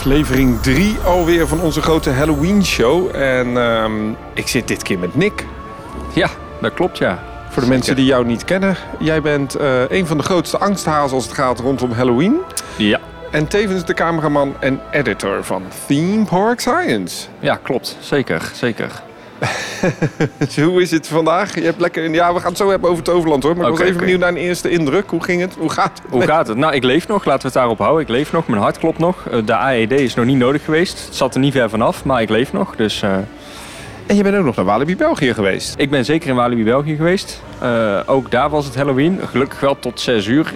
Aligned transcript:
Aflevering 0.00 0.60
3 0.60 0.98
alweer 1.04 1.48
van 1.48 1.60
onze 1.60 1.82
grote 1.82 2.10
Halloween 2.10 2.64
show. 2.64 3.16
En 3.16 3.56
ehm, 3.56 3.92
ik 4.34 4.48
zit 4.48 4.68
dit 4.68 4.82
keer 4.82 4.98
met 4.98 5.14
Nick. 5.14 5.46
Ja, 6.14 6.30
dat 6.60 6.74
klopt 6.74 6.98
ja. 6.98 7.22
Voor 7.50 7.62
de 7.62 7.68
mensen 7.68 7.96
die 7.96 8.04
jou 8.04 8.26
niet 8.26 8.44
kennen. 8.44 8.76
Jij 8.98 9.22
bent 9.22 9.54
eh, 9.54 9.90
een 9.90 10.06
van 10.06 10.16
de 10.16 10.22
grootste 10.22 10.58
angsthazen 10.58 11.16
als 11.16 11.24
het 11.24 11.34
gaat 11.34 11.58
rondom 11.58 11.92
Halloween. 11.92 12.38
Ja. 12.76 13.00
En 13.30 13.48
tevens 13.48 13.84
de 13.84 13.94
cameraman 13.94 14.54
en 14.60 14.80
editor 14.90 15.44
van 15.44 15.62
Theme 15.86 16.24
Park 16.24 16.60
Science. 16.60 17.26
Ja, 17.38 17.58
klopt. 17.62 17.96
Zeker, 18.00 18.50
zeker. 18.54 19.02
Hoe 20.64 20.82
is 20.82 20.90
het 20.90 21.08
vandaag? 21.08 21.54
Je 21.54 21.60
hebt 21.62 21.80
lekker... 21.80 22.10
Ja, 22.10 22.34
we 22.34 22.40
gaan 22.40 22.48
het 22.48 22.56
zo 22.58 22.70
hebben 22.70 22.90
over 22.90 23.02
Toverland 23.02 23.42
hoor. 23.42 23.56
Maar 23.56 23.66
ik 23.66 23.70
Oké, 23.72 23.78
was 23.80 23.88
even 23.88 24.00
benieuwd 24.00 24.20
naar 24.20 24.28
een 24.28 24.36
eerste 24.36 24.70
indruk. 24.70 25.10
Hoe 25.10 25.22
ging 25.24 25.40
het? 25.40 25.54
Hoe 25.58 25.70
gaat 25.70 26.00
het? 26.02 26.10
Hoe 26.10 26.22
gaat 26.22 26.46
het? 26.48 26.56
Nou, 26.56 26.74
ik 26.74 26.82
leef 26.82 27.08
nog. 27.08 27.24
Laten 27.24 27.40
we 27.40 27.46
het 27.46 27.56
daarop 27.56 27.78
houden. 27.78 28.02
Ik 28.02 28.08
leef 28.08 28.32
nog. 28.32 28.46
Mijn 28.46 28.62
hart 28.62 28.78
klopt 28.78 28.98
nog. 28.98 29.26
Eh, 29.30 29.38
De 29.44 29.54
AED 29.56 29.92
is 29.92 30.14
nog 30.14 30.24
niet 30.24 30.36
nodig 30.36 30.64
geweest. 30.64 31.04
Het 31.04 31.14
zat 31.16 31.34
er 31.34 31.40
niet 31.40 31.52
ver 31.52 31.70
vanaf, 31.70 32.04
maar 32.04 32.22
ik 32.22 32.28
leef 32.28 32.52
nog. 32.52 32.76
Dus 32.76 33.02
eh, 33.02 33.14
En 34.06 34.16
je 34.16 34.22
bent 34.22 34.36
ook 34.36 34.44
nog 34.44 34.56
naar 34.56 34.64
Walibi 34.64 34.96
België 34.96 35.34
geweest. 35.34 35.74
ik 35.76 35.90
ben 35.90 36.04
zeker 36.04 36.28
in 36.28 36.34
Walibi, 36.34 36.64
België 36.64 36.96
geweest. 36.96 37.42
Eh, 37.60 38.00
ook 38.06 38.30
daar 38.30 38.50
was 38.50 38.64
het 38.64 38.74
Halloween. 38.74 39.20
Gelukkig 39.30 39.60
wel 39.60 39.78
tot 39.78 40.00
6 40.00 40.26
uur. 40.26 40.52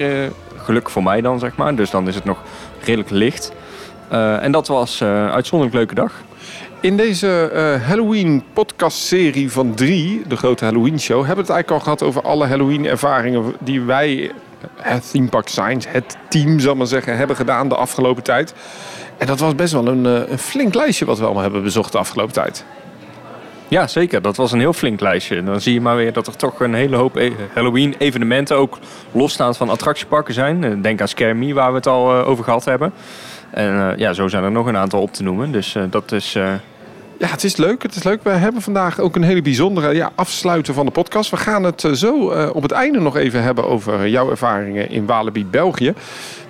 gelukkig 0.57 0.93
voor 0.93 1.03
mij 1.03 1.21
dan, 1.21 1.39
zeg 1.39 1.57
maar. 1.57 1.75
Dus 1.75 1.91
dan 1.91 2.09
is 2.09 2.15
het 2.15 2.25
nog 2.25 2.39
redelijk 2.85 3.11
licht. 3.11 3.53
En 4.41 4.53
dat 4.53 4.69
was 4.69 5.01
een 5.01 5.09
uitzonderlijk 5.31 5.77
leuke 5.79 5.95
dag. 5.95 6.13
In 6.85 6.97
deze 6.97 7.51
eh, 7.51 7.89
Halloween 7.89 8.45
podcast 8.53 8.99
serie 8.99 9.51
van 9.51 9.75
drie, 9.75 10.23
de 10.29 10.37
grote 10.37 10.65
Halloween 10.65 11.01
show, 11.01 11.17
hebben 11.17 11.35
we 11.35 11.41
het 11.41 11.51
eigenlijk 11.51 11.71
al 11.71 11.81
gehad 11.81 12.03
over 12.03 12.23
alle 12.23 12.47
Halloween 12.47 12.87
ervaringen 12.87 13.55
die 13.61 13.81
wij, 13.81 14.31
het 14.77 15.11
Theme 15.11 15.29
Park 15.29 15.49
Science, 15.49 15.89
het 15.89 16.17
team 16.29 16.61
zal 16.61 16.75
maar 16.75 16.87
zeggen, 16.87 17.17
hebben 17.17 17.37
gedaan 17.37 17.69
de 17.69 17.75
afgelopen 17.75 18.23
tijd. 18.23 18.55
En 19.19 19.27
dat 19.27 19.39
was 19.39 19.55
best 19.55 19.73
wel 19.73 19.87
een, 19.87 20.07
eh, 20.07 20.31
een 20.31 20.39
flink 20.39 20.75
lijstje 20.75 21.05
wat 21.05 21.19
we 21.19 21.25
allemaal 21.25 21.43
hebben 21.43 21.63
bezocht 21.63 21.93
de 21.93 21.99
afgelopen 21.99 22.33
tijd. 22.33 22.65
Ja, 23.69 23.87
zeker. 23.87 24.23
Dat 24.23 24.37
was 24.37 24.53
een 24.53 24.61
heel 24.61 24.73
flink 24.73 25.01
lijstje. 25.01 25.43
Dan 25.43 25.61
zie 25.61 25.75
je 25.75 25.81
maar 25.81 25.97
weer 25.97 26.13
dat 26.13 26.27
er 26.27 26.37
toch 26.37 26.61
een 26.61 26.75
hele 26.75 26.97
hoop 26.97 27.17
e- 27.17 27.33
Halloween-evenementen 27.55 28.57
ook 28.57 28.79
losstaand 29.13 29.57
van 29.57 29.69
attractieparken 29.69 30.35
zijn. 30.35 30.65
Eh, 30.65 30.71
Denk 30.83 31.01
aan 31.01 31.09
Scare 31.09 31.55
waar 31.55 31.71
we 31.71 31.77
het 31.77 31.87
al 31.87 32.13
over 32.13 32.45
gehad 32.45 32.65
hebben. 32.65 32.93
En 33.51 33.95
ja, 33.97 34.13
zo 34.13 34.29
zijn 34.29 34.45
er 34.45 34.51
nog 34.51 34.67
een 34.67 34.77
aantal 34.77 35.01
op 35.01 35.13
te 35.13 35.23
noemen. 35.23 35.53
Dus 35.53 35.77
dat 35.91 36.13
is... 36.13 36.37
Ja, 37.19 37.27
het 37.27 37.45
is 37.45 37.57
leuk. 37.57 37.83
Het 37.83 37.95
is 37.95 38.03
leuk. 38.03 38.23
We 38.23 38.31
hebben 38.31 38.63
vandaag 38.63 39.01
ook 39.01 39.17
een 39.17 39.23
hele 39.23 39.43
bijzondere 39.43 39.95
ja, 39.95 40.13
afsluiten 40.15 40.75
van 40.75 40.87
de 40.87 40.93
podcast. 40.93 41.31
We 41.31 41.37
gaan 41.37 41.63
het 41.65 41.85
eh, 41.85 41.93
zo 41.93 42.31
eh, 42.31 42.51
op 42.55 42.63
het 42.63 42.71
einde 42.71 43.01
nog 43.01 43.17
even 43.17 43.43
hebben 43.43 43.69
over 43.69 44.09
jouw 44.09 44.31
ervaringen 44.31 44.91
in 44.91 45.07
Walibi, 45.07 45.47
België. 45.47 45.95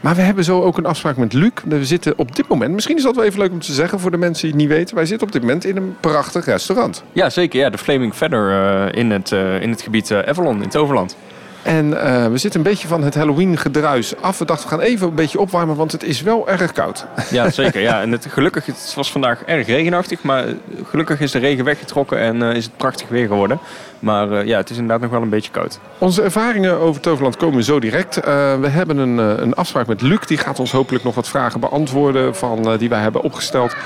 Maar 0.01 0.15
we 0.15 0.21
hebben 0.23 0.45
zo 0.45 0.63
ook 0.63 0.79
een 0.79 0.87
afspraak 0.87 1.17
met 1.17 1.33
Luc. 1.33 1.51
We 1.65 1.85
zitten 1.85 2.19
op 2.19 2.37
dit 2.37 2.49
moment, 2.49 2.75
misschien 2.75 2.97
is 2.97 3.03
dat 3.03 3.17
wel 3.17 3.25
even 3.25 3.39
leuk 3.39 3.51
om 3.51 3.61
te 3.61 3.73
zeggen 3.73 4.01
voor 4.01 4.11
de 4.11 4.17
mensen 4.17 4.43
die 4.43 4.51
het 4.51 4.61
niet 4.61 4.79
weten. 4.79 4.95
Wij 4.95 5.07
zitten 5.07 5.27
op 5.27 5.33
dit 5.33 5.43
moment 5.43 5.65
in 5.65 5.77
een 5.77 5.97
prachtig 6.01 6.45
restaurant. 6.45 7.05
ja, 7.13 7.31
zeker. 7.31 7.61
Ja, 7.61 7.71
de 7.71 7.79
Flaming 7.79 8.15
Feather 8.15 8.51
eh, 8.51 8.99
in, 9.01 9.11
het, 9.11 9.31
in 9.61 9.71
het 9.71 9.83
gebied 9.83 10.13
Avalon, 10.13 10.57
in 10.57 10.63
het 10.63 10.77
Overland. 10.77 11.17
En 11.65 12.03
eh, 12.03 12.27
we 12.27 12.39
zitten 12.39 12.61
een 12.61 12.67
beetje 12.67 12.89
van 12.89 13.03
het 13.03 13.15
Halloween 13.15 13.57
gedruis 13.57 14.21
af. 14.21 14.39
We 14.39 14.45
dachten 14.45 14.69
we 14.69 14.75
gaan 14.75 14.85
even 14.85 15.09
een 15.09 15.15
beetje 15.15 15.41
opwarmen, 15.41 15.77
want 15.77 15.93
het 15.93 16.03
is 16.03 16.23
wel 16.23 16.49
erg 16.49 16.73
koud. 16.73 17.07
Ja, 17.31 17.51
zeker. 17.51 17.81
Ja. 17.81 18.01
En 18.01 18.13
het, 18.13 18.27
gelukkig, 18.29 18.67
het 18.67 18.93
was 18.97 19.13
vandaag 19.13 19.43
erg 19.43 19.67
regenachtig. 19.67 20.23
Maar 20.23 20.45
gelukkig 20.85 21.21
is 21.21 21.31
de 21.31 21.39
regen 21.39 21.65
weggetrokken 21.65 22.19
en 22.19 22.43
eh, 22.43 22.57
is 22.57 22.65
het 22.65 22.77
prachtig 22.77 23.09
weer 23.09 23.27
geworden. 23.27 23.59
Maar 23.99 24.33
eh, 24.33 24.47
ja, 24.47 24.57
het 24.57 24.71
is 24.71 24.77
inderdaad 24.77 25.01
nog 25.01 25.11
wel 25.11 25.23
een 25.23 25.29
beetje 25.29 25.51
koud. 25.51 25.79
Onze 25.99 26.23
ervaringen 26.23 26.79
over 26.79 27.01
Toverland 27.01 27.37
komen 27.37 27.65
zo 27.65 27.81
direct. 27.81 28.15
We 28.61 28.69
hebben 28.69 28.99
een, 28.99 29.19
een 29.19 29.55
afspraak 29.55 29.87
met 29.87 30.01
Luc. 30.01 30.21
Die 30.27 30.39
gaat 30.39 30.61
ons 30.61 30.73
hopelijk 30.73 31.05
nog 31.05 31.15
wat 31.15 31.29
vragen 31.29 31.61
beantwoorden 31.61 32.37
van, 32.37 32.77
die 32.79 32.89
wij 32.89 33.01
hebben 33.01 33.23
opgesteld. 33.23 33.77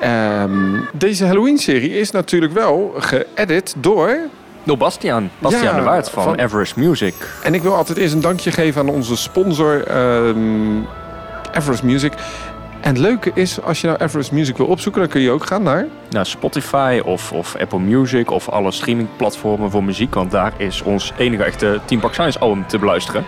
Ehm, 0.00 0.80
deze 0.92 1.24
Halloween-serie 1.24 1.98
is 1.98 2.10
natuurlijk 2.10 2.52
wel 2.52 2.94
geëdit 2.98 3.74
door... 3.78 4.18
Door 4.66 4.76
Bastiaan. 4.76 5.30
Bastiaan 5.38 5.64
Ja, 5.74 5.80
de 5.80 5.82
Waard 5.84 6.10
van, 6.10 6.22
van- 6.22 6.34
Everest 6.34 6.76
Music. 6.76 7.14
En 7.42 7.54
ik 7.54 7.62
wil 7.62 7.74
altijd 7.74 7.98
eerst 7.98 8.14
een 8.14 8.20
dankje 8.20 8.50
geven 8.50 8.80
aan 8.80 8.88
onze 8.88 9.16
sponsor 9.16 9.86
ehm, 9.86 10.76
Everest 11.52 11.82
Music. 11.82 12.12
En 12.80 12.88
het 12.92 12.98
leuke 12.98 13.30
is, 13.34 13.62
als 13.62 13.80
je 13.80 13.86
nou 13.86 13.98
Everest 14.02 14.32
Music 14.32 14.56
wil 14.56 14.66
opzoeken... 14.66 15.00
dan 15.00 15.10
kun 15.10 15.20
je 15.20 15.30
ook 15.30 15.46
gaan 15.46 15.62
naar... 15.62 15.86
naar 16.10 16.26
Spotify 16.26 17.00
of, 17.04 17.32
of 17.32 17.56
Apple 17.60 17.78
Music 17.78 18.30
of 18.30 18.48
alle 18.48 18.70
streamingplatformen 18.70 19.70
voor 19.70 19.84
muziek. 19.84 20.14
Want 20.14 20.30
daar 20.30 20.52
is 20.56 20.82
ons 20.82 21.12
enige 21.16 21.44
echte 21.44 21.80
Team 21.84 22.00
Park 22.00 22.12
Science 22.12 22.38
album 22.38 22.66
te 22.66 22.78
beluisteren. 22.78 23.24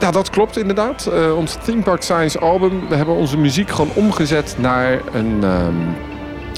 Ja, 0.00 0.10
dat 0.10 0.30
klopt 0.30 0.56
inderdaad. 0.58 1.06
Eh, 1.06 1.36
ons 1.36 1.56
Theme 1.64 1.82
Park 1.82 2.02
Science 2.02 2.38
album. 2.38 2.88
We 2.88 2.94
hebben 2.94 3.14
onze 3.14 3.38
muziek 3.38 3.70
gewoon 3.70 3.90
omgezet 3.94 4.54
naar 4.58 5.00
een... 5.12 5.38
ehm, 5.42 5.74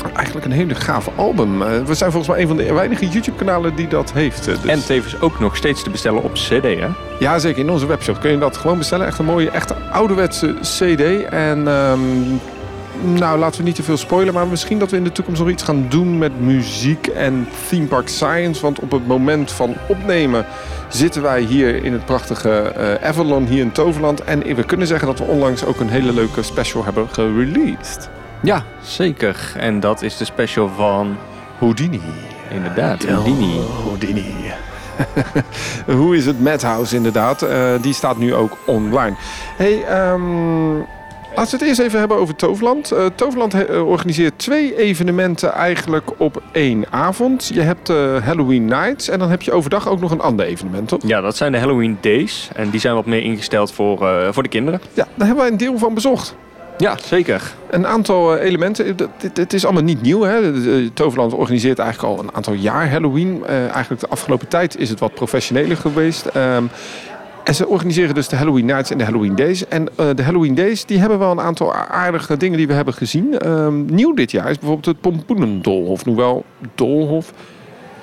eigenlijk 0.03 0.47
een 0.47 0.53
hele 0.53 0.75
gave 0.75 1.11
album. 1.17 1.63
Eh, 1.63 1.69
we 1.85 1.95
zijn 1.95 2.11
volgens 2.13 2.33
mij 2.33 2.43
een 2.43 2.49
van 2.49 2.57
de 2.57 2.73
weinige 2.73 3.09
YouTube-kanalen 3.09 3.75
die 3.75 3.89
dat 3.89 4.13
heeft. 4.13 4.49
eh, 4.49 4.55
dus- 4.63 4.71
En 4.71 4.85
tevens 4.87 5.21
ook 5.21 5.41
nog 5.41 5.57
steeds 5.57 5.83
te 5.83 5.91
bestellen 5.91 6.23
op 6.23 6.33
CD. 6.33 6.63
Hè? 6.63 6.87
Ja, 7.19 7.39
zeker. 7.39 7.61
In 7.61 7.71
onze 7.71 7.87
webshop 7.87 8.21
kun 8.21 8.31
je 8.31 8.39
dat 8.39 8.57
gewoon 8.57 8.79
bestellen. 8.79 9.07
Echt 9.07 9.19
een 9.19 9.25
mooie, 9.25 9.51
echt 9.51 9.91
ouderwetse 9.91 10.55
CD. 10.63 11.25
En 11.31 11.69
ehm, 11.69 11.99
nou, 13.19 13.39
laten 13.39 13.61
we 13.61 13.67
niet 13.67 13.75
te 13.75 13.83
veel 13.83 13.97
spoilen. 13.97 14.35
Maar 14.35 14.47
misschien 14.47 14.79
dat 14.79 14.91
we 14.91 14.97
in 14.97 15.05
de 15.05 15.13
toekomst 15.13 15.41
nog 15.41 15.51
iets 15.51 15.63
gaan 15.63 15.87
doen 15.89 16.19
met 16.19 16.41
muziek 16.41 17.07
en 17.07 17.49
Theme 17.69 17.87
Park 17.87 18.09
Science. 18.09 18.63
Want 18.63 18.79
op 18.81 18.91
het 18.91 19.07
moment 19.07 19.53
van 19.53 19.75
opnemen 19.89 20.47
zitten 20.89 21.23
wij 21.23 21.41
hier 21.41 21.85
in 21.85 21.93
het 21.93 22.05
prachtige 22.05 22.51
eh, 22.51 23.09
Avalon, 23.09 23.47
hier 23.47 23.61
in 23.61 23.73
Toverland. 23.73 24.25
En 24.25 24.55
we 24.55 24.65
kunnen 24.65 24.87
zeggen 24.87 25.07
dat 25.07 25.19
we 25.19 25.25
onlangs 25.25 25.65
ook 25.65 25.81
een 25.81 25.89
hele 25.91 26.13
leuke 26.13 26.43
special 26.43 26.85
hebben 26.85 27.07
gereleased. 27.13 28.09
Ja, 28.43 28.65
zeker. 28.83 29.53
En 29.57 29.81
dat 29.81 30.03
is 30.03 30.17
de 30.17 30.25
special 30.25 30.69
van, 30.69 31.17
Houdini. 31.59 32.01
inderdaad, 32.51 33.05
Houdini. 33.07 33.61
Houdini. 33.85 34.35
Hoe 36.01 36.17
is 36.17 36.27
het 36.27 36.41
Madhouse 36.41 36.97
inderdaad? 36.97 37.43
Eh, 37.43 37.73
die 37.81 37.93
staat 37.93 38.17
nu 38.17 38.35
ook 38.35 38.59
online. 38.67 39.15
Hey, 39.57 39.85
ehm, 39.85 40.77
laten 41.35 41.51
we 41.51 41.57
het 41.59 41.63
eerst 41.63 41.81
even 41.81 41.99
hebben 41.99 42.17
over 42.17 42.37
Toverland. 42.37 42.93
Eh, 42.93 43.07
Toverland 43.15 43.55
eh, 43.55 43.89
organiseert 43.89 44.39
twee 44.39 44.77
evenementen 44.77 45.53
eigenlijk 45.53 46.11
op 46.17 46.43
één 46.53 46.85
avond. 46.91 47.51
Je 47.55 47.61
hebt 47.61 47.89
eh, 47.89 48.17
Halloween 48.25 48.65
Nights 48.65 49.09
en 49.09 49.19
dan 49.19 49.31
heb 49.31 49.43
je 49.43 49.53
overdag 49.53 49.89
ook 49.89 50.01
nog 50.01 50.11
een 50.11 50.21
ander 50.21 50.47
evenement, 50.47 50.89
toch? 50.89 51.01
Ja, 51.07 51.21
dat 51.21 51.37
zijn 51.37 51.53
de 51.53 51.59
Halloween 51.59 51.99
Days. 52.01 52.49
En 52.55 52.71
die 52.71 52.81
zijn 52.81 52.95
wat 52.95 53.07
meer 53.07 53.23
ingesteld 53.23 53.73
voor, 53.73 54.29
voor 54.31 54.43
de 54.43 54.49
kinderen. 54.49 54.81
Ja, 54.93 55.07
daar 55.15 55.27
hebben 55.27 55.45
wij 55.45 55.53
een 55.53 55.59
deel 55.59 55.79
van 55.79 55.95
bezocht. 55.95 56.37
Ja, 56.79 56.97
zeker. 57.05 57.55
Een 57.71 57.87
aantal 57.87 58.37
eh, 58.37 58.45
elementen. 58.45 58.97
Het 59.35 59.53
is 59.53 59.65
allemaal 59.65 59.83
niet 59.83 60.03
nieuw. 60.03 60.23
Hè? 60.23 60.53
Toverland 60.93 61.33
organiseert 61.33 61.79
eigenlijk 61.79 62.15
al 62.15 62.25
een 62.25 62.35
aantal 62.35 62.53
jaar 62.53 62.91
Halloween. 62.91 63.43
Eh, 63.47 63.69
eigenlijk 63.69 64.01
de 64.01 64.09
afgelopen 64.09 64.49
tijd 64.49 64.79
is 64.79 64.89
het 64.91 65.01
wat 65.01 65.15
professioneler 65.15 65.77
geweest. 65.77 66.27
Ehm, 66.27 66.65
en 67.45 67.55
ze 67.55 67.67
organiseren 67.67 68.15
dus 68.15 68.29
de 68.29 68.37
Halloween 68.37 68.67
Nights 68.67 68.91
en 68.91 68.99
de 68.99 69.05
Halloween 69.05 69.37
Days. 69.37 69.69
En 69.69 69.89
eh, 69.97 70.07
de 70.15 70.23
Halloween 70.23 70.55
Days 70.55 70.85
die 70.85 70.99
hebben 70.99 71.19
wel 71.19 71.31
een 71.31 71.41
aantal 71.41 71.75
aardige 71.75 72.37
dingen 72.37 72.57
die 72.57 72.67
we 72.67 72.73
hebben 72.73 72.95
gezien. 72.95 73.39
Ehm, 73.39 73.85
nieuw 73.95 74.15
dit 74.15 74.31
jaar 74.31 74.51
is 74.51 74.59
bijvoorbeeld 74.59 74.87
het 74.87 75.01
Pompoenendolhof. 75.01 76.05
Nu 76.05 76.15
wel 76.15 76.45
Dolhof. 76.75 77.33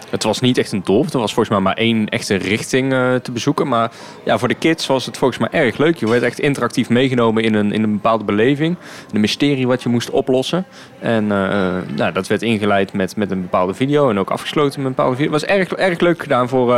Het 0.09 0.23
was 0.23 0.39
niet 0.39 0.57
echt 0.57 0.71
een 0.71 0.81
dolf. 0.83 1.13
Er 1.13 1.19
was 1.19 1.33
volgens 1.33 1.55
mij 1.55 1.59
maar 1.59 1.77
één 1.77 2.09
echte 2.09 2.35
richting 2.35 2.93
eh, 2.93 3.15
te 3.15 3.31
bezoeken. 3.31 3.67
Maar 3.67 3.91
ja, 4.23 4.37
voor 4.37 4.47
de 4.47 4.55
kids 4.55 4.87
was 4.87 5.05
het 5.05 5.17
volgens 5.17 5.39
mij 5.39 5.49
erg 5.61 5.77
leuk. 5.77 5.97
Je 5.97 6.09
werd 6.09 6.23
echt 6.23 6.39
interactief 6.39 6.89
meegenomen 6.89 7.43
in 7.43 7.53
een, 7.53 7.71
in 7.71 7.83
een 7.83 7.91
bepaalde 7.91 8.23
beleving. 8.23 8.75
Een 9.11 9.19
mysterie 9.19 9.67
wat 9.67 9.83
je 9.83 9.89
moest 9.89 10.09
oplossen. 10.09 10.65
En 10.99 11.31
eh, 11.31 11.73
nou, 11.95 12.11
dat 12.13 12.27
werd 12.27 12.41
ingeleid 12.41 12.93
met, 12.93 13.15
met 13.15 13.31
een 13.31 13.41
bepaalde 13.41 13.73
video. 13.73 14.09
En 14.09 14.19
ook 14.19 14.29
afgesloten 14.29 14.79
met 14.79 14.89
een 14.89 14.95
bepaalde 14.95 15.15
video. 15.15 15.31
Het 15.31 15.41
was 15.41 15.57
erg, 15.57 15.71
erg 15.71 15.99
leuk 15.99 16.21
gedaan 16.21 16.49
voor, 16.49 16.77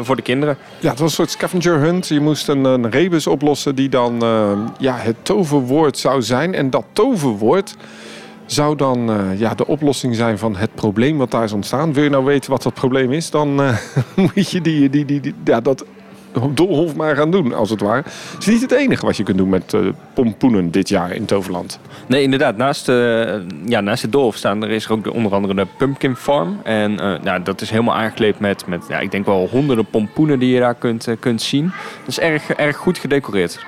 voor 0.00 0.16
de 0.16 0.22
kinderen. 0.22 0.56
Ja, 0.80 0.90
het 0.90 0.98
was 0.98 1.08
een 1.08 1.14
soort 1.16 1.30
scavenger 1.30 1.78
hunt. 1.78 2.08
Je 2.08 2.20
moest 2.20 2.48
een, 2.48 2.64
een 2.64 2.90
rebus 2.90 3.26
oplossen 3.26 3.74
die 3.74 3.88
dan 3.88 4.22
ja, 4.78 4.96
het 4.96 5.16
toverwoord 5.22 5.98
zou 5.98 6.22
zijn. 6.22 6.54
En 6.54 6.70
dat 6.70 6.84
toverwoord 6.92 7.76
zou 8.50 8.76
dan 8.76 9.10
eh, 9.10 9.38
ja, 9.38 9.54
de 9.54 9.66
oplossing 9.66 10.14
zijn 10.14 10.38
van 10.38 10.56
het 10.56 10.74
probleem 10.74 11.18
wat 11.18 11.30
daar 11.30 11.44
is 11.44 11.52
ontstaan. 11.52 11.92
Wil 11.92 12.02
je 12.02 12.10
nou 12.10 12.24
weten 12.24 12.50
wat 12.50 12.62
dat 12.62 12.74
probleem 12.74 13.12
is, 13.12 13.30
dan 13.30 13.62
eh, 13.62 13.76
moet 14.34 14.50
je 14.50 14.60
die, 14.60 14.90
die, 14.90 15.04
die, 15.04 15.34
ja, 15.44 15.60
dat 15.60 15.84
doolhof 16.54 16.94
maar 16.94 17.16
gaan 17.16 17.30
doen, 17.30 17.54
als 17.54 17.70
het 17.70 17.80
ware. 17.80 18.02
Het 18.32 18.38
is 18.38 18.46
niet 18.46 18.60
het 18.60 18.72
enige 18.72 19.06
wat 19.06 19.16
je 19.16 19.22
kunt 19.22 19.38
doen 19.38 19.48
met 19.48 19.74
eh, 19.74 19.80
pompoenen 20.14 20.70
dit 20.70 20.88
jaar 20.88 21.12
in 21.12 21.24
Toverland. 21.24 21.80
Nee, 22.06 22.22
inderdaad. 22.22 22.56
Naast, 22.56 22.86
ja, 23.66 23.80
naast 23.80 24.02
de 24.02 24.08
Dolf 24.08 24.36
staan 24.36 24.62
er 24.62 24.70
is 24.70 24.84
er 24.84 24.92
ook 24.92 25.04
de, 25.04 25.12
onder 25.12 25.32
andere 25.32 25.54
de 25.54 25.66
Pumpkin 25.78 26.16
Farm. 26.16 26.60
En 26.64 26.94
nou, 26.94 27.42
dat 27.42 27.60
is 27.60 27.70
helemaal 27.70 27.94
aangekleed 27.94 28.40
met, 28.40 28.66
met 28.66 28.84
ja, 28.88 28.98
ik 28.98 29.10
denk 29.10 29.26
wel 29.26 29.48
honderden 29.50 29.86
pompoenen 29.86 30.38
die 30.38 30.54
je 30.54 30.60
daar 30.60 30.74
kunt, 30.74 31.08
kunt 31.20 31.42
zien. 31.42 31.64
Dat 31.98 32.08
is 32.08 32.20
erg, 32.20 32.50
erg 32.50 32.76
goed 32.76 32.98
gedecoreerd. 32.98 33.64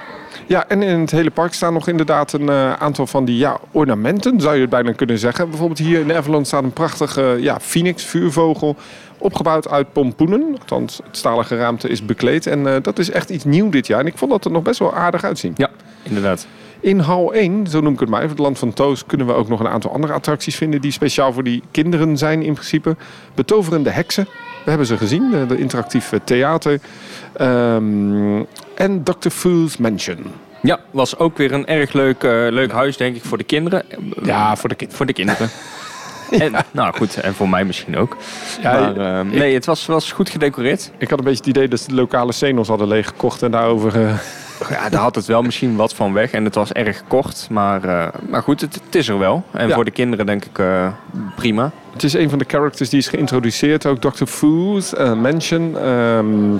Ja, 0.50 0.68
en 0.68 0.82
in 0.82 1.00
het 1.00 1.10
hele 1.10 1.30
park 1.30 1.52
staan 1.52 1.72
nog 1.72 1.88
inderdaad 1.88 2.32
een 2.32 2.48
eh, 2.48 2.72
aantal 2.72 3.06
van 3.06 3.24
die 3.24 3.36
ja, 3.36 3.58
ornamenten, 3.70 4.40
zou 4.40 4.54
je 4.54 4.60
het 4.60 4.70
bijna 4.70 4.92
kunnen 4.92 5.18
zeggen. 5.18 5.48
Bijvoorbeeld 5.48 5.78
hier 5.78 6.00
in 6.00 6.12
Avalon 6.12 6.44
staat 6.44 6.62
een 6.62 6.72
prachtige 6.72 7.36
ja, 7.40 7.60
phoenix, 7.60 8.04
vuurvogel, 8.04 8.76
opgebouwd 9.18 9.68
uit 9.68 9.92
pompoenen. 9.92 10.56
Althans, 10.58 11.00
het 11.04 11.16
stalen 11.16 11.44
geraamte 11.44 11.88
is 11.88 12.04
bekleed. 12.04 12.46
En 12.46 12.66
eh, 12.66 12.82
dat 12.82 12.98
is 12.98 13.10
echt 13.10 13.30
iets 13.30 13.44
nieuw 13.44 13.68
dit 13.68 13.86
jaar. 13.86 14.00
En 14.00 14.06
ik 14.06 14.18
vond 14.18 14.30
dat 14.30 14.44
er 14.44 14.50
nog 14.50 14.62
best 14.62 14.78
wel 14.78 14.94
aardig 14.94 15.24
uitzien. 15.24 15.52
Ja, 15.56 15.70
inderdaad. 16.02 16.46
In 16.80 16.98
hal 16.98 17.32
1, 17.32 17.66
zo 17.66 17.80
noem 17.80 17.92
ik 17.92 18.00
het 18.00 18.08
maar 18.08 18.20
even, 18.20 18.30
het 18.30 18.38
Land 18.38 18.58
van 18.58 18.72
Toos, 18.72 19.06
kunnen 19.06 19.26
we 19.26 19.32
ook 19.32 19.48
nog 19.48 19.60
een 19.60 19.68
aantal 19.68 19.92
andere 19.92 20.12
attracties 20.12 20.56
vinden 20.56 20.80
die 20.80 20.92
speciaal 20.92 21.32
voor 21.32 21.44
die 21.44 21.62
kinderen 21.70 22.18
zijn 22.18 22.42
in 22.42 22.52
principe. 22.52 22.96
Betoverende 23.34 23.90
heksen, 23.90 24.26
we 24.64 24.68
hebben 24.70 24.86
ze 24.86 24.96
gezien, 24.96 25.30
de, 25.30 25.46
de 25.46 25.58
interactieve 25.58 26.20
theater. 26.24 26.80
Ehm, 27.32 28.42
en 28.74 29.02
Dr. 29.02 29.28
Fool's 29.28 29.76
Mansion. 29.76 30.26
Ja, 30.62 30.80
was 30.90 31.18
ook 31.18 31.36
weer 31.36 31.52
een 31.52 31.66
erg 31.66 31.92
leuk, 31.92 32.22
eh, 32.22 32.30
leuk 32.30 32.72
huis, 32.72 32.96
denk 32.96 33.16
ik, 33.16 33.24
voor 33.24 33.38
de 33.38 33.44
kinderen. 33.44 33.82
Ja, 34.22 34.56
voor 34.56 34.68
de 34.68 34.74
kinderen. 34.74 34.96
Voor 34.96 35.06
de 35.06 35.12
kinderen. 35.12 35.48
En, 36.30 36.52
nou 36.70 36.96
goed, 36.96 37.20
en 37.20 37.34
voor 37.34 37.48
mij 37.48 37.64
misschien 37.64 37.96
ook. 37.96 38.16
Ja, 38.62 38.72
maar, 38.72 38.96
eh, 38.96 39.26
nee, 39.32 39.54
het 39.54 39.66
was, 39.66 39.86
was 39.86 40.12
goed 40.12 40.30
gedecoreerd. 40.30 40.90
Ik 40.98 41.10
had 41.10 41.18
een 41.18 41.24
beetje 41.24 41.40
het 41.40 41.56
idee 41.56 41.68
dat 41.68 41.80
ze 41.80 41.88
de 41.88 41.94
lokale 41.94 42.32
Cenos 42.32 42.68
hadden 42.68 42.88
leeggekocht 42.88 43.42
en 43.42 43.50
daarover... 43.50 44.06
eh, 44.06 44.14
Ja, 44.68 44.88
daar 44.88 45.00
had 45.00 45.14
het 45.14 45.26
wel 45.26 45.42
misschien 45.42 45.76
wat 45.76 45.94
van 45.94 46.12
weg. 46.12 46.30
En 46.30 46.44
het 46.44 46.54
was 46.54 46.72
erg 46.72 47.02
kort. 47.08 47.46
Maar, 47.50 47.84
eh, 47.84 48.06
maar 48.28 48.42
goed, 48.42 48.60
het, 48.60 48.74
het 48.84 48.94
is 48.94 49.08
er 49.08 49.18
wel. 49.18 49.44
En 49.50 49.68
Ja. 49.68 49.74
voor 49.74 49.84
de 49.84 49.90
kinderen 49.90 50.26
denk 50.26 50.44
ik 50.44 50.58
eh, 50.58 50.86
prima. 51.36 51.70
Het 51.92 52.02
is 52.02 52.12
een 52.12 52.28
van 52.30 52.38
de 52.38 52.44
characters 52.48 52.88
die 52.88 52.98
is 52.98 53.08
geïntroduceerd, 53.08 53.86
ook 53.86 54.00
Dr. 54.00 54.24
Fool's 54.24 54.94
eh, 54.94 55.12
Mansion. 55.14 55.78
ehm, 55.78 56.56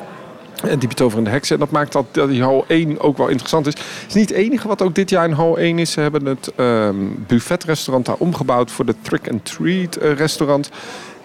en 0.69 0.79
die 0.79 0.89
betoverende 0.89 1.31
heksen. 1.31 1.55
En 1.55 1.61
dat 1.61 1.71
maakt 1.71 1.93
dat, 1.93 2.05
dat 2.11 2.29
die 2.29 2.43
hal 2.43 2.65
1 2.69 3.01
ook 3.01 3.17
wel 3.17 3.29
interessant 3.29 3.67
is. 3.67 3.73
Het 3.75 4.05
is 4.09 4.15
niet 4.15 4.29
het 4.29 4.39
enige 4.39 4.69
wat 4.69 4.83
ook 4.83 4.95
dit 4.95 5.11
jaar 5.11 5.25
in 5.25 5.33
hal 5.33 5.59
1 5.59 5.79
is. 5.79 5.91
Ze 5.93 6.01
hebben 6.01 6.27
het 6.27 6.53
ehm, 6.57 6.95
buffetrestaurant 7.27 8.07
daar 8.07 8.17
omgebouwd 8.19 8.71
voor 8.71 8.85
de 8.87 8.95
Trick 9.03 9.31
and 9.31 9.45
Treat 9.45 9.97
eh, 9.97 10.13
restaurant. 10.13 10.71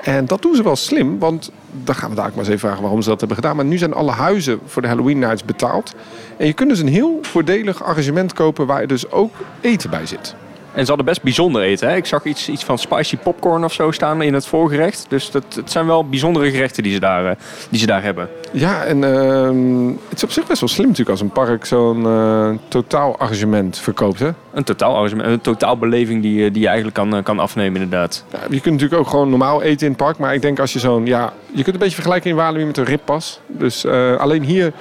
En 0.06 0.25
dat 0.25 0.42
doen 0.42 0.56
ze 0.56 0.63
wel 0.63 0.75
slim, 0.75 1.19
want 1.19 1.52
dan 1.72 1.96
gaan 1.96 2.10
we 2.10 2.16
daar 2.16 2.25
ook 2.25 2.31
maar 2.31 2.40
eens 2.40 2.48
even 2.48 2.60
vragen 2.60 2.81
waarom 2.81 3.02
ze 3.02 3.10
dat 3.10 3.19
hebben 3.19 3.38
gedaan. 3.38 3.56
Maar 3.56 3.66
nu 3.66 3.78
zijn 3.78 3.94
alle 3.94 4.12
huizen 4.12 4.60
voor 4.66 4.81
de 4.81 4.88
Halloween 4.88 5.19
Nights 5.19 5.44
betaald. 5.44 5.94
En 6.38 6.46
je 6.46 6.54
kunt 6.54 6.69
dus 6.69 6.80
een 6.80 6.88
heel 6.88 7.19
voordelig 7.22 7.84
arrangement 7.84 8.34
kopen 8.34 8.66
waar 8.66 8.88
dus 8.88 9.12
ook 9.12 9.34
eten 9.62 9.90
bij 9.90 10.06
zit. 10.06 10.36
En 10.75 10.81
ze 10.81 10.88
hadden 10.88 11.06
best 11.06 11.24
bijzonder 11.24 11.62
eten. 11.62 11.89
Hè? 11.89 11.95
Ik 11.95 12.06
zag 12.06 12.24
iets, 12.24 12.50
iets 12.50 12.63
van 12.63 12.77
spicy 12.77 13.18
popcorn 13.18 13.63
of 13.63 13.74
zo 13.74 13.92
staan 13.92 14.22
in 14.22 14.33
het 14.33 14.48
voorgerecht. 14.48 15.06
Dus 15.10 15.31
dat, 15.31 15.44
het 15.56 15.72
zijn 15.72 15.86
wel 15.86 16.10
bijzondere 16.10 16.51
gerechten 16.51 16.83
die 16.83 16.94
ze 16.94 17.00
daar, 17.00 17.25
eh, 17.25 17.36
die 17.69 17.80
ze 17.80 17.86
daar 17.86 18.04
hebben. 18.04 18.30
Ja, 18.51 18.83
en 18.83 19.04
ehm, 19.04 19.88
het 20.10 20.18
is 20.18 20.24
op 20.24 20.31
zich 20.31 20.48
best 20.48 20.60
wel 20.60 20.69
slim 20.69 20.88
natuurlijk 20.88 21.12
als 21.12 21.22
een 21.22 21.30
park 21.30 21.66
zo'n 21.66 22.06
eh 22.06 22.50
totaal 22.68 23.18
arrangement 23.18 23.80
verkoopt. 23.80 24.19
Hè? 24.19 24.30
Een 24.54 24.63
totaal, 24.63 25.06
een 25.06 25.42
totaalbeleving 25.42 26.22
die, 26.22 26.45
eh, 26.45 26.54
die 26.54 26.62
je 26.62 26.68
eigenlijk 26.68 26.95
kan, 26.95 27.24
kan 27.24 27.39
afnemen 27.39 27.81
inderdaad. 27.81 28.25
Ja, 28.31 28.39
je 28.50 28.62
kunt 28.62 28.74
natuurlijk 28.74 29.01
ook 29.01 29.10
gewoon 29.10 29.30
normaal 29.30 29.62
eten 29.62 29.86
in 29.86 29.94
het 29.94 30.01
park. 30.01 30.18
Maar 30.18 30.33
ik 30.33 30.42
denk 30.42 30.60
als 30.60 30.74
je 30.74 30.80
zo'n... 30.80 31.06
Ja, 31.06 31.33
je 31.48 31.63
kunt 31.63 31.75
een 31.75 31.81
beetje 31.81 31.95
vergelijken 31.95 32.30
in 32.30 32.36
Walibi 32.36 32.66
met 32.66 32.78
een 32.78 32.86
rippas. 32.86 33.39
Dus 33.48 33.86
alleen 34.18 34.44
hier 34.44 34.74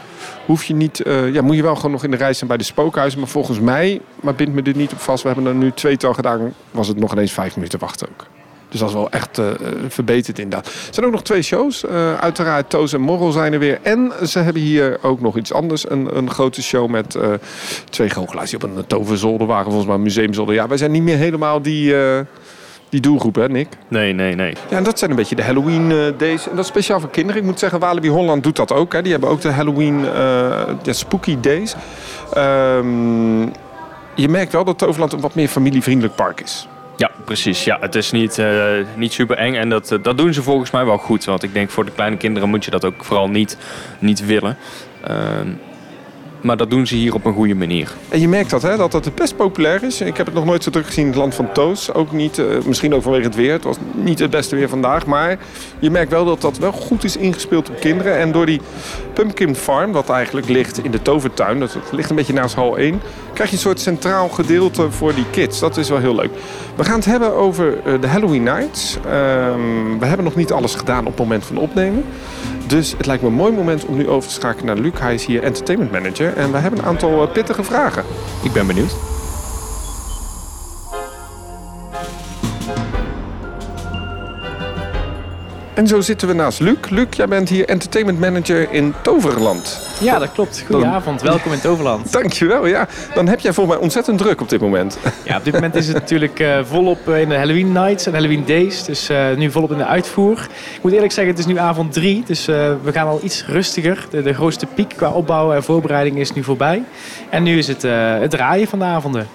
hoef 0.46 0.64
je 0.64 0.75
niet... 0.75 1.02
eh, 1.02 1.32
ja, 1.32 1.43
moet 1.43 1.56
je 1.56 1.62
wel 1.62 1.76
gewoon 1.76 1.91
nog 1.91 2.05
in 2.05 2.11
de 2.11 2.17
rij 2.17 2.32
zijn 2.32 2.49
bij 2.49 2.56
de 2.56 2.64
spookhuizen. 2.64 3.20
Maar 3.20 3.29
volgens 3.29 3.61
mij, 3.61 4.00
maar 4.20 4.35
bind 4.35 4.55
me 4.55 4.62
dit 4.62 4.76
niet 4.76 4.93
op 4.93 5.00
vast. 5.00 5.23
We 5.23 5.29
hebben 5.29 5.46
er 5.46 5.55
nu 5.55 5.73
tweetal 5.73 6.14
gedaan. 6.14 6.55
Was 6.70 6.88
het 6.88 6.99
nog 6.99 7.12
ineens 7.12 7.32
vijf 7.32 7.56
minuten 7.56 7.79
wachten 7.79 8.08
ook. 8.08 8.26
Dus 8.69 8.81
dat 8.81 8.88
is 8.88 8.94
wel 8.94 9.11
echt 9.11 9.38
eh, 9.38 9.46
verbeterd 9.88 10.38
inderdaad. 10.38 10.67
Er 10.67 10.94
zijn 10.94 11.06
ook 11.06 11.12
nog 11.12 11.23
twee 11.23 11.43
shows. 11.43 11.85
Eh, 11.85 12.14
uiteraard 12.14 12.70
Toos 12.70 12.93
en 12.93 13.00
Morrel 13.00 13.32
zijn 13.32 13.52
er 13.52 13.58
weer. 13.58 13.79
En 13.82 14.12
ze 14.26 14.38
hebben 14.38 14.62
hier 14.62 14.99
ook 15.02 15.20
nog 15.20 15.37
iets 15.37 15.52
anders. 15.52 15.91
Een, 15.91 16.17
een 16.17 16.31
grote 16.31 16.62
show 16.62 16.90
met 16.90 17.19
twee 17.90 18.11
goochelaars 18.11 18.50
die 18.50 18.62
op 18.62 18.76
een 18.76 18.87
toverzolder 18.87 19.47
waren. 19.47 19.64
Volgens 19.64 19.87
mij 19.87 19.94
een 19.94 20.02
museumzolder. 20.02 20.55
Ja, 20.55 20.69
wij 20.69 20.76
zijn 20.76 20.90
niet 20.90 21.02
meer 21.02 21.17
helemaal 21.17 21.62
die, 21.62 21.94
die 22.94 23.02
doelgroep 23.02 23.35
hè 23.35 23.49
Nick? 23.49 23.69
Nee, 23.88 24.12
nee, 24.12 24.35
nee. 24.35 24.55
Ja, 24.69 24.76
en 24.76 24.85
dat 24.85 24.99
zijn 24.99 25.11
een 25.11 25.17
beetje 25.17 25.35
de 25.35 25.43
Halloween 25.43 25.91
eh, 25.91 25.99
days. 26.19 26.49
En 26.49 26.56
dat 26.56 26.64
is 26.64 26.70
speciaal 26.70 27.00
voor 27.00 27.11
kinderen. 27.11 27.41
Ik 27.41 27.46
moet 27.46 27.58
zeggen, 27.58 27.79
Walibi 27.79 28.08
Holland 28.08 28.43
doet 28.43 28.56
dat 28.56 28.73
ook. 28.73 28.93
Hè. 28.93 29.02
Die 29.02 29.12
hebben 29.12 29.31
ook 29.31 29.41
de 29.41 29.50
Halloween 29.50 30.05
eh, 30.05 30.62
de 30.82 30.93
spooky 30.93 31.41
days. 31.41 31.75
Ehm, 32.32 33.43
je 34.14 34.29
merkt 34.29 34.52
wel 34.52 34.64
dat 34.64 34.79
Toverland 34.79 35.12
een 35.12 35.20
wat 35.20 35.35
meer 35.35 35.49
familievriendelijk 35.49 36.14
park 36.14 36.41
is. 36.41 36.69
Ja, 36.96 37.11
precies. 37.25 37.64
Ja, 37.64 37.79
het 37.81 37.94
is 37.94 38.11
niet, 38.11 38.38
eh, 38.38 38.64
niet 38.97 39.12
super 39.12 39.37
eng 39.37 39.55
en 39.55 39.69
dat, 39.69 39.99
dat 40.02 40.19
doen 40.19 40.35
ze 40.35 40.43
volgens 40.43 40.70
mij 40.70 40.85
wel 40.85 40.99
goed. 40.99 41.25
Want 41.25 41.43
ik 41.43 41.52
denk 41.52 41.70
voor 41.70 41.85
de 41.85 41.93
kleine 41.93 42.17
kinderen 42.17 42.49
moet 42.49 42.64
je 42.64 42.70
dat 42.70 42.85
ook 42.85 43.05
vooral 43.05 43.29
niet, 43.29 43.56
niet 43.99 44.26
willen. 44.26 44.56
Maar 46.44 46.56
dat 46.56 46.70
doen 46.70 46.87
ze 46.87 46.94
hier 46.94 47.14
op 47.14 47.25
een 47.25 47.32
goede 47.32 47.55
manier. 47.55 47.93
En 48.08 48.20
je 48.20 48.29
merkt 48.29 48.50
dat, 48.50 48.62
hè, 48.62 48.76
dat 48.76 48.93
het 48.93 49.14
best 49.14 49.37
populair 49.37 49.82
is. 49.82 50.00
Ik 50.00 50.17
heb 50.17 50.26
het 50.26 50.35
nog 50.35 50.44
nooit 50.44 50.62
zo 50.62 50.70
druk 50.70 50.87
gezien 50.87 51.05
in 51.05 51.11
het 51.11 51.19
land 51.19 51.35
van 51.35 51.52
Toos. 51.52 51.93
Ook 51.93 52.12
niet, 52.12 52.38
eh, 52.38 52.46
misschien 52.67 52.94
ook 52.94 53.02
vanwege 53.02 53.25
het 53.25 53.35
weer. 53.35 53.52
Het 53.52 53.64
was 53.64 53.76
niet 53.93 54.19
het 54.19 54.31
beste 54.31 54.56
weer 54.56 54.69
vandaag. 54.69 55.06
Maar 55.06 55.38
je 55.79 55.91
merkt 55.91 56.11
wel 56.11 56.25
dat 56.25 56.41
dat 56.41 56.58
wel 56.58 56.73
goed 56.73 57.05
is 57.05 57.17
ingespeeld 57.17 57.69
op 57.69 57.81
kinderen. 57.81 58.19
En 58.19 58.32
door 58.32 58.46
die 58.46 58.61
Pumpkin 59.12 59.56
Farm, 59.56 59.93
wat 59.93 60.11
eigenlijk 60.11 60.49
ligt 60.49 60.85
in 60.85 60.91
de 60.91 61.02
tovertuin. 61.02 61.61
Dat 61.61 61.76
ligt 61.91 62.11
een 62.11 62.17
beetje 62.17 62.32
naast 62.32 62.55
hal 62.55 62.79
1. 62.79 63.00
Krijg 63.34 63.50
je 63.50 63.56
een 63.56 63.62
soort 63.62 63.81
centraal 63.81 64.28
gedeelte 64.28 64.90
voor 64.90 65.14
die 65.14 65.31
kids. 65.31 65.58
Dat 65.58 65.76
is 65.76 65.88
wel 65.88 65.98
heel 65.98 66.14
leuk. 66.14 66.31
We 66.76 66.84
gaan 66.84 66.96
het 66.96 67.04
hebben 67.04 67.34
over 67.34 67.78
eh, 67.84 68.00
de 68.00 68.06
Halloween 68.06 68.42
Nights. 68.42 68.96
Ehm, 68.96 69.98
we 69.98 70.06
hebben 70.06 70.25
nog 70.25 70.34
niet 70.34 70.52
alles 70.52 70.75
gedaan 70.75 71.00
op 71.00 71.06
het 71.06 71.19
moment 71.19 71.44
van 71.44 71.56
opnemen. 71.56 72.04
Dus 72.66 72.94
het 72.96 73.06
lijkt 73.06 73.22
me 73.22 73.28
een 73.28 73.34
mooi 73.34 73.52
moment 73.52 73.84
om 73.84 73.96
nu 73.96 74.08
over 74.08 74.28
te 74.28 74.34
schakelen 74.34 74.66
naar 74.66 74.84
Luc. 74.84 74.92
Hij 74.98 75.14
is 75.14 75.26
hier 75.26 75.42
entertainment 75.42 75.92
manager. 75.92 76.36
En 76.36 76.52
we 76.52 76.58
hebben 76.58 76.81
een 76.81 76.86
aantal 76.86 77.22
eh, 77.22 77.32
pittige 77.32 77.64
vragen. 77.64 78.04
Ik 78.42 78.52
ben 78.52 78.66
benieuwd. 78.66 79.13
En 85.75 85.87
zo 85.87 86.00
zitten 86.00 86.29
we 86.29 86.35
naast 86.35 86.61
Luc. 86.61 86.76
Luc, 86.88 87.06
jij 87.11 87.29
bent 87.29 87.49
hier 87.49 87.69
entertainment 87.69 88.21
manager 88.21 88.73
in 88.73 88.94
Toverland. 89.03 89.81
Ja, 90.00 90.19
dat 90.19 90.32
klopt. 90.32 90.65
Goedenavond, 90.67 91.23
welkom 91.23 91.53
in 91.53 91.61
Toverland. 91.61 92.12
Dankjewel, 92.21 92.67
ja. 92.67 92.88
Dan 93.15 93.29
heb 93.29 93.41
jij 93.41 93.53
volgens 93.53 93.76
mij 93.76 93.85
ontzettend 93.85 94.19
druk 94.19 94.41
op 94.41 94.49
dit 94.49 94.61
moment. 94.61 94.99
Ja, 95.25 95.37
op 95.37 95.44
dit 95.44 95.53
moment 95.53 95.75
is 95.75 95.87
het 95.87 95.97
natuurlijk 95.97 96.41
eh, 96.41 96.59
volop 96.65 97.09
eh, 97.09 97.21
in 97.21 97.29
de 97.29 97.35
Halloween 97.35 97.73
Nights 97.73 98.06
en 98.06 98.12
Halloween 98.12 98.44
Days. 98.47 98.85
Dus 98.85 99.09
eh, 99.09 99.35
nu 99.37 99.50
volop 99.50 99.71
in 99.71 99.79
de 99.79 99.85
uitvoer. 99.85 100.38
Ik 100.75 100.82
moet 100.82 100.93
eerlijk 100.93 101.12
zeggen, 101.12 101.35
het 101.35 101.43
is 101.43 101.53
nu 101.53 101.59
avond 101.59 101.93
drie. 101.93 102.23
Dus 102.26 102.44
we 102.47 102.93
gaan 102.93 103.06
al 103.06 103.21
iets 103.23 103.47
rustiger. 103.47 104.06
De, 104.11 104.23
de 104.23 104.35
grootste 104.35 104.67
piek 104.67 104.93
qua 104.97 105.11
opbouw 105.11 105.53
en 105.53 105.62
voorbereiding 105.62 106.19
is 106.19 106.32
nu 106.32 106.43
voorbij. 106.43 106.82
En 107.31 107.43
nu 107.43 107.59
is 107.59 107.69
het 107.69 107.82
het 107.82 108.31
draaien 108.31 108.69
van 108.69 108.79
de 108.79 108.85
avonden. 108.85 109.26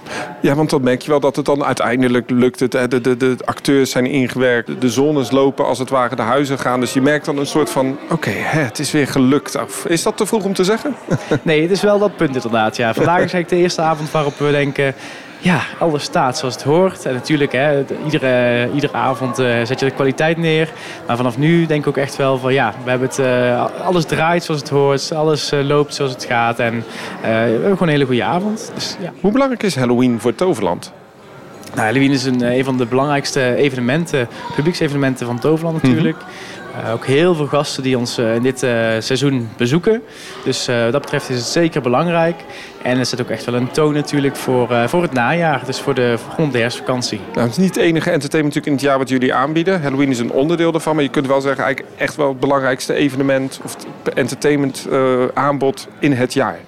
Ja, 0.41 0.55
want 0.55 0.69
dan 0.69 0.83
merk 0.83 1.01
je 1.01 1.09
wel 1.09 1.19
dat 1.19 1.35
het 1.35 1.45
dan 1.45 1.63
uiteindelijk 1.63 2.29
lukt. 2.29 2.59
Het, 2.59 2.71
de, 2.71 3.01
de, 3.01 3.17
de 3.17 3.35
acteurs 3.45 3.91
zijn 3.91 4.05
ingewerkt. 4.05 4.81
De 4.81 4.89
zones 4.89 5.31
lopen 5.31 5.65
als 5.65 5.79
het 5.79 5.89
ware 5.89 6.15
de 6.15 6.21
huizen 6.29 6.59
gaan. 6.59 6.79
Dus 6.79 6.93
je 6.93 7.01
merkt 7.01 7.25
dan 7.25 7.37
een 7.37 7.45
soort 7.45 7.69
van... 7.69 7.97
Oké, 8.11 8.29
het 8.29 8.79
is 8.79 8.91
weer 8.91 9.07
gelukt. 9.07 9.61
Of 9.61 9.85
Is 9.85 10.03
dat 10.03 10.17
te 10.17 10.25
vroeg 10.25 10.43
om 10.43 10.53
te 10.53 10.63
zeggen? 10.63 10.95
Nee, 11.41 11.61
het 11.61 11.71
is 11.71 11.81
wel 11.81 11.99
dat 11.99 12.15
punt 12.15 12.35
inderdaad. 12.35 12.75
Ja. 12.77 12.93
Vandaag 12.93 13.13
is 13.15 13.19
eigenlijk 13.19 13.49
de 13.49 13.55
eerste 13.55 13.81
avond 13.81 14.11
waarop 14.11 14.37
we 14.37 14.51
denken... 14.51 14.93
Ja, 15.41 15.59
alles 15.77 16.03
staat 16.03 16.37
zoals 16.37 16.53
het 16.53 16.63
hoort. 16.63 17.05
En 17.05 17.13
natuurlijk, 17.13 17.51
hè, 17.51 17.85
de- 17.85 17.95
iedere, 18.05 18.69
iedere 18.73 18.93
avond 18.93 19.39
eh, 19.39 19.45
zet 19.63 19.79
je 19.79 19.85
de 19.85 19.91
kwaliteit 19.91 20.37
neer. 20.37 20.69
Maar 21.07 21.15
vanaf 21.17 21.37
nu 21.37 21.65
denk 21.65 21.81
ik 21.81 21.87
ook 21.87 21.97
echt 21.97 22.15
wel 22.15 22.37
van... 22.37 22.53
Ja, 22.53 22.73
we 22.83 22.89
hebben 22.89 23.07
het, 23.07 23.19
eh, 23.19 23.65
alles 23.85 24.05
draait 24.05 24.43
zoals 24.43 24.59
het 24.61 24.69
hoort. 24.69 25.11
Alles 25.13 25.51
eh, 25.51 25.63
loopt 25.63 25.95
zoals 25.95 26.11
het 26.11 26.23
gaat. 26.25 26.59
En 26.59 26.83
we 27.21 27.27
hebben 27.27 27.61
gewoon 27.61 27.77
een 27.87 27.89
hele 27.93 28.05
goede 28.05 28.23
avond. 28.23 28.71
Dus, 28.75 28.95
ja. 29.01 29.11
Hoe 29.21 29.31
belangrijk 29.31 29.63
is 29.63 29.75
Halloween 29.75 30.19
voor 30.19 30.35
Toverland? 30.35 30.91
Nou, 31.73 31.87
Halloween 31.87 32.11
is 32.11 32.25
een, 32.25 32.41
eh, 32.41 32.57
een 32.57 32.63
van 32.63 32.77
de 32.77 32.85
belangrijkste 32.85 33.55
evenementen, 33.55 34.27
publieksevenementen 34.55 35.25
van 35.25 35.39
Toverland 35.39 35.83
natuurlijk. 35.83 36.17
Eh, 36.83 36.93
ook 36.93 37.05
heel 37.05 37.35
veel 37.35 37.45
gasten 37.45 37.83
die 37.83 37.97
ons 37.97 38.17
eh, 38.17 38.35
in 38.35 38.41
dit 38.41 38.59
seizoen 38.99 39.49
bezoeken. 39.57 40.01
Dus 40.43 40.65
wat 40.65 40.91
dat 40.91 41.01
betreft 41.01 41.29
is 41.29 41.35
het 41.35 41.45
zeker 41.45 41.81
belangrijk. 41.81 42.35
En 42.81 42.97
er 42.97 43.05
zit 43.05 43.21
ook 43.21 43.29
echt 43.29 43.45
wel 43.45 43.55
een 43.55 43.71
toon 43.71 43.93
natuurlijk 43.93 44.35
voor, 44.35 44.89
voor 44.89 45.01
het 45.01 45.13
najaar. 45.13 45.61
Dus 45.65 45.79
voor 45.79 45.93
de, 45.93 46.15
rond 46.37 46.51
de 46.51 46.59
herfstvakantie. 46.59 47.19
Nou, 47.33 47.41
het 47.41 47.51
is 47.51 47.57
niet 47.57 47.75
het 47.75 47.83
enige 47.83 48.11
entertainment 48.11 48.55
natuurlijk 48.55 48.65
in 48.65 48.73
het 48.73 48.81
jaar 48.81 48.97
wat 48.97 49.09
jullie 49.09 49.33
aanbieden. 49.33 49.81
Halloween 49.81 50.09
is 50.09 50.19
een 50.19 50.31
onderdeel 50.31 50.71
daarvan. 50.71 50.95
Maar 50.95 51.03
je 51.03 51.09
kunt 51.09 51.27
wel 51.27 51.41
zeggen 51.41 51.63
eigenlijk 51.63 51.95
echt 51.97 52.15
wel 52.15 52.29
het 52.29 52.39
belangrijkste 52.39 52.93
evenement... 52.93 53.59
of 53.63 53.75
het 54.03 54.13
entertainment 54.13 54.87
aanbod 55.33 55.87
in 55.99 56.13
het 56.13 56.33
jaar. 56.33 56.59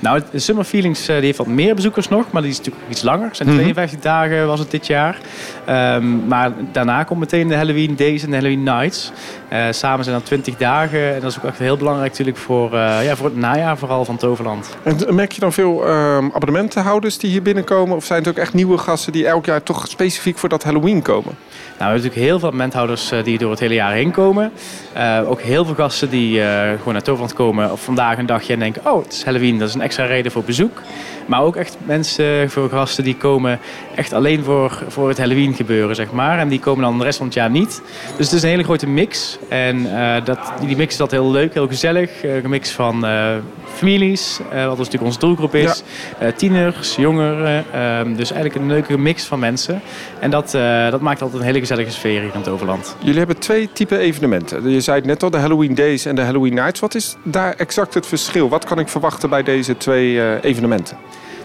Nou, 0.00 0.22
de 0.30 0.38
Summer 0.38 0.64
Feelings 0.64 1.08
eh, 1.08 1.16
die 1.16 1.24
heeft 1.24 1.38
wat 1.38 1.46
meer 1.46 1.74
bezoekers 1.74 2.08
nog, 2.08 2.30
maar 2.32 2.42
die 2.42 2.50
is 2.50 2.56
natuurlijk 2.58 2.84
iets 2.90 3.02
langer. 3.02 3.26
Het 3.26 3.36
zijn 3.36 3.48
Mhm. 3.48 3.58
52 3.58 4.00
dagen 4.00 4.46
was 4.46 4.58
het 4.58 4.70
dit 4.70 4.86
jaar. 4.86 5.18
Ehm, 5.64 6.26
maar 6.26 6.52
daarna 6.72 7.02
komt 7.04 7.20
meteen 7.20 7.48
de 7.48 7.54
Halloween 7.56 7.96
Days 7.96 8.22
en 8.22 8.30
de 8.30 8.36
Halloween 8.36 8.62
Nights. 8.62 9.12
Eh, 9.50 9.66
samen 9.70 10.04
zijn 10.04 10.16
dat 10.16 10.26
20 10.26 10.56
dagen. 10.56 11.14
En 11.14 11.20
dat 11.20 11.30
is 11.30 11.38
ook 11.38 11.44
echt 11.44 11.58
heel 11.58 11.76
belangrijk 11.76 12.10
natuurlijk 12.10 12.36
voor, 12.36 12.74
eh, 12.74 13.04
ja, 13.04 13.16
voor 13.16 13.26
het 13.26 13.36
najaar 13.36 13.78
vooral 13.78 14.04
van 14.04 14.16
Toverland. 14.16 14.76
En 14.82 15.14
merk 15.14 15.32
je 15.32 15.40
dan 15.40 15.52
veel 15.52 15.86
ehm, 15.86 16.24
abonnementenhouders 16.32 17.18
die 17.18 17.30
hier 17.30 17.42
binnenkomen? 17.42 17.96
Of 17.96 18.04
zijn 18.04 18.18
het 18.18 18.28
ook 18.28 18.36
echt 18.36 18.54
nieuwe 18.54 18.78
gasten 18.78 19.12
die 19.12 19.26
elk 19.26 19.46
jaar 19.46 19.62
toch 19.62 19.88
specifiek 19.88 20.38
voor 20.38 20.48
dat 20.48 20.62
Halloween 20.62 21.02
komen? 21.02 21.34
Nou, 21.34 21.76
we 21.76 21.84
hebben 21.84 21.94
natuurlijk 21.94 22.22
heel 22.22 22.38
veel 22.38 22.46
abonnementhouders 22.46 23.10
eh, 23.10 23.24
die 23.24 23.38
door 23.38 23.50
het 23.50 23.60
hele 23.60 23.74
jaar 23.74 23.92
heen 23.92 24.10
komen. 24.10 24.52
Ook 25.26 25.40
heel 25.40 25.64
veel 25.64 25.74
gasten 25.74 26.10
die 26.10 26.40
gewoon 26.78 26.92
naar 26.92 27.02
Toverland 27.02 27.32
komen 27.32 27.72
op 27.72 27.78
vandaag 27.78 28.18
een 28.18 28.26
dagje 28.26 28.52
en 28.52 28.58
denken... 28.58 28.82
oh, 28.86 29.02
het 29.02 29.12
is 29.12 29.24
Halloween, 29.24 29.58
dat 29.58 29.68
is 29.68 29.74
een 29.74 29.80
extra 29.80 30.04
reden 30.04 30.32
voor 30.32 30.44
bezoek. 30.44 30.80
Maar 31.26 31.42
ook 31.42 31.56
echt 31.56 31.76
mensen, 31.84 32.50
voor 32.50 32.68
gasten 32.68 33.04
die 33.04 33.16
komen 33.16 33.58
echt 34.00 34.12
alleen 34.12 34.44
voor, 34.44 34.82
voor 34.88 35.08
het 35.08 35.18
Halloween 35.18 35.54
gebeuren, 35.54 35.96
zeg 35.96 36.12
maar. 36.12 36.38
En 36.38 36.48
die 36.48 36.60
komen 36.60 36.82
dan 36.82 36.98
de 36.98 37.04
rest 37.04 37.16
van 37.16 37.26
het 37.26 37.34
jaar 37.34 37.50
niet. 37.50 37.82
Dus 38.16 38.26
het 38.26 38.34
is 38.36 38.42
een 38.42 38.48
hele 38.48 38.62
grote 38.62 38.86
mix. 38.86 39.38
En 39.48 39.80
uh, 39.80 40.24
dat, 40.24 40.38
die 40.66 40.76
mix 40.76 40.92
is 40.92 40.96
dat 40.96 41.10
heel 41.10 41.30
leuk, 41.30 41.54
heel 41.54 41.68
gezellig. 41.68 42.24
Uh, 42.24 42.42
een 42.42 42.50
mix 42.50 42.70
van 42.70 43.04
uh, 43.04 43.28
families, 43.74 44.40
wat 44.50 44.68
dus 44.68 44.76
natuurlijk 44.76 45.02
onze 45.02 45.18
doelgroep 45.18 45.54
is. 45.54 45.82
Ja. 46.20 46.32
tieners, 46.32 46.96
jongeren. 46.96 47.64
Ehm, 47.72 48.14
dus 48.14 48.32
eigenlijk 48.32 48.62
een 48.62 48.70
leuke 48.70 48.98
mix 48.98 49.24
van 49.24 49.38
mensen. 49.38 49.80
En 50.20 50.30
dat, 50.30 50.50
dat 50.90 51.00
maakt 51.00 51.22
altijd 51.22 51.40
een 51.40 51.46
hele 51.46 51.58
gezellige 51.58 51.90
sfeer 51.90 52.20
hier 52.20 52.34
in 52.34 52.40
het 52.40 52.48
Overland. 52.48 52.96
Jullie 52.98 53.18
hebben 53.18 53.38
twee 53.38 53.68
typen 53.72 53.98
evenementen. 53.98 54.70
Je 54.70 54.80
zei 54.80 54.96
het 54.96 55.06
net 55.06 55.22
al, 55.22 55.30
de 55.30 55.38
Halloween 55.38 55.74
Days 55.74 56.04
en 56.04 56.14
de 56.14 56.22
Halloween 56.22 56.54
Nights. 56.54 56.80
Wat 56.80 56.94
is 56.94 57.16
daar 57.22 57.54
exact 57.54 57.94
het 57.94 58.06
verschil? 58.06 58.48
Wat 58.48 58.64
kan 58.64 58.78
ik 58.78 58.88
verwachten 58.88 59.30
bij 59.30 59.42
deze 59.42 59.76
twee 59.76 60.40
evenementen? 60.42 60.96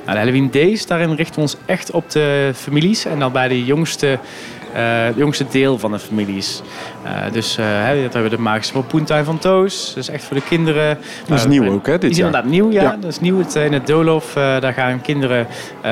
Nou, 0.05 0.17
de 0.17 0.23
Halloween 0.23 0.51
Days, 0.51 0.85
daarin 0.85 1.15
richten 1.15 1.35
we 1.35 1.41
ons 1.41 1.57
echt 1.65 1.91
op 1.91 2.09
de 2.11 2.51
families 2.55 3.05
en 3.05 3.19
dan 3.19 3.31
bij 3.31 3.47
de 3.47 3.65
jongste, 3.65 4.19
uh, 4.75 5.17
jongste 5.17 5.45
deel 5.51 5.79
van 5.79 5.91
de 5.91 5.99
families. 5.99 6.61
Uh, 7.05 7.11
dus 7.31 7.57
uh, 7.57 7.87
dat 7.87 8.13
hebben 8.13 8.23
we 8.23 8.29
de 8.29 8.41
Magische 8.41 8.73
Pompoentuin 8.73 9.25
van 9.25 9.37
Toos. 9.37 9.93
Dus 9.93 10.09
echt 10.09 10.23
voor 10.23 10.35
de 10.35 10.43
kinderen. 10.43 10.97
Dat 11.27 11.37
is 11.37 11.45
nieuw 11.45 11.71
ook, 11.71 11.85
hè? 11.85 11.97
Dit 11.97 12.11
is 12.11 12.17
inderdaad 12.17 12.45
nieuw, 12.45 12.71
ja. 12.71 12.81
ja. 12.81 12.97
Dat 12.99 13.11
is 13.11 13.19
nieuw 13.19 13.37
het, 13.37 13.55
in 13.55 13.73
het 13.73 13.87
Doolhof. 13.87 14.33
daar 14.33 14.73
gaan 14.73 15.01
kinderen 15.01 15.47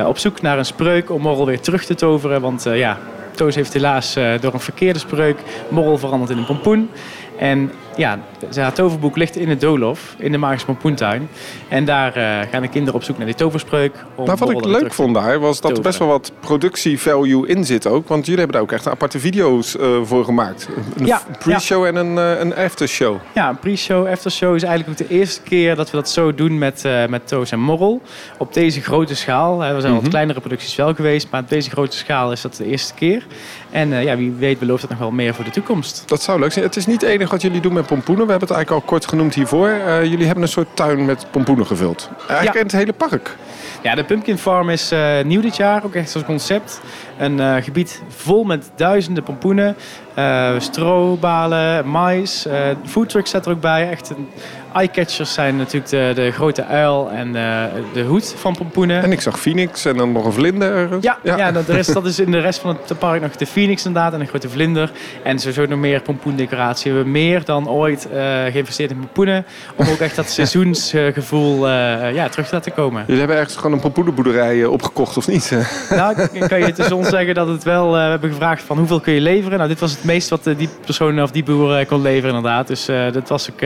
op 0.05 0.17
zoek 0.17 0.41
naar 0.41 0.57
een 0.57 0.65
spreuk 0.65 1.11
om 1.11 1.21
Morrel 1.21 1.45
weer 1.45 1.59
terug 1.59 1.85
te 1.85 1.95
toveren. 1.95 2.41
Want 2.41 2.63
ja, 2.63 2.97
Toos 3.31 3.55
heeft 3.55 3.73
helaas 3.73 4.13
door 4.39 4.53
een 4.53 4.59
verkeerde 4.59 4.99
spreuk 4.99 5.39
Morrel 5.69 5.97
veranderd 5.97 6.31
in 6.31 6.37
een 6.37 6.45
pompoen. 6.45 6.89
En 7.37 7.71
ja, 7.95 8.19
het 8.55 8.75
toverboek 8.75 9.17
ligt 9.17 9.35
in 9.35 9.49
het 9.49 9.61
Doolhof, 9.61 10.15
in 10.17 10.31
de 10.31 10.37
Magische 10.37 10.65
Pompoentuin. 10.65 11.29
En 11.67 11.85
daar 11.85 12.17
uh, 12.17 12.49
gaan 12.51 12.61
de 12.61 12.67
kinderen 12.67 12.99
op 12.99 13.03
zoek 13.03 13.17
naar 13.17 13.25
die 13.25 13.35
toverspreuk. 13.35 13.93
Om 14.15 14.25
nou, 14.25 14.37
wat 14.37 14.49
ik 14.49 14.65
leuk 14.65 14.93
vond 14.93 15.13
daar, 15.13 15.39
was 15.39 15.61
dat 15.61 15.77
er 15.77 15.83
best 15.83 15.99
wel 15.99 16.07
wat 16.07 16.31
productievalue 16.39 17.47
in 17.47 17.65
zit 17.65 17.87
ook. 17.87 18.07
Want 18.07 18.25
jullie 18.25 18.39
hebben 18.39 18.55
daar 18.55 18.65
ook 18.65 18.71
echt 18.71 18.87
aparte 18.87 19.19
video's 19.19 19.75
uh, 19.75 19.97
voor 20.03 20.25
gemaakt. 20.25 20.69
Een 20.97 21.05
ja, 21.05 21.21
pre-show 21.39 21.83
ja. 21.83 21.87
en 21.87 21.95
een, 21.95 22.15
uh, 22.15 22.39
een 22.39 22.55
aftershow. 22.55 23.17
Ja, 23.33 23.49
een 23.49 23.59
pre-show, 23.59 24.07
aftershow 24.07 24.55
is 24.55 24.63
eigenlijk 24.63 25.01
ook 25.01 25.07
de 25.07 25.15
eerste 25.15 25.41
keer 25.41 25.75
dat 25.75 25.91
we 25.91 25.97
dat 25.97 26.09
zo 26.09 26.33
doen 26.33 26.57
met, 26.57 26.83
met 27.09 27.27
Toos 27.27 27.51
en 27.51 27.59
Morrel. 27.59 28.01
Op 28.37 28.53
deze 28.53 28.81
grote 28.81 29.15
schaal. 29.15 29.63
Er 29.63 29.67
zijn 29.67 29.81
mm 29.81 29.83
-hmm. 29.83 29.99
wat 30.01 30.09
kleinere 30.09 30.39
producties 30.39 30.75
wel 30.75 30.93
geweest, 30.93 31.27
maar 31.31 31.41
op 31.41 31.49
deze 31.49 31.69
grote 31.69 31.97
schaal 31.97 32.31
is 32.31 32.41
dat 32.41 32.55
de 32.55 32.65
eerste 32.65 32.93
keer. 32.93 33.25
En 33.71 33.89
ja, 33.89 34.17
wie 34.17 34.31
weet 34.31 34.59
belooft 34.59 34.81
dat 34.81 34.89
nog 34.89 34.99
wel 34.99 35.11
meer 35.11 35.33
voor 35.33 35.45
de 35.45 35.51
toekomst. 35.51 36.03
Dat 36.05 36.21
zou 36.21 36.39
leuk 36.39 36.51
zijn. 36.51 36.65
Het 36.65 36.75
is 36.75 36.85
niet 36.85 37.01
het 37.01 37.09
enige 37.09 37.31
wat 37.31 37.41
jullie 37.41 37.61
doen 37.61 37.73
met 37.73 37.82
pompoenen. 37.85 38.25
We 38.25 38.31
hebben 38.31 38.47
het 38.47 38.57
eigenlijk 38.57 38.85
al 38.85 38.89
kort 38.89 39.07
genoemd 39.07 39.33
hiervoor. 39.33 39.67
Uh, 39.69 40.03
jullie 40.03 40.25
hebben 40.25 40.43
een 40.43 40.49
soort 40.49 40.67
tuin 40.73 41.05
met 41.05 41.25
pompoenen 41.31 41.65
gevuld. 41.65 42.09
Eigenlijk 42.17 42.53
ja. 42.53 42.59
in 42.59 42.65
het 42.65 42.75
hele 42.75 42.93
park. 42.93 43.35
Ja, 43.81 43.95
de 43.95 44.03
Pumpkin 44.03 44.37
Farm 44.37 44.69
is 44.69 44.91
uh, 44.91 45.21
nieuw 45.23 45.41
dit 45.41 45.55
jaar, 45.55 45.83
ook 45.83 45.95
echt 45.95 46.13
als 46.15 46.23
concept. 46.23 46.81
Een 47.17 47.37
uh, 47.37 47.55
gebied 47.55 48.01
vol 48.07 48.43
met 48.43 48.71
duizenden 48.75 49.23
pompoenen, 49.23 49.75
uh, 50.17 50.59
strobalen, 50.59 51.87
mais. 51.87 52.47
Uh, 52.47 52.53
foodtrucks 52.85 53.29
zit 53.29 53.45
er 53.45 53.51
ook 53.51 53.61
bij. 53.61 53.89
Echt 53.89 54.09
een, 54.09 54.27
eyecatchers 54.73 55.33
zijn 55.33 55.57
natuurlijk 55.57 55.89
de, 55.89 56.11
de 56.15 56.31
grote 56.31 56.65
uil 56.65 57.09
en 57.11 57.27
uh, 57.27 57.63
de 57.93 58.03
hoed 58.03 58.35
van 58.37 58.55
pompoenen. 58.55 59.03
En 59.03 59.11
ik 59.11 59.21
zag 59.21 59.39
Phoenix 59.39 59.85
en 59.85 59.97
dan 59.97 60.11
nog 60.11 60.25
een 60.25 60.33
vlinder. 60.33 60.97
Ja, 61.01 61.17
ja. 61.23 61.37
ja 61.37 61.51
de 61.51 61.63
rest, 61.67 61.93
dat 61.99 62.05
is 62.05 62.19
in 62.19 62.31
de 62.31 62.39
rest 62.39 62.59
van 62.59 62.77
het 62.87 62.99
park 62.99 63.21
nog 63.21 63.35
de 63.35 63.45
Phoenix 63.45 63.85
inderdaad 63.85 64.13
en 64.13 64.19
een 64.19 64.27
grote 64.27 64.49
vlinder. 64.49 64.91
En 65.23 65.39
sowieso 65.39 65.65
nog 65.65 65.79
meer 65.79 66.01
pompoendecoratie. 66.01 66.91
We 66.91 66.95
hebben 66.97 67.13
meer 67.13 67.45
dan 67.45 67.69
ooit 67.69 68.07
geïnvesteerd 68.51 68.91
in 68.91 68.99
pompoenen. 68.99 69.45
Om 69.75 69.87
ook 69.87 69.99
echt 69.99 70.15
dat 70.15 70.29
seizoensgevoel 70.39 71.67
ja, 71.67 72.29
terug 72.29 72.47
te 72.47 72.55
laten 72.55 72.73
komen. 72.73 73.01
Jullie 73.01 73.19
hebben 73.19 73.37
ergens 73.37 73.55
gewoon 73.55 73.71
een 73.71 73.79
pompoenenboerderij 73.79 74.65
opgekocht 74.65 75.17
of 75.17 75.27
niet? 75.27 75.57
nou, 75.89 76.27
kan 76.47 76.59
je 76.59 76.71
tussen 76.71 76.95
ons 76.95 77.09
zeggen 77.09 77.35
dat 77.35 77.47
het 77.47 77.63
wel... 77.63 77.91
we 77.91 77.97
hebben 77.97 78.29
gevraagd 78.29 78.63
van 78.63 78.77
hoeveel 78.77 78.99
kun 78.99 79.13
je 79.13 79.21
leveren? 79.21 79.57
Nou, 79.57 79.69
dit 79.69 79.79
was 79.79 79.91
het 79.91 80.02
het 80.03 80.11
meest 80.11 80.29
wat 80.29 80.43
die 80.57 80.69
persoon 80.85 81.21
of 81.21 81.31
die 81.31 81.43
boer 81.43 81.77
eh, 81.77 81.87
kon 81.87 82.01
leveren 82.01 82.35
inderdaad. 82.35 82.67
Dus 82.67 82.89
uh, 82.89 83.11
dat 83.11 83.29
was 83.29 83.51
ook 83.51 83.59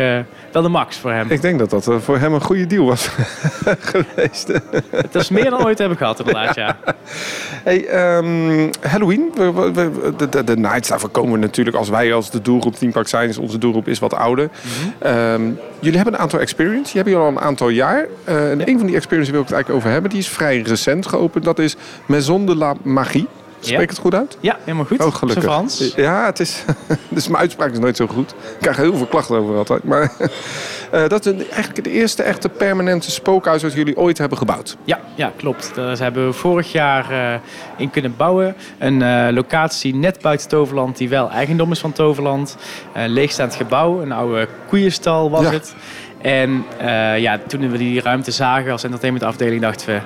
wel 0.52 0.62
de 0.62 0.70
max 0.70 0.98
voor 0.98 1.12
hem. 1.12 1.30
Ik 1.30 1.42
denk 1.42 1.60
dat 1.60 1.70
dat 1.70 1.90
voor 2.04 2.18
hem 2.18 2.34
een 2.34 2.42
goede 2.42 2.68
deal 2.68 2.86
was 2.86 3.10
geweest. 3.92 4.48
het 4.90 5.16
is 5.16 5.30
meer 5.30 5.50
dan 5.50 5.66
ooit 5.66 5.78
hebben 5.78 5.98
gehad 5.98 6.20
inderdaad, 6.20 6.56
ja. 6.56 6.78
Hey, 7.64 8.18
um, 8.18 8.70
Halloween, 8.82 9.32
de, 9.36 10.28
de, 10.30 10.44
de 10.44 10.58
nights, 10.58 10.90
daarvoor 10.90 11.10
komen 11.10 11.32
we 11.32 11.38
natuurlijk 11.38 11.78
als 11.78 11.90
wij 11.90 12.14
als 12.14 12.30
de 12.30 12.42
doelgroep 12.42 12.76
Team 12.76 12.92
Park 12.92 13.08
Science, 13.08 13.42
onze 13.42 13.58
doelgroep 13.58 13.88
is 13.88 14.00
wat 14.00 14.14
ouder. 14.14 14.50
Mm 14.52 14.72
-hmm. 15.00 15.18
um, 15.18 15.60
jullie 15.80 15.96
hebben 15.96 16.14
een 16.14 16.20
aantal 16.20 16.40
experience, 16.40 16.84
die 16.84 17.02
hebben 17.02 17.14
jullie 17.14 17.28
al 17.28 17.38
een 17.38 17.48
aantal 17.48 17.70
jaar. 17.70 18.08
En 18.24 18.60
ja. 18.60 18.68
een 18.68 18.78
van 18.78 18.88
die 18.88 18.96
experiences 18.96 19.32
wil 19.32 19.42
ik 19.42 19.48
het 19.48 19.56
eigenlijk 19.56 19.70
over 19.70 19.90
hebben, 19.90 20.10
die 20.10 20.20
is 20.20 20.30
vrij 20.30 20.62
recent 20.62 21.08
geopend. 21.08 21.44
Dat 21.44 21.60
is 21.60 21.76
Maison 22.06 22.46
de 22.46 22.56
la 22.56 22.74
Magie. 22.84 23.28
Spreek 23.60 23.82
ik 23.82 23.90
het 23.90 23.98
goed 23.98 24.14
uit? 24.14 24.38
Ja, 24.40 24.58
helemaal 24.60 24.86
goed. 24.86 25.06
Oh, 25.06 25.14
gelukkig. 25.14 25.44
Frans. 25.44 25.94
Ja, 25.96 26.26
het 26.26 26.40
is, 26.40 26.64
dus 27.10 27.28
mijn 27.28 27.42
uitspraak 27.42 27.72
is 27.72 27.80
nooit 27.80 27.96
zo 27.96 28.08
goed. 28.08 28.32
Ik 28.32 28.58
krijg 28.60 28.78
heel 28.78 28.96
veel 28.96 29.06
klachten 29.06 29.38
over 29.38 29.56
altijd. 29.56 29.84
Maar 29.84 30.12
uh, 30.94 31.08
dat 31.14 31.26
is 31.26 31.34
eigenlijk 31.34 31.76
het 31.76 31.88
eerste 31.88 32.24
echte 32.24 32.50
permanente 32.50 33.12
spookhuis 33.12 33.62
dat 33.62 33.74
jullie 33.74 33.98
ooit 33.98 34.18
hebben 34.18 34.38
gebouwd. 34.38 34.78
Ja, 34.84 35.00
ja 35.16 35.32
klopt. 35.36 35.72
Daar 35.76 35.98
hebben 35.98 36.26
we 36.26 36.34
vorig 36.34 36.72
jaar 36.72 37.12
uh, 37.12 37.40
in 37.78 37.90
kunnen 37.90 38.14
bouwen. 38.18 38.56
Een 38.78 39.02
uh, 39.02 39.28
locatie 39.32 39.96
net 39.96 40.22
buiten 40.22 40.48
Toverland 40.48 40.98
die 40.98 41.10
wel 41.10 41.30
eigendom 41.30 41.72
is 41.72 41.80
van 41.80 41.92
Toverland. 41.92 42.58
Een 42.94 43.10
leegstaand 43.10 43.56
gebouw, 43.56 44.02
een 44.02 44.12
oude 44.12 44.48
koeienstal 44.68 45.30
was 45.30 45.44
ja. 45.44 45.52
het. 45.52 45.76
En 46.22 46.66
ja, 47.20 47.40
toen 47.48 47.72
we 47.72 47.78
die 47.78 48.02
ruimte 48.02 48.32
zagen 48.32 48.72
als 48.72 48.84
entertainmentafdeling 48.84 49.62
dachten 49.62 49.88
we 49.88 50.02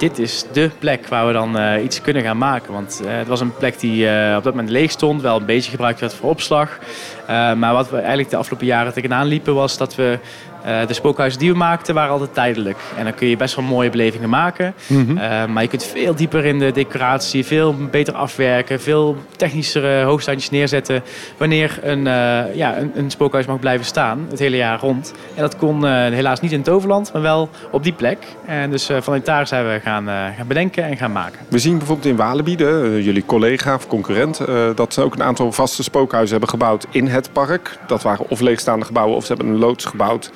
dit 0.00 0.18
is 0.18 0.44
de 0.52 0.70
plek 0.78 1.06
waar 1.06 1.26
we 1.26 1.32
dan 1.32 1.60
uh, 1.60 1.84
iets 1.84 2.00
kunnen 2.00 2.22
gaan 2.22 2.38
maken. 2.38 2.72
Want 2.72 3.00
uh, 3.04 3.10
het 3.10 3.28
was 3.28 3.40
een 3.40 3.56
plek 3.56 3.80
die 3.80 4.04
uh, 4.04 4.34
op 4.36 4.44
dat 4.44 4.54
moment 4.54 4.70
leeg 4.72 4.90
stond, 4.90 5.22
wel 5.22 5.36
een 5.36 5.44
beetje 5.44 5.70
gebruikt 5.70 6.00
werd 6.00 6.14
voor 6.14 6.30
opslag. 6.30 6.78
maar 7.26 7.72
wat 7.72 7.90
we 7.90 7.96
eigenlijk 7.96 8.30
de 8.30 8.36
afgelopen 8.36 8.66
jaren 8.66 8.92
tegenaan 8.92 9.26
liepen 9.26 9.54
was 9.54 9.76
dat 9.76 9.94
we 9.94 10.18
uh, 10.66 10.86
de 10.86 10.94
spookhuizen 10.94 11.40
die 11.40 11.50
we 11.50 11.56
maakten 11.56 11.94
waren 11.94 12.10
altijd 12.10 12.34
tijdelijk. 12.34 12.78
En 12.96 13.04
dan 13.04 13.14
kun 13.14 13.28
je 13.28 13.36
best 13.36 13.54
wel 13.54 13.64
mooie 13.64 13.90
belevingen 13.90 14.28
maken. 14.28 14.74
Mm 14.86 15.06
-hmm. 15.06 15.16
uh, 15.16 15.46
maar 15.46 15.62
je 15.62 15.68
kunt 15.68 15.84
veel 15.84 16.14
dieper 16.14 16.44
in 16.44 16.58
de 16.58 16.72
decoratie, 16.72 17.44
veel 17.46 17.74
beter 17.90 18.14
afwerken, 18.14 18.80
veel 18.80 19.16
technischere 19.36 20.02
hoogstandjes 20.02 20.50
neerzetten. 20.50 21.02
Wanneer 21.36 21.78
een, 21.82 21.98
uh, 21.98 22.54
ja, 22.54 22.78
een, 22.78 22.92
een, 22.94 23.10
spookhuis 23.10 23.46
mag 23.46 23.58
blijven 23.58 23.86
staan, 23.86 24.26
het 24.30 24.38
hele 24.38 24.56
jaar 24.56 24.80
rond. 24.80 25.12
En 25.34 25.42
dat 25.42 25.56
kon 25.56 25.86
helaas 25.86 26.40
niet 26.40 26.52
in 26.52 26.62
Toverland, 26.62 27.12
maar 27.12 27.22
wel 27.22 27.48
op 27.70 27.82
die 27.82 27.92
plek. 27.92 28.18
En 28.46 28.70
dus 28.70 28.90
vanuit 29.00 29.26
daar 29.26 29.46
zijn 29.46 29.66
we 29.66 29.80
gaan, 29.82 30.06
gaan 30.06 30.46
bedenken 30.46 30.84
en 30.84 30.96
gaan 30.96 31.12
maken. 31.12 31.38
We 31.48 31.58
zien 31.58 31.78
bijvoorbeeld 31.78 32.06
in 32.06 32.16
Walibi, 32.16 32.56
jullie 33.02 33.24
collega 33.26 33.74
of 33.74 33.86
concurrent, 33.86 34.40
dat 34.74 34.94
ze 34.94 35.02
ook 35.02 35.14
een 35.14 35.22
aantal 35.22 35.52
vaste 35.52 35.82
spookhuizen 35.82 36.30
hebben 36.30 36.48
gebouwd 36.48 36.86
in 36.90 37.06
het 37.06 37.32
park. 37.32 37.78
Dat 37.86 38.02
waren 38.02 38.28
of 38.28 38.40
leegstaande 38.40 38.84
gebouwen 38.84 39.16
of 39.16 39.24
ze 39.24 39.32
hebben 39.32 39.52
een 39.52 39.58
loods 39.58 39.84
gebouwd 39.84 40.30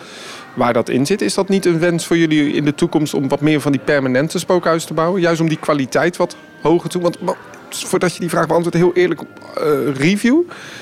waar 0.54 0.72
dat 0.72 0.88
in 0.88 1.06
zit. 1.06 1.22
Is 1.22 1.34
dat 1.34 1.48
niet 1.48 1.66
een 1.66 1.78
wens 1.78 2.06
voor 2.06 2.16
jullie 2.16 2.52
in 2.52 2.64
de 2.64 2.74
toekomst 2.74 3.14
om 3.14 3.28
wat 3.28 3.40
meer 3.40 3.60
van 3.60 3.72
die 3.72 3.80
permanente 3.84 4.38
spookhuizen 4.38 4.88
te 4.88 4.94
bouwen? 4.94 5.20
Juist 5.20 5.40
om 5.40 5.48
die 5.48 5.58
kwaliteit 5.58 6.16
wat 6.16 6.36
hoger 6.60 6.90
te 6.90 6.98
doen? 6.98 7.14
Want 7.20 7.36
voordat 7.68 8.14
je 8.14 8.20
die 8.20 8.28
vraag 8.28 8.46
beantwoordt, 8.46 8.76
heel 8.76 8.94
eerlijk 8.94 9.20
uh, 9.20 9.94
review. 9.94 10.40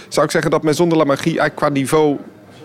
Zou 0.09 0.27
ik 0.27 0.33
zeggen 0.33 0.51
dat 0.51 0.63
met 0.63 0.77
Zonder 0.77 0.99
La 0.99 1.05
Magie 1.05 1.25
eigenlijk 1.25 1.57
qua 1.57 1.69
niveau 1.69 2.19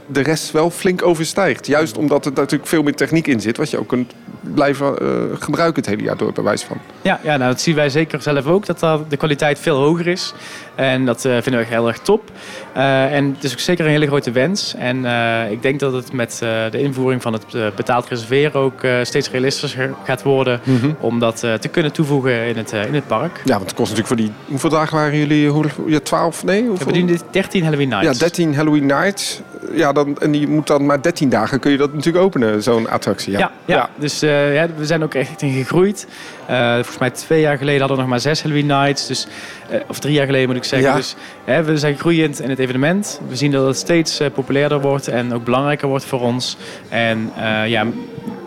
de 0.07 0.21
rest 0.21 0.51
wel 0.51 0.69
flink 0.69 1.03
overstijgt. 1.03 1.67
Juist 1.67 1.97
omdat 1.97 2.25
er 2.25 2.31
natuurlijk 2.35 2.69
veel 2.69 2.83
meer 2.83 2.95
techniek 2.95 3.27
in 3.27 3.41
zit, 3.41 3.57
wat 3.57 3.69
je 3.69 3.79
ook 3.79 3.87
kunt 3.87 4.13
blijven 4.53 4.95
uh, 5.01 5.09
gebruiken 5.39 5.81
het 5.81 5.91
hele 5.91 6.03
jaar 6.03 6.17
door, 6.17 6.31
bij 6.33 6.43
wijze 6.43 6.65
van. 6.65 6.77
Ja, 7.01 7.19
ja 7.23 7.37
nou, 7.37 7.51
dat 7.51 7.61
zien 7.61 7.75
wij 7.75 7.89
zeker 7.89 8.21
zelf 8.21 8.45
ook, 8.45 8.65
dat 8.65 8.79
de 9.09 9.17
kwaliteit 9.17 9.59
veel 9.59 9.77
hoger 9.77 10.07
is. 10.07 10.33
En 10.75 11.05
dat 11.05 11.25
uh, 11.25 11.31
vinden 11.41 11.61
we 11.61 11.67
heel 11.67 11.87
erg 11.87 11.99
top. 11.99 12.31
Uh, 12.77 13.13
en 13.13 13.33
het 13.33 13.43
is 13.43 13.51
ook 13.51 13.59
zeker 13.59 13.85
een 13.85 13.91
hele 13.91 14.07
grote 14.07 14.31
wens. 14.31 14.75
En 14.75 15.05
ik 15.51 15.61
denk 15.61 15.79
dat 15.79 15.93
het 15.93 16.13
met 16.13 16.37
de 16.71 16.79
invoering 16.79 17.21
van 17.21 17.33
het 17.33 17.75
betaald 17.75 18.07
reserveren 18.07 18.61
ook 18.61 18.85
steeds 19.03 19.29
realistischer 19.29 19.93
gaat 20.03 20.23
worden 20.23 20.59
mm 20.63 20.79
-hmm. 20.79 20.95
om 20.99 21.19
dat 21.19 21.39
te 21.39 21.67
kunnen 21.71 21.91
toevoegen 21.91 22.45
in 22.47 22.57
het, 22.57 22.71
in 22.71 22.93
het 22.93 23.07
park. 23.07 23.41
Ja, 23.43 23.51
want 23.51 23.65
het 23.65 23.73
kost 23.73 23.89
natuurlijk 23.95 24.07
voor 24.07 24.15
die... 24.15 24.31
Hoeveel 24.45 24.69
dagen 24.69 24.95
waren 24.97 25.17
jullie? 25.17 25.49
Hoe, 25.49 25.65
ja, 25.85 25.99
12? 25.99 26.43
Nee? 26.43 26.67
Hoeveel? 26.67 26.85
We 26.85 27.05
doen 27.05 27.19
13 27.31 27.63
Halloween 27.63 27.89
Nights. 27.89 28.19
Ja, 28.19 28.25
13 28.25 28.55
Halloween 28.55 28.85
Nights. 28.85 29.41
Ja, 29.71 29.91
dan, 29.91 30.17
en 30.17 30.31
die 30.31 30.47
moet 30.47 30.67
dan 30.67 30.85
maar 30.85 31.01
13 31.01 31.29
dagen 31.29 31.59
kun 31.59 31.71
je 31.71 31.77
dat 31.77 31.93
natuurlijk 31.93 32.25
openen, 32.25 32.63
zo'n 32.63 32.89
attractie. 32.89 33.31
Ja, 33.31 33.39
ja, 33.39 33.51
ja. 33.65 33.75
ja. 33.75 33.89
dus 33.95 34.19
ja, 34.19 34.67
we 34.77 34.85
zijn 34.85 35.03
ook 35.03 35.13
echt 35.13 35.41
in 35.41 35.53
gegroeid. 35.53 36.07
Uh, 36.49 36.73
volgens 36.73 36.97
mij 36.97 37.09
twee 37.09 37.41
jaar 37.41 37.57
geleden 37.57 37.79
hadden 37.79 37.97
we 37.97 38.03
nog 38.03 38.11
maar 38.11 38.21
zes 38.21 38.41
Halloween 38.41 38.65
Nights. 38.65 39.07
Dus, 39.07 39.27
uh, 39.71 39.79
of 39.87 39.99
drie 39.99 40.13
jaar 40.13 40.25
geleden 40.25 40.47
moet 40.47 40.57
ik 40.57 40.63
zeggen. 40.63 40.95
Dus 40.95 41.15
we 41.45 41.77
zijn 41.77 41.97
groeiend 41.97 42.41
in 42.41 42.49
het 42.49 42.59
evenement. 42.59 43.21
We 43.27 43.35
zien 43.35 43.51
dat 43.51 43.67
het 43.67 43.77
steeds 43.77 44.21
populairder 44.33 44.81
wordt 44.81 45.07
en 45.07 45.33
ook 45.33 45.43
belangrijker 45.43 45.87
wordt 45.87 46.05
voor 46.05 46.21
ons. 46.21 46.57
En 46.89 47.31
ja, 47.65 47.85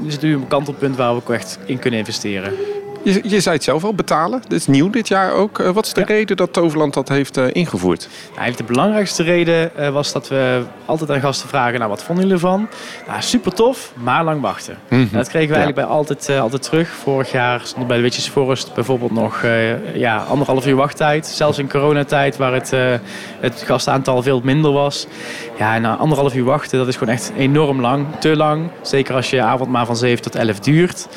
we 0.02 0.10
zitten 0.10 0.28
nu 0.28 0.34
een 0.34 0.48
kantelpunt 0.48 0.96
waar 0.96 1.10
we 1.10 1.16
ook 1.16 1.30
echt 1.30 1.58
in 1.64 1.78
kunnen 1.78 1.98
investeren. 1.98 2.52
Je, 3.02 3.20
je 3.22 3.40
zei 3.40 3.54
het 3.54 3.64
zelf 3.64 3.84
al, 3.84 3.94
betalen. 3.94 4.40
Dat 4.42 4.52
is 4.52 4.66
nieuw 4.66 4.90
dit 4.90 5.08
jaar 5.08 5.32
ook. 5.32 5.58
Eh, 5.58 5.70
wat 5.70 5.86
is 5.86 5.92
de 5.92 6.00
Ja. 6.00 6.06
reden 6.06 6.36
dat 6.36 6.52
Toverland 6.52 6.94
dat 6.94 7.08
heeft 7.08 7.36
eh, 7.36 7.44
ingevoerd? 7.52 8.08
Nou, 8.36 8.52
de 8.56 8.64
belangrijkste 8.64 9.22
reden 9.22 9.76
eh, 9.76 9.88
was 9.88 10.12
dat 10.12 10.28
we 10.28 10.62
altijd 10.84 11.10
aan 11.10 11.20
gasten 11.20 11.48
vragen, 11.48 11.78
nou 11.78 11.90
wat 11.90 12.02
vonden 12.02 12.24
jullie 12.26 12.40
ervan? 12.42 12.68
Nou, 13.06 13.22
super 13.22 13.54
tof, 13.54 13.92
maar 13.94 14.24
lang 14.24 14.40
wachten. 14.40 14.78
Mhm. 14.88 15.00
Dat 15.00 15.28
kregen 15.28 15.48
we 15.48 15.54
eigenlijk 15.54 15.74
bij 15.74 15.84
altijd, 15.96 16.28
altijd 16.28 16.62
terug. 16.62 16.88
Vorig 16.88 17.32
jaar 17.32 17.60
stond 17.64 17.86
bij 17.86 17.96
de 17.96 18.02
Witches 18.02 18.28
Forest 18.28 18.74
bijvoorbeeld 18.74 19.12
nog 19.12 19.44
ja, 19.94 20.16
anderhalf 20.16 20.66
uur 20.66 20.76
wachttijd. 20.76 21.26
Zelfs 21.26 21.58
in 21.58 21.68
coronatijd 21.68 22.36
waar 22.36 22.52
het, 22.52 22.70
het 23.40 23.62
gastaantal 23.66 24.22
veel 24.22 24.40
minder 24.44 24.72
was. 24.72 25.06
Ja, 25.58 25.74
en 25.74 25.82
na 25.82 25.96
anderhalf 25.96 26.34
uur 26.34 26.44
wachten, 26.44 26.78
dat 26.78 26.88
is 26.88 26.96
gewoon 26.96 27.14
echt 27.14 27.32
enorm 27.36 27.80
lang. 27.80 28.06
Te 28.18 28.36
lang. 28.36 28.70
Zeker 28.82 29.14
als 29.14 29.30
je 29.30 29.42
avond 29.42 29.70
maar 29.70 29.86
van 29.86 29.96
7 29.96 30.22
tot 30.22 30.34
11 30.34 30.58
duurt. 30.60 31.08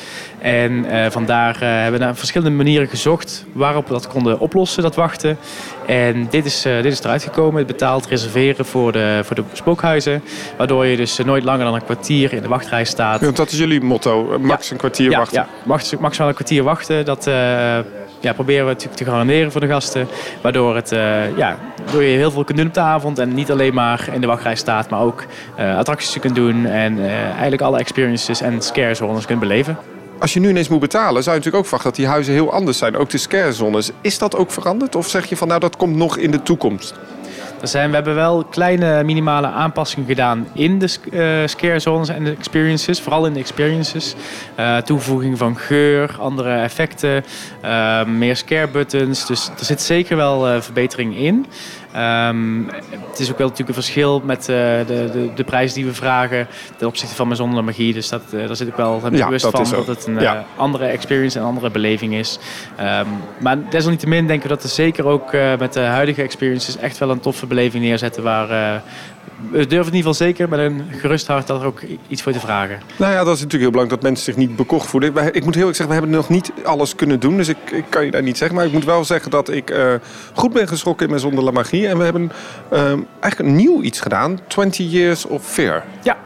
En 0.44 0.84
eh, 0.84 1.10
vandaar 1.10 1.54
eh, 1.54 1.60
hebben 1.60 1.92
we 1.92 2.04
naar 2.04 2.16
verschillende 2.16 2.56
manieren 2.56 2.88
gezocht 2.88 3.44
waarop 3.52 3.86
we 3.86 3.92
dat 3.92 4.06
konden 4.06 4.40
oplossen, 4.40 4.82
dat 4.82 4.94
wachten. 4.94 5.38
En 5.86 6.26
dit 6.30 6.44
is, 6.44 6.64
eh, 6.64 6.82
dit 6.82 6.92
is 6.92 7.00
eruit 7.00 7.22
gekomen. 7.22 7.56
Het 7.56 7.66
betaald 7.66 8.06
reserveren 8.06 8.64
voor 8.64 8.92
de, 8.92 9.20
voor 9.22 9.36
de 9.36 9.42
spookhuizen. 9.52 10.22
Waardoor 10.56 10.86
je 10.86 10.96
dus 10.96 11.18
nooit 11.18 11.44
langer 11.44 11.64
dan 11.64 11.74
een 11.74 11.84
kwartier 11.84 12.32
in 12.32 12.42
de 12.42 12.48
wachtrij 12.48 12.84
staat. 12.84 13.20
Want 13.20 13.36
dat 13.36 13.50
is 13.50 13.58
jullie 13.58 13.80
motto, 13.80 14.38
max 14.40 14.70
een 14.70 14.76
kwartier 14.76 15.10
ja, 15.10 15.18
wachten. 15.18 15.38
Ja, 15.38 15.48
max- 15.64 15.96
maximaal 15.96 16.28
een 16.28 16.34
kwartier 16.34 16.62
wachten. 16.62 17.04
Dat 17.04 17.24
ja, 18.20 18.32
proberen 18.34 18.64
we 18.64 18.70
natuurlijk 18.70 18.96
te 18.96 19.04
garanderen 19.04 19.52
voor 19.52 19.60
de 19.60 19.66
gasten. 19.66 20.08
Waardoor, 20.40 20.76
het, 20.76 20.90
ja, 21.36 21.58
waardoor 21.84 22.02
je 22.02 22.16
heel 22.16 22.30
veel 22.30 22.44
kunt 22.44 22.58
doen 22.58 22.66
op 22.66 22.74
de 22.74 22.80
avond. 22.80 23.18
En 23.18 23.34
niet 23.34 23.50
alleen 23.50 23.74
maar 23.74 24.08
in 24.12 24.20
de 24.20 24.26
wachtrij 24.26 24.56
staat, 24.56 24.90
maar 24.90 25.00
ook 25.00 25.24
attracties 25.56 26.18
kunt 26.18 26.34
doen. 26.34 26.66
En 26.66 26.98
eigenlijk 27.08 27.62
alle 27.62 27.78
experiences 27.78 28.40
en 28.40 28.62
scare 28.62 28.94
zones 28.94 29.26
kunt 29.26 29.40
beleven. 29.40 29.78
Als 30.18 30.32
je 30.32 30.40
nu 30.40 30.48
ineens 30.48 30.68
moet 30.68 30.80
betalen, 30.80 31.22
zou 31.22 31.36
je 31.36 31.42
natuurlijk 31.42 31.56
ook 31.56 31.64
verwachten 31.64 31.90
dat 31.90 32.00
die 32.00 32.08
huizen 32.08 32.32
heel 32.32 32.52
anders 32.52 32.78
zijn. 32.78 32.96
Ook 32.96 33.10
de 33.10 33.18
scarezones. 33.18 33.90
Is 34.00 34.18
dat 34.18 34.36
ook 34.36 34.50
veranderd? 34.50 34.96
Of 34.96 35.08
zeg 35.08 35.26
je 35.26 35.36
van 35.36 35.48
nou 35.48 35.60
dat 35.60 35.76
komt 35.76 35.96
nog 35.96 36.16
in 36.16 36.30
de 36.30 36.42
toekomst? 36.42 36.94
Zijn, 37.62 37.88
we 37.88 37.94
hebben 37.94 38.14
wel 38.14 38.44
kleine 38.44 39.04
minimale 39.04 39.46
aanpassingen 39.46 40.06
gedaan 40.06 40.48
in 40.52 40.78
de 40.78 40.96
eh, 41.12 41.48
scare 41.48 41.78
zones 41.78 42.08
en 42.08 42.24
de 42.24 42.30
experiences. 42.30 43.00
Vooral 43.00 43.26
in 43.26 43.32
de 43.32 43.40
experiences. 43.40 44.14
Eh, 44.54 44.76
toevoeging 44.76 45.38
van 45.38 45.56
geur, 45.56 46.16
andere 46.20 46.54
effecten, 46.54 47.24
eh, 47.60 48.04
meer 48.04 48.36
scare 48.36 48.68
buttons. 48.68 49.26
Dus 49.26 49.50
er 49.58 49.64
zit 49.64 49.82
zeker 49.82 50.16
wel 50.16 50.62
verbetering 50.62 51.16
in. 51.16 51.46
Ehm, 51.94 52.62
het 53.10 53.18
is 53.18 53.30
ook 53.30 53.38
wel 53.38 53.48
natuurlijk 53.48 53.76
een 53.76 53.82
verschil 53.82 54.20
met 54.24 54.40
eh, 54.40 54.46
de, 54.46 54.84
de, 55.12 55.30
de 55.34 55.44
prijs 55.44 55.72
die 55.72 55.84
we 55.84 55.94
vragen 55.94 56.46
ten 56.76 56.86
opzichte 56.86 57.14
van 57.14 57.26
mijn 57.26 57.38
zonder 57.38 57.64
magie. 57.64 57.92
Dus 57.92 58.08
dat, 58.08 58.22
eh, 58.32 58.46
daar 58.46 58.56
zit 58.56 58.68
ik 58.68 58.74
wel 58.74 59.00
Ja, 59.12 59.24
bewust 59.24 59.46
van 59.46 59.70
dat 59.70 59.86
het 59.86 60.06
een 60.06 60.20
Ja. 60.20 60.34
eh, 60.36 60.40
andere 60.56 60.84
experience 60.84 61.38
en 61.38 61.44
andere 61.44 61.70
beleving 61.70 62.14
is. 62.14 62.38
Ehm, 62.76 63.06
maar 63.38 63.56
desalniettemin 63.70 64.26
denken 64.26 64.48
we 64.48 64.54
dat 64.54 64.62
er 64.64 64.68
zeker 64.68 65.06
ook 65.06 65.32
met 65.58 65.72
de 65.72 65.80
huidige 65.80 66.22
experiences 66.22 66.76
echt 66.76 66.98
wel 66.98 67.10
een 67.10 67.20
toffe 67.20 67.46
beleving 67.46 67.84
neerzetten 67.84 68.22
waar... 68.22 68.82
eh, 69.38 69.50
we 69.50 69.58
durven 69.58 69.78
het 69.78 69.78
in 69.78 69.84
ieder 69.84 69.96
geval 69.96 70.14
zeker 70.14 70.48
met 70.48 70.58
een 70.58 70.82
gerust 70.90 71.26
hart 71.26 71.46
dat 71.46 71.60
er 71.60 71.66
ook 71.66 71.80
iets 72.08 72.22
voor 72.22 72.32
te 72.32 72.40
vragen. 72.40 72.80
Nou 72.96 73.12
ja, 73.12 73.24
dat 73.24 73.34
is 73.34 73.42
natuurlijk 73.42 73.62
heel 73.62 73.70
belangrijk 73.70 74.00
dat 74.00 74.10
mensen 74.10 74.24
zich 74.24 74.36
niet 74.36 74.56
bekocht 74.56 74.86
voelen. 74.86 75.08
Ik 75.10 75.44
moet 75.44 75.54
heel 75.54 75.54
eerlijk 75.54 75.76
zeggen, 75.76 75.86
we 75.86 75.92
hebben 75.92 76.10
nog 76.10 76.28
niet 76.28 76.52
alles 76.64 76.94
kunnen 76.94 77.20
doen. 77.20 77.36
Dus 77.36 77.48
ik, 77.48 77.56
ik 77.70 77.84
kan 77.88 78.04
je 78.04 78.10
daar 78.10 78.22
niet 78.22 78.38
zeggen. 78.38 78.56
Maar 78.56 78.66
ik 78.66 78.72
moet 78.72 78.84
wel 78.84 79.04
zeggen 79.04 79.30
dat 79.30 79.48
ik 79.48 79.70
eh, 79.70 79.94
goed 80.32 80.52
ben 80.52 80.68
geschrokken 80.68 81.04
in 81.04 81.10
mijn 81.10 81.22
Zonder 81.22 81.44
La 81.44 81.50
Magie. 81.50 81.88
En 81.88 81.98
we 81.98 82.04
hebben 82.04 82.32
ehm, 82.70 83.00
eigenlijk 83.20 83.38
een 83.38 83.56
nieuw 83.56 83.82
iets 83.82 84.00
gedaan. 84.00 84.38
20 84.46 84.90
Years 84.90 85.24
of 85.24 85.46
Fear. 85.46 85.84
Ja, 86.02 86.16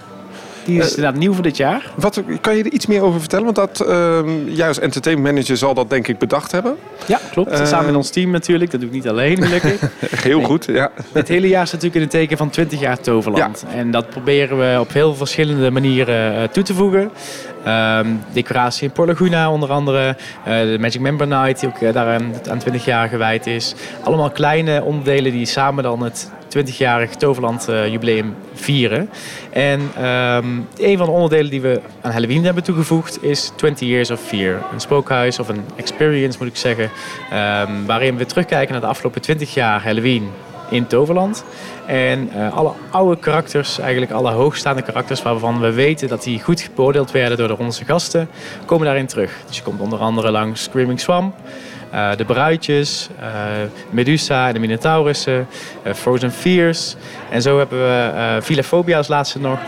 die 0.68 0.78
is 0.78 0.94
inderdaad 0.94 1.20
nieuw 1.20 1.32
voor 1.32 1.42
dit 1.42 1.56
jaar. 1.56 1.92
Wat, 1.94 2.22
kan 2.40 2.56
je 2.56 2.64
er 2.64 2.72
iets 2.72 2.86
meer 2.86 3.02
over 3.02 3.20
vertellen? 3.20 3.44
Want 3.44 3.56
dat, 3.56 3.80
ehm, 3.80 4.60
als 4.62 4.78
entertainment 4.78 5.34
manager 5.34 5.56
zal 5.56 5.74
dat 5.74 5.90
denk 5.90 6.08
ik 6.08 6.18
bedacht 6.18 6.52
hebben. 6.52 6.76
Ja, 7.06 7.20
klopt. 7.30 7.50
Eh, 7.50 7.66
Samen 7.66 7.86
met 7.86 7.94
ons 7.94 8.10
team 8.10 8.30
natuurlijk. 8.30 8.70
Dat 8.70 8.80
doe 8.80 8.88
ik 8.88 8.94
niet 8.94 9.08
alleen, 9.08 9.42
gelukkig. 9.42 9.80
Heel 10.28 10.42
goed, 10.42 10.64
ja. 10.64 10.90
Het 11.12 11.28
hele 11.28 11.48
jaar 11.48 11.66
staat 11.66 11.82
natuurlijk 11.82 11.94
in 11.94 12.00
het 12.00 12.10
teken 12.10 12.36
van 12.36 12.50
20 12.50 12.80
jaar 12.80 13.00
Toverland. 13.00 13.64
En 13.74 13.90
dat 13.90 14.10
proberen 14.10 14.58
we 14.58 14.80
op 14.80 14.92
heel 14.92 15.14
verschillende 15.14 15.70
manieren 15.70 16.34
eh, 16.36 16.48
toe 16.48 16.62
te 16.62 16.74
voegen. 16.74 17.10
Ehm, 17.64 18.06
decoratie 18.32 18.86
in 18.86 18.92
Port 18.92 19.08
Laguna 19.08 19.50
onder 19.50 19.70
andere. 19.70 20.16
Eh, 20.44 20.60
de 20.60 20.76
Magic 20.80 21.00
Member 21.00 21.26
Night 21.26 21.60
die 21.60 21.68
ook 21.68 21.92
daaraan 21.92 22.34
aan 22.50 22.58
20 22.58 22.84
jaar 22.84 23.08
gewijd 23.08 23.46
is. 23.46 23.74
Allemaal 24.02 24.30
kleine 24.30 24.82
onderdelen 24.82 25.32
die 25.32 25.46
samen 25.46 25.82
dan 25.82 26.02
het 26.02 26.30
20-jarig 26.56 27.14
Toverland 27.14 27.68
eh, 27.68 27.88
jubileum 27.88 28.34
vieren. 28.54 29.10
En 29.50 29.80
ehm, 29.96 30.46
een 30.76 30.96
van 30.96 31.06
de 31.06 31.12
onderdelen 31.12 31.50
die 31.50 31.60
we 31.60 31.80
aan 32.00 32.12
Halloween 32.12 32.44
hebben 32.44 32.62
toegevoegd 32.62 33.22
is 33.22 33.52
20 33.56 33.88
Years 33.88 34.10
of 34.10 34.20
Fear. 34.20 34.62
Een 34.72 34.80
spookhuis 34.80 35.38
of 35.38 35.48
een 35.48 35.64
experience 35.76 36.38
moet 36.38 36.48
ik 36.48 36.56
zeggen. 36.56 36.90
ehm, 37.30 37.84
waarin 37.86 38.16
we 38.16 38.26
terugkijken 38.26 38.72
naar 38.72 38.80
de 38.80 38.86
afgelopen 38.86 39.20
20 39.20 39.54
jaar 39.54 39.82
Halloween 39.82 40.30
in 40.70 40.86
Toverland. 40.86 41.44
En 41.86 42.30
eh, 42.34 42.56
alle 42.56 42.72
oude 42.90 43.20
karakters, 43.20 43.78
eigenlijk 43.78 44.12
alle 44.12 44.30
hoogstaande 44.30 44.82
karakters 44.82 45.22
waarvan 45.22 45.60
we 45.60 45.72
weten 45.72 46.08
dat 46.08 46.22
die 46.22 46.42
goed 46.42 46.70
beoordeeld 46.74 47.10
werden 47.10 47.38
door 47.38 47.58
onze 47.58 47.84
gasten, 47.84 48.28
komen 48.64 48.86
daarin 48.86 49.06
terug. 49.06 49.32
Dus 49.46 49.56
je 49.56 49.62
komt 49.62 49.80
onder 49.80 49.98
andere 49.98 50.30
langs 50.30 50.62
Screaming 50.62 51.00
Swamp, 51.00 51.34
eh, 51.90 52.16
de 52.16 52.24
Bruidjes, 52.24 53.08
eh, 53.20 53.26
Medusa 53.90 54.46
en 54.48 54.54
de 54.54 54.60
Minotaurussen, 54.60 55.46
eh, 55.82 55.92
Frozen 55.94 56.32
Fears. 56.32 56.96
En 57.30 57.42
zo 57.42 57.58
hebben 57.58 57.78
we 57.78 58.10
eh 58.14 58.36
Villa 58.40 58.62
Phobia 58.62 58.96
als 58.96 59.08
laatste 59.08 59.40
nog. 59.40 59.58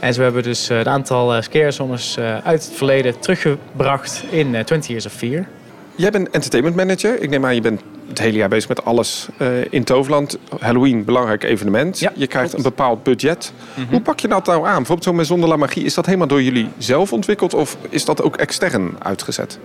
En 0.00 0.14
zo 0.14 0.22
hebben 0.22 0.42
we 0.42 0.48
dus 0.48 0.68
een 0.68 0.88
aantal 0.88 1.42
scare 1.42 1.70
zones 1.70 2.16
eh, 2.16 2.38
uit 2.44 2.64
het 2.64 2.72
verleden 2.76 3.18
teruggebracht 3.18 4.24
in 4.30 4.54
eh, 4.54 4.64
20 4.64 4.90
Years 4.90 5.06
of 5.06 5.12
Fear. 5.12 5.46
Jij 5.94 6.10
bent 6.10 6.30
entertainment 6.30 6.76
manager. 6.76 7.22
Ik 7.22 7.30
neem 7.30 7.44
aan, 7.44 7.54
je 7.54 7.60
bent 7.60 7.80
het 8.08 8.18
hele 8.18 8.36
jaar 8.36 8.48
bezig 8.48 8.68
met 8.68 8.84
alles 8.84 9.28
in 9.70 9.84
Toverland. 9.84 10.38
Halloween, 10.60 11.04
belangrijk 11.04 11.42
evenement. 11.44 11.98
Ja, 11.98 12.12
je 12.14 12.26
krijgt 12.26 12.50
klopt. 12.50 12.64
een 12.64 12.70
bepaald 12.70 13.02
budget. 13.02 13.52
Hoe 13.90 14.00
pak 14.00 14.20
je 14.20 14.28
dat 14.28 14.46
nou 14.46 14.66
aan? 14.66 14.76
Bijvoorbeeld 14.76 15.04
zo 15.04 15.12
met 15.12 15.26
Zonder 15.26 15.48
La 15.48 15.56
Magie. 15.56 15.84
Is 15.84 15.94
dat 15.94 16.06
helemaal 16.06 16.26
door 16.26 16.42
jullie 16.42 16.68
zelf 16.78 17.12
ontwikkeld? 17.12 17.54
Of 17.54 17.76
is 17.88 18.04
dat 18.04 18.22
ook 18.22 18.36
extern 18.36 18.90
uitgezet? 18.98 19.58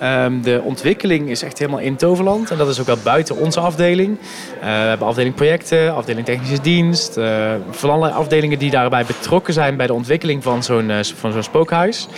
Ehm, 0.00 0.40
de 0.40 0.60
ontwikkeling 0.64 1.28
is 1.28 1.42
echt 1.42 1.58
helemaal 1.58 1.80
in 1.80 1.96
Toverland. 1.96 2.50
En 2.50 2.58
dat 2.58 2.68
is 2.68 2.80
ook 2.80 2.86
wel 2.86 2.98
buiten 3.04 3.36
onze 3.36 3.60
afdeling. 3.60 4.18
Eh, 4.60 4.66
we 4.66 4.66
hebben 4.66 5.06
afdeling 5.06 5.34
projecten, 5.34 5.94
afdeling 5.94 6.26
technische 6.26 6.60
dienst. 6.60 7.16
eh 7.16 7.52
van 7.70 7.90
allerlei 7.90 8.14
afdelingen 8.14 8.58
die 8.58 8.70
daarbij 8.70 9.04
betrokken 9.04 9.52
zijn 9.52 9.76
bij 9.76 9.86
de 9.86 9.92
ontwikkeling 9.92 10.42
van 10.42 10.62
zo'n 10.62 10.90
eh, 10.90 10.96
van 11.14 11.32
zo'n 11.32 11.42
spookhuis. 11.42 12.08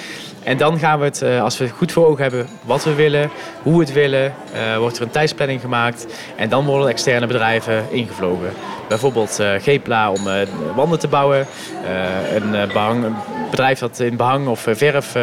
En 0.45 0.57
dan 0.57 0.79
gaan 0.79 0.99
we 0.99 1.05
het, 1.05 1.23
eh, 1.23 1.43
als 1.43 1.59
we 1.59 1.69
goed 1.69 1.93
voor 1.93 2.07
ogen 2.07 2.23
hebben 2.23 2.47
wat 2.65 2.85
we 2.85 2.95
willen, 2.95 3.31
hoe 3.63 3.73
we 3.73 3.85
het 3.85 3.93
willen, 3.93 4.35
eh, 4.53 4.77
wordt 4.79 4.97
er 4.97 5.03
een 5.03 5.11
tijdsplanning 5.11 5.61
gemaakt. 5.61 6.07
En 6.37 6.49
dan 6.49 6.65
worden 6.65 6.89
externe 6.89 7.27
bedrijven 7.27 7.85
ingevlogen. 7.91 8.51
Bijvoorbeeld 8.89 9.39
eh 9.41 9.51
Gepla 9.61 10.11
om 10.11 10.21
wanden 10.75 10.99
te 10.99 11.09
bouwen. 11.09 11.47
Een, 12.35 12.55
eh, 12.55 12.73
behang, 12.73 13.05
een 13.05 13.15
bedrijf 13.51 13.79
dat 13.79 14.01
in 14.01 14.17
behang 14.17 14.47
of 14.49 14.67
verf 14.71 15.17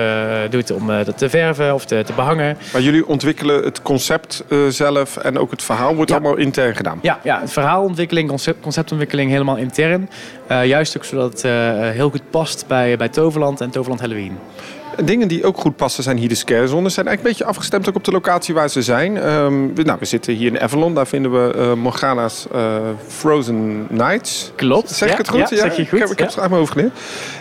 doet 0.49 0.71
om 0.71 0.87
dat 0.87 1.17
te 1.17 1.29
verven 1.29 1.73
of 1.73 1.85
te, 1.85 2.03
te 2.05 2.13
behangen. 2.13 2.57
Maar 2.73 2.81
jullie 2.81 3.07
ontwikkelen 3.07 3.63
het 3.63 3.81
concept 3.81 4.43
zelf 4.69 5.17
en 5.17 5.37
ook 5.37 5.51
het 5.51 5.63
verhaal 5.63 5.95
wordt 5.95 6.09
Ja. 6.11 6.17
allemaal 6.17 6.37
intern 6.37 6.75
gedaan. 6.75 6.99
Ja, 7.01 7.19
ja 7.23 7.41
verhaalontwikkeling, 7.47 8.29
concept, 8.29 8.61
conceptontwikkeling 8.61 9.31
helemaal 9.31 9.55
intern. 9.57 10.09
Juist 10.47 10.97
ook 10.97 11.03
zodat 11.05 11.31
het 11.31 11.41
heel 11.95 12.09
goed 12.09 12.29
past 12.29 12.65
bij, 12.67 12.97
bij 12.97 13.09
Toverland 13.09 13.61
en 13.61 13.69
Toverland 13.69 13.99
Halloween. 14.01 14.37
Dingen 15.03 15.27
die 15.27 15.45
ook 15.45 15.57
goed 15.57 15.75
passen 15.75 16.03
zijn 16.03 16.17
hier 16.17 16.29
de 16.29 16.35
scarezones. 16.35 16.93
Zijn 16.93 17.07
eigenlijk 17.07 17.17
een 17.17 17.23
beetje 17.23 17.45
afgestemd 17.57 17.89
ook 17.89 17.95
op 17.95 18.03
de 18.03 18.11
locatie 18.11 18.53
waar 18.53 18.69
ze 18.69 18.81
zijn. 18.81 19.17
Ehm, 19.17 19.73
we, 19.75 19.83
nou, 19.83 19.97
we 19.99 20.05
zitten 20.05 20.33
hier 20.33 20.47
in 20.47 20.59
Avalon. 20.59 20.93
Daar 20.93 21.07
vinden 21.07 21.31
we 21.31 21.53
eh, 21.53 21.73
Morgana's 21.73 22.47
eh, 22.51 22.75
Frozen 23.07 23.85
Nights. 23.89 24.51
Klopt. 24.55 24.89
Zeg 24.89 25.09
ik 25.09 25.13
ja, 25.15 25.19
het 25.21 25.29
goed? 25.29 25.39
Ja, 25.39 25.55
zeg 25.55 25.75
je 25.75 25.81
Ik 25.81 25.89
goed. 25.89 25.99
heb, 25.99 26.09
ik 26.09 26.19
heb 26.19 26.27
ja. 26.29 26.33
het 26.33 26.39
uit 26.41 26.49
mijn 26.49 26.61
hoofd 26.61 26.71
geleerd. 26.71 26.91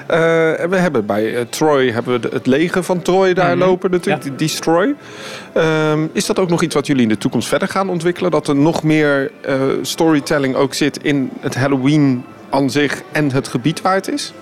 Eh, 0.07 0.69
we 0.69 0.77
hebben 0.77 1.07
bij 1.07 1.47
Troy 1.51 1.91
hebben 1.91 2.21
we 2.21 2.29
het 2.33 2.47
leger 2.47 2.83
van 2.83 3.03
Troy 3.03 3.35
daar 3.35 3.57
Mhm. 3.57 3.67
lopen 3.67 3.91
natuurlijk. 3.91 4.39
Destroy. 4.39 4.95
Ehm, 5.53 6.07
is 6.13 6.27
dat 6.27 6.39
ook 6.39 6.49
nog 6.49 6.63
iets 6.63 6.75
wat 6.75 6.87
jullie 6.87 7.03
in 7.03 7.09
de 7.09 7.19
toekomst 7.19 7.49
verder 7.49 7.69
gaan 7.69 7.89
ontwikkelen? 7.89 8.31
Dat 8.31 8.49
er 8.49 8.57
nog 8.57 8.83
meer 8.83 9.31
storytelling 9.83 10.55
ook 10.55 10.75
zit 10.75 10.99
in 11.03 11.31
het 11.41 11.55
Halloween 11.55 12.25
aan 12.51 12.71
zich 12.71 13.03
en 13.13 13.33
het 13.33 13.49
gebied 13.49 13.81
waar 13.81 13.95
het 13.95 14.09
is? 14.09 14.33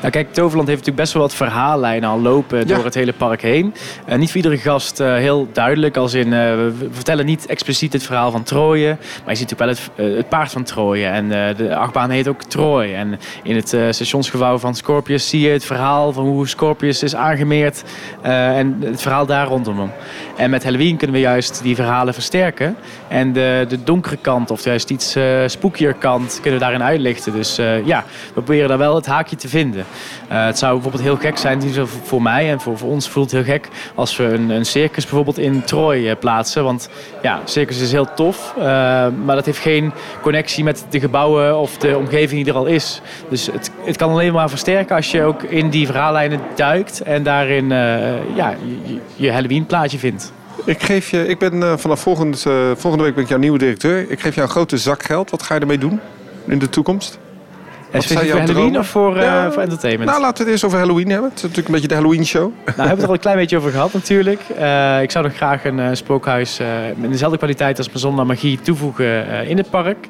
Nou 0.00 0.10
kijk, 0.10 0.32
Toverland 0.32 0.68
heeft 0.68 0.78
natuurlijk 0.78 0.96
best 0.96 1.12
wel 1.12 1.22
wat 1.22 1.34
verhaallijnen 1.34 2.08
al 2.08 2.20
lopen 2.20 2.58
Ja. 2.58 2.64
door 2.64 2.84
het 2.84 2.94
hele 2.94 3.12
park 3.12 3.42
heen. 3.42 3.74
Eh, 4.04 4.18
niet 4.18 4.28
voor 4.28 4.36
iedere 4.36 4.56
gast 4.56 5.00
eh, 5.00 5.14
heel 5.14 5.48
duidelijk, 5.52 5.96
als 5.96 6.14
in 6.14 6.32
eh, 6.32 6.40
we 6.54 6.88
vertellen 6.90 7.26
niet 7.26 7.46
expliciet 7.46 7.92
het 7.92 8.02
verhaal 8.02 8.30
van 8.30 8.42
Troje, 8.42 8.86
maar 9.24 9.32
je 9.32 9.36
ziet 9.36 9.50
natuurlijk 9.50 9.94
wel 9.96 10.06
het, 10.06 10.16
het 10.16 10.28
paard 10.28 10.52
van 10.52 10.62
Troje. 10.62 11.06
En 11.06 11.28
de 11.56 11.76
achtbaan 11.76 12.10
heet 12.10 12.28
ook 12.28 12.42
Troy. 12.42 12.94
En 12.94 13.18
in 13.42 13.56
het 13.56 13.68
stationsgebouw 13.68 14.58
van 14.58 14.74
Scorpius 14.74 15.28
zie 15.28 15.40
je 15.40 15.48
het 15.48 15.64
verhaal 15.64 16.12
van 16.12 16.24
hoe 16.24 16.48
Scorpius 16.48 17.02
is 17.02 17.14
aangemeerd 17.14 17.82
en 18.22 18.76
het 18.84 19.02
verhaal 19.02 19.26
daar 19.26 19.46
rondom 19.46 19.78
hem. 19.78 19.90
En 20.36 20.50
met 20.50 20.62
Halloween 20.64 20.96
kunnen 20.96 21.16
we 21.16 21.22
juist 21.22 21.62
die 21.62 21.74
verhalen 21.74 22.14
versterken 22.14 22.76
en 23.08 23.32
de, 23.32 23.64
de 23.68 23.84
donkere 23.84 24.16
kant 24.16 24.50
of 24.50 24.64
juist 24.64 24.90
iets 24.90 25.16
spookier 25.46 25.94
kant 25.94 26.38
kunnen 26.42 26.58
we 26.60 26.64
daarin 26.66 26.82
uitlichten. 26.82 27.32
Dus 27.32 27.56
ja, 27.84 28.04
we 28.26 28.32
proberen 28.32 28.68
daar 28.68 28.78
wel 28.78 28.94
het 28.94 29.06
haakje 29.06 29.36
te 29.36 29.48
vinden. 29.48 29.67
Uh, 29.76 29.84
het 30.28 30.58
zou 30.58 30.72
bijvoorbeeld 30.72 31.02
heel 31.02 31.16
gek 31.16 31.36
zijn, 31.36 31.62
voor 32.04 32.22
mij 32.22 32.50
en 32.50 32.60
voor, 32.60 32.78
voor 32.78 32.90
ons 32.90 33.08
voelt 33.08 33.30
het 33.30 33.44
heel 33.44 33.54
gek 33.54 33.68
als 33.94 34.16
we 34.16 34.24
een, 34.24 34.50
een 34.50 34.66
circus 34.66 35.04
bijvoorbeeld 35.04 35.38
in 35.38 35.64
Troy 35.64 36.16
plaatsen. 36.16 36.64
Want 36.64 36.88
ja, 37.22 37.40
circus 37.44 37.80
is 37.80 37.92
heel 37.92 38.14
tof, 38.14 38.54
uh, 38.56 38.64
maar 39.24 39.34
dat 39.36 39.44
heeft 39.44 39.58
geen 39.58 39.92
connectie 40.22 40.64
met 40.64 40.86
de 40.90 41.00
gebouwen 41.00 41.58
of 41.58 41.76
de 41.76 41.96
omgeving 41.96 42.44
die 42.44 42.52
er 42.52 42.58
al 42.58 42.66
is. 42.66 43.00
Dus 43.28 43.46
het, 43.46 43.70
het 43.84 43.96
kan 43.96 44.10
alleen 44.10 44.32
maar 44.32 44.48
versterken 44.48 44.96
als 44.96 45.10
je 45.10 45.22
ook 45.22 45.42
in 45.42 45.70
die 45.70 45.86
verhaallijnen 45.86 46.40
duikt 46.54 47.00
en 47.00 47.22
daarin 47.22 47.68
ja, 48.34 48.54
je, 48.84 48.98
je 49.16 49.32
Halloween 49.32 49.66
plaatje 49.66 49.98
vindt. 49.98 50.32
Ik, 50.64 50.82
geef 50.82 51.10
je, 51.10 51.26
ik 51.26 51.38
ben 51.38 51.78
vanaf 51.78 52.00
volgend, 52.00 52.46
volgende 52.76 53.04
week 53.04 53.14
ben 53.14 53.22
ik 53.22 53.28
jouw 53.28 53.38
nieuwe 53.38 53.58
directeur. 53.58 54.10
Ik 54.10 54.20
geef 54.20 54.34
jou 54.34 54.46
een 54.46 54.52
grote 54.52 54.78
zak 54.78 55.02
geld. 55.02 55.30
Wat 55.30 55.42
ga 55.42 55.54
je 55.54 55.60
ermee 55.60 55.78
doen 55.78 56.00
in 56.46 56.58
de 56.58 56.68
toekomst? 56.68 57.18
Wat 57.92 58.06
voor 58.06 58.16
Halloween 58.16 58.78
of 58.78 58.88
voor, 58.88 59.16
uh, 59.16 59.22
ja, 59.22 59.52
voor 59.52 59.62
entertainment? 59.62 60.10
Nou, 60.10 60.22
laten 60.22 60.36
we 60.36 60.42
het 60.42 60.50
eerst 60.50 60.64
over 60.64 60.78
Halloween 60.78 61.10
hebben. 61.10 61.28
Het 61.28 61.38
is 61.38 61.42
natuurlijk 61.42 61.68
een 61.68 61.74
beetje 61.74 61.88
de 61.88 61.94
Halloween 61.94 62.26
show. 62.26 62.42
Nou, 62.42 62.54
we 62.64 62.72
hebben 62.72 62.90
het 62.90 63.02
er 63.02 63.08
al 63.08 63.14
een 63.14 63.20
klein 63.20 63.36
beetje 63.36 63.56
over 63.56 63.70
gehad 63.70 63.92
natuurlijk. 63.92 64.40
ik 65.02 65.10
zou 65.10 65.24
nog 65.24 65.34
graag 65.36 65.64
een 65.64 65.96
spookhuis 65.96 66.60
in 67.02 67.10
dezelfde 67.10 67.38
kwaliteit 67.38 67.78
als 67.78 67.86
mijn 67.86 67.98
Zondag 67.98 68.26
Magie 68.26 68.60
toevoegen 68.60 69.46
in 69.48 69.56
het 69.56 69.70
park. 69.70 70.08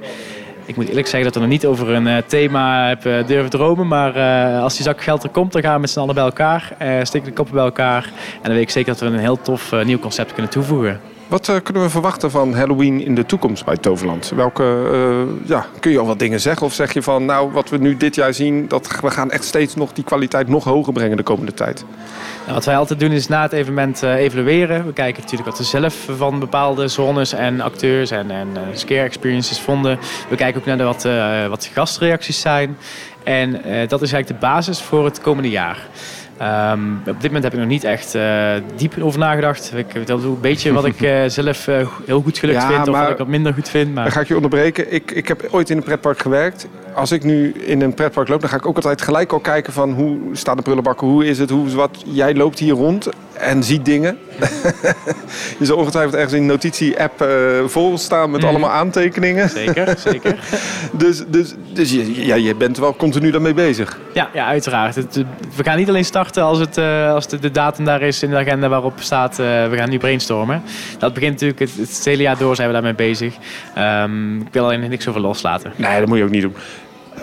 Ik 0.64 0.77
moet 0.77 0.88
eerlijk 0.88 1.07
zeggen 1.07 1.25
dat 1.25 1.35
we 1.35 1.41
nog 1.41 1.51
niet 1.51 1.67
over 1.67 1.88
een 1.88 2.23
thema 2.27 2.88
heb 2.88 3.03
durven 3.03 3.51
dromen. 3.51 3.87
Maar 3.87 4.12
als 4.61 4.75
die 4.75 4.85
zak 4.85 5.03
geld 5.03 5.23
er 5.23 5.29
komt, 5.31 5.53
dan 5.53 5.62
gaan 5.62 5.75
we 5.75 5.81
met 5.81 5.91
z'n 5.91 6.01
allen 6.01 6.14
bij 6.14 6.25
elkaar. 6.25 6.73
steken 7.03 7.29
de 7.29 7.35
koppen 7.35 7.55
bij 7.55 7.64
elkaar. 7.64 8.05
En 8.35 8.43
dan 8.43 8.53
weet 8.53 8.62
ik 8.62 8.71
zeker 8.71 8.93
dat 8.93 9.01
we 9.01 9.07
een 9.07 9.19
heel 9.19 9.41
tof 9.41 9.73
nieuw 9.85 9.99
concept 9.99 10.33
kunnen 10.33 10.51
toevoegen. 10.51 11.01
Wat 11.29 11.61
kunnen 11.62 11.83
we 11.83 11.91
verwachten 11.91 12.31
van 12.31 12.55
Halloween 12.55 13.01
in 13.05 13.14
de 13.14 13.27
toekomst 13.27 13.64
bij 13.64 13.77
Toverland? 13.77 14.33
Welke, 14.37 15.27
ja, 15.45 15.67
kun 15.81 15.91
je 15.91 15.99
al 15.99 16.07
wat 16.07 16.19
dingen 16.19 16.41
zeggen? 16.41 16.67
Of 16.67 16.73
zeg 16.73 16.93
je 16.93 17.03
van, 17.03 17.25
nou, 17.25 17.53
wat 17.53 17.69
we 17.69 17.79
nu 17.79 17.97
dit 17.97 18.14
jaar 18.14 18.35
zien... 18.35 18.69
dat 18.69 19.01
we 19.01 19.11
gaan 19.11 19.31
echt 19.31 19.45
steeds 19.45 19.75
nog 19.75 19.93
die 19.93 20.05
kwaliteit 20.05 20.49
nog 20.49 20.64
hoger 20.64 20.93
brengen 20.93 21.17
de 21.17 21.23
komende 21.23 21.55
tijd? 21.55 21.85
Nou, 22.41 22.55
wat 22.55 22.64
wij 22.64 22.77
altijd 22.77 23.01
doen 23.01 23.11
is 23.11 23.29
na 23.29 23.43
het 23.43 23.53
evenement 23.53 24.03
uh, 24.03 24.14
evalueren. 24.14 24.87
We 24.87 24.93
kijken 24.93 25.23
natuurlijk 25.23 25.49
wat 25.49 25.59
we 25.59 25.64
zelf 25.64 26.09
van 26.17 26.38
bepaalde 26.38 26.88
zones 26.88 27.33
en 27.33 27.61
acteurs 27.61 28.11
en, 28.11 28.31
en 28.31 28.49
scare 28.73 29.01
experiences 29.05 29.61
vonden. 29.61 29.99
We 30.29 30.37
kijken 30.37 30.61
ook 30.61 30.67
naar 30.67 30.79
de, 30.79 30.85
wat, 30.85 31.09
wat 31.49 31.71
gastreacties 31.73 32.41
zijn. 32.41 32.77
En 33.25 33.51
dat 33.88 34.03
is 34.03 34.12
eigenlijk 34.12 34.41
de 34.41 34.47
basis 34.47 34.81
voor 34.81 35.05
het 35.05 35.21
komende 35.21 35.51
jaar. 35.51 35.87
Um, 36.42 37.01
op 37.07 37.20
dit 37.20 37.22
moment 37.22 37.42
heb 37.42 37.53
ik 37.53 37.59
nog 37.59 37.68
niet 37.68 37.85
echt 37.85 38.14
uh, 38.14 38.53
diep 38.77 38.94
over 39.01 39.18
nagedacht. 39.18 39.72
Ik 39.77 39.87
vertel 39.88 40.18
een 40.18 40.40
beetje 40.40 40.72
wat 40.72 40.85
ik 40.85 41.01
uh, 41.01 41.22
zelf 41.38 41.66
uh, 41.66 41.88
heel 42.07 42.20
goed 42.20 42.38
gelukt 42.38 42.62
ja, 42.62 42.68
vind 42.68 42.88
of 42.88 42.98
wat 42.98 43.11
ik 43.11 43.18
wat 43.18 43.27
minder 43.27 43.55
goed 43.55 43.68
vind. 43.68 43.94
Maar... 43.94 44.05
Dan 44.05 44.12
ga 44.12 44.20
ik 44.20 44.29
je 44.29 44.35
onderbreken. 44.35 44.92
Ik, 44.92 45.11
ik 45.11 45.29
heb 45.29 45.48
ooit 45.51 45.70
in 45.70 45.77
een 45.77 45.83
pretpark 45.83 46.18
gewerkt. 46.18 46.68
Als 46.94 47.12
ik 47.12 47.24
nu 47.24 47.53
in 47.53 47.83
een 47.83 47.94
pretpark 47.94 48.29
loop, 48.29 48.40
dan 48.40 48.51
ga 48.51 48.57
ik 48.57 48.66
ook 48.66 48.77
altijd 48.77 49.03
gelijk 49.03 49.33
al 49.33 49.38
kijken 49.38 49.72
van 49.72 49.92
hoe 49.92 50.18
staan 50.33 50.57
de 50.57 50.62
prullenbakken, 50.62 51.07
hoe 51.07 51.27
is 51.27 51.38
het, 51.38 51.51
hoe 51.51 51.70
wat. 51.70 52.03
Jij 52.07 52.35
loopt 52.35 52.59
hier 52.59 52.74
rond 52.74 53.09
en 53.33 53.62
ziet 53.62 53.85
dingen. 53.85 54.18
je 55.59 55.64
zal 55.64 55.77
ongetwijfeld 55.77 56.14
ergens 56.14 56.33
in 56.33 56.40
een 56.40 56.46
notitie-app 56.46 57.29
vol 57.66 57.98
staan 57.98 58.31
met 58.31 58.40
mhm. 58.40 58.51
allemaal 58.51 58.70
aantekeningen. 58.70 59.48
Zeker, 59.48 59.94
zeker. 60.11 60.38
dus 60.92 61.22
dus, 61.29 61.55
dus 61.72 61.90
je, 61.90 62.27
ja, 62.27 62.35
je 62.35 62.55
bent 62.55 62.79
wel 62.79 62.96
continu 62.96 63.31
daarmee 63.31 63.55
bezig. 63.55 63.98
Ja, 64.12 64.29
ja 64.33 64.46
uiteraard. 64.46 64.94
We 65.57 65.64
gaan 65.64 65.79
niet 65.79 65.88
alleen 65.88 66.05
starten 66.05 66.28
als, 66.37 66.59
het, 66.59 66.79
uh, 66.79 67.12
als 67.12 67.29
de, 67.29 67.38
de, 67.38 67.51
datum 67.51 67.85
daar 67.85 68.03
is 68.03 68.23
in 68.23 68.31
de 68.31 68.37
agenda 68.37 68.69
waarop 68.69 68.93
staat 68.99 69.31
uh, 69.31 69.47
we 69.69 69.77
gaan 69.77 69.91
nu 69.91 69.99
brainstormen. 69.99 70.62
Dat 70.99 71.14
begint 71.14 71.33
natuurlijk 71.33 71.61
het, 71.61 71.77
het, 71.77 72.05
hele 72.05 72.23
jaar 72.23 72.38
door 72.38 72.57
zijn 72.57 72.67
we 72.67 72.75
daarmee 72.75 72.95
bezig. 72.95 73.35
Um, 73.79 74.41
ik 74.41 74.53
wil 74.53 74.64
alleen 74.64 74.88
niks 74.88 75.09
over 75.09 75.21
loslaten. 75.21 75.73
Nee, 75.77 75.99
dat 75.99 76.09
moet 76.09 76.19
je 76.19 76.25
ook 76.25 76.31
niet 76.31 76.43
doen. 76.43 76.55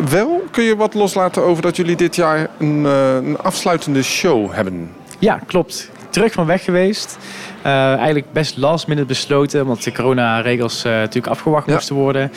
Wel 0.10 0.44
kun 0.52 0.63
je 0.63 0.76
wat 0.76 0.94
loslaten 0.94 1.44
over 1.44 1.62
dat 1.63 1.76
jullie 1.76 1.96
dit 1.96 2.15
jaar 2.15 2.48
een, 2.60 2.84
een 2.84 3.38
afsluitende 3.38 4.04
show 4.04 4.54
hebben. 4.54 4.91
Ja, 5.20 5.39
klopt 5.46 5.91
terug 6.15 6.34
van 6.34 6.46
weg 6.46 6.63
geweest. 6.63 7.18
Uh, 7.65 7.94
eigenlijk 7.94 8.32
best 8.32 8.58
last 8.58 8.88
minute 8.88 9.08
besloten, 9.08 9.62
omdat 9.62 9.84
de 9.84 9.91
coronaregels 9.91 10.86
uh, 10.86 10.91
natuurlijk 10.91 11.28
afgewacht 11.28 11.68
moesten 11.68 11.96
worden. 11.96 12.32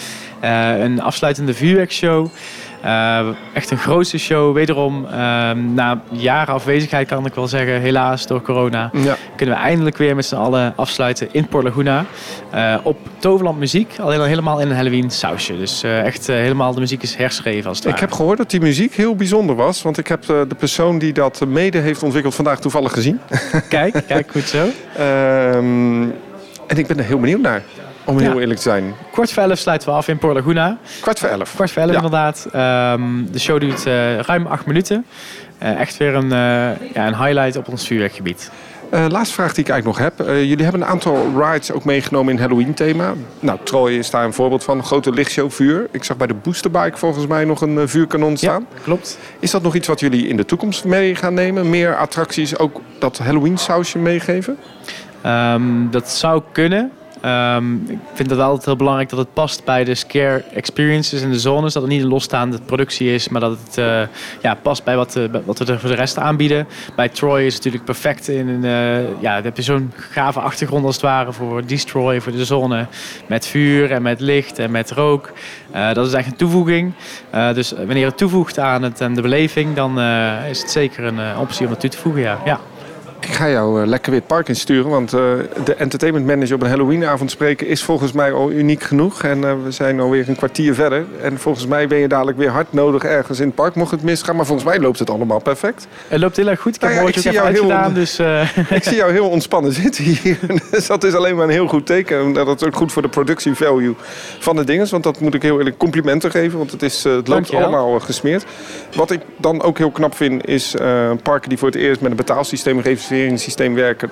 Uh, 0.45 0.79
een 0.79 1.03
afsluitende 1.03 1.55
vuurwerkshow. 1.55 2.29
Uh, 2.85 3.29
echt 3.53 3.71
een 3.71 3.79
grootste 3.79 4.19
show. 4.19 4.55
Wederom, 4.55 5.05
uh, 5.05 5.11
na 5.51 6.01
jaren 6.11 6.55
afwezigheid 6.55 7.09
kan 7.09 7.27
ik 7.27 7.35
wel 7.35 7.49
zeggen, 7.49 7.81
helaas 7.81 8.27
door 8.27 8.43
corona, 8.43 8.91
ja. 8.93 9.17
kunnen 9.37 9.55
we 9.55 9.61
eindelijk 9.61 9.97
weer 9.97 10.15
met 10.15 10.25
z'n 10.25 10.35
allen 10.35 10.73
afsluiten 10.77 11.29
in 11.33 11.49
Port 11.49 11.65
Laguna. 11.65 12.05
Uh, 12.55 12.77
op 12.83 12.99
Toverland 13.19 13.59
muziek, 13.59 13.95
alleen 14.01 14.19
al 14.19 14.25
helemaal 14.25 14.61
in 14.61 14.69
een 14.69 14.77
Halloween 14.77 15.11
sausje. 15.11 15.59
Dus 15.59 15.83
echt 15.83 16.27
helemaal 16.27 16.75
de 16.75 16.81
muziek 16.81 17.03
is 17.03 17.15
herschreven 17.15 17.69
als 17.69 17.79
het 17.79 17.87
Ik 17.87 17.99
heb 17.99 18.13
gehoord 18.13 18.39
dat 18.39 18.51
die 18.51 18.61
muziek 18.61 18.95
heel 18.95 19.17
bijzonder 19.17 19.57
was, 19.57 19.83
want 19.83 19.99
ik 19.99 20.07
heb 20.07 20.27
de, 20.27 20.45
de 20.49 20.55
persoon 20.55 20.99
die 20.99 21.13
dat 21.13 21.47
mede 21.47 21.79
heeft 21.79 22.03
ontwikkeld 22.03 22.35
vandaag 22.35 22.61
toevallig 22.61 22.93
gezien. 22.93 23.21
Kijk, 23.69 24.03
kijk 24.07 24.31
goed 24.31 24.49
zo. 24.49 24.67
Ehm, 24.97 26.03
en 26.67 26.77
ik 26.77 26.87
ben 26.87 26.99
er 26.99 27.05
heel 27.05 27.21
benieuwd 27.21 27.41
naar. 27.41 27.63
Om 28.09 28.19
heel 28.19 28.41
eerlijk 28.41 28.61
te 28.61 28.69
zijn. 28.69 28.95
Kwart 29.13 29.33
voor 29.33 29.43
elf 29.43 29.59
sluiten 29.59 29.89
we 29.89 29.95
af 29.95 30.09
in 30.09 30.19
Port 30.19 30.35
Laguna. 30.35 30.79
Kwart 31.01 31.19
voor 31.19 31.29
elf? 31.29 31.55
Kwart 31.55 31.71
voor 31.71 31.83
elf, 31.83 31.95
inderdaad. 31.95 32.47
Um, 32.55 33.29
de 33.33 33.39
show 33.39 33.61
duurt 33.61 33.87
uh, 33.87 34.19
ruim 34.19 34.47
acht 34.47 34.67
minuten. 34.67 35.07
Uh, 35.63 35.81
echt 35.81 35.97
weer 35.97 36.15
een, 36.15 36.25
uh, 36.25 36.31
ja, 36.95 37.07
een 37.07 37.17
highlight 37.17 37.57
op 37.57 37.69
ons 37.69 37.87
vuurwerkgebied. 37.87 38.51
laatste 38.91 39.35
vraag 39.35 39.55
die 39.55 39.65
ik 39.65 39.71
eigenlijk 39.71 39.99
nog 39.99 39.99
heb. 39.99 40.27
jullie 40.27 40.63
hebben 40.63 40.81
een 40.81 40.87
aantal 40.87 41.27
rides 41.37 41.73
ook 41.73 41.85
meegenomen 41.85 42.33
in 42.35 42.41
Halloween 42.41 42.75
thema. 42.75 43.13
Nou, 43.41 43.59
Troy 43.63 43.93
is 43.93 44.11
daar 44.11 44.25
een 44.25 44.33
voorbeeld 44.33 44.65
van. 44.65 44.79
Een 44.79 44.85
grote 44.85 45.13
lichtshow 45.13 45.51
vuur. 45.51 45.89
Ik 45.91 46.05
zag 46.05 46.17
bij 46.17 46.27
de 46.27 46.35
Boosterbike 46.35 46.99
volgens 46.99 47.27
mij 47.27 47.45
nog 47.45 47.61
een 47.61 47.89
vuurkanon 47.89 48.37
staan. 48.37 48.67
Ja, 48.75 48.81
klopt. 48.83 49.19
Is 49.39 49.51
dat 49.51 49.63
nog 49.63 49.75
iets 49.75 49.89
wat 49.89 50.01
jullie 50.01 50.29
in 50.29 50.37
de 50.37 50.45
toekomst 50.45 50.85
mee 50.85 51.15
gaan 51.15 51.35
nemen? 51.35 51.71
Meer 51.71 51.97
attracties, 51.97 52.59
ook 52.59 52.81
dat 52.99 53.19
Halloween 53.19 53.59
sausje 53.59 53.99
meegeven? 53.99 54.59
Um, 55.27 55.91
dat 55.91 56.11
zou 56.11 56.43
kunnen. 56.53 56.93
Um, 57.25 57.87
ik 57.89 57.99
vind 58.13 58.31
het 58.31 58.41
altijd 58.41 58.65
heel 58.65 58.77
belangrijk 58.77 59.09
dat 59.09 59.19
het 59.19 59.33
past 59.33 59.65
bij 59.65 59.85
de 59.85 59.95
scare 59.95 60.45
experiences 60.53 61.23
en 61.23 61.31
de 61.31 61.39
zones. 61.39 61.73
Dat 61.73 61.83
het 61.83 61.93
niet 61.93 62.03
een 62.03 62.09
losstaande 62.09 62.59
productie 62.67 63.15
is, 63.15 63.29
maar 63.29 63.41
dat 63.41 63.59
het 63.65 63.79
uh, 63.79 64.01
ja, 64.43 64.55
past 64.55 64.85
bij 64.85 64.97
wat, 64.97 65.17
uh, 65.17 65.25
wat 65.45 65.59
we 65.59 65.73
er 65.73 65.81
voor 65.81 65.89
de 65.89 65.95
rest 65.95 66.19
aanbieden. 66.19 66.67
Bij 66.97 67.09
Troy 67.09 67.41
is 67.41 67.55
het 67.55 67.65
natuurlijk 67.65 67.85
perfect 67.85 68.29
in 68.29 68.49
een. 68.49 68.65
Uh, 68.65 69.21
ja, 69.21 69.43
heb 69.43 69.57
je 69.57 69.63
zo'n 69.63 69.93
gave 69.97 70.41
achtergrond 70.41 70.85
als 70.85 70.95
het 70.95 71.05
ware 71.05 71.33
voor 71.33 71.67
Destroy, 71.67 72.21
voor 72.21 72.33
de 72.33 72.45
zone. 72.45 72.87
Met 73.27 73.47
vuur 73.47 73.93
en 73.93 74.03
met 74.03 74.21
licht 74.21 74.59
en 74.59 74.71
met 74.71 74.91
rook. 74.91 75.33
dat 75.93 76.07
is 76.07 76.13
echt 76.13 76.27
een 76.27 76.37
toevoeging. 76.37 76.93
dus 77.55 77.73
wanneer 77.73 78.07
het 78.07 78.17
toevoegt 78.17 78.59
aan 78.59 78.83
het 78.83 79.01
en 79.01 79.15
de 79.15 79.23
beleving, 79.23 79.75
dan 79.75 80.01
is 80.51 80.61
het 80.61 80.71
zeker 80.71 81.05
een 81.05 81.39
optie 81.39 81.65
om 81.65 81.71
het 81.71 81.81
toe 81.81 81.91
te 81.91 81.99
voegen. 81.99 82.23
Ja. 82.23 82.39
ja. 82.45 82.61
Ik 83.21 83.35
ga 83.35 83.49
jou 83.49 83.81
uh, 83.81 83.87
lekker 83.87 84.11
weer 84.11 84.21
het 84.21 84.29
park 84.29 84.49
insturen. 84.49 84.91
Want 84.91 85.13
uh, 85.13 85.21
de 85.65 85.75
entertainment 85.75 86.27
manager 86.27 86.55
op 86.55 86.63
een 86.63 86.69
Halloweenavond 86.69 87.31
spreken 87.31 87.67
is 87.67 87.83
volgens 87.83 88.13
mij 88.13 88.33
al 88.33 88.51
uniek 88.51 88.83
genoeg. 88.83 89.23
En 89.23 89.39
uh, 89.39 89.53
we 89.65 89.71
zijn 89.71 90.01
alweer 90.01 90.29
een 90.29 90.37
kwartier 90.37 90.75
verder. 90.75 91.05
En 91.23 91.39
volgens 91.39 91.67
mij 91.67 91.89
ben 91.89 91.99
je 91.99 92.09
dadelijk 92.09 92.39
weer 92.39 92.51
hard 92.51 92.73
nodig 92.73 93.05
ergens 93.05 93.41
in 93.41 93.47
het 93.47 93.55
park. 93.55 93.75
Mocht 93.75 93.91
het 93.91 94.03
misgaan. 94.03 94.37
Maar 94.37 94.47
volgens 94.47 94.69
mij 94.69 94.79
loopt 94.79 94.99
het 94.99 95.11
allemaal 95.11 95.39
perfect. 95.39 95.87
Het 96.09 96.21
loopt 96.21 96.37
heel 96.37 96.49
erg 96.49 96.61
goed. 96.61 96.75
Ik 96.75 96.81
heb 96.81 96.91
nou 96.91 97.03
ja, 97.03 97.09
ik 97.09 97.19
zie 97.19 97.33
jou 97.33 97.51
heel, 97.51 97.93
dus, 97.93 98.19
Ik 98.79 98.83
zie 98.83 98.97
jou 98.97 99.13
heel 99.13 99.29
ontspannen 99.29 99.73
zitten 99.83 100.05
hier. 100.05 100.39
dus 100.71 100.87
dat 100.87 101.05
is 101.05 101.15
alleen 101.15 101.37
maar 101.37 101.45
een 101.45 101.51
heel 101.51 101.69
goed 101.69 101.87
teken. 101.87 102.33
Dat 102.33 102.61
is 102.61 102.67
ook 102.67 102.77
goed 102.77 102.93
voor 102.93 103.03
de 103.03 103.09
productie 103.09 103.55
value 103.55 103.95
van 104.39 104.57
de 104.57 104.65
dingen. 104.65 104.91
Want 104.91 105.03
dat 105.03 105.21
moet 105.21 105.35
ik 105.35 105.43
heel 105.43 105.59
eerlijk 105.59 105.79
complimenten 105.79 106.31
geven. 106.31 106.59
Want 106.59 106.73
het, 106.73 106.83
is, 106.83 107.05
het 107.05 107.29
loopt 107.29 107.55
allemaal 107.55 108.01
gesmeerd. 108.01 108.45
Wat 108.95 109.11
ik 109.11 109.21
dan 109.37 109.63
ook 109.63 109.79
heel 109.79 109.91
knap 109.91 110.15
vind 110.15 110.47
is 110.47 110.75
parken 111.23 111.49
die 111.49 111.59
voor 111.59 111.69
het 111.69 111.77
eerst 111.77 112.01
met 112.01 112.11
een 112.11 112.17
betaalsysteem 112.17 112.83
geven 112.83 113.08
systeem 113.39 113.75
werken. 113.75 114.11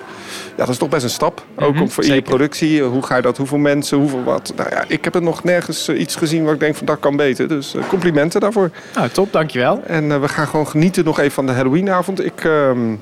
Ja, 0.49 0.55
dat 0.55 0.69
is 0.69 0.77
toch 0.77 0.89
best 0.89 1.03
een 1.03 1.09
stap. 1.09 1.45
Ook 1.55 1.75
mm 1.75 1.89
voor 1.89 2.05
je 2.05 2.21
productie. 2.21 2.81
Hoe 2.83 3.03
ga 3.03 3.15
je 3.15 3.21
dat? 3.21 3.37
Hoeveel 3.37 3.57
mensen? 3.57 3.97
Hoeveel 3.97 4.23
wat? 4.23 4.53
Nou 4.55 4.69
ja, 4.69 4.83
ik 4.87 5.03
heb 5.03 5.15
er 5.15 5.21
nog 5.21 5.43
nergens 5.43 5.87
eh, 5.87 5.99
iets 5.99 6.15
gezien 6.15 6.43
waar 6.43 6.53
ik 6.53 6.59
denk 6.59 6.75
van 6.75 6.85
dat 6.85 6.99
kan 6.99 7.15
beter. 7.15 7.47
Dus 7.47 7.75
uh, 7.75 7.87
complimenten 7.87 8.41
daarvoor. 8.41 8.71
Nou, 8.95 9.09
top. 9.09 9.31
Dankjewel. 9.31 9.83
En 9.85 10.03
uh, 10.03 10.19
we 10.19 10.27
gaan 10.27 10.47
gewoon 10.47 10.67
genieten 10.67 11.05
nog 11.05 11.19
even 11.19 11.31
van 11.31 11.45
de 11.45 11.51
Halloweenavond. 11.51 12.25
Ik 12.25 12.43
ehm, 12.43 12.95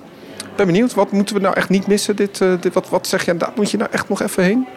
ben 0.55 0.65
benieuwd. 0.65 0.93
Wat 0.93 1.11
moeten 1.11 1.35
we 1.35 1.41
nou 1.41 1.55
echt 1.55 1.69
niet 1.69 1.87
missen? 1.87 2.15
Dit, 2.15 2.37
dit, 2.59 2.73
wat, 2.73 2.89
wat 2.89 3.07
zeg 3.07 3.25
je? 3.25 3.37
Daar 3.37 3.51
moet 3.55 3.71
je 3.71 3.77
nou 3.77 3.89
echt 3.91 4.09
nog 4.09 4.21
even 4.21 4.43
heen? 4.43 4.67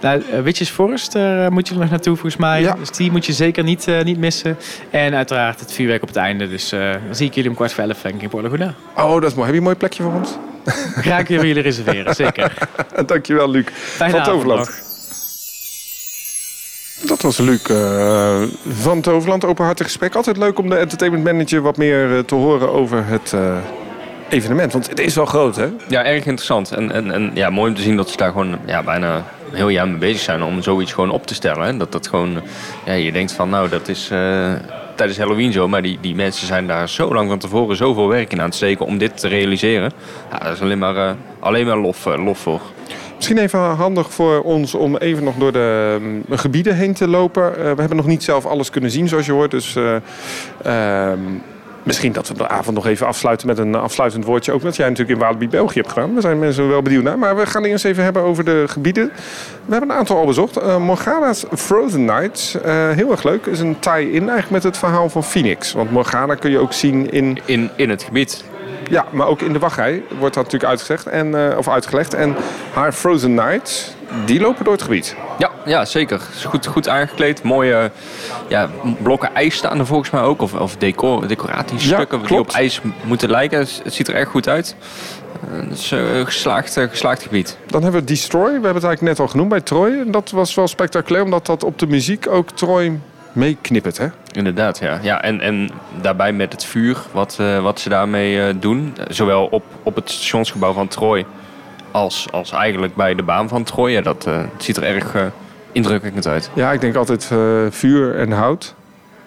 Nou, 0.00 0.22
Witches 0.42 0.70
Forest 0.70 1.14
uh, 1.14 1.48
moet 1.48 1.68
je 1.68 1.74
er 1.74 1.80
nog 1.80 1.90
naartoe 1.90 2.14
volgens 2.16 2.36
mij. 2.36 2.60
Ja. 2.60 2.74
Dus 2.78 2.90
die 2.90 3.10
moet 3.10 3.26
je 3.26 3.32
zeker 3.32 3.64
niet, 3.64 3.88
uh, 3.88 4.02
niet 4.02 4.18
missen. 4.18 4.58
En 4.90 5.14
uiteraard 5.14 5.60
het 5.60 5.72
vuurwerk 5.72 6.02
op 6.02 6.08
het 6.08 6.16
einde. 6.16 6.48
Dus 6.48 6.72
uh, 6.72 6.92
dan 7.06 7.14
zie 7.14 7.26
ik 7.26 7.34
jullie 7.34 7.50
om 7.50 7.56
kwart 7.56 7.72
voor 7.72 7.84
elf 7.84 8.00
denk 8.00 8.14
ik 8.14 8.22
in 8.22 8.28
Port 8.28 8.42
Laguna. 8.42 8.74
Oh, 8.96 9.20
dat 9.20 9.30
is 9.30 9.34
mooi. 9.34 9.44
Heb 9.44 9.52
je 9.52 9.56
een 9.56 9.62
mooi 9.62 9.76
plekje 9.76 10.02
voor 10.02 10.12
ons? 10.12 10.30
Ga 10.96 11.18
ik 11.18 11.28
jullie 11.28 11.60
reserveren, 11.60 12.14
zeker. 12.24 12.52
Dankjewel, 13.06 13.50
Luc. 13.50 13.64
Fijne 13.72 14.12
van 14.12 14.22
Toverland. 14.22 14.84
Dat 17.02 17.22
was 17.22 17.38
Luc 17.38 17.68
uh, 17.70 18.42
van 18.68 19.00
Toverland. 19.00 19.44
Openhartig 19.44 19.86
gesprek. 19.86 20.14
Altijd 20.14 20.36
leuk 20.36 20.58
om 20.58 20.68
de 20.68 20.76
entertainment 20.76 21.24
manager 21.24 21.62
wat 21.62 21.76
meer 21.76 22.10
uh, 22.10 22.18
te 22.18 22.34
horen 22.34 22.72
over 22.72 23.06
het 23.06 23.32
uh, 23.34 23.56
evenement. 24.28 24.72
Want 24.72 24.88
het 24.88 25.00
is 25.00 25.14
wel 25.14 25.26
groot, 25.26 25.56
hè? 25.56 25.68
Ja, 25.88 26.04
erg 26.04 26.24
interessant. 26.24 26.72
En, 26.72 26.92
en, 26.92 27.10
en 27.10 27.30
ja, 27.34 27.50
mooi 27.50 27.70
om 27.70 27.76
te 27.76 27.82
zien 27.82 27.96
dat 27.96 28.10
ze 28.10 28.16
daar 28.16 28.30
gewoon 28.30 28.58
ja, 28.66 28.82
bijna 28.82 29.24
heel 29.56 29.68
jaar 29.68 29.98
bezig 29.98 30.20
zijn 30.20 30.42
om 30.42 30.62
zoiets 30.62 30.92
gewoon 30.92 31.10
op 31.10 31.26
te 31.26 31.34
stellen. 31.34 31.78
Dat 31.78 31.92
dat 31.92 32.08
gewoon, 32.08 32.42
ja, 32.84 32.92
je 32.92 33.12
denkt 33.12 33.32
van 33.32 33.48
nou, 33.48 33.68
dat 33.68 33.88
is 33.88 34.10
tijdens 34.96 35.18
Halloween 35.18 35.52
zo. 35.52 35.68
Maar 35.68 35.82
die, 35.82 35.98
die 36.00 36.14
mensen 36.14 36.46
zijn 36.46 36.66
daar 36.66 36.88
zo 36.88 37.14
lang 37.14 37.28
van 37.28 37.38
tevoren 37.38 37.76
zoveel 37.76 38.08
werk 38.08 38.32
in 38.32 38.38
aan 38.40 38.46
het 38.46 38.54
steken 38.54 38.86
om 38.86 38.98
dit 38.98 39.18
te 39.18 39.28
realiseren. 39.28 39.92
Ja, 40.30 40.38
dat 40.38 40.52
is 40.52 40.60
alleen 40.60 40.78
maar, 40.78 40.96
uh, 40.96 41.10
alleen 41.38 41.66
maar 41.66 41.78
lof, 41.78 42.06
uh, 42.06 42.24
lof 42.24 42.38
voor. 42.38 42.60
Misschien 43.16 43.38
even 43.38 43.60
handig 43.60 44.12
voor 44.12 44.42
ons 44.42 44.74
om 44.74 44.96
even 44.96 45.24
nog 45.24 45.34
door 45.36 45.52
de 45.52 45.98
um, 46.00 46.24
gebieden 46.30 46.76
heen 46.76 46.94
te 46.94 47.08
lopen. 47.08 47.52
We 47.52 47.80
hebben 47.80 47.96
nog 47.96 48.06
niet 48.06 48.24
zelf 48.24 48.46
alles 48.46 48.70
kunnen 48.70 48.90
zien, 48.90 49.08
zoals 49.08 49.26
je 49.26 49.32
hoort. 49.32 49.50
Dus 49.50 49.76
ehm, 50.62 51.20
Misschien 51.86 52.12
dat 52.12 52.28
we 52.28 52.34
de 52.34 52.48
avond 52.48 52.76
nog 52.76 52.86
even 52.86 53.06
afsluiten 53.06 53.46
met 53.46 53.58
een 53.58 53.74
afsluitend 53.74 54.24
woordje. 54.24 54.52
Ook 54.52 54.62
wat 54.62 54.76
jij 54.76 54.88
natuurlijk 54.88 55.18
in 55.18 55.24
Walibi 55.24 55.48
België 55.48 55.78
hebt 55.78 55.92
gedaan. 55.92 56.12
Daar 56.12 56.22
zijn 56.22 56.38
mensen 56.38 56.68
wel 56.68 56.82
benieuwd 56.82 57.02
naar. 57.02 57.18
Maar 57.18 57.36
we 57.36 57.46
gaan 57.46 57.64
eerst 57.64 57.84
even 57.84 58.04
hebben 58.04 58.22
over 58.22 58.44
de 58.44 58.64
gebieden. 58.66 59.10
We 59.64 59.72
hebben 59.72 59.90
een 59.90 59.96
aantal 59.96 60.16
al 60.16 60.26
bezocht. 60.26 60.58
Uh, 60.58 60.76
Morgana's 60.76 61.44
Frozen 61.56 62.04
Nights. 62.04 62.54
Uh, 62.54 62.90
heel 62.90 63.10
erg 63.10 63.22
leuk. 63.22 63.46
Is 63.46 63.60
een 63.60 63.78
tie-in 63.78 64.20
eigenlijk 64.20 64.50
met 64.50 64.62
het 64.62 64.78
verhaal 64.78 65.08
van 65.08 65.24
Phoenix. 65.24 65.72
Want 65.72 65.90
Morgana 65.90 66.34
kun 66.34 66.50
je 66.50 66.58
ook 66.58 66.72
zien 66.72 67.10
in... 67.10 67.38
In, 67.44 67.70
in 67.76 67.90
het 67.90 68.02
gebied. 68.02 68.44
Ja, 68.88 69.06
maar 69.10 69.26
ook 69.26 69.40
in 69.40 69.52
de 69.52 69.58
wachtrij 69.58 70.02
wordt 70.18 70.34
dat 70.34 70.44
natuurlijk 70.44 70.70
uitgelegd. 70.70 71.06
En, 71.06 71.26
uh, 71.26 71.58
of 71.58 71.68
uitgelegd. 71.68 72.14
En 72.14 72.36
haar 72.72 72.92
Frozen 72.92 73.34
Nights, 73.34 73.94
die 74.24 74.40
lopen 74.40 74.64
door 74.64 74.72
het 74.72 74.82
gebied. 74.82 75.16
Ja, 75.38 75.50
ja 75.64 75.84
zeker. 75.84 76.20
Goed, 76.44 76.66
goed 76.66 76.88
aangekleed. 76.88 77.42
Mooie 77.42 77.90
ja, 78.48 78.70
blokken 79.02 79.34
ijs 79.34 79.56
staan 79.56 79.78
er 79.78 79.86
volgens 79.86 80.10
mij 80.10 80.20
ook. 80.20 80.42
Of, 80.42 80.54
of 80.54 80.76
decor, 80.76 81.28
decoratiestukken 81.28 82.20
ja, 82.20 82.26
die 82.26 82.38
op 82.38 82.50
ijs 82.50 82.80
moeten 83.04 83.30
lijken. 83.30 83.58
Het 83.58 83.94
ziet 83.94 84.08
er 84.08 84.14
echt 84.14 84.30
goed 84.30 84.48
uit. 84.48 84.76
Het 85.50 85.78
is 85.78 85.90
een 85.90 86.24
geslaagd, 86.24 86.72
geslaagd 86.72 87.22
gebied. 87.22 87.58
Dan 87.66 87.82
hebben 87.82 88.00
we 88.00 88.06
Destroy. 88.06 88.44
We 88.44 88.52
hebben 88.52 88.74
het 88.74 88.84
eigenlijk 88.84 89.16
net 89.18 89.20
al 89.20 89.28
genoemd 89.28 89.48
bij 89.48 89.60
Troy. 89.60 89.90
En 89.90 90.10
dat 90.10 90.30
was 90.30 90.54
wel 90.54 90.66
spectaculair, 90.66 91.24
omdat 91.24 91.46
dat 91.46 91.64
op 91.64 91.78
de 91.78 91.86
muziek 91.86 92.28
ook 92.28 92.50
Troy 92.50 92.98
meeknippert, 93.36 93.98
hè? 93.98 94.06
Inderdaad, 94.32 94.78
ja. 94.78 94.98
ja 95.02 95.22
en, 95.22 95.40
en 95.40 95.70
daarbij 96.00 96.32
met 96.32 96.52
het 96.52 96.64
vuur, 96.64 96.98
wat, 97.12 97.38
uh, 97.40 97.62
wat 97.62 97.80
ze 97.80 97.88
daarmee 97.88 98.36
uh, 98.36 98.54
doen. 98.60 98.94
Zowel 99.08 99.46
op, 99.46 99.64
op 99.82 99.94
het 99.94 100.10
stationsgebouw 100.10 100.72
van 100.72 100.88
Troy 100.88 101.26
als, 101.90 102.26
als 102.30 102.52
eigenlijk 102.52 102.94
bij 102.94 103.14
de 103.14 103.22
baan 103.22 103.48
van 103.48 103.64
Troy. 103.64 103.90
Ja, 103.90 104.00
dat 104.00 104.26
uh, 104.28 104.38
ziet 104.58 104.76
er 104.76 104.82
erg 104.82 105.14
indrukwekkend 105.72 106.26
uit. 106.26 106.50
Ja, 106.54 106.72
ik 106.72 106.80
denk 106.80 106.94
altijd 106.94 107.30
vuur 107.70 108.18
en 108.18 108.32
hout. 108.32 108.74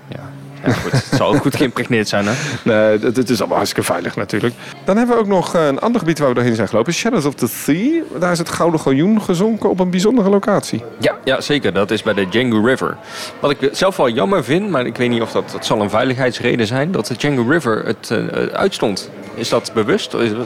Ja. 0.07 0.19
Ja, 0.65 0.73
goed. 0.73 0.91
Het 0.91 1.05
zal 1.15 1.33
ook 1.33 1.41
goed 1.41 1.55
geïmpregneerd 1.55 2.07
zijn, 2.07 2.25
hè? 2.27 2.33
Nee, 2.63 2.99
het, 2.99 3.29
is 3.29 3.39
allemaal 3.39 3.57
hartstikke 3.57 3.91
veilig 3.91 4.15
natuurlijk. 4.15 4.53
Dan 4.85 4.97
hebben 4.97 5.15
we 5.15 5.21
ook 5.21 5.27
nog 5.27 5.53
een 5.53 5.79
ander 5.79 5.99
gebied 5.99 6.19
waar 6.19 6.27
we 6.27 6.33
doorheen 6.33 6.55
zijn 6.55 6.67
gelopen. 6.67 6.93
Shadows 6.93 7.25
of 7.25 7.33
the 7.33 7.47
Sea. 7.47 8.01
Daar 8.19 8.31
is 8.31 8.37
het 8.37 8.49
Gouden 8.49 8.79
Galjoen 8.79 9.21
gezonken 9.21 9.69
op 9.69 9.79
een 9.79 9.89
bijzondere 9.89 10.29
locatie. 10.29 10.83
Ja, 10.97 11.17
ja 11.23 11.41
zeker. 11.41 11.73
Dat 11.73 11.91
is 11.91 12.03
bij 12.03 12.13
de 12.13 12.29
Django 12.29 12.65
River. 12.65 12.97
Wat 13.39 13.51
ik 13.51 13.69
zelf 13.71 13.97
wel 13.97 14.09
jammer 14.09 14.43
vind, 14.43 14.69
maar 14.69 14.85
ik 14.85 14.97
weet 14.97 15.09
niet 15.09 15.21
of 15.21 15.31
dat, 15.31 15.51
dat 15.51 15.65
zal 15.65 15.81
een 15.81 15.89
veiligheidsreden 15.89 16.67
zijn... 16.67 16.91
dat 16.91 17.07
de 17.07 17.15
Django 17.15 17.45
River 17.49 17.85
het 17.85 18.09
uh, 18.11 18.43
uitstond. 18.45 19.09
Is 19.33 19.49
dat 19.49 19.71
bewust? 19.73 20.13
Is 20.13 20.31
dat... 20.31 20.45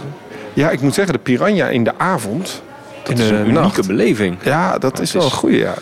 Ja, 0.54 0.70
ik 0.70 0.82
moet 0.82 0.94
zeggen, 0.94 1.14
de 1.14 1.20
piranha 1.20 1.68
in 1.68 1.84
de 1.84 1.98
avond 1.98 2.62
dat 3.04 3.20
is 3.20 3.30
een 3.30 3.40
unieke 3.40 3.60
nacht. 3.60 3.88
beleving. 3.88 4.38
Ja, 4.44 4.78
dat 4.78 5.00
is 5.00 5.12
wel 5.12 5.24
een 5.24 5.32
goede. 5.32 5.58
Ja. 5.58 5.74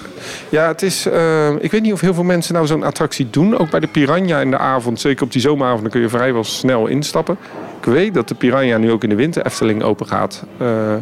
ja, 0.49 0.67
het 0.67 0.81
is. 0.81 1.07
Uh, 1.07 1.49
ik 1.59 1.71
weet 1.71 1.81
niet 1.81 1.93
of 1.93 2.01
heel 2.01 2.13
veel 2.13 2.23
mensen 2.23 2.53
nou 2.53 2.65
zo'n 2.67 2.83
attractie 2.83 3.27
doen. 3.29 3.57
Ook 3.57 3.69
bij 3.69 3.79
de 3.79 3.87
Piranha 3.87 4.39
in 4.39 4.51
de 4.51 4.57
avond. 4.57 4.99
Zeker 4.99 5.23
op 5.23 5.31
die 5.31 5.41
zomeravond, 5.41 5.81
dan 5.81 5.91
kun 5.91 6.01
je 6.01 6.09
vrijwel 6.09 6.43
snel 6.43 6.87
instappen. 6.87 7.37
Ik 7.79 7.85
weet 7.85 8.13
dat 8.13 8.27
de 8.27 8.35
Piranha 8.35 8.77
nu 8.77 8.91
ook 8.91 9.03
in 9.03 9.09
de 9.09 9.15
winter 9.15 9.45
Efteling 9.45 9.83
open 9.83 10.07
gaat. 10.07 10.43
Uh, 10.61 10.93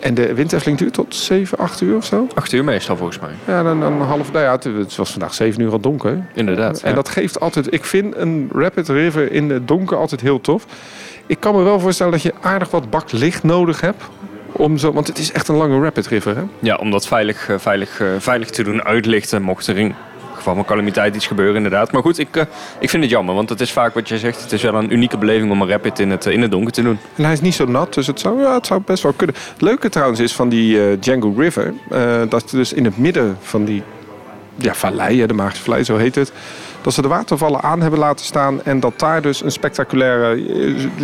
en 0.00 0.14
de 0.14 0.34
winter 0.34 0.56
Efteling 0.56 0.78
duurt 0.78 0.92
tot 0.92 1.14
7, 1.14 1.58
8 1.58 1.80
uur 1.80 1.96
of 1.96 2.04
zo? 2.04 2.26
8 2.34 2.52
uur 2.52 2.64
meestal 2.64 2.96
volgens 2.96 3.18
mij. 3.18 3.30
Ja, 3.46 3.62
dan, 3.62 3.80
dan 3.80 4.02
half. 4.02 4.32
Nou 4.32 4.44
ja, 4.44 4.52
het 4.52 4.96
was 4.96 5.10
vandaag 5.10 5.34
7 5.34 5.62
uur 5.62 5.72
al 5.72 5.80
donker. 5.80 6.26
Inderdaad. 6.34 6.80
En 6.82 6.88
ja. 6.88 6.94
dat 6.94 7.08
geeft 7.08 7.40
altijd. 7.40 7.72
Ik 7.72 7.84
vind 7.84 8.16
een 8.16 8.50
Rapid 8.52 8.88
River 8.88 9.32
in 9.32 9.50
het 9.50 9.68
donker 9.68 9.96
altijd 9.96 10.20
heel 10.20 10.40
tof. 10.40 10.66
Ik 11.26 11.40
kan 11.40 11.54
me 11.54 11.62
wel 11.62 11.80
voorstellen 11.80 12.12
dat 12.12 12.22
je 12.22 12.32
aardig 12.40 12.70
wat 12.70 12.90
bak 12.90 13.12
licht 13.12 13.42
nodig 13.42 13.80
hebt 13.80 14.02
om 14.52 14.78
zo, 14.78 14.92
want 14.92 15.06
het 15.06 15.18
is 15.18 15.32
echt 15.32 15.48
een 15.48 15.56
lange 15.56 15.80
rapid 15.80 16.06
river, 16.06 16.36
hè? 16.36 16.42
Ja, 16.58 16.76
om 16.76 16.90
dat 16.90 17.06
veilig, 17.06 17.48
veilig, 17.56 18.02
veilig 18.18 18.50
te 18.50 18.62
doen 18.62 18.84
uitlichten 18.84 19.42
mocht 19.42 19.66
er 19.66 19.78
in 19.78 19.94
geval 20.38 20.54
van 20.54 20.64
calamiteit 20.64 21.14
iets 21.14 21.26
gebeuren 21.26 21.56
inderdaad. 21.56 21.92
Maar 21.92 22.02
goed, 22.02 22.18
ik, 22.18 22.36
uh, 22.36 22.42
ik 22.78 22.90
vind 22.90 23.02
het 23.02 23.12
jammer, 23.12 23.34
want 23.34 23.48
het 23.48 23.60
is 23.60 23.72
vaak 23.72 23.94
wat 23.94 24.08
je 24.08 24.18
zegt. 24.18 24.42
Het 24.42 24.52
is 24.52 24.62
wel 24.62 24.74
een 24.74 24.92
unieke 24.92 25.18
beleving 25.18 25.50
om 25.50 25.62
een 25.62 25.68
rapid 25.68 25.98
in 25.98 26.10
het, 26.10 26.26
in 26.26 26.42
het 26.42 26.50
donker 26.50 26.72
te 26.72 26.82
doen. 26.82 26.98
En 27.16 27.24
hij 27.24 27.32
is 27.32 27.40
niet 27.40 27.54
zo 27.54 27.64
nat, 27.64 27.94
dus 27.94 28.06
het 28.06 28.20
zou, 28.20 28.40
ja, 28.40 28.54
het 28.54 28.66
zou 28.66 28.80
best 28.84 29.02
wel 29.02 29.12
kunnen. 29.12 29.36
Het 29.52 29.62
leuke 29.62 29.88
trouwens 29.88 30.20
is 30.20 30.32
van 30.34 30.48
die 30.48 30.76
uh, 30.76 31.00
Django 31.00 31.34
River, 31.36 31.74
uh, 31.92 32.22
dat 32.28 32.50
dus 32.50 32.72
in 32.72 32.84
het 32.84 32.98
midden 32.98 33.38
van 33.40 33.64
die 33.64 33.82
ja, 34.56 34.74
vallei, 34.74 35.26
de 35.26 35.34
Maagse 35.34 35.62
Vallei, 35.62 35.84
zo 35.84 35.96
heet 35.96 36.14
het 36.14 36.32
dat 36.82 36.92
ze 36.92 37.02
de 37.02 37.08
watervallen 37.08 37.62
aan 37.62 37.80
hebben 37.80 37.98
laten 37.98 38.24
staan 38.24 38.62
en 38.64 38.80
dat 38.80 38.98
daar 38.98 39.22
dus 39.22 39.42
een 39.42 39.52
spectaculaire, 39.52 40.36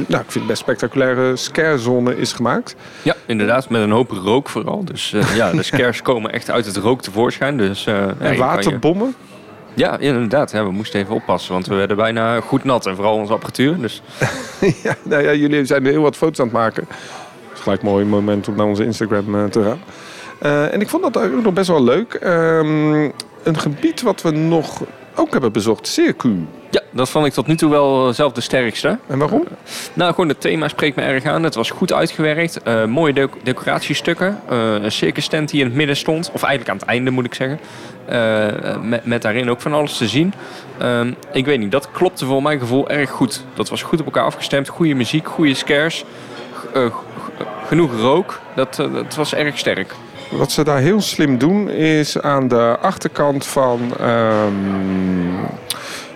nou 0.07 0.23
ik 0.23 0.31
vind 0.31 0.47
best 0.47 0.61
spectaculaire 0.61 1.37
scarezone 1.37 2.17
is 2.17 2.33
gemaakt. 2.33 2.75
Ja, 3.03 3.15
inderdaad, 3.27 3.69
met 3.69 3.83
een 3.83 3.91
hoop 3.91 4.11
rook 4.11 4.49
vooral. 4.49 4.85
Dus 4.85 5.13
uh, 5.13 5.37
ja, 5.37 5.51
de 5.51 5.63
scares 5.73 6.03
komen 6.03 6.33
echt 6.33 6.51
uit 6.51 6.67
het 6.67 6.77
rook 6.77 7.03
tevoorschijn. 7.03 7.57
Dus, 7.57 7.87
uh, 7.87 8.03
en 8.03 8.33
ja, 8.33 8.37
waterbommen? 8.37 9.07
Je... 9.07 9.83
Ja, 9.83 9.99
inderdaad. 9.99 10.53
We 10.53 10.71
moesten 10.71 11.01
even 11.01 11.15
oppassen, 11.15 11.53
want 11.53 11.67
we 11.67 11.75
werden 11.75 11.97
bijna 11.97 12.41
goed 12.41 12.65
nat. 12.65 12.87
En 12.87 12.95
vooral 12.95 13.15
onze 13.15 13.33
apparatuur. 13.33 13.81
Dus. 13.81 14.03
ja, 14.83 14.95
nou 15.03 15.23
ja, 15.23 15.33
jullie 15.33 15.65
zijn 15.65 15.87
heel 15.87 16.03
wat 16.03 16.17
foto's 16.17 16.39
aan 16.39 16.45
het 16.45 16.55
maken. 16.55 16.87
Het 16.89 17.55
is 17.55 17.61
gelijk 17.61 17.83
een 17.83 17.89
mooi 17.89 18.05
moment 18.05 18.49
om 18.49 18.57
naar 18.57 18.67
onze 18.67 18.85
Instagram 18.85 19.35
uh, 19.35 19.45
te 19.45 19.63
gaan. 19.63 19.81
en 20.71 20.81
ik 20.81 20.89
vond 20.89 21.03
dat 21.03 21.25
ook 21.25 21.43
nog 21.43 21.53
best 21.53 21.69
wel 21.69 21.83
leuk. 21.83 22.21
Um, 22.25 23.13
een 23.43 23.59
gebied 23.59 24.03
wat 24.03 24.23
we 24.23 24.31
nog 24.31 24.83
ook 25.15 25.33
hebben 25.33 25.53
bezocht, 25.53 25.87
Circu. 25.87 26.47
Ja, 26.71 26.81
dat 26.91 27.11
vond 27.11 27.27
ik 27.27 27.33
tot 27.33 27.47
nu 27.47 27.57
toe 27.57 27.71
wel 27.71 28.13
zelf 28.13 28.33
de 28.33 28.41
sterkste. 28.41 28.99
En 29.07 29.19
waarom? 29.19 29.41
Uh, 29.41 29.51
nou, 29.93 30.11
gewoon 30.11 30.29
het 30.29 30.41
thema 30.41 30.69
spreekt 30.69 30.97
me 30.97 31.03
erg 31.03 31.25
aan. 31.25 31.43
Het 31.43 31.55
was 31.55 31.71
goed 31.71 31.93
uitgewerkt. 31.93 32.61
Uh, 32.69 32.85
mooie 32.85 33.13
de 33.13 33.29
decoratiestukken. 33.43 34.41
Uh, 34.53 34.73
een 34.73 34.93
circus 34.93 35.29
tent 35.29 35.51
die 35.51 35.61
in 35.61 35.67
het 35.67 35.75
midden 35.75 35.97
stond. 35.97 36.31
Of 36.33 36.43
eigenlijk 36.43 36.71
aan 36.71 36.77
het 36.77 36.89
einde 36.89 37.11
moet 37.11 37.25
ik 37.25 37.35
zeggen. 37.35 37.61
Met, 38.89 39.05
met, 39.05 39.23
daarin 39.23 39.51
ook 39.51 39.61
van 39.61 39.73
alles 39.73 39.97
te 39.97 40.09
zien. 40.09 40.35
Ehm, 40.79 41.13
ik 41.33 41.45
weet 41.45 41.59
niet, 41.59 41.73
dat 41.73 41.91
klopte 41.91 42.25
voor 42.25 42.43
mijn 42.43 42.59
gevoel 42.59 42.89
erg 42.89 43.11
goed. 43.11 43.45
Dat 43.55 43.69
was 43.69 43.83
goed 43.83 44.01
op 44.01 44.07
elkaar 44.07 44.25
afgestemd. 44.25 44.69
Goede 44.69 44.95
muziek, 44.95 45.27
goede 45.27 45.55
scares. 45.55 46.05
genoeg 47.67 48.01
rook. 48.01 48.41
Dat, 48.55 48.77
dat 48.77 49.15
was 49.15 49.35
erg 49.35 49.59
sterk. 49.59 49.95
Wat 50.37 50.53
ze 50.53 50.65
daar 50.65 50.79
heel 50.79 51.01
slim 51.01 51.39
doen 51.39 51.71
is 51.71 52.21
aan 52.21 52.49
de 52.49 52.77
achterkant 52.81 53.47
van. 53.47 53.81
Um, 54.01 55.33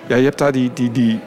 ja, 0.07 0.17
je 0.17 0.25
hebt 0.25 0.39
daar 0.39 0.53
die, 0.53 0.71
die, 0.73 0.93
die 0.93 1.21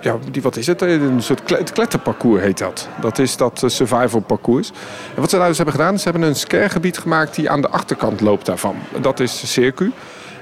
ja, 0.00 0.16
die, 0.30 0.42
wat 0.42 0.56
is 0.56 0.66
het? 0.66 0.80
Een 0.82 1.22
soort 1.22 1.42
kletterparcours 1.72 2.42
heet 2.42 2.58
dat. 2.58 2.88
Dat 3.00 3.18
is 3.18 3.36
dat 3.36 3.62
survival 3.66 4.20
parcours. 4.20 4.70
En 5.14 5.20
wat 5.20 5.30
ze 5.30 5.36
daar 5.36 5.48
dus 5.48 5.56
hebben 5.56 5.74
gedaan, 5.74 5.98
ze 5.98 6.04
hebben 6.10 6.28
een 6.28 6.36
scaregebied 6.36 6.98
gemaakt 6.98 7.34
die 7.34 7.50
aan 7.50 7.60
de 7.60 7.68
achterkant 7.68 8.20
loopt 8.20 8.46
daarvan. 8.46 8.76
Dat 9.00 9.20
is 9.20 9.52
Circu. 9.52 9.92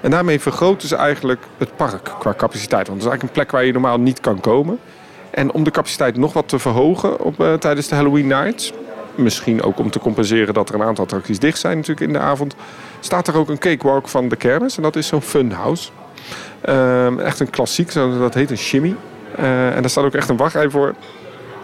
En 0.00 0.10
daarmee 0.10 0.40
vergroten 0.40 0.88
ze 0.88 0.96
eigenlijk 0.96 1.40
het 1.58 1.76
park 1.76 2.12
qua 2.18 2.34
capaciteit. 2.36 2.86
Want 2.86 3.02
het 3.02 3.06
is 3.06 3.10
eigenlijk 3.10 3.22
een 3.22 3.42
plek 3.42 3.50
waar 3.50 3.64
je 3.64 3.72
normaal 3.72 3.98
niet 3.98 4.20
kan 4.20 4.40
komen. 4.40 4.78
En 5.30 5.52
om 5.52 5.64
de 5.64 5.70
capaciteit 5.70 6.16
nog 6.16 6.32
wat 6.32 6.48
te 6.48 6.58
verhogen 6.58 7.20
op, 7.20 7.40
uh, 7.40 7.54
tijdens 7.54 7.88
de 7.88 7.94
Halloween 7.94 8.26
Nights, 8.26 8.72
misschien 9.14 9.62
ook 9.62 9.78
om 9.78 9.90
te 9.90 9.98
compenseren 9.98 10.54
dat 10.54 10.68
er 10.68 10.74
een 10.74 10.82
aantal 10.82 11.04
attracties 11.04 11.38
dicht 11.38 11.58
zijn 11.58 11.76
natuurlijk 11.76 12.06
in 12.06 12.12
de 12.12 12.18
avond, 12.18 12.54
staat 13.00 13.28
er 13.28 13.36
ook 13.36 13.48
een 13.48 13.58
cakewalk 13.58 14.08
van 14.08 14.28
de 14.28 14.36
kermis. 14.36 14.76
En 14.76 14.82
dat 14.82 14.96
is 14.96 15.06
zo'n 15.06 15.22
funhouse. 15.22 15.90
Um, 16.68 17.18
echt 17.18 17.40
een 17.40 17.50
klassiek, 17.50 17.92
dat 17.92 18.34
heet 18.34 18.50
een 18.50 18.58
shimmy. 18.58 18.96
Uh, 19.38 19.74
en 19.74 19.80
daar 19.80 19.90
staat 19.90 20.04
ook 20.04 20.14
echt 20.14 20.28
een 20.28 20.36
wachtrij 20.36 20.70
voor. 20.70 20.94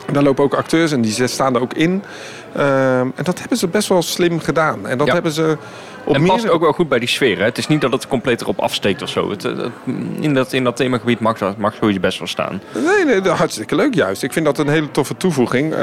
En 0.06 0.12
daar 0.12 0.22
lopen 0.22 0.44
ook 0.44 0.54
acteurs 0.54 0.92
en 0.92 1.00
die 1.00 1.26
staan 1.26 1.54
er 1.54 1.60
ook 1.60 1.74
in. 1.74 1.90
Um, 1.90 3.12
en 3.14 3.24
dat 3.24 3.38
hebben 3.38 3.58
ze 3.58 3.68
best 3.68 3.88
wel 3.88 4.02
slim 4.02 4.40
gedaan. 4.40 4.86
En 4.86 4.98
dat 4.98 5.06
ja. 5.06 5.12
hebben 5.12 5.32
ze 5.32 5.56
op 6.08 6.14
en 6.14 6.24
past 6.24 6.48
ook 6.48 6.60
wel 6.60 6.72
goed 6.72 6.88
bij 6.88 6.98
die 6.98 7.08
sfeer. 7.08 7.38
Hè? 7.38 7.44
Het 7.44 7.58
is 7.58 7.66
niet 7.66 7.80
dat 7.80 7.92
het 7.92 8.08
compleet 8.08 8.40
erop 8.40 8.58
afsteekt 8.58 9.02
of 9.02 9.08
zo. 9.08 9.30
Het, 9.30 9.42
het, 9.42 9.72
in, 10.20 10.34
dat, 10.34 10.52
in 10.52 10.64
dat 10.64 10.76
themagebied 10.76 11.20
mag, 11.20 11.38
dat, 11.38 11.56
mag 11.56 11.74
zoiets 11.80 12.00
best 12.00 12.18
wel 12.18 12.28
staan. 12.28 12.62
Nee, 12.74 13.04
nee, 13.04 13.20
dat 13.20 13.36
hartstikke 13.36 13.74
leuk 13.74 13.94
juist. 13.94 14.22
Ik 14.22 14.32
vind 14.32 14.44
dat 14.44 14.58
een 14.58 14.68
hele 14.68 14.90
toffe 14.90 15.16
toevoeging. 15.16 15.72
Um, 15.72 15.78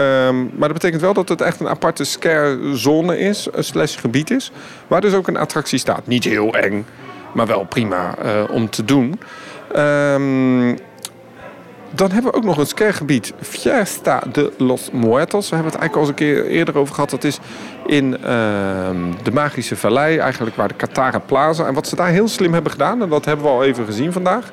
maar 0.55 0.67
dat 0.67 0.73
betekent 0.73 1.01
wel 1.01 1.13
dat 1.13 1.29
het 1.29 1.41
echt 1.41 1.59
een 1.59 1.67
aparte 1.67 2.03
scare-zone 2.03 3.19
is, 3.19 3.47
een 3.51 3.63
slash 3.63 3.99
gebied 3.99 4.31
is. 4.31 4.51
Waar 4.87 5.01
dus 5.01 5.13
ook 5.13 5.27
een 5.27 5.37
attractie 5.37 5.79
staat. 5.79 6.07
Niet 6.07 6.23
heel 6.23 6.53
eng, 6.53 6.85
maar 7.33 7.47
wel 7.47 7.65
prima 7.65 8.15
uh, 8.25 8.43
om 8.49 8.69
te 8.69 8.85
doen. 8.85 9.19
Um, 9.75 10.77
dan 11.95 12.11
hebben 12.11 12.31
we 12.31 12.37
ook 12.37 12.43
nog 12.43 12.57
een 12.57 12.65
scaregebied, 12.65 13.33
Fiesta 13.41 14.23
de 14.31 14.51
los 14.57 14.89
Muertos. 14.91 15.49
We 15.49 15.55
hebben 15.55 15.71
het 15.73 15.81
eigenlijk 15.81 15.95
al 15.95 15.99
eens 15.99 16.09
een 16.09 16.15
keer 16.15 16.45
eerder 16.45 16.77
over 16.77 16.93
gehad. 16.93 17.09
Dat 17.09 17.23
is 17.23 17.39
in 17.85 18.11
uh, 18.11 18.19
de 19.23 19.31
Magische 19.33 19.75
Vallei, 19.75 20.17
eigenlijk 20.17 20.55
waar 20.55 20.67
de 20.67 20.73
Katara 20.73 21.19
Plaza. 21.19 21.65
En 21.65 21.73
wat 21.73 21.87
ze 21.87 21.95
daar 21.95 22.09
heel 22.09 22.27
slim 22.27 22.53
hebben 22.53 22.71
gedaan, 22.71 23.01
en 23.01 23.09
dat 23.09 23.25
hebben 23.25 23.45
we 23.45 23.51
al 23.51 23.63
even 23.63 23.85
gezien 23.85 24.11
vandaag... 24.11 24.51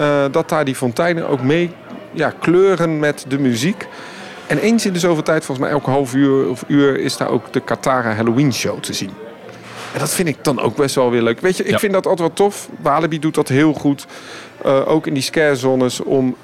Uh, 0.00 0.24
dat 0.30 0.48
daar 0.48 0.64
die 0.64 0.74
fonteinen 0.74 1.28
ook 1.28 1.42
mee 1.42 1.70
ja, 2.12 2.32
kleuren 2.40 2.98
met 2.98 3.24
de 3.28 3.38
muziek. 3.38 3.86
En 4.46 4.58
eens 4.58 4.86
in 4.86 4.92
de 4.92 4.98
zoveel 4.98 5.22
tijd, 5.22 5.44
volgens 5.44 5.66
mij 5.66 5.76
elke 5.76 5.90
half 5.90 6.14
uur 6.14 6.48
of 6.48 6.64
uur... 6.66 6.98
is 7.00 7.16
daar 7.16 7.28
ook 7.28 7.52
de 7.52 7.60
Katara 7.60 8.12
Halloween 8.14 8.52
Show 8.52 8.80
te 8.80 8.92
zien. 8.92 9.10
En 9.92 9.98
dat 10.00 10.14
vind 10.14 10.28
ik 10.28 10.36
dan 10.42 10.60
ook 10.60 10.76
best 10.76 10.94
wel 10.94 11.10
weer 11.10 11.22
leuk. 11.22 11.40
Weet 11.40 11.56
je, 11.56 11.64
ik 11.64 11.70
Ja. 11.70 11.78
vind 11.78 11.92
dat 11.92 12.06
altijd 12.06 12.28
wel 12.28 12.48
tof. 12.48 12.68
Walibi 12.80 13.18
doet 13.18 13.34
dat 13.34 13.48
heel 13.48 13.72
goed. 13.72 14.06
Eh, 14.64 14.88
ook 14.88 15.06
in 15.06 15.14
die 15.14 15.22
scare-zones 15.22 16.00
om 16.00 16.36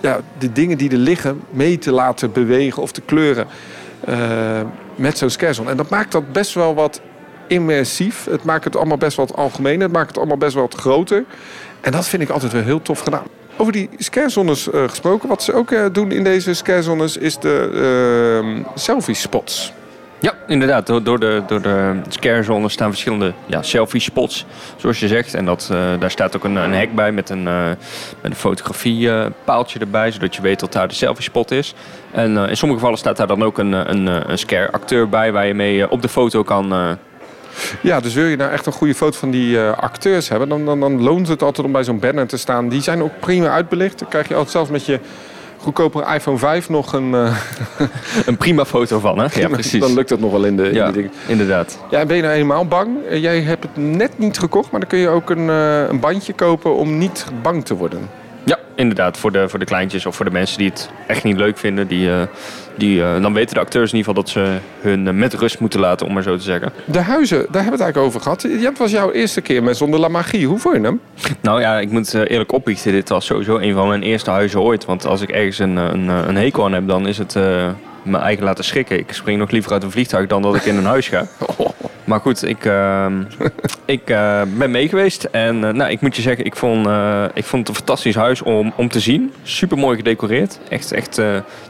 ja, 0.00 0.20
de 0.38 0.52
dingen 0.52 0.78
die 0.78 0.90
er 0.90 0.96
liggen 0.96 1.40
mee 1.50 1.78
te 1.78 1.92
laten 1.92 2.32
bewegen 2.32 2.82
of 2.82 2.92
te 2.92 3.00
kleuren 3.00 3.44
eh, 3.44 3.50
met 4.96 5.18
zo'n 5.18 5.30
scare-zone. 5.30 5.70
En 5.70 5.76
dat 5.76 5.90
maakt 5.90 6.12
dat 6.12 6.32
best 6.32 6.54
wel 6.54 6.74
wat 6.74 7.00
immersief. 7.46 8.24
Het 8.30 8.44
maakt 8.44 8.64
het 8.64 8.76
allemaal 8.76 8.96
best 8.96 9.16
wat 9.16 9.36
algemeen. 9.36 9.80
Het 9.80 9.92
maakt 9.92 10.08
het 10.08 10.18
allemaal 10.18 10.36
best 10.36 10.54
wel 10.54 10.62
wat 10.62 10.74
groter. 10.74 11.24
En 11.80 11.92
dat 11.92 12.08
vind 12.08 12.22
ik 12.22 12.28
altijd 12.28 12.52
wel 12.52 12.62
heel 12.62 12.82
tof 12.82 13.00
gedaan. 13.00 13.26
Over 13.56 13.72
die 13.72 13.88
scare-zones 13.96 14.70
eh, 14.70 14.88
gesproken. 14.88 15.28
Wat 15.28 15.42
ze 15.42 15.52
ook 15.52 15.70
eh, 15.70 15.86
doen 15.92 16.12
in 16.12 16.24
deze 16.24 16.54
scare-zones 16.54 17.16
is 17.16 17.38
de 17.38 17.70
eh, 18.54 18.72
selfie-spots. 18.74 19.72
Ja, 20.20 20.34
inderdaad. 20.46 20.86
Door, 20.86 21.18
de, 21.20 21.42
door 21.46 21.62
de 21.62 22.00
scarezone 22.08 22.68
staan 22.68 22.88
verschillende 22.90 23.32
ja, 23.46 23.62
selfie 23.62 24.00
spots, 24.00 24.46
zoals 24.76 25.00
je 25.00 25.08
zegt. 25.08 25.34
En 25.34 25.44
dat, 25.44 25.68
eh, 25.72 25.78
daar 25.98 26.10
staat 26.10 26.36
ook 26.36 26.44
een, 26.44 26.56
een 26.56 26.72
hek 26.74 26.94
bij 26.94 27.12
met 27.12 27.30
een, 27.30 27.46
eh 27.48 27.66
met 28.20 28.30
een 28.30 28.34
fotografiepaaltje 28.34 29.78
erbij, 29.78 30.10
zodat 30.10 30.34
je 30.36 30.42
weet 30.42 30.60
dat 30.60 30.72
daar 30.72 30.88
de 30.88 30.94
selfie 30.94 31.22
spot 31.24 31.50
is. 31.50 31.74
En 32.12 32.36
eh, 32.36 32.48
in 32.48 32.56
sommige 32.56 32.80
gevallen 32.80 32.98
staat 32.98 33.16
daar 33.16 33.26
dan 33.26 33.42
ook 33.44 33.58
een, 33.58 33.74
eh, 33.74 33.80
een, 33.84 34.08
eh, 34.08 34.20
een 34.26 34.38
scare 34.38 34.70
acteur 34.72 35.08
bij, 35.08 35.32
waar 35.32 35.46
je 35.46 35.54
mee 35.54 35.82
eh, 35.82 35.90
op 35.92 36.02
de 36.02 36.08
foto 36.08 36.42
kan... 36.42 36.72
eh, 36.72 36.90
Ja, 37.80 38.00
dus 38.00 38.14
wil 38.14 38.24
je 38.24 38.36
nou 38.36 38.50
echt 38.52 38.66
een 38.66 38.72
goede 38.72 38.94
foto 38.94 39.18
van 39.18 39.30
die 39.30 39.58
eh, 39.60 39.76
acteurs 39.78 40.28
hebben, 40.28 40.48
dan, 40.48 40.64
dan, 40.64 40.80
dan 40.80 41.02
loont 41.02 41.28
het 41.28 41.42
altijd 41.42 41.66
om 41.66 41.72
bij 41.72 41.84
zo'n 41.84 41.98
banner 41.98 42.26
te 42.26 42.36
staan. 42.36 42.68
Die 42.68 42.82
zijn 42.82 43.02
ook 43.02 43.20
prima 43.20 43.48
uitbelicht. 43.48 43.98
Dan 43.98 44.08
krijg 44.08 44.28
je 44.28 44.34
altijd 44.34 44.52
zelfs 44.52 44.70
met 44.70 44.86
je 44.86 44.98
goedkopere 45.58 46.14
iPhone 46.14 46.38
5 46.38 46.68
nog 46.68 46.92
een. 46.92 47.14
eh, 47.14 47.36
een 48.26 48.36
prima 48.36 48.64
foto 48.64 48.98
van, 48.98 49.18
hè? 49.18 49.26
Ja, 49.40 49.48
precies. 49.48 49.80
Dan 49.80 49.94
lukt 49.94 50.08
dat 50.08 50.20
nog 50.20 50.30
wel 50.30 50.44
in 50.44 50.56
de, 50.56 50.68
in 50.68 50.74
Ja, 50.74 50.90
de 50.90 51.08
inderdaad. 51.26 51.78
Ja, 51.90 51.98
en 51.98 52.06
ben 52.06 52.16
je 52.16 52.22
nou 52.22 52.34
helemaal 52.34 52.66
bang? 52.66 52.88
Eh, 53.10 53.22
Jij 53.22 53.40
hebt 53.40 53.62
het 53.62 53.76
net 53.76 54.18
niet 54.18 54.38
gekocht, 54.38 54.70
maar 54.70 54.80
dan 54.80 54.88
kun 54.88 54.98
je 54.98 55.08
ook 55.08 55.30
een, 55.30 55.48
eh, 55.50 55.88
een 55.88 56.00
bandje 56.00 56.32
kopen 56.32 56.74
om 56.74 56.98
niet 56.98 57.24
bang 57.42 57.64
te 57.64 57.74
worden. 57.76 58.08
Ja, 58.48 58.58
inderdaad. 58.74 59.18
Voor 59.18 59.32
de, 59.32 59.48
voor 59.48 59.58
de 59.58 59.64
kleintjes 59.64 60.06
of 60.06 60.16
voor 60.16 60.24
de 60.24 60.30
mensen 60.30 60.58
die 60.58 60.68
het 60.68 60.90
echt 61.06 61.24
niet 61.24 61.36
leuk 61.36 61.58
vinden. 61.58 61.86
Die, 61.86 62.10
eh, 62.10 62.22
die, 62.76 63.02
eh, 63.02 63.22
dan 63.22 63.32
weten 63.32 63.54
de 63.54 63.60
acteurs 63.60 63.92
in 63.92 63.96
ieder 63.98 64.14
geval 64.14 64.22
dat 64.22 64.32
ze 64.32 64.58
hun 64.80 65.08
eh, 65.08 65.14
met 65.14 65.34
rust 65.34 65.60
moeten 65.60 65.80
laten, 65.80 66.06
om 66.06 66.12
maar 66.12 66.22
zo 66.22 66.36
te 66.36 66.42
zeggen. 66.42 66.72
De 66.84 67.00
huizen, 67.00 67.38
daar 67.38 67.62
hebben 67.62 67.64
we 67.64 67.70
het 67.70 67.80
eigenlijk 67.80 68.06
over 68.06 68.20
gehad. 68.20 68.42
Het 68.42 68.78
was 68.78 68.90
jouw 68.90 69.10
eerste 69.10 69.40
keer 69.40 69.62
met 69.62 69.76
Zonder 69.76 70.00
La 70.00 70.08
Magie. 70.08 70.46
Hoe 70.46 70.58
vond 70.58 70.76
je 70.76 70.82
hem? 70.82 71.00
Nou 71.40 71.60
ja, 71.60 71.78
ik 71.78 71.90
moet 71.90 72.14
eerlijk 72.14 72.52
opbiechten. 72.52 72.92
Dit 72.92 73.08
was 73.08 73.26
sowieso 73.26 73.58
een 73.58 73.74
van 73.74 73.88
mijn 73.88 74.02
eerste 74.02 74.30
huizen 74.30 74.60
ooit. 74.60 74.84
Want 74.84 75.06
als 75.06 75.20
ik 75.20 75.30
ergens 75.30 75.58
een, 75.58 75.76
een, 75.76 76.08
een 76.08 76.36
hekel 76.36 76.64
aan 76.64 76.72
heb, 76.72 76.88
dan 76.88 77.06
is 77.06 77.18
het 77.18 77.36
eh, 77.36 77.68
mijn 78.02 78.22
eigen 78.22 78.44
laten 78.44 78.64
schrikken. 78.64 78.98
Ik 78.98 79.12
spring 79.12 79.38
nog 79.38 79.50
liever 79.50 79.72
uit 79.72 79.82
een 79.82 79.90
vliegtuig 79.90 80.26
dan 80.26 80.42
dat 80.42 80.54
ik 80.54 80.64
in 80.64 80.76
een 80.76 80.84
huis 80.84 81.08
ga. 81.08 81.26
Maar 82.08 82.20
goed, 82.20 82.44
ik, 82.44 82.64
ehm, 82.64 83.22
ik 83.84 84.10
eh, 84.10 84.42
ben 84.56 84.70
mee 84.70 84.88
geweest. 84.88 85.24
En 85.24 85.64
eh, 85.64 85.72
nou, 85.72 85.90
ik 85.90 86.00
moet 86.00 86.16
je 86.16 86.22
zeggen, 86.22 86.44
ik 86.44 86.56
vond, 86.56 86.86
eh, 86.86 87.24
ik 87.34 87.44
vond 87.44 87.60
het 87.60 87.68
een 87.68 87.84
fantastisch 87.84 88.14
huis 88.14 88.42
om, 88.42 88.72
om 88.76 88.88
te 88.88 89.00
zien. 89.00 89.32
Super 89.42 89.78
mooi 89.78 89.96
gedecoreerd. 89.96 90.58
Echt, 90.68 90.92
echt 90.92 91.20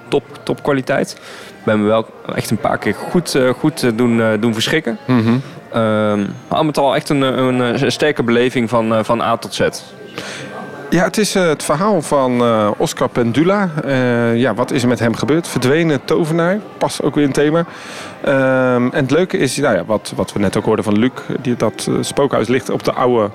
top, 0.09 0.25
top 0.43 0.63
kwaliteit. 0.63 1.13
Ik 1.59 1.65
ben 1.65 1.81
me 1.81 1.87
wel 1.87 2.07
echt 2.35 2.51
een 2.51 2.59
paar 2.59 2.79
keer 2.79 2.95
goed, 2.95 3.39
goed 3.57 3.99
doen, 3.99 4.41
doen 4.41 4.55
verschrikken. 4.55 4.99
Ehm, 5.73 6.21
maar 6.49 6.59
al 6.59 6.65
met 6.65 6.79
al 6.79 6.95
echt 6.95 7.09
een, 7.09 7.21
een, 7.21 7.61
een 7.61 7.93
sterke 7.93 8.23
beleving 8.23 8.69
van, 8.69 9.05
van 9.05 9.21
A 9.21 9.37
tot 9.37 9.55
Z. 9.55 9.61
Ja, 10.91 11.05
het 11.05 11.19
is 11.19 11.35
eh, 11.35 11.47
het 11.47 11.63
verhaal 11.63 12.03
van 12.03 12.41
eh, 12.41 12.71
Oscar 12.77 13.09
Pendula. 13.09 13.71
Eh, 13.85 14.37
ja, 14.37 14.55
wat 14.55 14.71
is 14.71 14.83
er 14.83 14.89
met 14.89 14.99
hem 14.99 15.15
gebeurd? 15.15 15.49
Verdwenen 15.49 16.05
tovenaar, 16.05 16.61
past 16.79 17.03
ook 17.03 17.15
weer 17.15 17.25
een 17.25 17.33
thema. 17.33 17.65
Ehm, 18.23 18.85
en 18.85 19.03
het 19.03 19.11
leuke 19.11 19.37
is, 19.37 19.57
nou 19.57 19.75
ja, 19.77 19.85
wat, 19.85 20.13
wat 20.17 20.33
we 20.33 20.39
net 20.39 20.57
ook 20.57 20.65
hoorden 20.65 20.85
van 20.85 20.99
Luc, 20.99 21.11
die, 21.41 21.57
dat 21.57 21.89
spookhuis 22.01 22.49
ligt 22.49 22.71
op 22.71 22.85
de 22.85 22.93
oude 22.93 23.31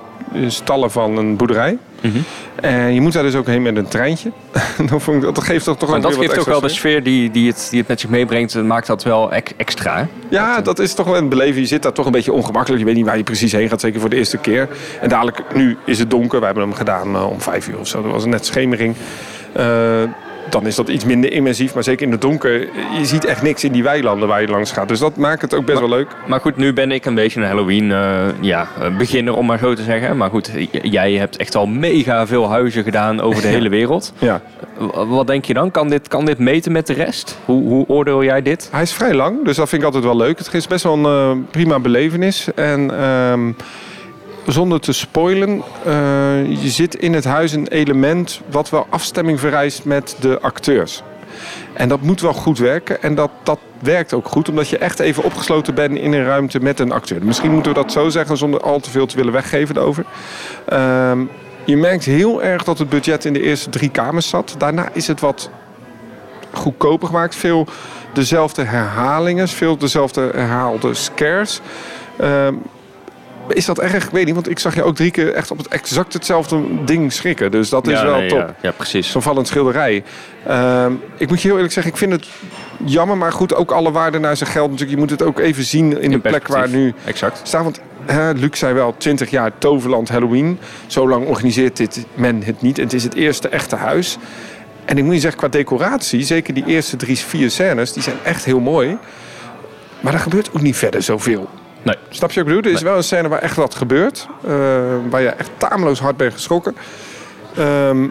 stallen 0.46 0.90
van 0.90 1.16
een 1.16 1.36
boerderij. 1.36 1.78
Mhm. 2.00 2.18
En 2.60 2.94
je 2.94 3.00
moet 3.00 3.12
daar 3.12 3.22
dus 3.22 3.34
ook 3.34 3.46
heen 3.46 3.62
met 3.62 3.76
een 3.76 3.88
treintje. 3.88 4.32
Dan 4.88 5.00
vond 5.00 5.16
ik, 5.24 5.34
dat 5.34 5.44
geeft 5.44 5.64
toch, 5.64 5.76
toch 5.78 5.88
Maar 5.88 5.98
ook 5.98 6.02
dat 6.04 6.14
geeft 6.16 6.38
ook 6.38 6.46
wel 6.46 6.60
de 6.60 6.68
sfeer. 6.68 7.02
die, 7.02 7.30
die, 7.30 7.48
het, 7.48 7.66
die 7.70 7.78
het 7.78 7.88
met 7.88 8.00
zich 8.00 8.10
meebrengt. 8.10 8.54
en 8.54 8.66
maakt 8.66 8.86
dat 8.86 9.02
wel 9.02 9.32
ex- 9.32 9.52
extra. 9.56 9.96
hè? 9.96 10.04
Ja, 10.28 10.60
dat 10.60 10.78
is 10.78 10.94
toch 10.94 11.06
wel 11.06 11.16
een 11.16 11.28
beleving. 11.28 11.58
Je 11.58 11.66
zit 11.66 11.82
daar 11.82 11.92
toch 11.92 12.06
een 12.06 12.12
beetje 12.12 12.32
ongemakkelijk. 12.32 12.80
Je 12.80 12.86
weet 12.86 12.96
niet 12.96 13.06
waar 13.06 13.16
je 13.16 13.22
precies 13.22 13.52
heen 13.52 13.68
gaat, 13.68 13.80
zeker 13.80 14.00
voor 14.00 14.10
de 14.10 14.16
eerste 14.16 14.38
keer. 14.38 14.68
En 15.00 15.08
dadelijk, 15.08 15.42
nu 15.54 15.76
is 15.84 15.98
het 15.98 16.10
donker. 16.10 16.38
We 16.38 16.44
hebben 16.44 16.62
hem 16.64 16.74
gedaan 16.74 17.14
eh, 17.14 17.30
om 17.30 17.40
vijf 17.40 17.68
uur 17.68 17.78
of 17.78 17.88
zo. 17.88 18.02
Dat 18.02 18.12
was 18.12 18.24
net 18.24 18.46
schemering. 18.46 18.94
Eh, 19.52 19.66
dan 20.54 20.66
is 20.66 20.74
dat 20.74 20.88
iets 20.88 21.04
minder 21.04 21.32
immersief. 21.32 21.74
Maar 21.74 21.82
zeker 21.82 22.06
in 22.06 22.12
het 22.12 22.20
donker, 22.20 22.60
je 22.98 23.04
ziet 23.04 23.24
echt 23.24 23.42
niks 23.42 23.64
in 23.64 23.72
die 23.72 23.82
weilanden 23.82 24.28
waar 24.28 24.40
je 24.40 24.48
langs 24.48 24.72
gaat. 24.72 24.88
Dus 24.88 24.98
dat 24.98 25.16
maakt 25.16 25.42
het 25.42 25.54
ook 25.54 25.64
best 25.64 25.78
wel 25.78 25.88
leuk. 25.88 26.08
Maar 26.26 26.40
goed, 26.40 26.56
nu 26.56 26.72
ben 26.72 26.92
ik 26.92 27.04
een 27.04 27.14
beetje 27.14 27.40
een 27.40 27.46
Halloween 27.46 27.92
eh, 27.92 28.26
ja, 28.40 28.68
eh, 28.80 28.96
beginner, 28.96 29.34
om 29.36 29.46
maar 29.46 29.58
zo 29.58 29.74
te 29.74 29.82
zeggen. 29.82 30.16
Maar 30.16 30.30
goed, 30.30 30.50
jij 30.82 31.12
hebt 31.12 31.36
echt 31.36 31.54
al 31.54 31.66
mega 31.66 32.26
veel 32.26 32.48
huizen 32.48 32.82
gedaan 32.84 33.20
over 33.20 33.42
de 33.42 33.48
hele 33.56 33.68
wereld. 33.68 34.12
Ja. 34.18 34.40
Wat 35.08 35.26
denk 35.26 35.44
je 35.44 35.54
dan? 35.54 35.70
Kan 35.70 35.88
dit, 35.88 36.08
kan 36.08 36.24
dit 36.24 36.38
meten 36.38 36.72
met 36.72 36.86
de 36.86 36.92
rest? 36.92 37.38
Hoe, 37.44 37.68
hoe 37.68 37.84
oordeel 37.88 38.24
jij 38.24 38.42
dit? 38.42 38.68
Hij 38.72 38.82
is 38.82 38.92
vrij 38.92 39.14
lang, 39.14 39.44
dus 39.44 39.56
dat 39.56 39.68
vind 39.68 39.80
ik 39.80 39.86
altijd 39.86 40.04
wel 40.04 40.16
leuk. 40.16 40.38
Het 40.38 40.54
is 40.54 40.66
best 40.66 40.84
wel 40.84 40.94
een 40.94 41.04
eh, 41.04 41.50
prima 41.50 41.80
belevenis. 41.80 42.48
En 42.54 43.00
ehm, 43.00 43.52
zonder 44.46 44.80
te 44.80 44.92
spoilen, 44.92 45.62
eh, 45.84 46.62
je 46.62 46.70
zit 46.70 46.94
in 46.94 47.12
het 47.14 47.24
huis 47.24 47.52
een 47.52 47.68
element 47.68 48.40
wat 48.50 48.70
wel 48.70 48.86
afstemming 48.90 49.40
vereist 49.40 49.84
met 49.84 50.16
de 50.20 50.40
acteurs. 50.40 51.02
En 51.72 51.88
dat 51.88 52.00
moet 52.00 52.20
wel 52.20 52.32
goed 52.32 52.58
werken. 52.58 53.02
En 53.02 53.14
dat, 53.14 53.30
dat 53.42 53.58
werkt 53.78 54.12
ook 54.12 54.28
goed, 54.28 54.48
omdat 54.48 54.68
je 54.68 54.78
echt 54.78 54.98
even 54.98 55.24
opgesloten 55.24 55.74
bent 55.74 55.96
in 55.98 56.12
een 56.12 56.24
ruimte 56.24 56.60
met 56.60 56.80
een 56.80 56.92
acteur. 56.92 57.24
Misschien 57.24 57.50
moeten 57.50 57.72
we 57.72 57.80
dat 57.80 57.92
zo 57.92 58.08
zeggen, 58.08 58.36
zonder 58.36 58.60
al 58.60 58.80
te 58.80 58.90
veel 58.90 59.06
te 59.06 59.16
willen 59.16 59.32
weggeven 59.32 59.76
erover. 59.76 60.04
Ehm, 60.66 61.24
je 61.64 61.76
merkt 61.76 62.04
heel 62.04 62.42
erg 62.42 62.64
dat 62.64 62.78
het 62.78 62.88
budget 62.88 63.24
in 63.24 63.32
de 63.32 63.42
eerste 63.42 63.70
drie 63.70 63.90
kamers 63.90 64.28
zat. 64.28 64.54
Daarna 64.58 64.88
is 64.92 65.06
het 65.06 65.20
wat 65.20 65.50
goedkoper 66.52 67.06
gemaakt. 67.06 67.34
Veel 67.34 67.66
dezelfde 68.12 68.62
herhalingen, 68.62 69.48
veel 69.48 69.76
dezelfde 69.76 70.30
herhaalde 70.34 70.94
scares. 70.94 71.60
Ehm, 72.16 72.54
is 73.48 73.64
dat 73.64 73.78
erg? 73.78 74.04
Ik 74.04 74.10
weet 74.10 74.24
niet, 74.24 74.34
want 74.34 74.50
ik 74.50 74.58
zag 74.58 74.74
je 74.74 74.82
ook 74.82 74.96
drie 74.96 75.10
keer 75.10 75.32
echt 75.32 75.50
op 75.50 75.58
het 75.58 75.68
exact 75.68 76.12
hetzelfde 76.12 76.62
ding 76.84 77.12
schrikken. 77.12 77.50
Dus 77.50 77.68
dat 77.68 77.86
is 77.86 77.98
ja, 77.98 78.04
wel 78.04 78.18
nee, 78.18 78.28
top. 78.28 78.38
Ja, 78.38 78.54
ja, 78.60 78.70
precies. 78.72 79.10
Zo'n 79.10 79.22
vallend 79.22 79.46
schilderij. 79.46 80.04
Ehm, 80.46 80.92
ik 81.16 81.28
moet 81.28 81.40
je 81.40 81.46
heel 81.46 81.56
eerlijk 81.56 81.74
zeggen, 81.74 81.92
ik 81.92 81.98
vind 81.98 82.12
het 82.12 82.26
jammer, 82.84 83.16
maar 83.16 83.32
goed, 83.32 83.54
ook 83.54 83.70
alle 83.70 83.90
waarde 83.90 84.18
naar 84.18 84.36
zijn 84.36 84.50
geld. 84.50 84.70
Natuurlijk, 84.70 84.98
je 84.98 85.00
moet 85.00 85.10
het 85.10 85.22
ook 85.22 85.38
even 85.38 85.64
zien 85.64 86.00
in, 86.00 86.10
de 86.10 86.18
plek 86.18 86.48
waar 86.48 86.68
nu 86.68 86.94
Exact. 87.04 87.40
staat. 87.42 87.62
Want 87.62 87.80
hè, 88.04 88.32
Luc 88.32 88.58
zei 88.58 88.74
wel, 88.74 88.94
20 88.98 89.30
jaar 89.30 89.52
Toverland 89.58 90.08
Halloween. 90.08 90.58
Zo 90.86 91.08
lang 91.08 91.26
organiseert 91.26 91.76
dit 91.76 92.06
men 92.14 92.42
het 92.42 92.62
niet. 92.62 92.78
En 92.78 92.84
het 92.84 92.92
is 92.92 93.04
het 93.04 93.14
eerste 93.14 93.48
echte 93.48 93.76
huis. 93.76 94.18
En 94.84 94.98
ik 94.98 95.04
moet 95.04 95.14
je 95.14 95.20
zeggen, 95.20 95.38
qua 95.40 95.48
decoratie, 95.48 96.22
zeker 96.22 96.54
die 96.54 96.66
eerste 96.66 96.96
drie, 96.96 97.18
vier 97.18 97.50
scènes, 97.50 97.92
die 97.92 98.02
zijn 98.02 98.16
echt 98.22 98.44
heel 98.44 98.60
mooi. 98.60 98.98
Maar 100.00 100.12
er 100.12 100.18
gebeurt 100.18 100.50
ook 100.54 100.62
niet 100.62 100.76
verder 100.76 101.02
zoveel. 101.02 101.48
Nee. 101.84 101.96
Snap 102.08 102.30
je 102.32 102.40
wat 102.40 102.48
ik 102.48 102.54
bedoel? 102.56 102.70
Er 102.72 102.76
is 102.76 102.82
wel 102.82 102.96
een 102.96 103.02
scène 103.04 103.28
waar 103.28 103.38
echt 103.42 103.56
wat 103.56 103.74
gebeurt. 103.74 104.26
eh, 104.46 104.50
waar 105.10 105.20
je 105.22 105.28
echt 105.28 105.50
tameloos 105.56 106.00
hard 106.00 106.16
bent 106.16 106.32
geschrokken. 106.32 106.76
Ehm, 107.56 108.02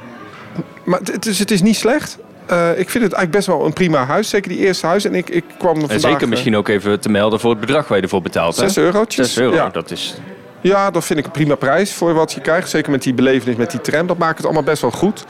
maar 0.83 0.99
het, 1.03 1.25
is, 1.25 1.39
het 1.39 1.51
is 1.51 1.61
niet 1.61 1.75
slecht. 1.75 2.17
Eh, 2.45 2.69
ik 2.69 2.89
vind 2.89 3.03
het 3.03 3.13
eigenlijk 3.13 3.31
best 3.31 3.47
wel 3.47 3.65
een 3.65 3.73
prima 3.73 4.05
huis. 4.05 4.29
Zeker 4.29 4.49
die 4.49 4.57
eerste 4.59 4.85
huis. 4.85 5.05
En 5.05 5.15
ik, 5.15 5.29
ik 5.29 5.43
kwam 5.57 5.75
er 5.75 5.81
En 5.81 5.87
vandaag... 5.89 6.11
zeker 6.11 6.27
misschien 6.29 6.55
ook 6.55 6.67
even 6.67 6.99
te 6.99 7.09
melden 7.09 7.39
voor 7.39 7.49
het 7.51 7.59
bedrag 7.59 7.87
waar 7.87 7.97
je 7.97 8.03
ervoor 8.03 8.21
betaalt. 8.21 8.55
hè? 8.55 8.61
6 8.69 8.77
eurotjes. 8.83 9.33
6 9.33 9.43
euro, 9.43 9.55
Ja. 9.55 9.69
dat 9.69 9.91
is... 9.91 10.15
ja, 10.61 10.91
dat 10.91 11.05
vind 11.05 11.19
ik 11.19 11.25
een 11.25 11.31
prima 11.31 11.55
prijs 11.55 11.93
voor 11.93 12.13
wat 12.13 12.33
je 12.33 12.41
krijgt. 12.41 12.69
Zeker 12.69 12.91
met 12.91 13.03
die 13.03 13.13
belevenis 13.13 13.55
met 13.55 13.71
die 13.71 13.81
tram. 13.81 14.07
Dat 14.07 14.17
maakt 14.17 14.35
het 14.37 14.45
allemaal 14.45 14.63
best 14.63 14.81
wel 14.81 14.91
goed. 14.91 15.25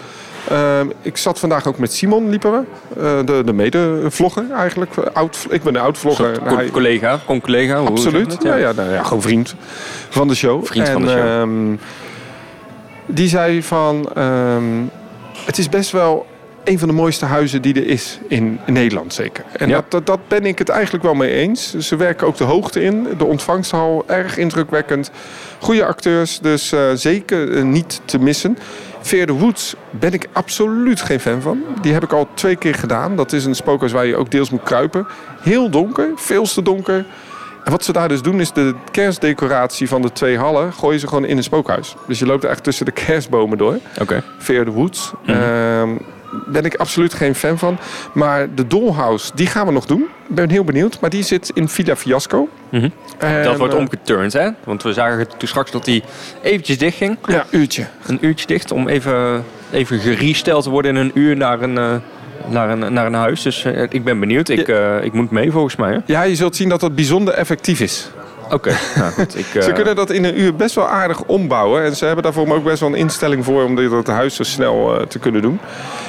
Ehm, 0.50 0.88
ik 1.02 1.18
zat 1.18 1.40
vandaag 1.40 1.68
ook 1.68 1.78
met 1.78 1.94
Simon, 1.94 2.30
liepen 2.30 2.52
we. 2.52 2.62
Eh, 3.02 3.26
de, 3.26 3.42
de 3.46 3.54
mede-vlogger 3.54 4.46
eigenlijk. 4.58 4.96
Oud, 5.14 5.46
ik 5.50 5.64
ben 5.64 5.76
een 5.76 5.82
oud-vlogger. 5.82 6.40
Hij- 6.44 6.70
collega, 6.70 7.20
zeg 7.28 7.66
je 7.68 7.74
Absoluut. 7.76 8.38
Ja, 8.44 8.56
ja, 8.56 8.72
nou 8.72 8.92
ja, 8.92 9.04
gewoon 9.04 9.22
vriend 9.22 9.56
van 10.10 10.28
de 10.28 10.36
show. 10.36 10.66
Vriend 10.66 10.90
van 10.90 11.02
en, 11.02 11.08
de 11.08 11.14
show. 11.14 11.42
ehm, 11.42 11.76
die 13.06 13.28
zei 13.28 13.64
van... 13.64 14.10
ehm, 14.16 14.64
het 15.46 15.58
is 15.58 15.70
best 15.70 15.92
wel 15.92 16.26
een 16.64 16.80
van 16.80 16.88
de 16.88 16.94
mooiste 16.94 17.26
huizen 17.26 17.62
die 17.62 17.74
er 17.74 17.88
is 17.88 18.20
in 18.28 18.60
Nederland 18.66 19.14
zeker. 19.14 19.44
En 19.58 19.70
Ja. 19.70 19.76
dat, 19.76 19.92
dat, 19.92 20.06
dat 20.06 20.20
ben 20.28 20.46
ik 20.46 20.58
het 20.58 20.70
eigenlijk 20.70 21.04
wel 21.04 21.14
mee 21.14 21.32
eens. 21.32 21.78
Ze 21.78 21.96
werken 21.96 22.28
ook 22.28 22.38
de 22.38 22.44
hoogte 22.44 22.82
in. 22.84 23.08
De 23.18 23.26
ontvangsthal, 23.26 24.04
erg 24.08 24.38
indrukwekkend. 24.38 25.12
Goede 25.60 25.86
acteurs, 25.86 26.40
dus 26.40 26.72
eh, 26.72 26.80
zeker 26.94 27.56
eh, 27.58 27.64
niet 27.64 28.02
te 28.06 28.20
missen. 28.20 28.58
Fear 29.04 29.26
the 29.26 29.34
Woods 29.34 29.76
ben 29.90 30.14
ik 30.14 30.28
absoluut 30.32 31.02
geen 31.02 31.20
fan 31.20 31.42
van. 31.42 31.64
Die 31.82 31.94
heb 31.94 32.04
ik 32.04 32.14
al 32.14 32.28
twee 32.34 32.56
keer 32.56 32.76
gedaan. 32.76 33.16
Dat 33.16 33.34
is 33.34 33.46
een 33.46 33.56
spookhuis 33.56 33.92
waar 33.92 34.06
je 34.06 34.16
ook 34.16 34.32
deels 34.32 34.50
moet 34.50 34.64
kruipen. 34.64 35.08
Heel 35.42 35.70
donker, 35.70 36.12
veel 36.16 36.44
te 36.44 36.62
donker. 36.62 37.06
En 37.64 37.72
wat 37.72 37.84
ze 37.84 37.92
daar 37.92 38.08
dus 38.08 38.22
doen 38.22 38.40
is 38.40 38.52
de 38.52 38.76
kerstdecoratie 38.92 39.88
van 39.88 40.02
de 40.02 40.12
twee 40.12 40.38
hallen 40.38 40.74
gooien 40.74 41.00
ze 41.00 41.08
gewoon 41.08 41.26
in 41.26 41.38
een 41.38 41.44
spookhuis. 41.44 41.96
Dus 42.08 42.20
je 42.20 42.26
loopt 42.26 42.44
echt 42.44 42.64
tussen 42.64 42.86
de 42.86 42.92
kerstbomen 42.92 43.58
door. 43.58 43.80
Oké. 44.02 44.24
Fear 44.40 44.66
the 44.66 44.72
Woods. 44.72 45.14
Ben 46.46 46.66
ik 46.66 46.76
absoluut 46.76 47.14
geen 47.14 47.36
fan 47.36 47.58
van. 47.58 47.78
Maar 48.14 48.56
de 48.56 48.68
Dollhouse, 48.68 49.32
die 49.36 49.48
gaan 49.48 49.66
we 49.66 49.72
nog 49.72 49.86
doen. 49.86 50.02
Ik 50.02 50.36
ben 50.36 50.50
heel 50.50 50.64
benieuwd. 50.64 51.00
Maar 51.00 51.10
die 51.10 51.24
zit 51.24 51.52
in 51.54 51.70
Villa 51.70 51.96
Fiasco. 51.96 52.50
Mhm. 52.70 52.90
En, 53.18 53.44
dat 53.44 53.58
wordt 53.58 53.74
eh, 53.74 53.80
omgeturnd, 53.80 54.34
hè? 54.34 54.50
Want 54.64 54.84
we 54.84 54.94
zagen 54.94 55.28
toen 55.38 55.48
straks 55.48 55.72
dat 55.72 55.86
hij 55.86 56.04
eventjes 56.42 56.78
dicht 56.78 56.98
ging. 56.98 57.18
Ja, 57.26 57.46
uurtje. 57.50 57.86
Een 58.06 58.18
uurtje 58.22 58.48
dicht 58.48 58.72
om 58.72 58.88
even, 58.88 59.44
even 59.72 60.00
geresteld 60.00 60.64
te 60.64 60.70
worden 60.70 60.96
in 60.96 61.02
een 61.02 61.12
uur 61.14 61.38
naar 61.38 61.62
een, 61.62 61.78
eh, 61.78 61.96
naar 62.48 62.70
een, 62.70 62.94
naar 62.94 63.06
een 63.06 63.14
huis. 63.14 63.42
Dus 63.42 63.64
eh, 63.64 63.84
ik 63.90 64.04
ben 64.04 64.20
benieuwd. 64.20 64.50
Ik, 64.50 64.68
ik 65.04 65.14
moet 65.14 65.32
mee 65.32 65.52
volgens 65.52 65.76
mij. 65.76 65.94
hè? 65.94 66.00
Ja, 66.06 66.24
je 66.24 66.36
zult 66.36 66.56
zien 66.56 66.70
dat 66.70 66.80
dat 66.80 66.96
bijzonder 66.96 67.34
effectief 67.34 67.80
is. 67.80 68.10
Oké, 68.52 68.78
nou 68.96 69.12
goed. 69.12 69.38
Ik, 69.38 69.46
Ze 69.54 69.60
eh, 69.60 69.74
kunnen 69.74 69.96
dat 69.96 70.10
in 70.10 70.24
een 70.24 70.40
uur 70.40 70.56
best 70.56 70.76
wel 70.76 70.88
aardig 70.88 71.24
ombouwen. 71.24 71.84
En 71.84 71.96
ze 71.96 72.06
hebben 72.06 72.24
daarvoor 72.24 72.56
ook 72.56 72.64
best 72.64 72.80
wel 72.80 72.90
een 72.90 72.96
instelling 72.96 73.46
voor 73.46 73.64
om 73.64 73.76
dit 73.76 73.92
het 73.92 74.08
huis 74.08 74.36
zo 74.36 74.44
snel 74.44 75.00
eh, 75.00 75.06
te 75.06 75.20
kunnen 75.20 75.42
doen. 75.42 75.60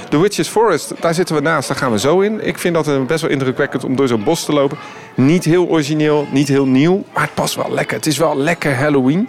The 0.08 0.20
Witches 0.20 0.48
Forest, 0.48 0.92
daar 1.00 1.14
zitten 1.14 1.34
we 1.34 1.40
naast, 1.40 1.68
daar 1.68 1.76
gaan 1.76 1.90
we 1.90 1.98
zo 1.98 2.20
in. 2.20 2.46
Ik 2.46 2.58
vind 2.58 2.74
dat 2.74 3.06
best 3.06 3.20
wel 3.20 3.30
indrukwekkend 3.30 3.84
om 3.84 3.96
door 3.96 4.08
zo'n 4.08 4.24
bos 4.24 4.44
te 4.44 4.52
lopen. 4.52 4.78
Niet 5.14 5.44
heel 5.44 5.68
origineel, 5.68 6.26
niet 6.30 6.48
heel 6.48 6.66
nieuw, 6.66 7.04
maar 7.12 7.22
het 7.22 7.34
past 7.34 7.54
wel 7.54 7.70
lekker. 7.70 7.96
Het 7.96 8.06
is 8.06 8.18
wel 8.18 8.36
lekker 8.36 8.76
Halloween. 8.76 9.28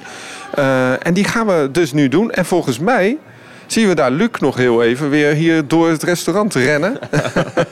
Eh, 0.53 1.08
en 1.08 1.14
die 1.14 1.24
gaan 1.24 1.47
we 1.47 1.70
dus 1.72 1.93
nu 1.93 2.08
doen. 2.08 2.32
En 2.32 2.45
volgens 2.45 2.80
mij 2.80 3.18
zien 3.66 3.88
we 3.88 3.95
daar 3.95 4.12
Luc 4.12 4.30
nog 4.39 4.56
heel 4.56 4.84
even 4.84 5.10
weer 5.10 5.34
hier 5.34 5.68
door 5.68 5.89
het 5.89 6.03
restaurant 6.03 6.53
rennen. 6.53 6.99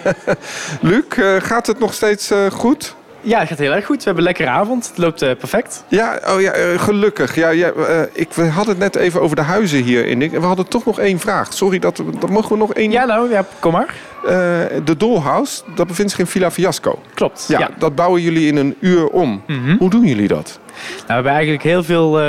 Luc, 0.81 1.03
gaat 1.39 1.67
het 1.67 1.79
nog 1.79 1.93
steeds 1.93 2.31
goed? 2.51 2.95
Ja, 3.24 3.39
het 3.39 3.47
gaat 3.47 3.57
heel 3.57 3.74
erg 3.74 3.86
goed. 3.86 3.97
We 3.97 4.03
hebben 4.03 4.24
een 4.24 4.30
lekkere 4.30 4.49
avond. 4.49 4.88
Het 4.88 4.97
loopt 4.97 5.21
eh, 5.21 5.36
perfect. 5.38 5.84
Ja, 5.88 6.19
oh 6.28 6.41
ja, 6.41 6.51
eh, 6.51 6.80
gelukkig. 6.80 7.36
Ja, 7.36 7.49
ja, 7.49 7.71
eh, 7.71 8.01
ik, 8.11 8.34
we 8.34 8.43
hadden 8.45 8.80
het 8.80 8.93
net 8.93 8.95
even 9.03 9.21
over 9.21 9.36
de 9.36 9.41
huizen 9.41 9.84
hier 9.84 10.05
in. 10.05 10.21
En 10.21 10.30
we 10.32 10.45
hadden 10.45 10.67
toch 10.67 10.86
nog 10.86 10.99
één 10.99 11.19
vraag. 11.19 11.53
Sorry, 11.53 11.80
dat, 11.80 12.01
dat 12.19 12.30
mogen 12.30 12.51
we 12.51 12.57
nog 12.57 12.74
één. 12.74 12.91
Ja, 12.91 13.05
nou, 13.05 13.30
ja, 13.30 13.45
kom 13.59 13.71
maar. 13.71 13.95
De 14.84 14.97
Dollhouse, 14.97 15.61
dat 15.76 15.88
bevindt 15.88 16.11
zich 16.11 16.19
in 16.19 16.28
Villa 16.28 16.51
Fiasco. 16.51 17.01
Klopt. 17.13 17.45
Ja, 17.47 17.59
Ja. 17.59 17.69
dat 17.78 17.95
bouwen 17.95 18.21
jullie 18.21 18.47
in 18.47 18.57
een 18.57 18.76
uur 18.80 19.07
om. 19.07 19.43
Mhm. 19.47 19.76
Hoe 19.78 19.89
doen 19.89 20.05
jullie 20.05 20.28
dat? 20.28 20.59
Nou, 20.67 21.03
we 21.07 21.13
hebben 21.13 21.32
eigenlijk 21.32 21.63
heel 21.63 21.84
veel 21.84 22.19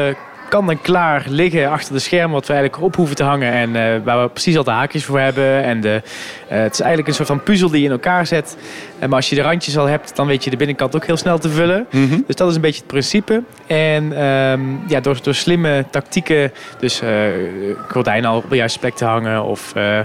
kan 0.48 0.70
en 0.70 0.80
klaar 0.80 1.24
liggen 1.28 1.70
achter 1.70 1.92
de 1.92 1.98
schermen... 1.98 2.30
wat 2.32 2.46
we 2.46 2.52
eigenlijk 2.52 2.82
op 2.82 2.96
hoeven 2.96 3.16
te 3.16 3.22
hangen 3.22 3.52
en 3.52 4.04
waar 4.04 4.22
we 4.22 4.28
precies 4.28 4.56
al 4.56 4.64
de 4.64 4.70
haakjes 4.70 5.04
voor 5.04 5.20
hebben. 5.20 5.62
En 5.62 5.80
de, 5.80 6.02
het 6.46 6.72
is 6.72 6.80
eigenlijk 6.80 7.08
een 7.08 7.14
soort 7.14 7.28
van 7.28 7.42
puzzel 7.42 7.68
die 7.70 7.80
je 7.80 7.86
in 7.86 7.92
elkaar 7.92 8.26
zet. 8.26 8.56
En 9.04 9.10
maar 9.10 9.18
als 9.18 9.28
je 9.28 9.34
de 9.34 9.42
randjes 9.42 9.76
al 9.76 9.86
hebt, 9.86 10.16
dan 10.16 10.26
weet 10.26 10.44
je 10.44 10.50
de 10.50 10.56
binnenkant 10.56 10.96
ook 10.96 11.06
heel 11.06 11.16
snel 11.16 11.38
te 11.38 11.48
vullen. 11.48 11.86
Dus 12.26 12.36
dat 12.36 12.48
is 12.48 12.54
een 12.54 12.60
beetje 12.60 12.78
het 12.78 12.86
principe. 12.86 13.42
En 13.66 14.12
ehm, 14.12 14.60
ja, 14.86 15.00
door, 15.00 15.18
door 15.22 15.34
slimme 15.34 15.84
tactieken, 15.90 16.52
dus 16.78 17.00
eh 17.00 17.08
gordijnen 17.88 18.30
al 18.30 18.36
op 18.36 18.50
de 18.50 18.56
juiste 18.56 18.78
plek 18.78 18.94
te 18.94 19.04
hangen 19.04 19.42
of 19.42 19.74
eh, 19.74 19.98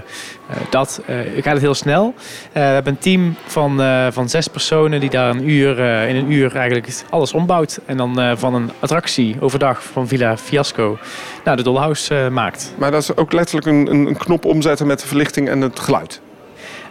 dat, 0.70 1.02
gaat 1.36 1.52
het 1.52 1.60
heel 1.60 1.74
snel. 1.74 2.14
We 2.52 2.58
hebben 2.58 2.92
een 2.92 2.98
team 2.98 3.36
van, 3.46 3.80
van 4.12 4.28
zes 4.28 4.48
personen 4.48 5.00
die 5.00 5.10
daar 5.10 5.30
een 5.30 5.48
uur, 5.48 5.78
in 6.08 6.16
een 6.16 6.32
uur 6.32 6.56
eigenlijk 6.56 7.04
alles 7.10 7.32
ombouwt. 7.32 7.80
En 7.86 7.96
dan 7.96 8.38
van 8.38 8.54
een 8.54 8.70
attractie 8.80 9.36
overdag 9.40 9.82
van 9.82 10.08
Villa 10.08 10.36
Fiasco 10.36 10.98
naar 11.44 11.56
de 11.56 11.62
Dollhouse 11.62 12.28
maakt. 12.32 12.74
Maar 12.78 12.90
dat 12.90 13.02
is 13.02 13.16
ook 13.16 13.32
letterlijk 13.32 13.66
een, 13.66 13.86
een 14.06 14.16
knop 14.16 14.44
omzetten 14.44 14.86
met 14.86 15.00
de 15.00 15.06
verlichting 15.06 15.48
en 15.48 15.60
het 15.60 15.80
geluid. 15.80 16.20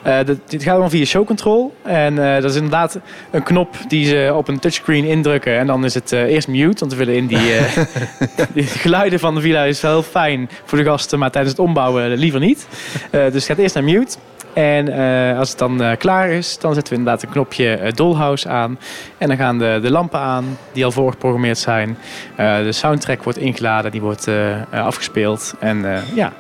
Eh, 0.09 0.25
dat, 0.25 0.37
dit 0.45 0.63
gaat 0.63 0.71
allemaal 0.71 0.89
via 0.89 1.05
show 1.05 1.25
control. 1.25 1.73
En 1.83 2.35
eh, 2.35 2.41
dat 2.41 2.49
is 2.49 2.55
inderdaad 2.55 2.99
een 3.31 3.43
knop 3.43 3.75
die 3.87 4.05
ze 4.05 4.33
op 4.35 4.47
een 4.47 4.59
touchscreen 4.59 5.05
indrukken. 5.05 5.57
En 5.57 5.67
dan 5.67 5.85
is 5.85 5.93
het 5.93 6.11
eh, 6.11 6.23
eerst 6.23 6.47
mute. 6.47 6.79
Want 6.79 6.91
we 6.91 6.97
willen 6.97 7.15
in 7.15 7.27
die, 7.27 7.53
eh, 7.55 7.77
die 8.53 8.63
geluiden 8.63 9.19
van 9.19 9.35
de 9.35 9.41
villa 9.41 9.63
is 9.63 9.81
wel 9.81 9.91
heel 9.91 10.03
fijn 10.03 10.49
voor 10.65 10.77
de 10.77 10.83
gasten. 10.83 11.19
Maar 11.19 11.31
tijdens 11.31 11.57
het 11.57 11.65
ombouwen 11.65 12.13
liever 12.13 12.39
niet. 12.39 12.67
Eh, 13.11 13.23
dus 13.23 13.33
het 13.33 13.43
gaat 13.43 13.57
eerst 13.57 13.75
naar 13.75 13.83
mute. 13.83 14.17
En 14.53 14.87
eh, 14.87 15.37
als 15.37 15.49
het 15.49 15.57
dan 15.57 15.81
eh, 15.81 15.97
klaar 15.97 16.29
is, 16.29 16.59
dan 16.59 16.73
zetten 16.73 16.93
we 16.93 16.99
inderdaad 16.99 17.23
een 17.23 17.29
knopje 17.29 17.73
eh, 17.75 17.91
Dollhouse 17.93 18.49
aan. 18.49 18.79
En 19.17 19.27
dan 19.27 19.37
gaan 19.37 19.57
de, 19.57 19.79
de 19.81 19.91
lampen 19.91 20.19
aan, 20.19 20.57
die 20.71 20.85
al 20.85 20.91
voorgeprogrammeerd 20.91 21.57
zijn. 21.57 21.97
Eh, 22.35 22.57
de 22.57 22.71
soundtrack 22.71 23.23
wordt 23.23 23.39
ingeladen, 23.39 23.91
die 23.91 24.01
wordt 24.01 24.27
eh, 24.27 24.51
eh, 24.51 24.85
afgespeeld. 24.85 25.53
En 25.59 25.93
eh, 25.93 26.15
ja, 26.15 26.33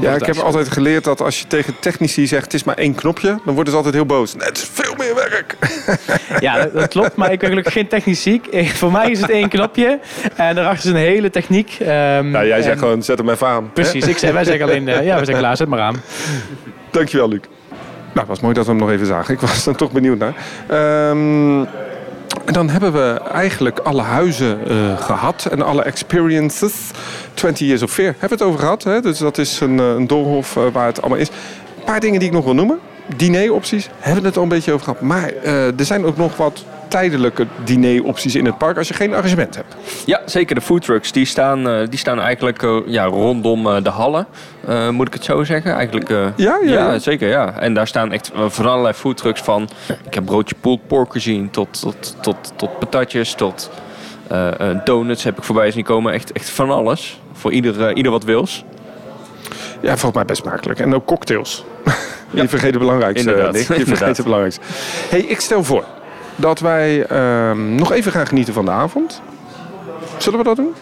Ja, 0.00 0.14
ik 0.14 0.26
heb 0.26 0.36
altijd 0.36 0.68
geleerd 0.68 1.04
dat 1.04 1.20
als 1.20 1.38
je 1.40 1.46
tegen 1.46 1.74
technici 1.80 2.26
zegt 2.26 2.44
het 2.44 2.54
is 2.54 2.64
maar 2.64 2.76
één 2.76 2.94
knopje, 2.94 3.38
dan 3.44 3.54
worden 3.54 3.70
ze 3.70 3.76
altijd 3.76 3.94
heel 3.94 4.06
boos. 4.06 4.34
Nee, 4.34 4.46
het 4.46 4.56
is 4.56 4.70
veel 4.72 4.94
meer 4.98 5.14
werk. 5.14 5.56
Ja, 6.40 6.66
dat, 6.66 6.88
klopt. 6.88 7.16
Maar 7.16 7.32
ik 7.32 7.38
ben 7.38 7.48
gelukkig 7.48 7.72
geen. 7.72 7.88
Eh, 8.50 8.68
Voor 8.68 8.92
mij 8.92 9.10
is 9.10 9.20
het 9.20 9.30
één 9.30 9.48
knopje. 9.48 9.98
En 10.36 10.54
daarachter 10.54 10.84
is 10.84 10.90
een 10.90 10.96
hele 11.06 11.30
techniek. 11.30 11.76
Ehm, 11.80 12.30
Nou, 12.30 12.46
jij 12.46 12.62
zegt 12.62 12.72
en- 12.72 12.78
gewoon 12.78 13.02
zet 13.02 13.18
hem 13.18 13.28
even 13.28 13.46
aan. 13.46 13.70
Precies. 13.72 14.06
Ik 14.06 14.18
zeg, 14.18 14.32
wij 14.32 14.44
zeggen 14.44 14.64
alleen, 14.66 14.88
eh, 14.88 15.04
ja, 15.04 15.18
we 15.18 15.24
zijn 15.24 15.36
klaar. 15.36 15.56
Zet 15.56 15.68
maar 15.68 15.80
aan. 15.80 16.02
Dankjewel, 16.90 17.28
Luc. 17.28 17.40
Nou, 18.14 18.18
het 18.18 18.26
was 18.28 18.40
mooi 18.40 18.54
dat 18.54 18.64
we 18.64 18.70
hem 18.70 18.80
nog 18.80 18.90
even 18.90 19.06
zagen. 19.06 19.34
Ik 19.34 19.40
was 19.40 19.66
er 19.66 19.76
toch 19.76 19.92
benieuwd 19.92 20.18
naar. 20.18 20.34
Ehm, 20.68 21.64
en 22.44 22.52
dan 22.52 22.68
hebben 22.68 22.92
we 22.92 23.20
eigenlijk 23.32 23.78
alle 23.78 24.02
huizen 24.02 24.68
eh, 24.68 24.98
gehad 24.98 25.46
en 25.50 25.62
alle 25.62 25.82
experiences. 25.82 26.72
20 27.34 27.66
Years 27.66 27.82
of 27.82 27.90
Fear 27.90 28.14
hebben 28.18 28.38
we 28.38 28.44
het 28.44 28.52
over 28.52 28.60
gehad. 28.60 28.84
Hè? 28.84 29.00
Dus 29.00 29.18
dat 29.18 29.38
is 29.38 29.60
een, 29.60 29.80
eh, 29.80 29.88
een 29.88 30.06
doolhof 30.06 30.56
eh, 30.56 30.62
waar 30.72 30.86
het 30.86 31.00
allemaal 31.00 31.18
is. 31.18 31.28
Een 31.28 31.84
paar 31.84 32.00
dingen 32.00 32.18
die 32.18 32.28
ik 32.28 32.34
nog 32.34 32.44
wil 32.44 32.54
noemen. 32.54 32.78
Dineropties 33.16 33.88
hebben 33.98 34.22
we 34.22 34.28
het 34.28 34.36
al 34.36 34.42
een 34.42 34.48
beetje 34.48 34.72
over 34.72 34.84
gehad. 34.84 35.00
Maar 35.00 35.32
er 35.76 35.84
zijn 35.84 36.04
ook 36.04 36.16
nog 36.16 36.36
wat 36.36 36.64
tijdelijke 36.92 37.46
dineropties 37.64 38.34
in 38.34 38.44
het 38.44 38.58
park 38.58 38.76
als 38.76 38.88
je 38.88 38.94
geen 38.94 39.14
arrangement 39.14 39.54
hebt. 39.54 39.76
Ja, 40.06 40.20
zeker. 40.24 40.54
De 40.54 40.60
foodtrucks 40.60 41.12
die 41.12 41.24
staan, 41.24 41.68
eh, 41.68 41.88
die 41.88 41.98
staan 41.98 42.20
eigenlijk 42.20 42.62
eh, 42.62 42.76
ja, 42.86 43.04
rondom 43.04 43.66
eh, 43.66 43.82
de 43.82 43.90
hallen. 43.90 44.26
Moet 44.90 45.06
ik 45.06 45.12
het 45.12 45.24
zo 45.24 45.44
zeggen? 45.44 45.74
Eigenlijk, 45.74 46.08
Ja, 46.08 46.32
ja, 46.36 46.58
ja. 46.62 46.98
zeker. 46.98 47.28
Ja. 47.28 47.58
En 47.58 47.74
daar 47.74 47.86
staan 47.86 48.12
echt 48.12 48.30
van 48.46 48.66
allerlei 48.66 48.94
foodtrucks 48.94 49.40
van. 49.40 49.68
Ik 50.04 50.14
heb 50.14 50.24
broodje 50.24 50.54
pulled 50.60 50.86
pork 50.86 51.12
gezien, 51.12 51.50
tot, 51.50 51.80
tot, 51.80 52.16
tot, 52.20 52.52
tot 52.56 52.78
patatjes, 52.78 53.34
tot 53.34 53.70
donuts 54.84 55.24
heb 55.24 55.38
ik 55.38 55.44
voorbij 55.44 55.70
zien 55.70 55.84
komen. 55.84 56.12
Echt, 56.12 56.32
echt 56.32 56.50
van 56.50 56.70
alles. 56.70 57.20
Voor 57.32 57.52
ieder, 57.52 57.96
ieder 57.96 58.12
wat 58.12 58.24
wils. 58.24 58.64
Ja, 59.80 59.88
volgens 59.88 60.14
mij 60.14 60.24
best 60.24 60.42
smakelijk. 60.42 60.80
En 60.80 60.94
ook 60.94 61.06
cocktails. 61.06 61.64
Je 62.30 62.48
vergeet 62.48 62.70
het 62.70 62.78
belangrijkste, 62.78 63.28
Inderdaad, 63.28 63.52
Nick. 63.52 63.76
Je 63.76 63.86
vergeet 63.86 64.16
het 64.16 64.22
belangrijkste. 64.22 64.60
Hey, 65.08 65.20
ik 65.20 65.40
stel 65.40 65.64
voor 65.64 65.84
dat 66.36 66.60
wij 66.60 67.06
ehm, 67.06 67.74
nog 67.74 67.92
even 67.92 68.12
gaan 68.12 68.26
genieten 68.26 68.54
van 68.54 68.64
de 68.64 68.70
avond. 68.70 69.22
Zullen 70.18 70.38
we 70.38 70.44
dat 70.44 70.56
doen? 70.56 70.72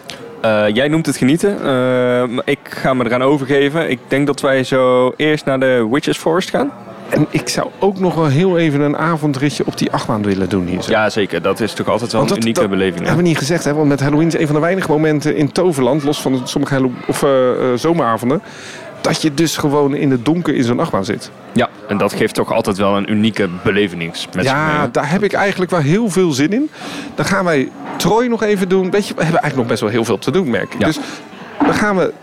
Eh, 0.41 0.63
jij 0.73 0.87
noemt 0.87 1.05
het 1.05 1.17
genieten. 1.17 1.63
Eh, 1.65 2.23
ik 2.45 2.59
ga 2.63 2.93
me 2.93 3.05
eraan 3.05 3.23
overgeven. 3.23 3.89
Ik 3.89 3.99
denk 4.07 4.27
dat 4.27 4.41
wij 4.41 4.63
zo 4.63 5.13
eerst 5.17 5.45
naar 5.45 5.59
de 5.59 5.87
Witches 5.91 6.17
Forest 6.17 6.49
gaan. 6.49 6.71
En 7.09 7.27
ik 7.29 7.49
zou 7.49 7.67
ook 7.79 7.99
nog 7.99 8.15
wel 8.15 8.25
heel 8.27 8.57
even 8.57 8.81
een 8.81 8.97
avondritje 8.97 9.63
op 9.65 9.77
die 9.77 9.91
achtbaan 9.91 10.23
willen 10.23 10.49
doen 10.49 10.65
hier. 10.65 10.81
zo. 10.81 10.91
Ja, 10.91 11.09
zeker. 11.09 11.41
Dat 11.41 11.59
is 11.59 11.73
toch 11.73 11.87
altijd 11.87 12.11
wel 12.11 12.21
een 12.21 12.27
dat- 12.27 12.37
unieke 12.37 12.59
dat 12.59 12.69
beleving. 12.69 12.99
hè? 12.99 13.05
hebben 13.05 13.23
we 13.23 13.29
niet 13.29 13.37
gezegd, 13.37 13.63
hè? 13.63 13.73
want 13.73 13.87
met 13.87 13.99
Halloween 13.99 14.27
is 14.27 14.37
een 14.37 14.45
van 14.45 14.55
de 14.55 14.61
weinige 14.61 14.91
momenten 14.91 15.35
in 15.35 15.51
Toverland, 15.51 16.03
los 16.03 16.21
van 16.21 16.41
sommige 16.43 16.73
Hallo- 16.73 16.91
of, 17.07 17.23
eh, 17.23 17.29
zomeravonden, 17.75 18.41
dat 19.01 19.21
je 19.21 19.33
dus 19.33 19.57
gewoon 19.57 19.95
in 19.95 20.11
het 20.11 20.25
donker 20.25 20.55
in 20.55 20.63
zo'n 20.63 20.79
achtbaan 20.79 21.05
zit. 21.05 21.31
Ja, 21.51 21.69
en 21.87 21.97
dat 21.97 22.13
geeft 22.13 22.33
toch 22.33 22.53
altijd 22.53 22.77
wel 22.77 22.97
een 22.97 23.11
unieke 23.11 23.49
beleving 23.63 24.13
met 24.35 24.45
Ja, 24.45 24.87
daar 24.87 25.09
heb 25.11 25.23
ik 25.23 25.33
eigenlijk 25.33 25.71
wel 25.71 25.79
heel 25.79 26.09
veel 26.09 26.31
zin 26.31 26.53
in. 26.53 26.69
Dan 27.15 27.25
gaan 27.25 27.45
wij 27.45 27.69
Troy 27.97 28.25
nog 28.25 28.43
even 28.43 28.69
doen. 28.69 28.91
Weet 28.91 29.07
je, 29.07 29.13
we 29.13 29.23
hebben 29.23 29.41
eigenlijk 29.41 29.55
nog 29.55 29.67
best 29.67 29.81
wel 29.81 29.89
heel 29.89 30.05
veel 30.05 30.17
te 30.19 30.31
doen, 30.31 30.49
merk 30.49 30.73
ik. 30.73 30.79
Ja. 30.79 30.85
Dus 30.85 30.99
dan 31.65 31.73
gaan 31.73 31.97
we 31.97 32.13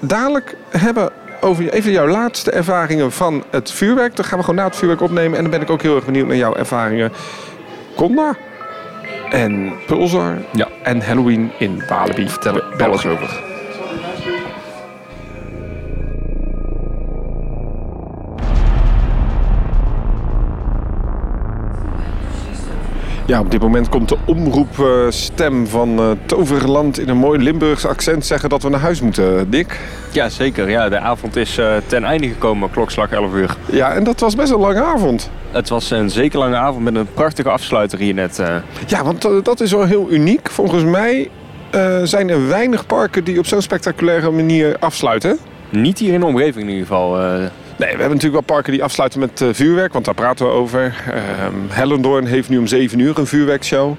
dadelijk 0.00 0.56
hebben 0.70 1.10
over 1.40 1.68
even 1.72 1.92
jouw 1.92 2.06
laatste 2.08 2.50
ervaringen 2.50 3.12
van 3.12 3.44
het 3.50 3.70
vuurwerk. 3.70 4.16
Dan 4.16 4.24
gaan 4.24 4.38
we 4.38 4.44
gewoon 4.44 4.60
na 4.60 4.66
het 4.66 4.76
vuurwerk 4.76 5.00
opnemen. 5.02 5.36
En 5.36 5.42
dan 5.42 5.50
ben 5.50 5.60
ik 5.60 5.70
ook 5.70 5.82
heel 5.82 5.96
erg 5.96 6.04
benieuwd 6.04 6.26
naar 6.26 6.36
jouw 6.36 6.54
ervaringen. 6.54 7.12
Conda 7.96 8.36
en 9.30 9.72
Pulsar 9.86 10.34
Ja. 10.52 10.68
en 10.82 11.00
Halloween 11.02 11.50
in 11.58 11.82
Walibi. 11.88 12.28
Vertel 12.28 12.54
er 12.54 12.64
België. 12.76 12.84
alles 12.84 13.06
over. 13.06 13.42
Ja, 23.28 23.40
op 23.40 23.50
dit 23.50 23.60
moment 23.60 23.88
komt 23.88 24.08
de 24.08 24.16
omroepstem 24.26 25.66
van 25.66 25.98
eh, 25.98 26.10
Toverland 26.26 26.98
in 27.00 27.08
een 27.08 27.16
mooi 27.16 27.38
Limburgs 27.42 27.86
accent 27.86 28.26
zeggen 28.26 28.48
dat 28.48 28.62
we 28.62 28.68
naar 28.68 28.80
huis 28.80 29.00
moeten, 29.00 29.50
Dick. 29.50 29.80
Ja, 30.12 30.28
zeker. 30.28 30.70
Ja, 30.70 30.88
de 30.88 30.98
avond 30.98 31.36
is 31.36 31.58
eh, 31.58 31.76
ten 31.86 32.04
einde 32.04 32.28
gekomen, 32.28 32.70
klokslag 32.70 33.10
11 33.10 33.34
uur. 33.34 33.56
Ja, 33.66 33.92
en 33.92 34.04
dat 34.04 34.20
was 34.20 34.34
best 34.34 34.52
een 34.52 34.58
lange 34.58 34.82
avond. 34.82 35.30
Het 35.50 35.68
was 35.68 35.90
een 35.90 36.10
zeker 36.10 36.38
lange 36.38 36.56
avond 36.56 36.84
met 36.84 36.94
een 36.94 37.08
prachtige 37.14 37.48
afsluiter 37.50 37.98
hier 37.98 38.14
net. 38.14 38.38
eh. 38.38 38.54
Ja, 38.86 39.04
want 39.04 39.24
eh, 39.24 39.30
dat 39.42 39.60
is 39.60 39.72
wel 39.72 39.84
heel 39.84 40.06
uniek. 40.10 40.50
Volgens 40.50 40.84
mij 40.84 41.30
eh, 41.70 41.96
zijn 42.02 42.28
er 42.28 42.48
weinig 42.48 42.86
parken 42.86 43.24
die 43.24 43.38
op 43.38 43.46
zo'n 43.46 43.62
spectaculaire 43.62 44.30
manier 44.30 44.76
afsluiten. 44.78 45.38
niet 45.70 45.98
hier 45.98 46.12
in 46.12 46.20
de 46.20 46.26
omgeving 46.26 46.64
in 46.64 46.70
ieder 46.70 46.86
geval. 46.86 47.20
eh. 47.20 47.44
Nee, 47.78 47.88
we 47.88 48.00
hebben 48.00 48.16
natuurlijk 48.16 48.46
wel 48.46 48.56
parken 48.56 48.72
die 48.72 48.82
afsluiten 48.82 49.20
met 49.20 49.40
eh, 49.40 49.48
vuurwerk, 49.52 49.92
want 49.92 50.04
daar 50.04 50.14
praten 50.14 50.46
we 50.46 50.52
over. 50.52 50.94
Ehm 51.12 51.54
Hellendoorn 51.68 52.26
heeft 52.26 52.48
nu 52.48 52.58
om 52.58 52.66
7 52.66 52.98
uur 52.98 53.18
een 53.18 53.26
vuurwerkshow. 53.26 53.94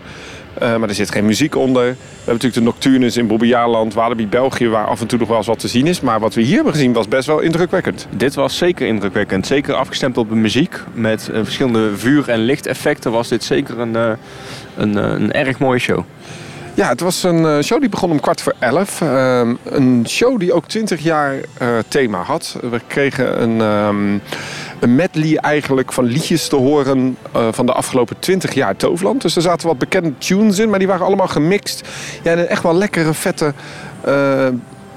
Eh, 0.54 0.76
maar 0.76 0.90
er 0.90 0.96
zit 0.96 1.12
geen 1.12 1.26
muziek 1.26 1.56
onder. 1.56 1.84
We 1.84 1.96
hebben 2.16 2.34
natuurlijk 2.34 2.54
de 2.54 2.62
Nocturnes 2.62 3.18
in 3.18 3.28
Bobbejaarland, 3.28 3.94
Walibi 3.94 4.28
België, 4.28 4.68
waar 4.70 4.86
af 4.86 5.02
en 5.02 5.08
toe 5.08 5.20
nog 5.20 5.28
wel 5.28 5.38
eens 5.38 5.48
wat 5.48 5.60
te 5.60 5.68
zien 5.68 5.88
is. 5.88 6.02
Maar 6.02 6.20
wat 6.20 6.34
we 6.34 6.42
hier 6.42 6.56
hebben 6.56 6.74
gezien 6.74 6.94
was 6.94 7.08
best 7.08 7.28
wel 7.28 7.40
indrukwekkend. 7.40 8.08
Dit 8.16 8.36
was 8.36 8.58
zeker 8.58 8.88
indrukwekkend. 8.88 9.48
Zeker 9.48 9.74
afgestemd 9.74 10.18
op 10.18 10.30
de 10.30 10.36
muziek. 10.36 10.80
Met 10.94 11.30
uh, 11.32 11.40
verschillende 11.44 11.98
vuur- 11.98 12.30
en 12.30 12.40
lichteffecten 12.40 13.12
was 13.12 13.28
dit 13.28 13.44
zeker 13.44 13.80
een, 13.80 13.96
uh, 13.96 14.12
een, 14.78 14.96
een 14.96 15.32
erg 15.32 15.60
mooie 15.60 15.80
show. 15.80 16.04
Ja, 16.80 16.90
het 16.90 17.00
was 17.00 17.24
een 17.24 17.64
show 17.64 17.80
die 17.80 17.90
begon 17.90 18.12
om 18.12 18.20
kwart 18.20 18.42
voor 18.42 18.54
elf. 18.60 19.02
Uh, 19.02 19.50
een 19.64 20.06
show 20.08 20.40
die 20.40 20.54
ook 20.54 20.66
20 20.66 21.00
jaar 21.00 21.36
uh, 21.36 21.68
thema 21.88 22.22
had. 22.22 22.58
We 22.62 22.82
kregen 22.88 23.42
een, 23.42 23.62
um, 23.62 24.22
een 24.80 24.96
medley 24.96 25.38
eigenlijk 25.38 25.94
van 25.94 26.04
liedjes 26.04 26.48
te 26.48 26.56
horen 26.56 27.18
uh, 27.36 27.48
van 27.52 27.66
de 27.66 27.74
afgelopen 27.74 28.20
20 28.20 28.54
jaar 28.54 28.76
Toverland. 28.76 29.22
Dus 29.22 29.36
er 29.36 29.42
zaten 29.42 29.68
wat 29.68 29.78
bekende 29.78 30.18
tunes 30.18 30.60
in, 30.60 30.70
maar 30.70 30.80
die 30.80 30.88
waren 30.88 31.06
allemaal 31.06 31.28
gemixt. 31.28 31.88
Ja, 32.24 32.32
en 32.32 32.50
echt 32.50 32.64
wel 32.64 32.76
lekkere, 32.76 33.14
vette 33.14 33.54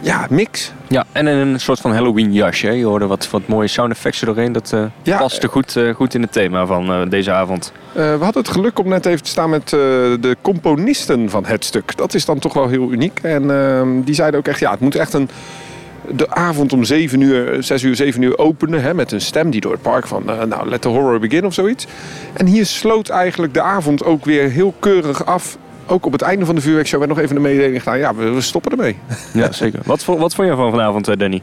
ja, 0.02 0.26
mix. 0.30 0.72
Ja, 0.88 1.04
en 1.12 1.26
een 1.26 1.60
soort 1.60 1.80
van 1.80 1.92
Halloween 1.92 2.32
jasje. 2.32 2.72
Je 2.72 2.84
hoorde 2.84 3.06
wat, 3.06 3.30
wat 3.30 3.46
mooie 3.46 3.68
sound 3.68 3.92
effects 3.92 4.20
doorheen. 4.20 4.52
Dat 4.52 4.72
uh, 4.74 4.84
ja, 5.02 5.18
paste 5.18 5.48
goed, 5.48 5.76
uh, 5.76 5.94
goed 5.94 6.14
in 6.14 6.22
het 6.22 6.32
thema 6.32 6.66
van 6.66 6.90
uh, 6.90 7.10
deze 7.10 7.32
avond. 7.32 7.72
we 7.92 8.18
hadden 8.20 8.42
het 8.42 8.48
geluk 8.48 8.78
om 8.78 8.88
net 8.88 9.06
even 9.06 9.22
te 9.22 9.30
staan 9.30 9.50
met 9.50 9.68
de 9.68 10.36
componisten 10.40 11.30
van 11.30 11.44
het 11.46 11.64
stuk. 11.64 11.96
Dat 11.96 12.14
is 12.14 12.24
dan 12.24 12.38
toch 12.38 12.54
wel 12.54 12.68
heel 12.68 12.92
uniek. 12.92 13.18
En 13.22 13.50
ehm, 13.50 14.02
die 14.02 14.14
zeiden 14.14 14.40
ook 14.40 14.46
echt, 14.46 14.60
ja, 14.60 14.70
het 14.70 14.80
moet 14.80 14.94
echt 14.94 15.12
een 15.12 15.28
de 16.08 16.30
avond 16.30 16.72
om 16.72 16.84
7 16.84 17.20
uur, 17.20 17.62
6 17.62 17.82
uur, 17.82 17.96
7 17.96 18.22
uur 18.22 18.38
openen. 18.38 18.82
Hè, 18.82 18.94
met 18.94 19.12
een 19.12 19.20
stem 19.20 19.50
die 19.50 19.60
door 19.60 19.72
het 19.72 19.82
park 19.82 20.06
van, 20.06 20.22
uh, 20.26 20.42
nou, 20.42 20.68
let 20.68 20.80
the 20.80 20.88
horror 20.88 21.20
begin 21.20 21.46
of 21.46 21.54
zoiets. 21.54 21.86
En 22.32 22.46
hier 22.46 22.66
sloot 22.66 23.08
eigenlijk 23.08 23.54
de 23.54 23.62
avond 23.62 24.04
ook 24.04 24.24
weer 24.24 24.50
heel 24.50 24.74
keurig 24.78 25.26
af. 25.26 25.56
Ook 25.86 26.06
op 26.06 26.12
het 26.12 26.22
einde 26.22 26.46
van 26.46 26.54
de 26.54 26.60
vuurwerkshow 26.60 26.98
werd 26.98 27.12
nog 27.12 27.20
even 27.20 27.36
een 27.36 27.42
mededeling 27.42 27.82
gedaan. 27.82 27.98
Ja, 27.98 28.14
we, 28.14 28.30
we 28.30 28.40
stoppen 28.40 28.70
ermee. 28.70 28.96
Ja, 29.32 29.52
zeker. 29.52 29.80
wat, 29.84 30.04
wat 30.04 30.34
vond 30.34 30.48
je 30.48 30.54
van 30.54 30.70
vanavond, 30.70 31.18
Danny? 31.18 31.42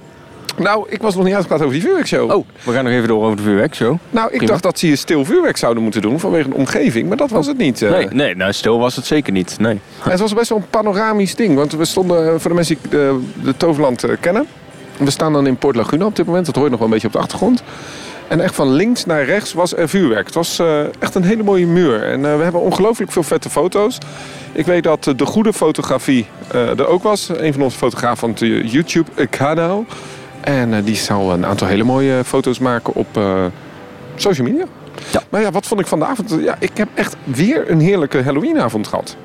Nou, 0.57 0.85
ik 0.89 1.01
was 1.01 1.15
nog 1.15 1.23
niet 1.23 1.33
uitgepraat 1.33 1.61
over 1.61 1.73
die 1.73 1.81
vuurwerkshow. 1.81 2.31
Oh, 2.31 2.45
we 2.63 2.71
gaan 2.71 2.83
nog 2.83 2.93
even 2.93 3.07
door 3.07 3.23
over 3.23 3.37
de 3.37 3.43
vuurwerkshow. 3.43 3.97
Nou, 4.09 4.27
ik 4.27 4.37
Prima. 4.37 4.51
dacht 4.51 4.63
dat 4.63 4.79
ze 4.79 4.85
hier 4.85 4.97
stil 4.97 5.25
vuurwerk 5.25 5.57
zouden 5.57 5.83
moeten 5.83 6.01
doen 6.01 6.19
vanwege 6.19 6.49
de 6.49 6.55
omgeving, 6.55 7.07
maar 7.07 7.17
dat 7.17 7.29
was 7.29 7.47
het 7.47 7.57
niet. 7.57 7.81
Nee, 7.81 8.07
nee 8.07 8.35
nou, 8.35 8.53
stil 8.53 8.79
was 8.79 8.95
het 8.95 9.05
zeker 9.05 9.33
niet. 9.33 9.59
Nee. 9.59 9.79
En 10.03 10.11
het 10.11 10.19
was 10.19 10.33
best 10.33 10.49
wel 10.49 10.57
een 10.57 10.69
panoramisch 10.69 11.35
ding, 11.35 11.55
want 11.55 11.71
we 11.71 11.85
stonden, 11.85 12.41
voor 12.41 12.49
de 12.49 12.55
mensen 12.55 12.77
die 12.81 12.91
de, 12.91 13.21
de 13.43 13.57
Toverland 13.57 14.05
kennen, 14.19 14.45
we 14.97 15.11
staan 15.11 15.33
dan 15.33 15.47
in 15.47 15.57
Port 15.57 15.75
Laguna 15.75 16.05
op 16.05 16.15
dit 16.15 16.25
moment. 16.25 16.45
Dat 16.45 16.55
hoor 16.55 16.63
je 16.63 16.69
nog 16.69 16.79
wel 16.79 16.87
een 16.87 16.93
beetje 16.93 17.07
op 17.07 17.13
de 17.13 17.19
achtergrond. 17.19 17.63
En 18.30 18.39
echt 18.39 18.55
van 18.55 18.69
links 18.71 19.05
naar 19.05 19.25
rechts 19.25 19.53
was 19.53 19.75
er 19.75 19.89
vuurwerk. 19.89 20.25
Het 20.25 20.36
was 20.36 20.59
uh, 20.59 20.80
echt 20.99 21.15
een 21.15 21.23
hele 21.23 21.43
mooie 21.43 21.67
muur. 21.67 22.03
En 22.03 22.19
uh, 22.19 22.38
we 22.38 22.43
hebben 22.43 22.61
ongelooflijk 22.61 23.11
veel 23.11 23.23
vette 23.23 23.49
foto's. 23.49 23.97
Ik 24.51 24.65
weet 24.65 24.84
dat 24.84 25.07
uh, 25.07 25.13
de 25.17 25.25
goede 25.25 25.53
fotografie 25.53 26.25
er 26.51 26.88
ook 26.88 27.03
was. 27.03 27.30
Een 27.30 27.53
van 27.53 27.61
onze 27.61 27.77
fotografen 27.77 28.17
van 28.17 28.30
het 28.30 28.71
YouTube-kanaal. 28.71 29.86
En 30.41 30.84
die 30.84 30.95
zal 30.95 31.32
een 31.32 31.45
aantal 31.45 31.67
hele 31.67 31.84
mooie 31.84 32.23
foto's 32.25 32.59
maken 32.59 32.95
op 32.95 33.07
social 34.15 34.47
media. 34.47 34.65
Ja. 35.11 35.21
Maar 35.30 35.41
ja, 35.41 35.51
wat 35.51 35.67
vond 35.67 35.80
ik 35.80 35.88
van 35.88 35.99
de 35.99 36.05
avond? 36.05 36.36
Ja, 36.41 36.55
ik 36.59 36.77
heb 36.77 36.88
echt 36.93 37.15
weer 37.23 37.71
een 37.71 37.80
heerlijke 37.80 38.23
Halloweenavond 38.23 38.88
gehad. 38.88 39.15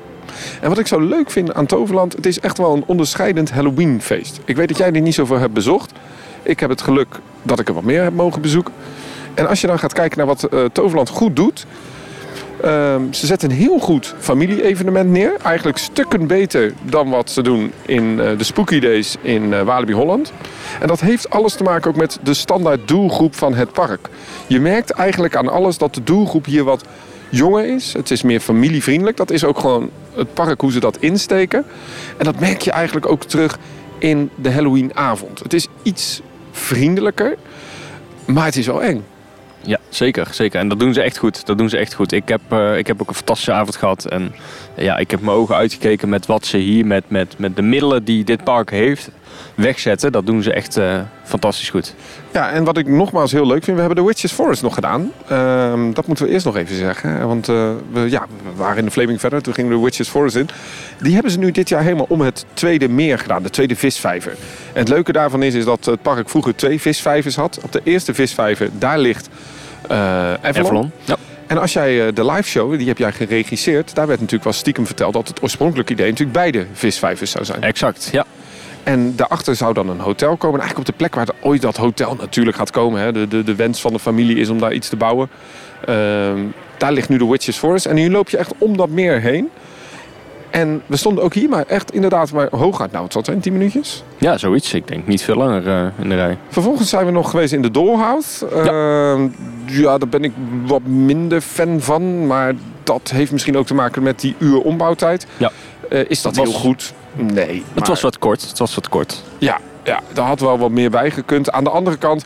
En 0.61 0.69
wat 0.69 0.79
ik 0.79 0.87
zo 0.87 0.99
leuk 0.99 1.31
vind 1.31 1.53
aan 1.53 1.65
Toverland, 1.65 2.15
het 2.15 2.25
is 2.25 2.39
echt 2.39 2.57
wel 2.57 2.73
een 2.73 2.83
onderscheidend 2.85 3.51
Halloweenfeest. 3.51 4.39
Ik 4.45 4.55
weet 4.55 4.67
dat 4.67 4.77
jij 4.77 4.91
dit 4.91 5.03
niet 5.03 5.13
zoveel 5.13 5.39
hebt 5.39 5.53
bezocht. 5.53 5.91
Ik 6.45 6.59
heb 6.59 6.69
het 6.69 6.81
geluk 6.81 7.19
dat 7.41 7.59
ik 7.59 7.67
er 7.67 7.73
wat 7.73 7.83
meer 7.83 8.03
heb 8.03 8.13
mogen 8.13 8.41
bezoeken. 8.41 8.73
En 9.33 9.47
als 9.47 9.61
je 9.61 9.67
dan 9.67 9.79
gaat 9.79 9.93
kijken 9.93 10.17
naar 10.17 10.27
wat 10.27 10.47
uh, 10.53 10.65
Toverland 10.71 11.09
goed 11.09 11.35
doet. 11.35 11.65
Uh, 12.65 12.95
ze 13.11 13.25
zetten 13.25 13.49
een 13.49 13.55
heel 13.55 13.79
goed 13.79 14.15
familie-evenement 14.19 15.09
neer. 15.09 15.33
Eigenlijk 15.43 15.77
stukken 15.77 16.27
beter 16.27 16.73
dan 16.81 17.09
wat 17.09 17.29
ze 17.29 17.41
doen 17.41 17.71
in 17.85 18.03
uh, 18.03 18.37
de 18.37 18.43
Spooky 18.43 18.79
Days 18.79 19.15
in 19.21 19.43
uh, 19.43 19.61
Walibi 19.61 19.93
Holland. 19.93 20.33
En 20.79 20.87
dat 20.87 20.99
heeft 20.99 21.29
alles 21.29 21.53
te 21.53 21.63
maken 21.63 21.89
ook 21.89 21.95
met 21.95 22.19
de 22.23 22.33
standaard 22.33 22.87
doelgroep 22.87 23.35
van 23.35 23.53
het 23.53 23.71
park. 23.71 24.09
Je 24.47 24.59
merkt 24.59 24.89
eigenlijk 24.89 25.35
aan 25.35 25.49
alles 25.49 25.77
dat 25.77 25.95
de 25.95 26.03
doelgroep 26.03 26.45
hier 26.45 26.63
wat 26.63 26.83
jonger 27.29 27.65
is. 27.65 27.93
Het 27.93 28.11
is 28.11 28.21
meer 28.21 28.39
familievriendelijk. 28.39 29.17
Dat 29.17 29.31
is 29.31 29.43
ook 29.43 29.59
gewoon 29.59 29.89
het 30.13 30.33
park 30.33 30.61
hoe 30.61 30.71
ze 30.71 30.79
dat 30.79 30.97
insteken. 30.97 31.65
En 32.17 32.25
dat 32.25 32.39
merk 32.39 32.61
je 32.61 32.71
eigenlijk 32.71 33.09
ook 33.09 33.23
terug 33.23 33.57
in 33.97 34.29
de 34.35 34.51
Halloweenavond. 34.51 35.39
Het 35.39 35.53
is 35.53 35.67
iets 35.83 36.21
vriendelijker, 36.55 37.37
maar 38.25 38.45
het 38.45 38.55
is 38.55 38.65
wel 38.65 38.83
eng. 38.83 39.03
Ja, 39.61 39.79
zeker, 39.89 40.27
zeker. 40.31 40.59
En 40.59 40.67
dat 40.67 40.79
doen 40.79 40.93
ze 40.93 41.01
echt 41.01 41.17
goed. 41.17 41.45
Dat 41.45 41.57
doen 41.57 41.69
ze 41.69 41.77
echt 41.77 41.93
goed. 41.93 42.11
Ik 42.11 42.27
heb, 42.27 42.41
uh, 42.53 42.77
ik 42.77 42.87
heb 42.87 43.01
ook 43.01 43.07
een 43.07 43.15
fantastische 43.15 43.51
avond 43.51 43.75
gehad. 43.75 44.05
En 44.05 44.35
ja, 44.75 44.97
ik 44.97 45.11
heb 45.11 45.21
mijn 45.21 45.37
ogen 45.37 45.55
uitgekeken 45.55 46.09
met 46.09 46.25
wat 46.25 46.45
ze 46.45 46.57
hier, 46.57 46.85
met, 46.85 47.03
met, 47.07 47.37
met 47.37 47.55
de 47.55 47.61
middelen 47.61 48.03
die 48.03 48.23
dit 48.23 48.43
park 48.43 48.69
heeft, 48.69 49.09
wegzetten. 49.55 50.11
Dat 50.11 50.25
doen 50.25 50.43
ze 50.43 50.53
echt 50.53 50.77
uh, 50.77 50.99
fantastisch 51.23 51.69
goed. 51.69 51.95
Ja, 52.31 52.51
en 52.51 52.63
wat 52.63 52.77
ik 52.77 52.87
nogmaals 52.87 53.31
heel 53.31 53.47
leuk 53.47 53.63
vind, 53.63 53.77
we 53.77 53.83
hebben 53.83 54.03
de 54.03 54.09
Witches 54.09 54.31
Forest 54.31 54.61
nog 54.61 54.73
gedaan. 54.73 55.11
Uh, 55.31 55.73
dat 55.93 56.07
moeten 56.07 56.25
we 56.25 56.31
eerst 56.31 56.45
nog 56.45 56.55
even 56.55 56.75
zeggen. 56.75 57.27
Want 57.27 57.49
uh, 57.49 57.69
we, 57.91 58.09
ja, 58.09 58.25
we 58.43 58.49
waren 58.55 58.77
in 58.77 58.85
de 58.85 58.91
Flaming 58.91 59.19
verder, 59.19 59.41
toen 59.41 59.53
gingen 59.53 59.71
we 59.71 59.77
de 59.77 59.83
Witches 59.83 60.09
Forest 60.09 60.35
in. 60.35 60.49
Die 61.01 61.13
hebben 61.13 61.31
ze 61.31 61.37
nu 61.37 61.51
dit 61.51 61.69
jaar 61.69 61.81
helemaal 61.81 62.05
om 62.09 62.21
het 62.21 62.45
tweede 62.53 62.89
meer 62.89 63.19
gedaan, 63.19 63.43
de 63.43 63.49
tweede 63.49 63.75
visvijver. 63.75 64.31
En 64.73 64.79
het 64.79 64.89
leuke 64.89 65.11
daarvan 65.11 65.43
is, 65.43 65.53
is 65.53 65.65
dat 65.65 65.85
het 65.85 66.01
park 66.01 66.29
vroeger 66.29 66.55
twee 66.55 66.81
visvijvers 66.81 67.35
had. 67.35 67.59
Op 67.63 67.71
de 67.71 67.81
eerste 67.83 68.13
visvijver, 68.13 68.69
daar 68.77 68.99
ligt 68.99 69.29
uh, 69.91 69.97
Avalon. 70.33 70.41
Avalon. 70.41 70.91
Ja. 71.03 71.15
En 71.47 71.57
als 71.57 71.73
jij 71.73 72.13
de 72.13 72.25
live 72.25 72.49
show, 72.49 72.77
die 72.77 72.87
heb 72.87 72.97
jij 72.97 73.11
geregisseerd, 73.11 73.95
daar 73.95 74.07
werd 74.07 74.19
natuurlijk 74.19 74.43
wel 74.43 74.53
stiekem 74.53 74.85
verteld 74.85 75.13
dat 75.13 75.27
het 75.27 75.43
oorspronkelijke 75.43 75.93
idee 75.93 76.09
natuurlijk 76.09 76.37
beide 76.37 76.65
visvijvers 76.73 77.31
zou 77.31 77.45
zijn. 77.45 77.63
Exact, 77.63 78.09
ja. 78.11 78.25
En 78.85 79.15
daarachter 79.15 79.55
zou 79.55 79.73
dan 79.73 79.89
een 79.89 79.99
hotel 79.99 80.37
komen. 80.37 80.59
En 80.59 80.65
eigenlijk 80.65 80.89
op 80.89 80.97
de 80.97 81.05
plek 81.05 81.15
waar 81.15 81.35
ooit 81.41 81.61
dat 81.61 81.77
hotel 81.77 82.15
natuurlijk 82.15 82.57
gaat 82.57 82.71
komen. 82.71 83.01
Hè. 83.01 83.11
De, 83.11 83.27
de, 83.27 83.43
de 83.43 83.55
wens 83.55 83.81
van 83.81 83.93
de 83.93 83.99
familie 83.99 84.37
is 84.37 84.49
om 84.49 84.59
daar 84.59 84.73
iets 84.73 84.89
te 84.89 84.95
bouwen. 84.95 85.29
Uh, 85.89 85.95
daar 86.77 86.91
ligt 86.91 87.09
nu 87.09 87.17
de 87.17 87.27
Witches 87.27 87.57
Forest. 87.57 87.85
En 87.85 87.95
nu 87.95 88.11
loop 88.11 88.29
je 88.29 88.37
echt 88.37 88.53
om 88.57 88.77
dat 88.77 88.89
meer 88.89 89.21
heen. 89.21 89.49
En 90.49 90.81
we 90.85 90.97
stonden 90.97 91.23
ook 91.23 91.33
hier, 91.33 91.49
maar 91.49 91.65
echt 91.67 91.93
inderdaad 91.93 92.31
maar 92.31 92.47
hooguit. 92.51 92.91
Nou, 92.91 93.03
het 93.03 93.13
zal 93.13 93.23
zijn 93.25 93.39
10 93.39 93.53
minuutjes. 93.53 94.03
Ja, 94.17 94.37
zoiets. 94.37 94.73
Ik 94.73 94.87
denk 94.87 95.07
niet 95.07 95.21
veel 95.21 95.35
langer 95.35 95.67
uh, 95.67 95.85
in 96.01 96.09
de 96.09 96.15
rij. 96.15 96.37
Vervolgens 96.49 96.89
zijn 96.89 97.05
we 97.05 97.11
nog 97.11 97.29
geweest 97.29 97.53
in 97.53 97.61
de 97.61 97.71
Dollhouse. 97.71 98.47
Ja. 98.55 99.15
Uh, 99.15 99.29
ja, 99.65 99.97
daar 99.97 100.09
ben 100.09 100.23
ik 100.23 100.31
wat 100.65 100.81
minder 100.85 101.41
fan 101.41 101.81
van. 101.81 102.27
Maar 102.27 102.53
dat 102.83 103.11
heeft 103.13 103.31
misschien 103.31 103.57
ook 103.57 103.65
te 103.65 103.73
maken 103.73 104.03
met 104.03 104.19
die 104.19 104.35
uur 104.37 104.61
ombouwtijd. 104.61 105.27
Ja. 105.37 105.51
Uh, 105.89 105.99
is 106.07 106.21
dat, 106.21 106.35
heel 106.35 106.45
goed? 106.45 106.93
Nee. 107.13 107.63
Het 107.67 107.79
maar... 107.79 107.87
was 107.87 108.01
wat 108.01 108.17
kort. 108.17 108.41
Het 108.41 108.57
was 108.57 108.75
wat 108.75 108.89
kort. 108.89 109.23
Ja, 109.37 109.59
ja, 109.83 110.01
daar 110.13 110.25
had 110.25 110.39
wel 110.39 110.57
wat 110.57 110.71
meer 110.71 110.89
bij 110.89 111.11
gekund. 111.11 111.51
Aan 111.51 111.63
de 111.63 111.69
andere 111.69 111.97
kant, 111.97 112.25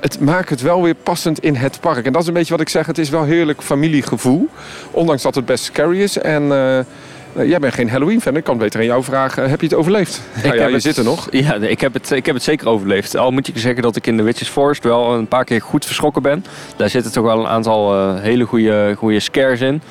het 0.00 0.20
maakt 0.20 0.48
het 0.48 0.60
wel 0.60 0.82
weer 0.82 0.94
passend 0.94 1.38
in 1.38 1.54
het 1.54 1.80
park. 1.80 2.06
En 2.06 2.12
dat 2.12 2.22
is 2.22 2.28
een 2.28 2.34
beetje 2.34 2.52
wat 2.52 2.60
ik 2.60 2.68
zeg. 2.68 2.86
Het 2.86 2.98
is 2.98 3.10
wel 3.10 3.24
heerlijk 3.24 3.62
familiegevoel. 3.62 4.48
Ondanks 4.90 5.22
dat 5.22 5.34
het 5.34 5.44
best 5.44 5.64
scary 5.64 6.00
is. 6.00 6.18
En 6.18 6.42
uh, 6.42 7.48
jij 7.48 7.58
bent 7.58 7.74
geen 7.74 7.90
Halloween-fan. 7.90 8.36
Ik 8.36 8.44
kan 8.44 8.58
beter 8.58 8.80
aan 8.80 8.86
jou 8.86 9.02
vragen. 9.02 9.50
Heb 9.50 9.60
je 9.60 9.66
het 9.66 9.76
overleefd? 9.76 10.20
Ik 10.36 10.42
nou 10.42 10.56
ja, 10.56 10.66
je 10.66 10.72
het, 10.72 10.82
zit 10.82 10.96
er 10.96 11.04
nog. 11.04 11.28
Ja, 11.30 11.54
ik 11.54 11.80
heb, 11.80 11.92
het, 11.92 12.10
ik 12.10 12.26
heb 12.26 12.34
het 12.34 12.44
zeker 12.44 12.68
overleefd. 12.68 13.16
Al 13.16 13.30
moet 13.30 13.46
je 13.46 13.52
zeggen 13.58 13.82
dat 13.82 13.96
ik 13.96 14.06
in 14.06 14.16
de 14.16 14.22
Witches 14.22 14.48
Forest 14.48 14.84
wel 14.84 15.14
een 15.14 15.26
paar 15.26 15.44
keer 15.44 15.60
goed 15.60 15.84
verschrokken 15.84 16.22
ben. 16.22 16.44
Daar 16.76 16.90
zitten 16.90 17.12
toch 17.12 17.24
wel 17.24 17.38
een 17.38 17.46
aantal 17.46 17.94
uh, 17.94 18.20
hele 18.20 18.44
goede, 18.44 18.94
goede 18.98 19.20
scares 19.20 19.60
in. 19.60 19.82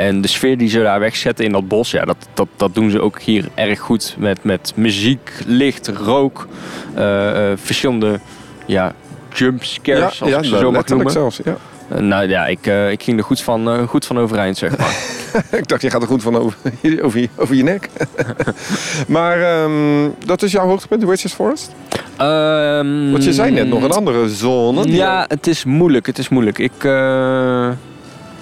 En 0.00 0.20
de 0.20 0.28
sfeer 0.28 0.58
die 0.58 0.68
ze 0.68 0.82
daar 0.82 1.00
wegzetten 1.00 1.44
in 1.44 1.52
dat 1.52 1.68
bos, 1.68 1.90
ja, 1.90 2.04
dat, 2.04 2.28
dat, 2.34 2.48
dat 2.56 2.74
doen 2.74 2.90
ze 2.90 3.00
ook 3.00 3.20
hier 3.20 3.48
erg 3.54 3.78
goed. 3.78 4.14
Met, 4.18 4.44
met 4.44 4.72
muziek, 4.76 5.32
licht, 5.46 5.88
rook, 5.88 6.48
uh, 6.98 7.02
uh, 7.02 7.52
verschillende 7.54 8.20
ja, 8.66 8.94
jumpscares, 9.32 10.18
ja, 10.18 10.24
als 10.24 10.30
ja, 10.30 10.38
ik 10.38 10.44
ze 10.44 10.58
zo 10.58 10.70
mag 10.70 10.86
noemen. 10.86 11.12
Zelfs, 11.12 11.40
ja. 11.44 11.56
Uh, 11.92 11.98
nou 11.98 12.28
ja, 12.28 12.46
ik, 12.46 12.66
uh, 12.66 12.90
ik 12.90 13.02
ging 13.02 13.18
er 13.18 13.24
goed 13.24 13.40
van, 13.40 13.68
uh, 13.68 13.88
goed 13.88 14.06
van 14.06 14.18
overeind, 14.18 14.56
zeg 14.56 14.78
maar. 14.78 14.96
ik 15.60 15.68
dacht, 15.68 15.82
je 15.82 15.90
gaat 15.90 16.02
er 16.02 16.08
goed 16.08 16.22
van 16.22 16.36
over, 16.36 16.56
over, 17.02 17.20
je, 17.20 17.28
over 17.36 17.54
je 17.54 17.62
nek. 17.62 17.88
maar 19.06 19.62
um, 19.62 20.14
dat 20.24 20.42
is 20.42 20.52
jouw 20.52 20.66
hoogtepunt, 20.66 21.04
Witches 21.04 21.32
Forest? 21.32 21.74
Um, 22.20 23.10
Want 23.10 23.24
je 23.24 23.32
zei 23.32 23.50
net 23.50 23.68
nog 23.68 23.82
een 23.82 23.92
andere 23.92 24.28
zone. 24.28 24.90
Ja, 24.92 25.24
het 25.28 25.46
is 25.46 25.64
moeilijk, 25.64 26.06
het 26.06 26.18
is 26.18 26.28
moeilijk. 26.28 26.58
Ik... 26.58 26.84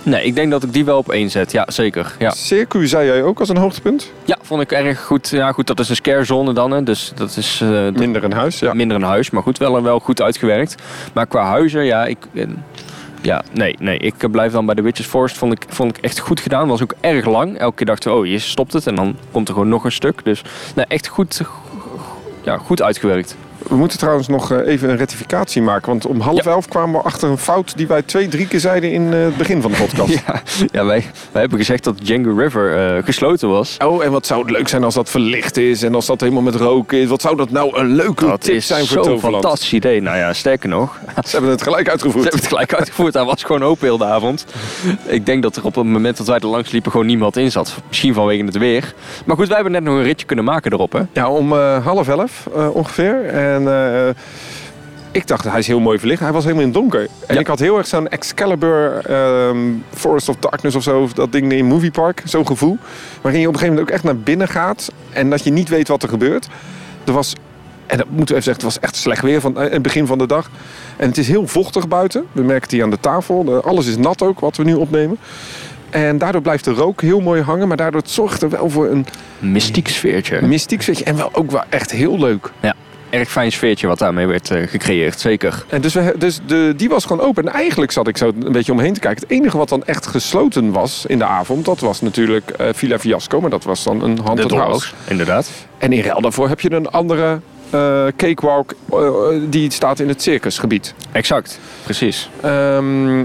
Nee, 0.02 0.24
ik 0.24 0.34
denk 0.34 0.50
dat 0.50 0.62
ik 0.62 0.72
die 0.72 0.84
wel 0.84 0.98
op 0.98 1.10
één 1.10 1.30
zet. 1.30 1.52
Ja, 1.52 1.64
zeker. 1.70 2.14
Ja. 2.18 2.30
Circuit 2.30 2.88
zei 2.88 3.06
jij 3.06 3.22
ook 3.22 3.40
als 3.40 3.48
een 3.48 3.56
hoogtepunt? 3.56 4.12
Ja, 4.24 4.38
vond 4.42 4.62
ik 4.62 4.72
erg 4.72 5.04
goed. 5.04 5.28
Ja, 5.28 5.52
goed, 5.52 5.66
dat 5.66 5.80
is 5.80 5.88
een 5.88 5.96
scarezone 5.96 6.52
dan. 6.52 6.70
Hè. 6.70 6.82
Dus 6.82 7.12
dat 7.14 7.36
is... 7.36 7.60
Uh, 7.62 7.88
minder 7.90 8.24
een 8.24 8.32
huis, 8.32 8.58
ja. 8.58 8.72
Minder 8.74 8.96
een 8.96 9.02
huis, 9.02 9.30
maar 9.30 9.42
goed, 9.42 9.58
wel, 9.58 9.82
wel 9.82 9.98
goed 9.98 10.22
uitgewerkt. 10.22 10.74
Maar 11.12 11.26
qua 11.26 11.44
huizen, 11.44 11.84
ja, 11.84 12.06
ik... 12.06 12.18
Ja, 13.20 13.42
nee, 13.52 13.76
nee. 13.78 13.98
Ik 13.98 14.30
blijf 14.30 14.52
dan 14.52 14.66
bij 14.66 14.74
de 14.74 14.82
Witches 14.82 15.06
Forest. 15.06 15.38
Vond 15.38 15.52
ik, 15.52 15.64
vond 15.68 15.96
ik 15.96 16.04
echt 16.04 16.18
goed 16.18 16.40
gedaan. 16.40 16.68
Was 16.68 16.82
ook 16.82 16.94
erg 17.00 17.26
lang. 17.26 17.58
Elke 17.58 17.76
keer 17.76 17.86
dachten 17.86 18.10
we, 18.10 18.18
oh, 18.18 18.26
je 18.26 18.38
stopt 18.38 18.72
het. 18.72 18.86
En 18.86 18.94
dan 18.94 19.16
komt 19.32 19.48
er 19.48 19.54
gewoon 19.54 19.68
nog 19.68 19.84
een 19.84 19.92
stuk. 19.92 20.24
Dus 20.24 20.42
nee, 20.74 20.84
echt 20.88 21.06
goed, 21.06 21.40
ja, 22.42 22.56
goed 22.56 22.82
uitgewerkt. 22.82 23.36
We 23.68 23.76
moeten 23.76 23.98
trouwens 23.98 24.28
nog 24.28 24.52
eh, 24.52 24.66
even 24.72 24.90
een 24.90 24.96
rectificatie 24.96 25.62
maken. 25.62 25.88
Want 25.88 26.06
om 26.06 26.20
half 26.20 26.44
Ja. 26.44 26.50
elf 26.50 26.68
kwamen 26.68 27.00
we 27.00 27.06
achter 27.06 27.28
een 27.28 27.38
fout 27.38 27.76
die 27.76 27.86
wij 27.86 28.02
twee, 28.02 28.28
drie 28.28 28.46
keer 28.48 28.60
zeiden 28.60 28.92
in 28.92 29.12
eh, 29.12 29.20
het 29.20 29.36
begin 29.36 29.62
van 29.62 29.70
de 29.70 29.76
podcast. 29.76 30.12
Ja, 30.26 30.42
ja 30.72 30.84
wij, 30.84 31.04
wij 31.32 31.40
hebben 31.40 31.58
gezegd 31.58 31.84
dat 31.84 31.98
Django 32.02 32.34
River 32.36 32.76
eh, 32.96 33.04
gesloten 33.04 33.48
was. 33.48 33.76
Oh, 33.84 34.04
en 34.04 34.10
wat 34.10 34.26
zou 34.26 34.40
het 34.42 34.50
leuk 34.50 34.68
zijn 34.68 34.84
als 34.84 34.94
dat 34.94 35.10
verlicht 35.10 35.56
is 35.56 35.82
en 35.82 35.94
als 35.94 36.06
dat 36.06 36.20
helemaal 36.20 36.42
met 36.42 36.54
rook 36.54 36.92
is. 36.92 37.06
Wat 37.08 37.20
zou 37.20 37.36
dat 37.36 37.50
nou 37.50 37.78
een 37.78 37.86
leuke 37.94 38.26
Dat 38.26 38.40
tip 38.40 38.54
is 38.54 38.66
zijn 38.66 38.86
voor 38.86 38.88
zo'n 39.04 39.12
Toverland? 39.12 39.42
fantastisch 39.42 39.72
idee. 39.72 40.02
Nou 40.02 40.16
ja, 40.16 40.32
sterker 40.32 40.68
nog, 40.68 40.98
Ze 41.24 41.30
hebben 41.30 41.50
het 41.50 41.62
gelijk 41.62 41.84
Ze 41.84 41.90
uitgevoerd. 41.90 42.22
hebben 42.22 42.40
het 42.40 42.48
gelijk 42.48 42.74
uitgevoerd. 42.74 43.14
Hij 43.14 43.24
was 43.24 43.42
gewoon 43.44 43.62
open 43.62 43.86
heel 43.86 43.98
de 43.98 44.04
avond. 44.04 44.44
Ik 45.06 45.26
denk 45.26 45.42
dat 45.42 45.56
er 45.56 45.64
op 45.64 45.74
het 45.74 45.84
moment 45.84 46.16
dat 46.16 46.26
wij 46.26 46.38
er 46.38 46.46
langs 46.46 46.70
liepen 46.70 46.90
gewoon 46.90 47.06
niemand 47.06 47.36
in 47.36 47.50
zat. 47.50 47.74
Misschien 47.88 48.14
vanwege 48.14 48.44
het 48.44 48.58
weer. 48.58 48.94
Maar 49.24 49.36
goed, 49.36 49.46
wij 49.46 49.54
hebben 49.54 49.72
net 49.72 49.82
nog 49.82 49.94
een 49.94 50.02
ritje 50.02 50.26
kunnen 50.26 50.44
maken 50.44 50.72
erop. 50.72 50.92
Hè? 50.92 51.00
Ja, 51.12 51.28
om 51.30 51.52
half 51.82 52.08
elf 52.08 52.46
ongeveer. 52.72 53.24
En 53.54 53.68
eh, 53.68 54.08
ik 55.12 55.26
dacht, 55.26 55.44
hij 55.44 55.58
is 55.58 55.66
heel 55.66 55.80
mooi 55.80 55.98
verlicht. 55.98 56.20
Hij 56.20 56.32
was 56.32 56.42
helemaal 56.44 56.64
in 56.64 56.68
het 56.70 56.78
donker. 56.78 57.00
En 57.26 57.34
Ja. 57.34 57.40
ik 57.40 57.46
had 57.46 57.58
heel 57.58 57.76
erg 57.78 57.86
zo'n 57.86 58.08
Excalibur 58.08 59.06
ehm, 59.06 59.58
Forest 59.94 60.28
of 60.28 60.36
Darkness 60.36 60.76
of 60.76 60.82
zo. 60.82 61.08
Dat 61.14 61.32
ding 61.32 61.52
in 61.52 61.64
Movie 61.64 61.90
Park. 61.90 62.22
Zo'n 62.24 62.46
gevoel. 62.46 62.78
Waarin 63.20 63.40
je 63.40 63.46
op 63.48 63.52
een 63.52 63.58
gegeven 63.58 63.78
moment 63.78 63.80
ook 63.80 63.94
echt 63.94 64.04
naar 64.04 64.16
binnen 64.22 64.48
gaat. 64.48 64.92
En 65.12 65.30
dat 65.30 65.44
je 65.44 65.50
niet 65.50 65.68
weet 65.68 65.88
wat 65.88 66.02
er 66.02 66.08
gebeurt. 66.08 66.48
Er 67.04 67.12
was, 67.12 67.34
en 67.86 67.96
dat 67.98 68.06
moeten 68.08 68.34
we 68.34 68.40
even 68.40 68.42
zeggen, 68.42 68.64
het 68.64 68.74
was 68.74 68.78
echt 68.80 68.96
slecht 68.96 69.22
weer 69.22 69.40
van 69.40 69.58
eh, 69.60 69.70
het 69.72 69.82
begin 69.82 70.06
van 70.06 70.18
de 70.18 70.26
dag. 70.26 70.50
En 70.96 71.08
het 71.08 71.18
is 71.18 71.28
heel 71.28 71.46
vochtig 71.46 71.88
buiten. 71.88 72.24
We 72.32 72.42
merken 72.42 72.62
het 72.62 72.70
hier 72.70 72.82
aan 72.82 72.90
de 72.90 73.00
tafel. 73.00 73.62
Alles 73.64 73.86
is 73.86 73.96
nat 73.96 74.22
ook, 74.22 74.40
wat 74.40 74.56
we 74.56 74.64
nu 74.64 74.74
opnemen. 74.74 75.18
En 75.90 76.18
daardoor 76.18 76.42
blijft 76.42 76.64
de 76.64 76.72
rook 76.72 77.00
heel 77.00 77.20
mooi 77.20 77.42
hangen. 77.42 77.68
Maar 77.68 77.76
daardoor 77.76 78.02
zorgt 78.04 78.42
er 78.42 78.50
wel 78.50 78.70
voor 78.70 78.86
een 78.88 79.06
Mystiek 79.38 79.88
sfeertje. 79.88 80.42
mystiek 80.42 80.82
sfeertje. 80.82 81.04
En 81.04 81.16
wel 81.16 81.30
ook 81.34 81.50
wel 81.50 81.62
echt 81.68 81.90
heel 81.90 82.18
leuk. 82.18 82.52
Erg 83.10 83.30
fijn 83.30 83.52
sfeertje 83.52 83.86
wat 83.86 83.98
daarmee 83.98 84.26
werd 84.26 84.50
eh, 84.50 84.66
gecreëerd. 84.66 85.20
Zeker. 85.20 85.64
En 85.68 85.80
dus 85.80 85.94
we, 85.94 86.14
dus 86.18 86.40
de, 86.46 86.72
die 86.76 86.88
was 86.88 87.04
gewoon 87.04 87.26
open. 87.26 87.46
En 87.46 87.52
eigenlijk 87.52 87.92
zat 87.92 88.08
ik 88.08 88.16
zo 88.16 88.32
een 88.44 88.52
beetje 88.52 88.72
omheen 88.72 88.92
te 88.92 89.00
kijken. 89.00 89.22
Het 89.22 89.30
enige 89.30 89.56
wat 89.56 89.68
dan 89.68 89.84
echt 89.84 90.06
gesloten 90.06 90.70
was 90.72 91.04
in 91.06 91.18
de 91.18 91.24
avond, 91.24 91.64
dat 91.64 91.80
was 91.80 92.00
natuurlijk 92.00 92.50
eh, 92.50 92.66
Villa 92.72 92.98
Fiasco. 92.98 93.40
Maar 93.40 93.50
dat 93.50 93.64
was 93.64 93.82
dan 93.84 94.02
een 94.02 94.18
house. 94.24 94.46
dollhouse, 94.48 94.92
inderdaad. 95.08 95.50
En 95.78 95.92
in 95.92 96.02
ruil 96.02 96.20
daarvoor 96.20 96.48
heb 96.48 96.60
je 96.60 96.72
een 96.72 96.88
andere 96.88 97.40
eh, 97.70 98.04
cakewalk 98.16 98.74
die 99.50 99.70
staat 99.72 99.98
in 100.00 100.08
het 100.08 100.22
circusgebied. 100.22 100.94
Exact, 101.12 101.58
precies. 101.84 102.30
Ehm, 102.42 103.24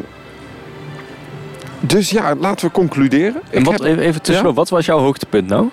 dus 1.80 2.10
ja, 2.10 2.36
laten 2.36 2.66
we 2.68 2.72
concluderen. 2.72 3.42
En 3.50 3.64
wat, 3.64 3.74
heb- 3.74 3.82
even 3.84 4.04
even 4.04 4.22
tussendoor, 4.22 4.54
wat 4.54 4.70
was 4.70 4.86
jouw 4.86 5.00
hoogtepunt 5.00 5.48
nou? 5.48 5.70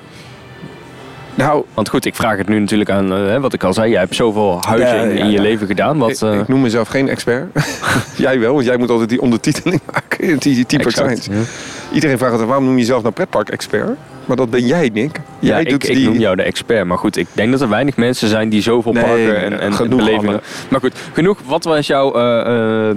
Nou, 1.34 1.64
Want 1.74 1.88
goed, 1.88 2.04
ik 2.04 2.14
vraag 2.14 2.36
het 2.36 2.48
nu 2.48 2.58
natuurlijk 2.58 2.90
aan 2.90 3.14
eh, 3.14 3.40
wat 3.40 3.52
ik 3.52 3.64
al 3.64 3.72
zei. 3.72 3.90
Jij 3.90 4.00
hebt 4.00 4.14
zoveel 4.14 4.58
huizen 4.66 4.96
Ja, 4.96 5.02
in, 5.02 5.16
ja, 5.16 5.24
in 5.24 5.30
je 5.30 5.40
leven 5.40 5.66
gedaan. 5.66 5.98
Wat, 5.98 6.10
ik, 6.10 6.20
eh, 6.20 6.38
ik 6.38 6.48
noem 6.48 6.60
mezelf 6.60 6.88
geen 6.88 7.08
expert. 7.08 7.46
jij 8.16 8.40
wel, 8.40 8.52
want 8.54 8.64
jij 8.66 8.76
moet 8.76 8.90
altijd 8.90 9.08
die 9.08 9.20
ondertiteling 9.20 9.80
maken. 9.92 10.38
Die 10.38 10.66
type 10.66 10.84
exact, 10.84 11.22
science. 11.22 11.30
ja. 11.40 11.94
Iedereen 11.94 12.16
vraagt 12.16 12.30
altijd, 12.32 12.48
waarom 12.48 12.66
noem 12.66 12.74
je 12.76 12.80
jezelf 12.80 13.02
nou 13.02 13.14
pretpark-expert? 13.14 13.98
Maar 14.24 14.36
dat 14.36 14.50
ben 14.50 14.66
jij, 14.66 14.90
Nick. 14.92 15.20
Jij 15.38 15.60
ik, 15.60 15.68
doet 15.68 15.88
ik 15.88 15.94
die... 15.94 16.04
noem 16.04 16.18
jou 16.18 16.36
de 16.36 16.42
expert. 16.42 16.86
Maar 16.86 16.98
goed, 16.98 17.16
ik 17.16 17.26
denk 17.32 17.50
dat 17.50 17.60
er 17.60 17.68
weinig 17.68 17.96
mensen 17.96 18.28
zijn 18.28 18.48
die 18.48 18.62
zoveel 18.62 18.92
Nee, 18.92 19.02
parken 19.04 19.36
en, 19.42 19.60
en 19.60 19.72
genoeg 19.72 19.98
belevingen... 19.98 20.40
Maar 20.68 20.80
goed, 20.80 20.92
genoeg. 21.12 21.38
Wat 21.46 21.64
was 21.64 21.86
jouw 21.86 22.12
eh, 22.14 22.96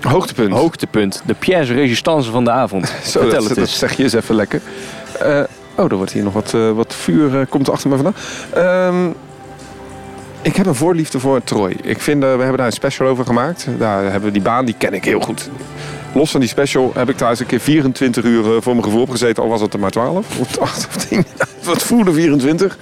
Hoogtepunt. 0.00 0.52
hoogtepunt? 0.52 1.22
De 1.26 1.34
pièce 1.34 1.74
résistance 1.74 2.30
van 2.30 2.44
de 2.44 2.50
avond. 2.50 2.86
Zo, 3.04 3.20
Vertel 3.20 3.30
dat, 3.30 3.38
het 3.38 3.48
dat 3.48 3.58
eens. 3.58 3.78
zeg 3.78 3.96
je 3.96 4.02
eens 4.02 4.12
even 4.12 4.34
lekker. 4.34 4.60
Oh, 5.78 5.90
er 5.90 5.96
wordt 5.96 6.12
hier 6.12 6.22
nog 6.22 6.32
wat, 6.32 6.54
eh, 6.54 6.70
wat 6.70 6.94
vuur 6.94 7.40
eh, 7.40 7.46
komt 7.48 7.66
er 7.66 7.72
achter 7.72 7.90
me 7.90 7.96
vandaan. 7.96 8.14
Ehm, 8.52 9.10
ik 10.42 10.56
heb 10.56 10.66
een 10.66 10.74
voorliefde 10.74 11.20
voor 11.20 11.44
Troy. 11.44 11.76
Ik 11.82 12.00
vind, 12.00 12.22
eh, 12.22 12.32
we 12.32 12.38
hebben 12.38 12.56
daar 12.56 12.66
een 12.66 12.72
special 12.72 13.08
over 13.08 13.24
gemaakt. 13.24 13.66
Daar 13.78 14.02
hebben 14.02 14.22
we 14.22 14.30
die 14.30 14.42
baan, 14.42 14.64
die 14.64 14.74
ken 14.78 14.94
ik 14.94 15.04
heel 15.04 15.20
goed. 15.20 15.50
Los 16.14 16.30
van 16.30 16.40
die 16.40 16.48
special 16.48 16.92
heb 16.94 17.08
ik 17.08 17.16
thuis 17.16 17.40
een 17.40 17.46
keer 17.46 17.60
24 17.60 18.24
uur 18.24 18.62
voor 18.62 18.72
mijn 18.72 18.84
gevoel 18.84 19.00
opgezeten. 19.02 19.42
Al 19.42 19.48
was 19.48 19.60
het 19.60 19.72
er 19.72 19.80
maar 19.80 19.90
12 19.90 20.26
of 20.40 20.58
8 20.58 20.86
of 20.86 20.96
10. 20.96 21.24
Wat 21.64 21.82
voelde 21.82 22.12
24. 22.12 22.78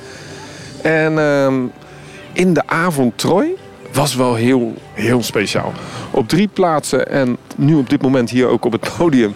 En 0.82 1.18
ehm, 1.18 1.54
in 2.32 2.52
de 2.52 2.62
avond 2.66 3.18
Troy 3.18 3.54
was 3.92 4.14
wel 4.14 4.34
heel, 4.34 4.74
heel 4.92 5.22
speciaal. 5.22 5.72
Op 6.10 6.28
drie 6.28 6.48
plaatsen 6.48 7.08
en 7.10 7.36
nu 7.56 7.74
op 7.74 7.90
dit 7.90 8.02
moment 8.02 8.30
hier 8.30 8.46
ook 8.46 8.64
op 8.64 8.72
het 8.72 8.90
podium 8.96 9.34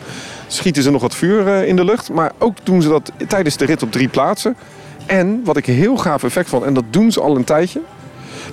schieten 0.52 0.82
ze 0.82 0.90
nog 0.90 1.02
wat 1.02 1.14
vuur 1.14 1.48
eh, 1.48 1.68
in 1.68 1.76
de 1.76 1.84
lucht. 1.84 2.12
Maar 2.12 2.32
ook 2.38 2.56
doen 2.62 2.82
ze 2.82 2.88
dat 2.88 3.12
tijdens 3.28 3.56
de 3.56 3.64
rit 3.64 3.82
op 3.82 3.92
drie 3.92 4.08
plaatsen. 4.08 4.56
En 5.06 5.40
wat 5.44 5.56
ik 5.56 5.66
heel 5.66 5.96
gaaf 5.96 6.22
effect 6.24 6.48
vond, 6.48 6.64
en 6.64 6.74
dat 6.74 6.84
doen 6.90 7.12
ze 7.12 7.20
al 7.20 7.36
een 7.36 7.44
tijdje, 7.44 7.80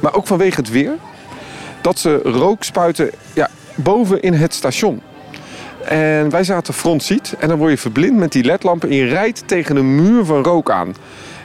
maar 0.01 0.13
ook 0.13 0.27
vanwege 0.27 0.59
het 0.59 0.69
weer, 0.69 0.93
dat 1.81 1.99
ze 1.99 2.19
rook 2.23 2.63
spuiten 2.63 3.09
ja, 3.33 3.49
boven 3.75 4.21
in 4.21 4.33
het 4.33 4.53
station. 4.53 5.01
En 5.85 6.29
wij 6.29 6.43
zaten 6.43 6.73
front 6.73 7.03
seat 7.03 7.35
en 7.39 7.47
dan 7.47 7.57
word 7.57 7.71
je 7.71 7.77
verblind 7.77 8.17
met 8.17 8.31
die 8.31 8.43
ledlampen 8.43 8.89
en 8.89 8.95
je 8.95 9.05
rijdt 9.05 9.43
tegen 9.45 9.75
een 9.75 9.95
muur 9.95 10.25
van 10.25 10.43
rook 10.43 10.71
aan. 10.71 10.95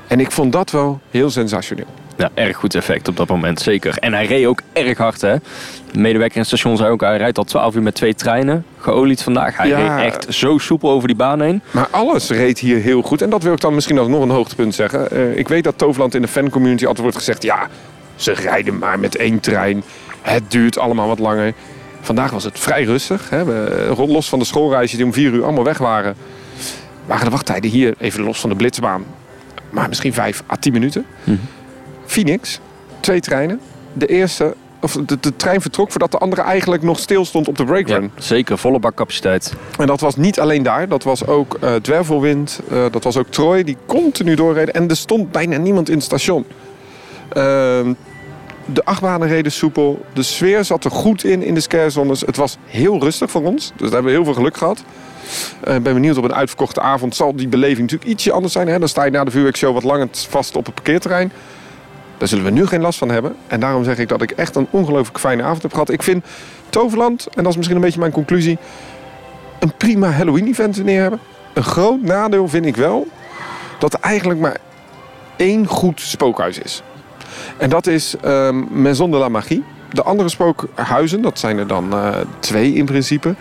En 0.07 0.21
ik 0.21 0.31
vond 0.31 0.53
dat 0.53 0.71
wel 0.71 1.01
heel 1.11 1.31
sensationeel. 1.31 2.02
Ja, 2.17 2.31
erg 2.35 2.57
goed 2.57 2.75
effect 2.75 3.09
op 3.09 3.17
dat 3.17 3.29
moment, 3.29 3.61
zeker. 3.61 3.97
En 3.99 4.13
hij 4.13 4.27
reed 4.27 4.47
ook 4.47 4.61
erg 4.73 4.99
hard, 4.99 5.21
hè. 5.21 5.37
De 5.93 5.99
medewerker 5.99 6.35
in 6.35 6.41
het 6.41 6.47
station 6.51 6.77
zei 6.77 6.91
ook, 6.91 7.01
hij 7.01 7.17
rijdt 7.17 7.39
al 7.39 7.45
12 7.45 7.75
uur 7.75 7.83
met 7.83 7.95
twee 7.95 8.15
treinen. 8.15 8.65
Geolied 8.79 9.23
vandaag. 9.23 9.57
Hij 9.57 9.69
Ja. 9.69 9.97
reed 9.97 10.05
echt 10.07 10.27
zo 10.35 10.59
soepel 10.59 10.91
over 10.91 11.09
die 11.09 11.17
baan 11.17 11.41
heen. 11.41 11.63
Maar 11.71 11.89
alles 11.91 12.31
reed 12.31 12.59
hier 12.59 12.79
heel 12.79 13.03
goed. 13.03 13.23
En 13.23 13.31
dat 13.31 13.43
wil 13.43 13.53
ik 13.53 13.61
dan 13.61 13.75
misschien 13.75 13.97
nog 13.97 14.07
een 14.09 14.31
hoogtepunt 14.31 14.75
zeggen. 14.75 15.11
Eh, 15.11 15.37
ik 15.37 15.49
weet 15.49 15.65
dat 15.65 15.79
Toverland 15.79 16.15
in 16.15 16.23
de 16.23 16.29
fancommunity 16.29 16.83
altijd 16.85 17.03
wordt 17.03 17.17
gezegd... 17.17 17.43
ja, 17.43 17.69
ze 18.17 18.33
rijden 18.33 18.79
maar 18.79 18.99
met 18.99 19.17
één 19.17 19.41
trein. 19.41 19.83
Het 20.23 20.43
duurt 20.51 20.79
allemaal 20.79 21.07
wat 21.09 21.19
langer. 21.19 21.53
Vandaag 22.01 22.31
was 22.31 22.45
het 22.45 22.59
vrij 22.59 22.85
rustig. 22.85 23.31
Hè. 23.31 23.45
We, 23.45 23.87
eh, 23.99 24.09
los 24.09 24.29
van 24.29 24.39
de 24.39 24.45
schoolreisjes 24.45 24.97
die 24.97 25.07
om 25.07 25.13
vier 25.13 25.33
uur 25.33 25.43
allemaal 25.45 25.65
weg 25.65 25.79
waren... 25.79 26.15
waren 27.07 27.25
de 27.25 27.31
wachttijden 27.31 27.71
hier, 27.71 27.95
even 27.99 28.23
los 28.23 28.41
van 28.41 28.51
de 28.51 28.57
blitsbaan... 28.57 29.05
maar 29.71 29.89
misschien 29.89 30.13
vijf 30.13 30.43
à 30.53 30.57
tien 30.61 30.73
minuten. 30.73 31.07
Mhm. 31.25 31.37
Phoenix, 32.13 32.61
twee 33.01 33.21
treinen. 33.21 33.61
De 33.93 34.07
eerste... 34.07 34.55
Of 34.81 34.93
de, 35.07 35.17
de 35.21 35.37
trein 35.37 35.61
vertrok 35.61 35.91
voordat 35.91 36.11
de 36.11 36.19
andere 36.19 36.43
eigenlijk 36.43 36.83
nog 36.83 36.99
stil 36.99 37.25
stond 37.25 37.49
op 37.49 37.57
de 37.57 37.65
breakrun. 37.65 38.03
Ja, 38.03 38.23
zeker, 38.23 38.59
volle 38.59 38.79
bakcapaciteit. 38.79 39.53
En 39.79 39.87
dat 39.87 40.01
was 40.01 40.17
niet 40.17 40.41
alleen 40.41 40.63
daar. 40.63 40.89
Dat 40.89 41.03
was 41.03 41.27
ook 41.27 41.57
eh 41.61 41.75
Dwervelwind. 41.75 42.61
eh, 42.71 42.85
dat 42.91 43.05
was 43.05 43.17
ook 43.17 43.27
Troy. 43.31 43.63
Die 43.65 43.77
continu 43.87 44.35
doorreden. 44.35 44.75
En 44.75 44.89
er 44.89 44.97
stond 44.97 45.33
bijna 45.33 45.57
niemand 45.57 45.89
in 45.89 45.95
het 45.95 46.05
station. 46.05 46.45
Ehm, 47.29 47.93
de 48.65 48.85
achtbanen 48.85 49.29
reden 49.29 49.53
soepel. 49.53 50.05
De 50.13 50.23
sfeer 50.23 50.65
zat 50.65 50.85
er 50.85 50.91
goed 50.91 51.25
in 51.25 51.43
in 51.43 51.55
de 51.55 51.61
scarezones. 51.61 52.21
Het 52.21 52.37
was 52.37 52.57
heel 52.67 53.01
rustig 53.01 53.31
voor 53.31 53.43
ons. 53.45 53.67
Dus 53.69 53.91
daar 53.91 53.91
hebben 53.93 54.05
we 54.05 54.17
heel 54.17 54.25
veel 54.25 54.35
geluk 54.35 54.57
gehad. 54.57 54.85
Eh, 55.61 55.75
Ik 55.75 55.83
ben 55.83 55.95
benieuwd 55.95 56.17
op 56.17 56.25
een 56.25 56.35
uitverkochte 56.35 56.81
avond. 56.81 57.17
Zal 57.17 57.37
die 57.37 57.49
beleving 57.49 57.81
natuurlijk 57.81 58.11
ietsje 58.11 58.33
anders 58.33 58.53
zijn. 58.53 58.69
Hè? 58.69 58.79
Dan 58.79 58.89
sta 58.89 59.05
je 59.05 59.11
na 59.11 59.25
de 59.25 59.31
vuurwerkshow 59.31 59.75
wat 59.75 59.83
langer 59.83 60.09
vast 60.13 60.57
op 60.57 60.67
het 60.67 60.75
parkeerterrein. 60.75 61.33
Daar 62.23 62.31
zullen 62.31 62.47
we 62.47 62.51
nu 62.51 62.67
geen 62.67 62.81
last 62.81 62.99
van 62.99 63.09
hebben. 63.09 63.37
En 63.47 63.61
daarom 63.61 63.85
zeg 63.85 63.99
ik 63.99 64.09
dat 64.09 64.23
ik 64.23 64.31
echt 64.31 64.57
een 64.57 64.67
ongelooflijk 64.71 65.19
fijne 65.19 65.43
avond 65.43 65.63
heb 65.63 65.73
gehad. 65.73 65.91
Ik 65.91 66.03
vind 66.03 66.25
Toverland, 66.71 67.27
en 67.35 67.43
dat 67.43 67.51
is 67.53 67.57
misschien 67.57 67.77
een 67.77 67.83
beetje 67.83 67.99
mijn 67.99 68.13
conclusie 68.13 68.59
een 69.59 69.73
prima 69.77 70.11
Halloween-event 70.11 70.85
neer 70.85 71.01
hebben. 71.01 71.21
Een 71.55 71.63
groot 71.63 72.03
nadeel 72.03 72.49
vind 72.49 72.67
ik 72.67 72.77
wel 72.77 73.07
dat 73.79 73.93
er 73.93 74.01
eigenlijk 74.01 74.41
maar 74.41 74.57
één 75.37 75.67
goed 75.67 76.01
spookhuis 76.01 76.59
is. 76.59 76.83
En 77.57 77.71
dat 77.71 77.87
is 77.87 78.15
ehm 78.21 78.83
Maison 78.83 79.11
de 79.11 79.17
la 79.17 79.29
Magie. 79.29 79.65
De 79.91 80.03
andere 80.03 80.29
spookhuizen, 80.29 81.23
dat 81.23 81.39
zijn 81.39 81.59
er 81.59 81.67
dan 81.67 81.93
eh, 81.93 82.09
twee 82.39 82.75
in 82.75 82.85
principe. 82.85 83.35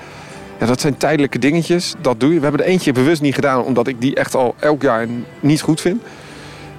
Ja, 0.60 0.66
dat 0.66 0.82
zijn 0.82 0.98
tijdelijke 0.98 1.40
dingetjes. 1.40 1.94
Dat 2.02 2.20
doe 2.20 2.30
je. 2.30 2.36
We 2.36 2.44
hebben 2.44 2.66
er 2.66 2.72
eentje 2.72 2.92
bewust 2.92 3.22
niet 3.22 3.36
gedaan, 3.36 3.64
omdat 3.64 3.88
ik 3.88 4.02
die 4.02 4.16
echt 4.16 4.36
al 4.36 4.56
elk 4.60 4.82
jaar 4.82 5.08
niet 5.40 5.62
goed 5.62 5.82
vind. 5.82 6.02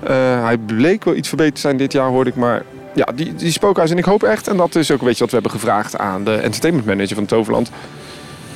Eh, 0.03 0.45
hij 0.45 0.59
bleek 0.59 1.05
wel 1.05 1.15
iets 1.15 1.29
verbeterd 1.29 1.55
te 1.55 1.61
zijn 1.61 1.77
dit 1.77 1.93
jaar, 1.93 2.09
hoorde 2.09 2.31
ik. 2.31 2.37
Maar 2.37 2.63
ja, 2.95 3.09
die, 3.15 3.35
die 3.35 3.51
spookhuis. 3.51 3.91
En 3.91 3.99
ik 3.99 4.05
hoop 4.05 4.23
echt, 4.23 4.49
en 4.49 4.57
dat 4.57 4.75
is 4.75 4.91
ook 4.91 5.01
een 5.01 5.07
beetje 5.07 5.21
wat 5.21 5.31
we 5.31 5.41
hebben 5.41 5.61
gevraagd 5.61 5.99
aan 5.99 6.25
de 6.25 6.35
entertainment 6.35 6.87
manager 6.87 7.15
van 7.15 7.27
Toverland. 7.27 7.71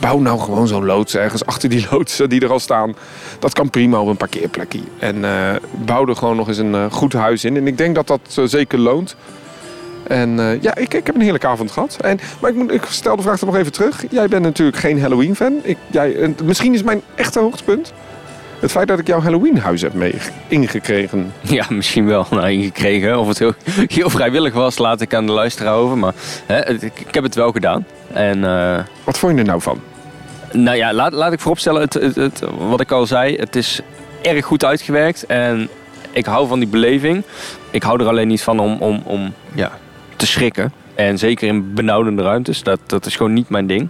Bouw 0.00 0.18
nou 0.18 0.40
gewoon 0.40 0.68
zo'n 0.68 0.84
loods 0.84 1.16
ergens 1.16 1.46
achter 1.46 1.68
die 1.68 1.86
loodsen 1.90 2.28
die 2.28 2.40
er 2.40 2.50
al 2.50 2.60
staan. 2.60 2.94
Dat 3.38 3.52
kan 3.52 3.70
prima 3.70 4.00
op 4.00 4.08
een 4.08 4.16
parkeerplekje. 4.16 4.80
En 4.98 5.24
eh, 5.24 5.54
bouw 5.84 6.06
er 6.06 6.16
gewoon 6.16 6.36
nog 6.36 6.48
eens 6.48 6.58
een 6.58 6.74
eh, 6.74 6.90
goed 6.90 7.12
huis 7.12 7.44
in. 7.44 7.56
En 7.56 7.66
ik 7.66 7.78
denk 7.78 7.94
dat 7.94 8.06
dat 8.06 8.40
zeker 8.44 8.78
loont. 8.78 9.16
En 10.06 10.58
ja, 10.60 10.76
ik, 10.76 10.94
ik 10.94 11.06
heb 11.06 11.14
een 11.14 11.20
heerlijke 11.20 11.46
avond 11.46 11.70
gehad. 11.70 11.96
En, 12.00 12.18
maar 12.40 12.50
ik, 12.50 12.56
moet, 12.56 12.72
ik 12.72 12.84
stel 12.88 13.16
de 13.16 13.22
vraag 13.22 13.40
er 13.40 13.46
nog 13.46 13.56
even 13.56 13.72
terug. 13.72 14.04
Jij 14.10 14.28
bent 14.28 14.42
natuurlijk 14.42 14.76
geen 14.76 15.00
Halloween-fan. 15.00 15.62
Misschien 16.44 16.74
is 16.74 16.82
mijn 16.82 17.02
echte 17.14 17.40
hoogtepunt 17.40 17.92
het 18.60 18.70
feit 18.70 18.88
dat 18.88 18.98
ik 18.98 19.06
jouw 19.06 19.20
Halloween-huis 19.20 19.82
heb 19.82 19.94
mee 19.94 20.14
ingekregen. 20.48 21.32
Ja, 21.40 21.64
misschien 21.68 22.06
wel 22.06 22.26
nou, 22.30 22.50
ingekregen. 22.50 23.18
Of 23.18 23.28
het 23.28 23.38
heel, 23.38 23.52
heel 23.86 24.10
vrijwillig 24.10 24.52
was, 24.54 24.78
laat 24.78 25.00
ik 25.00 25.14
aan 25.14 25.26
de 25.26 25.32
luisteraar 25.32 25.74
over. 25.74 25.98
Maar 25.98 26.12
hè, 26.46 26.56
het- 26.56 26.82
ik, 26.82 27.00
ik 27.06 27.14
heb 27.14 27.22
het 27.24 27.34
wel 27.34 27.52
gedaan. 27.52 27.86
En 28.12 28.44
eh, 28.44 28.78
Wat 29.04 29.18
vond 29.18 29.32
je 29.32 29.38
er 29.38 29.44
nou 29.46 29.60
van? 29.60 29.80
nou 30.52 30.76
ja, 30.76 30.92
laat, 30.92 31.12
laat 31.12 31.32
ik 31.32 31.40
vooropstellen, 31.40 31.80
het, 31.80 31.94
het, 31.94 32.14
het, 32.14 32.42
wat 32.58 32.80
ik 32.80 32.90
al 32.90 33.06
zei, 33.06 33.36
het 33.36 33.56
is 33.56 33.80
erg 34.22 34.44
goed 34.44 34.64
uitgewerkt. 34.64 35.26
En 35.26 35.68
ik 36.10 36.26
hou 36.26 36.48
van 36.48 36.58
die 36.58 36.68
beleving. 36.68 37.22
Ik 37.70 37.82
hou 37.82 38.00
er 38.00 38.08
alleen 38.08 38.28
niet 38.28 38.42
van 38.42 38.58
om, 38.60 38.76
om, 38.78 39.02
om 39.04 39.32
ja, 39.54 39.70
te 40.16 40.26
schrikken. 40.26 40.72
En 40.94 41.18
zeker 41.18 41.48
in 41.48 41.74
benauwdende 41.74 42.22
ruimtes, 42.22 42.62
dat, 42.62 42.80
dat 42.86 43.06
is 43.06 43.16
gewoon 43.16 43.32
niet 43.32 43.48
mijn 43.48 43.66
ding. 43.66 43.88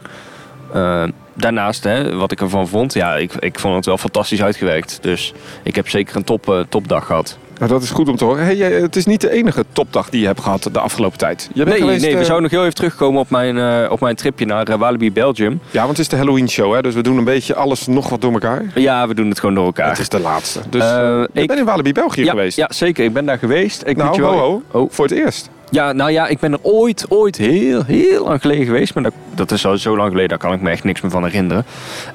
Uh, 0.75 1.03
daarnaast, 1.37 1.85
hè, 1.85 2.17
wat 2.17 2.33
ik 2.33 2.41
ervan 2.41 2.69
vond, 2.69 2.95
ja, 2.95 3.17
ik, 3.17 3.33
ik 3.35 3.59
vond 3.59 3.75
het 3.75 3.87
wel 3.87 3.99
fantastisch 3.99 4.43
uitgewerkt. 4.43 4.99
Dus 5.01 5.33
ik 5.63 5.75
heb 5.75 5.89
zeker 5.89 6.17
een 6.17 6.25
top, 6.25 6.49
uh, 6.49 6.61
topdag 6.69 7.07
gehad. 7.07 7.39
Nou, 7.59 7.71
dat 7.71 7.83
is 7.83 7.91
goed 7.91 8.09
om 8.09 8.17
te 8.17 8.25
horen. 8.25 8.45
Hey, 8.45 8.57
het 8.57 8.97
is 8.97 9.07
niet 9.07 9.21
de 9.21 9.31
enige 9.31 9.65
topdag 9.73 10.11
die 10.11 10.21
je 10.21 10.27
hebt 10.27 10.41
gehad 10.41 10.69
de 10.73 10.79
afgelopen 10.79 11.19
tijd. 11.19 11.49
Je 11.53 11.65
bent 11.65 11.69
nee, 11.69 11.79
geweest, 11.79 12.03
nee, 12.03 12.13
we 12.13 12.21
uh... 12.21 12.25
zouden 12.25 12.43
nog 12.43 12.51
heel 12.51 12.63
even 12.63 12.75
terugkomen 12.75 13.21
op 13.21 13.31
mijn, 13.31 13.57
uh, 13.57 13.91
op 13.91 14.01
mijn 14.01 14.17
tripje 14.17 14.47
naar 14.47 14.71
uh, 14.71 14.77
Walibi 14.77 15.13
Belgium. 15.13 15.61
Ja, 15.71 15.79
want 15.79 15.89
het 15.89 15.99
is 15.99 16.09
de 16.09 16.17
Halloween 16.17 16.49
show, 16.49 16.75
hè? 16.75 16.83
dus 16.83 16.95
we 16.95 17.03
doen 17.03 17.19
een 17.19 17.25
beetje 17.25 17.55
alles 17.55 17.87
nog 17.87 18.09
wat 18.09 18.21
door 18.21 18.33
elkaar. 18.33 18.65
Ja, 18.75 19.09
we 19.09 19.15
doen 19.15 19.29
het 19.29 19.41
gewoon 19.41 19.55
door 19.55 19.65
elkaar. 19.65 19.89
Het 19.89 19.99
is 19.99 20.09
de 20.09 20.21
laatste. 20.21 20.61
Dus 20.71 20.85
ik... 21.33 21.47
bent 21.47 21.59
in 21.59 21.65
Walibi 21.65 21.93
België 21.93 22.25
ja, 22.25 22.31
geweest? 22.31 22.57
Ja, 22.57 22.69
zeker. 22.73 23.05
Ik 23.05 23.13
ben 23.13 23.27
daar 23.27 23.39
geweest. 23.39 23.83
Ik 23.87 23.97
nou, 23.97 24.15
je 24.15 24.21
wel... 24.21 24.39
ho, 24.39 24.63
ho. 24.71 24.89
Voor 24.91 25.05
het 25.05 25.15
eerst? 25.15 25.51
Ja, 25.71 25.93
nou 25.93 26.11
ja, 26.11 26.27
ik 26.27 26.39
ben 26.39 26.53
er 26.53 26.59
ooit, 26.63 27.07
ooit 27.09 27.37
heel, 27.37 27.85
heel 27.85 28.25
lang 28.25 28.41
geleden 28.41 28.65
geweest. 28.65 28.95
Maar 28.95 29.03
dat, 29.03 29.13
dat 29.35 29.51
is 29.51 29.67
al 29.67 29.79
zo 29.79 29.97
lang 29.97 30.09
geleden, 30.09 30.29
daar 30.29 30.39
kan 30.39 30.53
ik 30.53 30.61
me 30.61 30.71
echt 30.71 30.85
niks 30.85 31.01
meer 31.01 31.11
van 31.11 31.25
herinneren. 31.25 31.65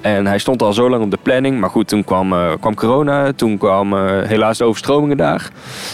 En 0.01 0.27
hij 0.27 0.37
stond 0.37 0.61
al 0.61 0.73
zo 0.73 0.89
lang 0.89 1.03
op 1.03 1.11
de 1.11 1.19
planning. 1.21 1.59
Maar 1.59 1.69
goed, 1.69 1.87
toen 1.87 2.03
kwam, 2.03 2.33
uh, 2.33 2.51
kwam 2.59 2.75
corona. 2.75 3.33
Toen 3.33 3.57
kwamen 3.57 4.21
uh, 4.21 4.27
helaas 4.27 4.57
de 4.57 4.63
overstromingen 4.63 5.17
daar. 5.17 5.49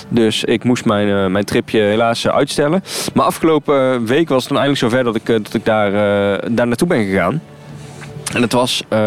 Dus 0.10 0.44
ik 0.44 0.64
moest 0.64 0.86
mijn, 0.86 1.08
uh, 1.08 1.26
mijn 1.26 1.46
tripje 1.46 1.80
helaas 1.80 2.28
uitstellen. 2.28 2.84
Maar 3.14 3.26
afgelopen 3.26 4.06
week 4.06 4.30
was 4.30 4.44
het 4.44 4.54
dan 4.54 4.62
eindelijk 4.62 4.92
zover 4.92 5.04
dat 5.04 5.16
ik, 5.16 5.26
dat 5.26 5.54
ik 5.54 5.66
daar, 5.66 5.92
daar 6.52 6.68
naartoe 6.68 6.88
ben 6.88 7.06
gegaan. 7.06 7.42
En 8.34 8.42
het 8.42 8.54
was 8.54 8.84
uh, 8.90 9.00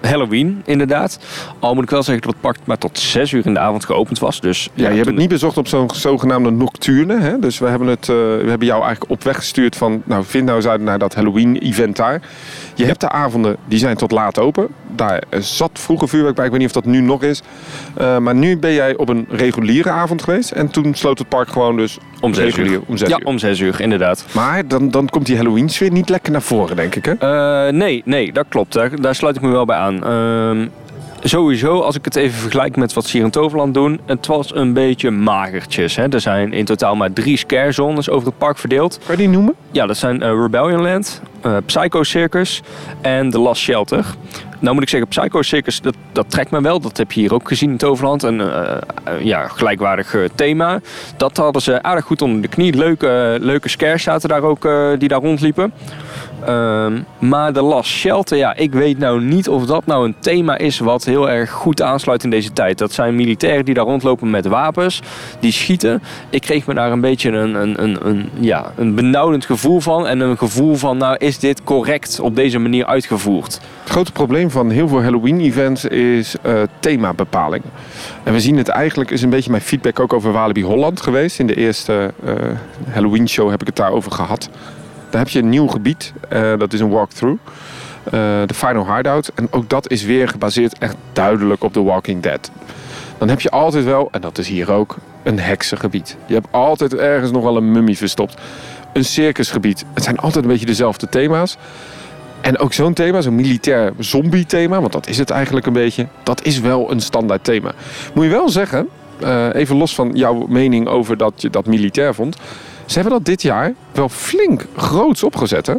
Halloween, 0.00 0.62
inderdaad. 0.64 1.18
Al 1.58 1.74
moet 1.74 1.82
ik 1.82 1.90
wel 1.90 2.02
zeggen 2.02 2.24
dat 2.24 2.32
het 2.32 2.42
park 2.42 2.56
maar 2.64 2.78
tot 2.78 2.98
6 2.98 3.32
uur 3.32 3.46
in 3.46 3.54
de 3.54 3.60
avond 3.60 3.84
geopend 3.84 4.18
was. 4.18 4.40
Dus, 4.40 4.68
ja, 4.74 4.82
ja 4.82 4.88
je 4.88 4.94
hebt 4.94 5.06
het 5.06 5.16
niet 5.16 5.28
bezocht 5.28 5.56
op 5.56 5.68
zo'n 5.68 5.90
zogenaamde 5.94 6.50
nocturne. 6.50 7.18
Hè? 7.18 7.38
Dus 7.38 7.58
we 7.58 7.66
hebben, 7.66 7.88
het, 7.88 8.08
uh, 8.08 8.16
we 8.16 8.44
hebben 8.46 8.66
jou 8.66 8.82
eigenlijk 8.82 9.10
op 9.10 9.22
weg 9.22 9.36
gestuurd 9.36 9.76
van... 9.76 10.02
nou, 10.04 10.24
vind 10.24 10.44
nou 10.44 10.56
eens 10.56 10.66
uit 10.66 10.80
naar 10.80 10.98
dat 10.98 11.14
Halloween-event 11.14 11.96
daar. 11.96 12.22
Je 12.74 12.84
hebt 12.84 13.00
de 13.00 13.08
avonden, 13.08 13.56
die 13.64 13.78
zijn 13.78 13.96
tot 13.96 14.10
laat 14.10 14.38
open. 14.38 14.68
Daar 14.96 15.22
zat 15.38 15.70
vroeger 15.72 16.08
vuurwerk 16.08 16.34
bij. 16.34 16.44
Ik 16.44 16.50
weet 16.50 16.60
niet 16.60 16.68
of 16.68 16.82
dat 16.82 16.84
nu 16.84 17.00
nog 17.00 17.22
is. 17.22 17.42
Uh, 18.00 18.18
maar 18.18 18.34
nu 18.34 18.58
ben 18.58 18.72
jij 18.72 18.96
op 18.96 19.08
een 19.08 19.26
reguliere 19.30 19.90
avond 19.90 20.22
geweest. 20.22 20.50
En 20.50 20.68
toen 20.68 20.94
sloot 20.94 21.18
het 21.18 21.28
park 21.28 21.48
gewoon 21.48 21.76
dus 21.76 21.98
om 22.20 22.34
6 22.34 22.56
uur. 22.56 22.80
Om 22.86 22.96
zes 22.96 23.08
ja, 23.08 23.18
uur. 23.20 23.26
om 23.26 23.38
6 23.38 23.58
uur, 23.58 23.80
inderdaad. 23.80 24.26
Maar 24.32 24.68
dan, 24.68 24.90
dan 24.90 25.08
komt 25.08 25.26
die 25.26 25.36
Halloween-sfeer 25.36 25.90
niet 25.92 26.08
lekker 26.08 26.32
naar 26.32 26.42
voren, 26.42 26.76
denk 26.76 26.94
ik, 26.94 27.04
hè? 27.04 27.12
Uh, 27.66 27.72
nee, 27.72 28.02
nee, 28.04 28.32
dat 28.32 28.46
klopt. 28.48 28.72
Daar, 28.72 29.00
daar 29.00 29.14
sluit 29.14 29.36
ik 29.36 29.42
me 29.42 29.50
wel 29.50 29.64
bij 29.64 29.76
aan. 29.76 30.00
Uh, 30.04 30.66
sowieso, 31.22 31.80
als 31.80 31.96
ik 31.96 32.04
het 32.04 32.16
even 32.16 32.38
vergelijk 32.38 32.76
met 32.76 32.92
wat 32.92 33.06
ze 33.06 33.16
hier 33.16 33.26
in 33.26 33.30
Toverland 33.30 33.74
doen, 33.74 34.00
het 34.06 34.26
was 34.26 34.54
een 34.54 34.72
beetje 34.72 35.10
magertjes. 35.10 35.96
Hè. 35.96 36.08
Er 36.08 36.20
zijn 36.20 36.52
in 36.52 36.64
totaal 36.64 36.96
maar 36.96 37.12
drie 37.12 37.36
scare 37.36 37.72
zones 37.72 38.10
over 38.10 38.26
het 38.28 38.38
park 38.38 38.58
verdeeld. 38.58 38.98
Kan 39.06 39.16
je 39.16 39.22
die 39.22 39.30
noemen? 39.30 39.54
Ja, 39.70 39.86
dat 39.86 39.96
zijn 39.96 40.22
uh, 40.22 40.28
Rebellion 40.28 40.82
Land, 40.82 41.22
uh, 41.46 41.56
Psycho 41.66 42.02
Circus 42.02 42.62
en 43.00 43.30
The 43.30 43.38
Last 43.38 43.62
Shelter. 43.62 44.04
Nou 44.58 44.74
moet 44.74 44.82
ik 44.82 44.88
zeggen, 44.88 45.08
Psycho 45.08 45.42
Circus, 45.42 45.80
dat, 45.80 45.94
dat 46.12 46.30
trekt 46.30 46.50
me 46.50 46.60
wel. 46.60 46.80
Dat 46.80 46.96
heb 46.96 47.12
je 47.12 47.20
hier 47.20 47.34
ook 47.34 47.48
gezien 47.48 47.70
in 47.70 47.76
Toverland. 47.76 48.22
Een 48.22 48.38
uh, 48.38 48.76
ja, 49.20 49.48
gelijkwaardig 49.48 50.16
thema. 50.34 50.80
Dat 51.16 51.36
hadden 51.36 51.62
ze 51.62 51.82
aardig 51.82 52.04
goed 52.04 52.22
onder 52.22 52.42
de 52.42 52.48
knie. 52.48 52.76
Leuke, 52.76 53.36
leuke 53.40 53.68
scares 53.68 54.02
zaten 54.02 54.28
daar 54.28 54.42
ook, 54.42 54.68
die 54.98 55.08
daar 55.08 55.20
rondliepen. 55.20 55.72
Um, 56.48 57.04
maar 57.18 57.52
de 57.52 57.62
Last 57.62 57.90
Shelter, 57.90 58.36
ja, 58.36 58.54
ik 58.56 58.72
weet 58.72 58.98
nou 58.98 59.20
niet 59.20 59.48
of 59.48 59.66
dat 59.66 59.86
nou 59.86 60.04
een 60.04 60.14
thema 60.18 60.58
is 60.58 60.78
wat 60.78 61.04
heel 61.04 61.30
erg 61.30 61.50
goed 61.50 61.82
aansluit 61.82 62.24
in 62.24 62.30
deze 62.30 62.52
tijd. 62.52 62.78
Dat 62.78 62.92
zijn 62.92 63.14
militairen 63.14 63.64
die 63.64 63.74
daar 63.74 63.84
rondlopen 63.84 64.30
met 64.30 64.46
wapens, 64.46 65.02
die 65.40 65.52
schieten. 65.52 66.02
Ik 66.30 66.40
kreeg 66.40 66.66
me 66.66 66.74
daar 66.74 66.92
een 66.92 67.00
beetje 67.00 67.30
een, 67.30 67.54
een, 67.54 67.82
een, 67.82 68.06
een, 68.08 68.30
ja, 68.40 68.72
een 68.76 68.94
benauwend 68.94 69.44
gevoel 69.44 69.80
van. 69.80 70.06
En 70.06 70.20
een 70.20 70.38
gevoel 70.38 70.74
van, 70.74 70.96
nou, 70.96 71.16
is 71.18 71.31
dit 71.38 71.64
correct 71.64 72.20
op 72.20 72.36
deze 72.36 72.58
manier 72.58 72.86
uitgevoerd? 72.86 73.60
Het 73.80 73.90
grote 73.90 74.12
probleem 74.12 74.50
van 74.50 74.70
heel 74.70 74.88
veel 74.88 75.02
Halloween-events 75.02 75.84
is 75.84 76.34
uh, 76.46 76.62
themabepaling. 76.80 77.64
En 78.22 78.32
we 78.32 78.40
zien 78.40 78.56
het 78.56 78.68
eigenlijk, 78.68 79.10
is 79.10 79.22
een 79.22 79.30
beetje 79.30 79.50
mijn 79.50 79.62
feedback 79.62 80.00
ook 80.00 80.12
over 80.12 80.32
Walibi 80.32 80.64
Holland 80.64 81.00
geweest. 81.00 81.38
In 81.38 81.46
de 81.46 81.54
eerste 81.54 82.12
uh, 82.24 82.32
Halloween-show 82.90 83.50
heb 83.50 83.60
ik 83.60 83.66
het 83.66 83.76
daarover 83.76 84.12
gehad. 84.12 84.48
Daar 85.10 85.20
heb 85.20 85.30
je 85.30 85.38
een 85.38 85.48
nieuw 85.48 85.66
gebied, 85.66 86.12
uh, 86.32 86.58
dat 86.58 86.72
is 86.72 86.80
een 86.80 86.90
walkthrough. 86.90 87.42
De 88.46 88.54
Final 88.54 88.96
Hideout. 88.96 89.30
En 89.34 89.48
ook 89.50 89.68
dat 89.68 89.90
is 89.90 90.04
weer 90.04 90.28
gebaseerd 90.28 90.78
echt 90.78 90.96
duidelijk 91.12 91.64
op 91.64 91.72
The 91.72 91.82
Walking 91.82 92.22
Dead. 92.22 92.50
Dan 93.18 93.28
heb 93.28 93.40
je 93.40 93.50
altijd 93.50 93.84
wel, 93.84 94.08
en 94.10 94.20
dat 94.20 94.38
is 94.38 94.48
hier 94.48 94.72
ook, 94.72 94.96
een 95.22 95.38
heksengebied. 95.38 96.16
Je 96.26 96.34
hebt 96.34 96.46
altijd 96.50 96.94
ergens 96.94 97.30
nog 97.30 97.42
wel 97.42 97.56
een 97.56 97.72
mummie 97.72 97.96
verstopt. 97.96 98.34
Een 98.92 99.04
circusgebied. 99.04 99.84
Het 99.94 100.04
zijn 100.04 100.18
altijd 100.18 100.44
een 100.44 100.50
beetje 100.50 100.66
dezelfde 100.66 101.08
thema's. 101.08 101.56
En 102.40 102.58
ook 102.58 102.72
zo'n 102.72 102.92
thema, 102.92 103.20
zo'n 103.20 103.34
militair 103.34 103.92
zombie 103.98 104.46
thema, 104.46 104.80
want 104.80 104.92
dat 104.92 105.06
is 105.08 105.18
het 105.18 105.30
eigenlijk 105.30 105.66
een 105.66 105.72
beetje, 105.72 106.06
dat 106.22 106.44
is 106.44 106.60
wel 106.60 106.90
een 106.90 107.00
standaard 107.00 107.44
thema. 107.44 107.72
Moet 108.14 108.24
je 108.24 108.30
wel 108.30 108.48
zeggen, 108.48 108.88
uh, 109.22 109.54
even 109.54 109.76
los 109.76 109.94
van 109.94 110.10
jouw 110.14 110.46
mening 110.48 110.88
over 110.88 111.16
dat 111.16 111.32
je 111.36 111.50
dat 111.50 111.66
militair 111.66 112.14
vond. 112.14 112.36
Ze 112.86 112.94
hebben 112.94 113.12
dat 113.12 113.24
dit 113.24 113.42
jaar 113.42 113.74
wel 113.92 114.08
flink 114.08 114.66
groots 114.76 115.22
opgezet, 115.22 115.66
hè? 115.66 115.74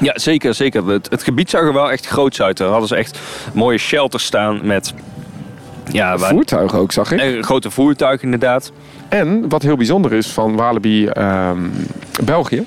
Ja, 0.00 0.18
zeker, 0.18 0.54
zeker. 0.54 0.86
Het, 0.86 1.10
het 1.10 1.22
gebied 1.22 1.50
zag 1.50 1.60
er 1.60 1.72
wel 1.72 1.90
echt 1.90 2.06
groots 2.06 2.42
uit. 2.42 2.56
Daar 2.56 2.68
hadden 2.68 2.88
ze 2.88 2.96
echt 2.96 3.18
mooie 3.52 3.78
shelters 3.78 4.24
staan 4.24 4.60
met... 4.66 4.94
Ja, 5.92 6.18
voertuigen 6.18 6.78
ook, 6.78 6.92
zag 6.92 7.12
ik. 7.12 7.20
Eh, 7.20 7.42
grote 7.42 7.70
voertuigen, 7.70 8.24
inderdaad. 8.24 8.72
En 9.08 9.48
wat 9.48 9.62
heel 9.62 9.76
bijzonder 9.76 10.12
is 10.12 10.26
van 10.26 10.56
Walibi 10.56 11.08
um, 11.08 11.72
België... 12.24 12.66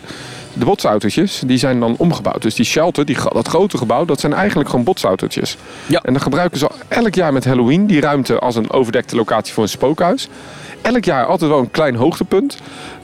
De 0.53 0.65
botsautootjes 0.65 1.41
die 1.45 1.57
zijn 1.57 1.79
dan 1.79 1.95
omgebouwd. 1.97 2.41
Dus 2.41 2.55
die 2.55 2.65
shelter, 2.65 3.05
die, 3.05 3.17
dat 3.33 3.47
grote 3.47 3.77
gebouw, 3.77 4.05
dat 4.05 4.19
zijn 4.19 4.33
eigenlijk 4.33 4.69
gewoon 4.69 4.85
botsautootjes. 4.85 5.57
Ja. 5.85 6.01
En 6.01 6.13
dan 6.13 6.21
gebruiken 6.21 6.59
ze 6.59 6.69
elk 6.87 7.15
jaar 7.15 7.33
met 7.33 7.45
Halloween 7.45 7.87
die 7.87 8.01
ruimte 8.01 8.39
als 8.39 8.55
een 8.55 8.71
overdekte 8.71 9.15
locatie 9.15 9.53
voor 9.53 9.63
een 9.63 9.69
spookhuis 9.69 10.29
elk 10.81 11.05
jaar 11.05 11.25
altijd 11.25 11.49
wel 11.49 11.59
een 11.59 11.71
klein 11.71 11.95
hoogtepunt. 11.95 12.57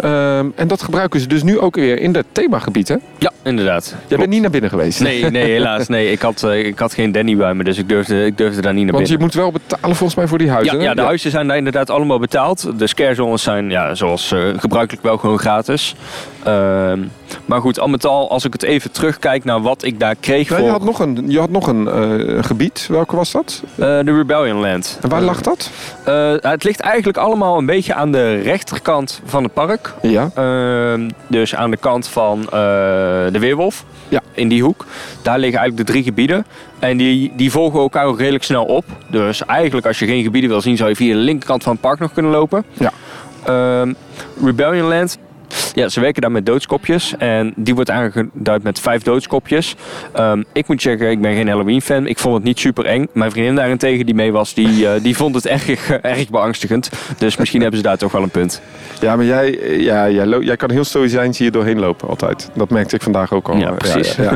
Um, 0.04 0.54
en 0.56 0.68
dat 0.68 0.82
gebruiken 0.82 1.20
ze 1.20 1.28
dus 1.28 1.44
nu 1.44 1.60
ook 1.60 1.76
weer 1.76 2.00
in 2.00 2.16
het 2.16 2.26
themagebied, 2.32 2.88
hè? 2.88 2.96
Ja, 3.18 3.32
inderdaad. 3.44 3.86
Jij 3.86 3.98
Klopt. 4.00 4.18
bent 4.18 4.30
niet 4.30 4.42
naar 4.42 4.52
binnen 4.52 4.70
geweest? 4.70 5.00
Nee, 5.00 5.26
nee 5.26 5.44
helaas. 5.52 5.88
Nee. 5.88 6.12
Ik, 6.12 6.22
had, 6.22 6.44
uh, 6.46 6.66
ik 6.66 6.80
had 6.80 6.94
geen 6.94 7.12
Danny 7.12 7.36
bij 7.36 7.54
me, 7.54 7.64
dus 7.64 7.78
ik 7.78 7.90
durfde, 7.90 8.26
ik 8.26 8.38
durfde 8.38 8.62
daar 8.62 8.74
niet 8.74 8.84
naar 8.84 8.94
Want 8.94 9.08
binnen. 9.08 9.20
Want 9.20 9.34
je 9.34 9.42
moet 9.42 9.52
wel 9.54 9.62
betalen 9.68 9.96
volgens 9.96 10.16
mij 10.20 10.28
voor 10.28 10.38
die 10.38 10.50
huizen, 10.50 10.78
Ja, 10.78 10.84
ja 10.84 10.94
de 10.94 11.02
ja. 11.02 11.06
huizen 11.08 11.32
zijn 11.32 11.48
daar 11.48 11.58
inderdaad 11.58 11.90
allemaal 11.90 12.20
betaald. 12.20 12.80
De 12.80 12.88
scarezones 12.88 13.44
zijn, 13.44 13.70
ja, 13.70 13.96
zoals 13.96 14.32
uh, 14.32 14.40
gebruikelijk 14.58 15.04
wel 15.04 15.18
gewoon 15.18 15.40
gratis. 15.40 15.96
Uh, 16.48 16.92
maar 17.46 17.62
goed, 17.62 17.80
al 17.80 17.88
met 17.88 18.06
al, 18.06 18.30
als 18.30 18.46
ik 18.46 18.54
het 18.54 18.64
even 18.64 18.92
terugkijk 18.92 19.44
naar 19.44 19.62
wat 19.62 19.84
ik 19.84 20.00
daar 20.00 20.16
kreeg 20.16 20.48
voor... 20.48 20.62
Je 20.62 20.70
had 20.70 20.84
nog 20.84 21.00
een, 21.00 21.24
je 21.28 21.40
had 21.40 21.50
nog 21.50 21.68
een 21.68 21.88
uh, 21.88 22.44
gebied. 22.44 22.88
Welke 22.90 23.16
was 23.16 23.32
dat? 23.32 23.64
Uh, 23.70 23.78
de 23.78 24.16
Rebellion 24.16 24.60
Land. 24.60 25.00
En 25.02 25.10
waar 25.10 25.22
lag 25.22 25.42
dat? 25.42 25.72
Uh, 26.08 26.34
het 26.40 26.64
ligt 26.64 26.80
eigenlijk 26.80 27.18
allemaal 27.18 27.58
een 27.58 27.66
beetje 27.66 27.94
aan 27.94 28.12
de 28.12 28.36
rechterkant 28.36 29.22
van 29.26 29.44
het 29.44 29.54
park. 29.54 29.94
Ja. 30.02 30.30
Uh, 30.38 31.08
dus 31.28 31.56
aan 31.56 31.72
de 31.72 31.78
kant 31.78 32.08
van 32.08 32.42
de 33.32 33.38
Weerwolf. 33.40 33.86
Ja. 34.10 34.22
In 34.34 34.48
die 34.48 34.64
hoek. 34.64 34.86
Daar 35.22 35.40
liggen 35.40 35.60
eigenlijk 35.60 35.88
de 35.88 35.94
drie 35.94 36.04
gebieden. 36.04 36.46
En 36.80 36.98
die, 36.98 37.34
die 37.36 37.52
volgen 37.52 37.80
elkaar 37.80 38.06
ook 38.06 38.20
redelijk 38.20 38.44
snel 38.44 38.64
op. 38.64 38.86
Dus 39.08 39.46
eigenlijk 39.46 39.88
als 39.88 40.00
je 40.00 40.06
geen 40.06 40.24
gebieden 40.24 40.50
wil 40.50 40.62
zien, 40.62 40.78
zou 40.78 40.90
je 40.90 40.96
via 40.96 41.14
de 41.14 41.20
linkerkant 41.20 41.64
van 41.64 41.72
het 41.72 41.82
park 41.82 42.00
nog 42.00 42.14
kunnen 42.14 42.32
lopen. 42.32 42.66
Ja. 42.74 42.92
Uh, 43.50 43.94
Rebellion 44.44 44.88
Land 44.88 45.18
ja, 45.74 45.90
ze 45.90 46.00
werken 46.00 46.22
daar 46.22 46.32
met 46.32 46.46
doodskopjes. 46.46 47.16
En 47.18 47.54
die 47.56 47.76
wordt 47.76 47.90
aangeduid 47.90 48.64
met 48.64 48.80
vijf 48.80 49.02
doodskopjes. 49.02 49.76
Um, 50.20 50.46
ik 50.54 50.68
moet 50.68 50.82
zeggen, 50.82 51.10
ik 51.10 51.22
ben 51.22 51.36
geen 51.36 51.48
Halloween-fan. 51.48 52.08
Ik 52.08 52.20
vond 52.20 52.36
het 52.36 52.44
niet 52.44 52.60
super 52.60 52.86
eng. 52.86 53.08
Mijn 53.12 53.32
vriendin 53.32 53.56
daarentegen 53.56 54.06
die 54.06 54.16
mee 54.16 54.32
was, 54.32 54.54
die, 54.54 54.84
uh, 54.84 54.92
die 55.02 55.16
vond 55.16 55.36
het 55.36 55.46
erg, 55.58 55.90
erg 55.90 56.30
beangstigend. 56.30 56.90
Dus 57.18 57.38
misschien 57.38 57.62
hebben 57.62 57.80
ze 57.80 57.86
daar 57.86 57.98
toch 57.98 58.12
wel 58.12 58.24
een 58.24 58.30
punt. 58.30 58.62
Ja, 59.02 59.16
maar 59.16 59.26
jij, 59.26 59.60
ja, 59.80 60.10
jij, 60.10 60.28
jij 60.40 60.56
kan 60.56 60.72
heel 60.72 60.84
stoïcijns 60.84 61.38
hier 61.38 61.52
doorheen 61.52 61.80
lopen 61.80 62.08
altijd. 62.08 62.50
Dat 62.54 62.70
merkte 62.70 62.96
ik 62.96 63.02
vandaag 63.02 63.34
ook 63.34 63.50
al. 63.50 63.58
Ja, 63.58 63.72
precies. 63.72 64.16
Ja, 64.16 64.24
ja, 64.24 64.32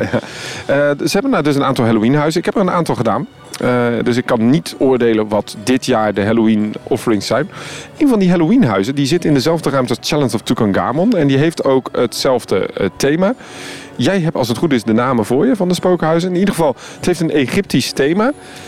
ja. 0.68 0.91
Uh, 0.91 1.07
ze 1.07 1.12
hebben 1.12 1.32
nou 1.32 1.43
dus 1.43 1.55
een 1.55 1.64
aantal 1.64 1.86
Halloween-huizen. 1.86 2.39
Ik 2.39 2.45
heb 2.45 2.55
er 2.55 2.62
een 2.62 2.72
aantal 2.72 2.95
gedaan. 2.95 3.28
Uh, 3.64 3.88
dus 4.03 4.18
ik 4.18 4.26
kan 4.26 4.49
niet 4.49 4.76
oordelen 4.78 5.28
wat 5.28 5.55
dit 5.64 5.86
jaar 5.86 6.14
de 6.14 6.24
Halloween 6.24 6.74
offerings 6.84 7.28
zijn. 7.28 7.49
Een 7.97 8.07
van 8.07 8.20
die 8.20 8.30
Halloween 8.30 8.64
huizen 8.64 8.95
die 8.95 9.05
zit 9.05 9.26
in 9.26 9.34
dezelfde 9.34 9.70
ruimte 9.70 9.95
als 9.97 10.09
Challenge 10.09 10.34
of 10.34 10.41
Tutankhamon. 10.41 11.18
En 11.18 11.28
die 11.28 11.38
heeft 11.38 11.64
ook 11.64 11.89
hetzelfde 11.91 12.70
uh, 12.78 12.88
thema. 12.95 13.34
Jij 13.95 14.20
hebt 14.20 14.36
als 14.36 14.47
het 14.47 14.57
goed 14.57 14.74
is 14.74 14.84
de 14.84 14.93
namen 14.93 15.26
voor 15.26 15.45
je 15.45 15.55
van 15.55 15.68
de 15.68 15.74
spookhuizen. 15.74 16.30
In 16.30 16.39
ieder 16.39 16.53
geval, 16.53 16.76
het 16.95 17.05
heeft 17.05 17.20
een 17.20 17.32
Egyptisch 17.32 17.91
thema. 17.91 18.26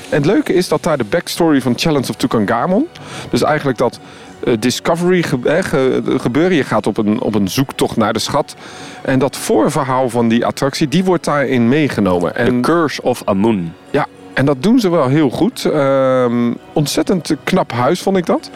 En 0.10 0.18
het 0.18 0.26
leuke 0.26 0.54
is 0.54 0.68
dat 0.68 0.84
daar 0.84 0.98
de 0.98 1.04
backstory 1.04 1.62
van 1.62 1.74
Challenge 1.76 2.10
of 2.10 2.16
Tutankhamon... 2.16 2.88
dus 3.30 3.44
eigenlijk 3.44 3.78
dat 3.78 4.00
uh, 4.44 4.54
discovery 4.60 5.24
ge 5.24 5.38
ge 5.64 6.02
gebeuren. 6.18 6.58
Je 6.58 6.64
gaat 6.64 6.88
op 6.88 6.98
een, 6.98 7.22
op 7.22 7.36
een 7.36 7.48
zoektocht 7.48 7.98
naar 7.98 8.14
de 8.14 8.20
schat. 8.20 8.56
En 9.02 9.20
dat 9.20 9.38
voorverhaal 9.38 10.10
van 10.10 10.28
die 10.28 10.46
attractie, 10.46 10.88
die 10.88 11.04
wordt 11.04 11.24
daarin 11.24 11.70
meegenomen. 11.70 12.36
En, 12.36 12.46
The 12.46 12.60
Curse 12.60 13.02
of 13.02 13.22
Amun. 13.26 13.74
Ja, 13.90 14.08
En 14.34 14.46
dat 14.46 14.64
doen 14.64 14.80
ze 14.80 14.90
wel 14.90 15.08
heel 15.08 15.30
goed. 15.30 15.66
Ehm, 15.66 16.54
ontzettend 16.74 17.36
knap 17.44 17.72
huis 17.72 18.02
vond 18.02 18.18
ik 18.18 18.26
dat. 18.26 18.50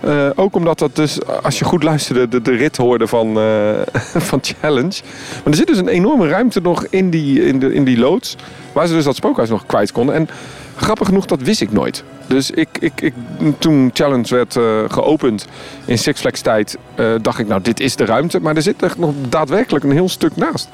Eh, 0.00 0.26
ook 0.34 0.54
omdat 0.54 0.78
dat 0.78 0.96
dus, 0.96 1.18
als 1.42 1.58
je 1.58 1.64
goed 1.64 1.82
luisterde, 1.82 2.28
de, 2.28 2.42
de 2.42 2.56
rit 2.56 2.76
hoorde 2.76 3.06
van, 3.06 3.38
eh, 3.38 3.70
van 4.30 4.38
Challenge. 4.42 5.02
Maar 5.44 5.52
er 5.52 5.54
zit 5.54 5.66
dus 5.66 5.78
een 5.78 5.88
enorme 5.88 6.28
ruimte 6.28 6.60
nog 6.60 6.86
in 6.90 7.10
die, 7.10 7.44
in, 7.44 7.58
de, 7.58 7.74
in 7.74 7.84
die 7.84 7.98
loods. 7.98 8.36
Waar 8.72 8.86
ze 8.86 8.94
dus 8.94 9.04
dat 9.04 9.16
spookhuis 9.16 9.48
nog 9.48 9.66
kwijt 9.66 9.92
konden. 9.92 10.14
En 10.14 10.28
grappig 10.76 11.06
genoeg, 11.06 11.26
dat 11.26 11.42
wist 11.42 11.60
ik 11.60 11.72
nooit. 11.72 12.04
Dus 12.26 12.50
ik, 12.50 12.68
ik, 12.80 13.00
ik, 13.00 13.14
toen 13.58 13.90
Challenge 13.92 14.34
werd 14.34 14.56
eh, 14.56 14.64
geopend 14.88 15.46
in 15.84 15.98
Six 15.98 16.20
Flags 16.20 16.40
tijd, 16.40 16.78
dacht 17.22 17.38
ik 17.38 17.48
nou 17.48 17.62
dit 17.62 17.80
is 17.80 17.96
de 17.96 18.04
ruimte. 18.04 18.40
Maar 18.40 18.56
er 18.56 18.62
zit 18.62 18.82
echt 18.82 18.98
nog 18.98 19.12
daadwerkelijk 19.28 19.84
een 19.84 19.92
heel 19.92 20.08
stuk 20.08 20.36
naast. 20.36 20.68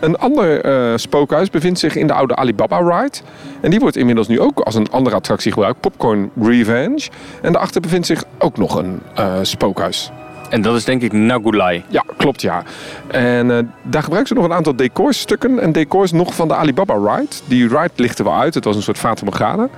Een 0.00 0.16
ander 0.16 0.66
uh, 0.66 0.96
spookhuis 0.96 1.50
bevindt 1.50 1.78
zich 1.78 1.96
in 1.96 2.06
de 2.06 2.12
oude 2.12 2.36
Alibaba 2.36 2.78
Ride. 2.78 3.18
En 3.60 3.70
die 3.70 3.80
wordt 3.80 3.96
inmiddels 3.96 4.28
nu 4.28 4.40
ook 4.40 4.60
als 4.60 4.74
een 4.74 4.90
andere 4.90 5.16
attractie 5.16 5.52
gebruikt. 5.52 5.80
Popcorn 5.80 6.30
Revenge. 6.40 7.08
En 7.42 7.52
daarachter 7.52 7.80
bevindt 7.80 8.06
zich 8.06 8.24
ook 8.38 8.56
nog 8.56 8.74
een 8.74 9.00
uh, 9.18 9.34
spookhuis. 9.42 10.10
En 10.48 10.62
dat 10.62 10.76
is 10.76 10.84
denk 10.84 11.02
ik 11.02 11.12
Nagulai. 11.12 11.84
Ja, 11.88 12.04
klopt 12.16 12.42
ja. 12.42 12.62
En 13.06 13.46
uh, 13.46 13.58
daar 13.82 14.02
gebruiken 14.02 14.26
ze 14.26 14.34
nog 14.34 14.44
een 14.44 14.56
aantal 14.56 14.76
decorstukken 14.76 15.58
en 15.58 15.72
decors 15.72 16.12
nog 16.12 16.34
van 16.34 16.48
de 16.48 16.54
Alibaba 16.54 16.94
Ride. 16.94 17.36
Die 17.46 17.68
ride 17.68 17.90
lichtte 17.94 18.24
wel 18.24 18.34
uit. 18.34 18.54
Het 18.54 18.64
was 18.64 18.76
een 18.76 18.82
soort 18.82 18.98
Fata 18.98 19.24
Morgana. 19.24 19.68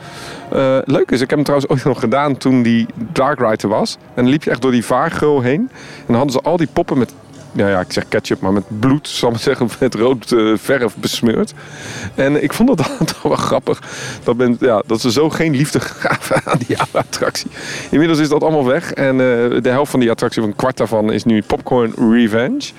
Uh, 0.54 0.78
leuk 0.84 1.10
is, 1.10 1.20
ik 1.20 1.30
heb 1.30 1.38
hem 1.38 1.42
trouwens 1.42 1.70
ooit 1.70 1.84
nog 1.94 2.00
gedaan 2.00 2.36
toen 2.36 2.62
die 2.62 2.86
Dark 3.12 3.38
Ride 3.38 3.62
er 3.62 3.68
was. 3.68 3.96
En 4.14 4.22
dan 4.22 4.28
liep 4.28 4.42
je 4.42 4.50
echt 4.50 4.62
door 4.62 4.70
die 4.70 4.84
vaargeul 4.84 5.40
heen. 5.40 5.60
En 5.98 6.04
dan 6.06 6.16
hadden 6.16 6.32
ze 6.32 6.40
al 6.40 6.56
die 6.56 6.68
poppen 6.72 6.98
met 6.98 7.14
nou 7.52 7.70
ja, 7.70 7.80
ik 7.80 7.92
zeg 7.92 8.08
ketchup, 8.08 8.40
maar 8.40 8.52
met 8.52 8.80
bloed, 8.80 9.08
zal 9.08 9.30
ik 9.30 9.38
zeggen, 9.38 9.68
met 9.80 9.94
rood 9.94 10.30
uh, 10.30 10.56
verf 10.58 10.96
besmeurd. 10.96 11.54
En 12.14 12.42
ik 12.42 12.52
vond 12.52 12.68
dat 12.68 12.90
toch 13.12 13.22
wel 13.22 13.36
grappig. 13.36 13.82
Dat, 14.24 14.36
ja, 14.60 14.82
dat 14.86 15.00
ze 15.00 15.12
zo 15.12 15.30
geen 15.30 15.56
liefde 15.56 15.80
gaven 16.00 16.42
aan 16.44 16.58
die 16.66 16.76
attractie. 16.92 17.50
Inmiddels 17.90 18.18
is 18.18 18.28
dat 18.28 18.42
allemaal 18.42 18.66
weg. 18.66 18.92
En 18.92 19.12
uh, 19.12 19.18
de 19.62 19.68
helft 19.68 19.90
van 19.90 20.00
die 20.00 20.10
attractie, 20.10 20.42
of 20.42 20.48
een 20.48 20.56
kwart 20.56 20.76
daarvan, 20.76 21.12
is 21.12 21.24
nu 21.24 21.42
Popcorn 21.42 21.94
Revenge. 22.12 22.70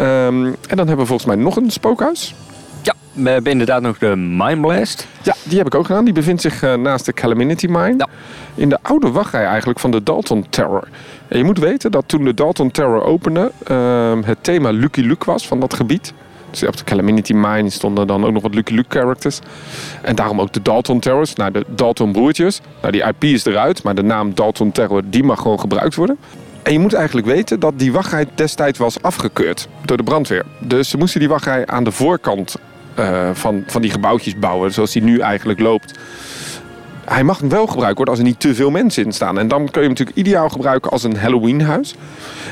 Um, 0.00 0.46
en 0.46 0.76
dan 0.76 0.86
hebben 0.86 0.96
we 0.96 1.06
volgens 1.06 1.24
mij 1.24 1.36
nog 1.36 1.56
een 1.56 1.70
spookhuis. 1.70 2.34
Ja, 2.82 2.94
we 3.12 3.30
hebben 3.30 3.52
inderdaad 3.52 3.82
nog 3.82 3.98
de 3.98 4.16
Mine 4.16 4.60
Blast. 4.60 5.06
Ja, 5.22 5.34
die 5.42 5.58
heb 5.58 5.66
ik 5.66 5.74
ook 5.74 5.86
gedaan. 5.86 6.04
Die 6.04 6.14
bevindt 6.14 6.42
zich 6.42 6.62
uh, 6.62 6.74
naast 6.74 7.06
de 7.06 7.12
Calamity 7.12 7.66
Mine. 7.66 7.94
Ja. 7.98 8.08
In 8.54 8.68
de 8.68 8.78
oude 8.82 9.10
wachtrij 9.10 9.44
eigenlijk 9.44 9.78
van 9.78 9.90
de 9.90 10.02
Dalton 10.02 10.46
Terror. 10.48 10.88
En 11.28 11.38
je 11.38 11.44
moet 11.44 11.58
weten 11.58 11.90
dat 11.90 12.04
toen 12.06 12.24
de 12.24 12.34
Dalton 12.34 12.70
Terror 12.70 13.04
opende, 13.04 13.52
uh, 13.70 14.12
het 14.24 14.38
thema 14.40 14.70
Lucky 14.70 15.00
Luke 15.00 15.24
was 15.24 15.46
van 15.46 15.60
dat 15.60 15.74
gebied. 15.74 16.12
Dus 16.50 16.62
op 16.62 16.76
de 16.76 16.84
Calamity 16.84 17.32
Mine 17.32 17.70
stonden 17.70 18.06
dan 18.06 18.24
ook 18.24 18.32
nog 18.32 18.42
wat 18.42 18.54
Lucky 18.54 18.74
Luke 18.74 18.98
characters. 18.98 19.38
En 20.02 20.14
daarom 20.14 20.40
ook 20.40 20.52
de 20.52 20.62
Dalton 20.62 21.00
Terrors, 21.00 21.34
nou 21.34 21.50
de 21.50 21.64
Dalton 21.68 22.12
broertjes. 22.12 22.60
Nou 22.80 22.92
die 22.92 23.04
IP 23.04 23.24
is 23.24 23.44
eruit, 23.44 23.82
maar 23.82 23.94
de 23.94 24.02
naam 24.02 24.34
Dalton 24.34 24.72
Terror 24.72 25.02
die 25.04 25.24
mag 25.24 25.40
gewoon 25.40 25.60
gebruikt 25.60 25.94
worden. 25.94 26.18
En 26.62 26.72
je 26.72 26.78
moet 26.78 26.92
eigenlijk 26.92 27.26
weten 27.26 27.60
dat 27.60 27.78
die 27.78 27.92
wachtrij 27.92 28.26
destijds 28.34 28.78
was 28.78 29.02
afgekeurd 29.02 29.68
door 29.84 29.96
de 29.96 30.02
brandweer. 30.02 30.44
Dus 30.58 30.88
ze 30.88 30.96
moesten 30.96 31.20
die 31.20 31.28
wachtrij 31.28 31.66
aan 31.66 31.84
de 31.84 31.92
voorkant 31.92 32.56
uh, 32.98 33.30
van, 33.32 33.64
van 33.66 33.82
die 33.82 33.90
gebouwtjes 33.90 34.38
bouwen, 34.38 34.72
zoals 34.72 34.92
die 34.92 35.02
nu 35.02 35.18
eigenlijk 35.18 35.60
loopt. 35.60 35.98
Hij 37.04 37.24
mag 37.24 37.38
wel 37.38 37.66
gebruikt 37.66 37.96
worden 37.96 38.14
als 38.14 38.22
er 38.22 38.28
niet 38.28 38.40
te 38.40 38.54
veel 38.54 38.70
mensen 38.70 39.04
in 39.04 39.12
staan. 39.12 39.38
En 39.38 39.48
dan 39.48 39.58
kun 39.58 39.82
je 39.82 39.88
hem 39.88 39.88
natuurlijk 39.88 40.16
ideaal 40.16 40.48
gebruiken 40.48 40.90
als 40.90 41.02
een 41.02 41.16
Halloweenhuis. 41.16 41.94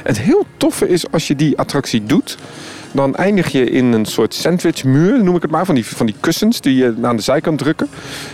Het 0.03 0.19
heel 0.19 0.47
toffe 0.57 0.89
is 0.89 1.13
als 1.13 1.27
je 1.27 1.37
die 1.37 1.59
attractie 1.59 2.05
doet 2.05 2.37
dan 2.93 3.15
eindig 3.15 3.53
je 3.53 3.71
in 3.71 3.93
een 3.93 4.05
soort 4.05 4.35
sandwichmuur, 4.35 5.25
noem 5.25 5.37
ik 5.37 5.43
het 5.43 5.51
maar, 5.51 5.67
van 5.67 5.75
die, 5.75 5.87
van 5.87 6.07
die 6.07 6.15
kussens 6.21 6.61
die 6.61 6.77
je 6.77 6.95
aan 7.03 7.17
de 7.17 7.23
zijkant 7.23 7.59
drukken. 7.59 7.89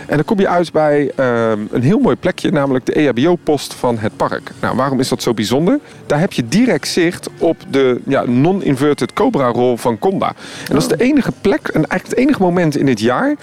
En 0.07 0.15
dan 0.15 0.25
kom 0.25 0.39
je 0.39 0.47
uit 0.47 0.71
bij 0.71 1.11
uh, 1.19 1.51
een 1.71 1.81
heel 1.81 1.99
mooi 1.99 2.15
plekje, 2.15 2.51
namelijk 2.51 2.85
de 2.85 2.93
EHBO-post 2.93 3.73
van 3.73 3.97
het 3.97 4.17
park. 4.17 4.51
Nou, 4.61 4.75
waarom 4.75 4.99
is 4.99 5.09
dat 5.09 5.21
zo 5.21 5.33
bijzonder? 5.33 5.79
Daar 6.05 6.19
heb 6.19 6.33
je 6.33 6.47
direct 6.47 6.87
zicht 6.87 7.29
op 7.37 7.57
de 7.69 8.01
ja, 8.05 8.23
non-inverted 8.25 9.13
Cobra-rol 9.13 9.77
van 9.77 9.99
Conda. 9.99 10.27
En 10.67 10.73
dat 10.73 10.81
is 10.81 10.87
de 10.87 11.03
enige 11.03 11.31
plek, 11.41 11.67
en 11.67 11.73
eigenlijk 11.73 12.07
het 12.09 12.17
enige 12.17 12.41
moment 12.41 12.77
in 12.77 12.87
het 12.87 12.99
jaar, 12.99 13.35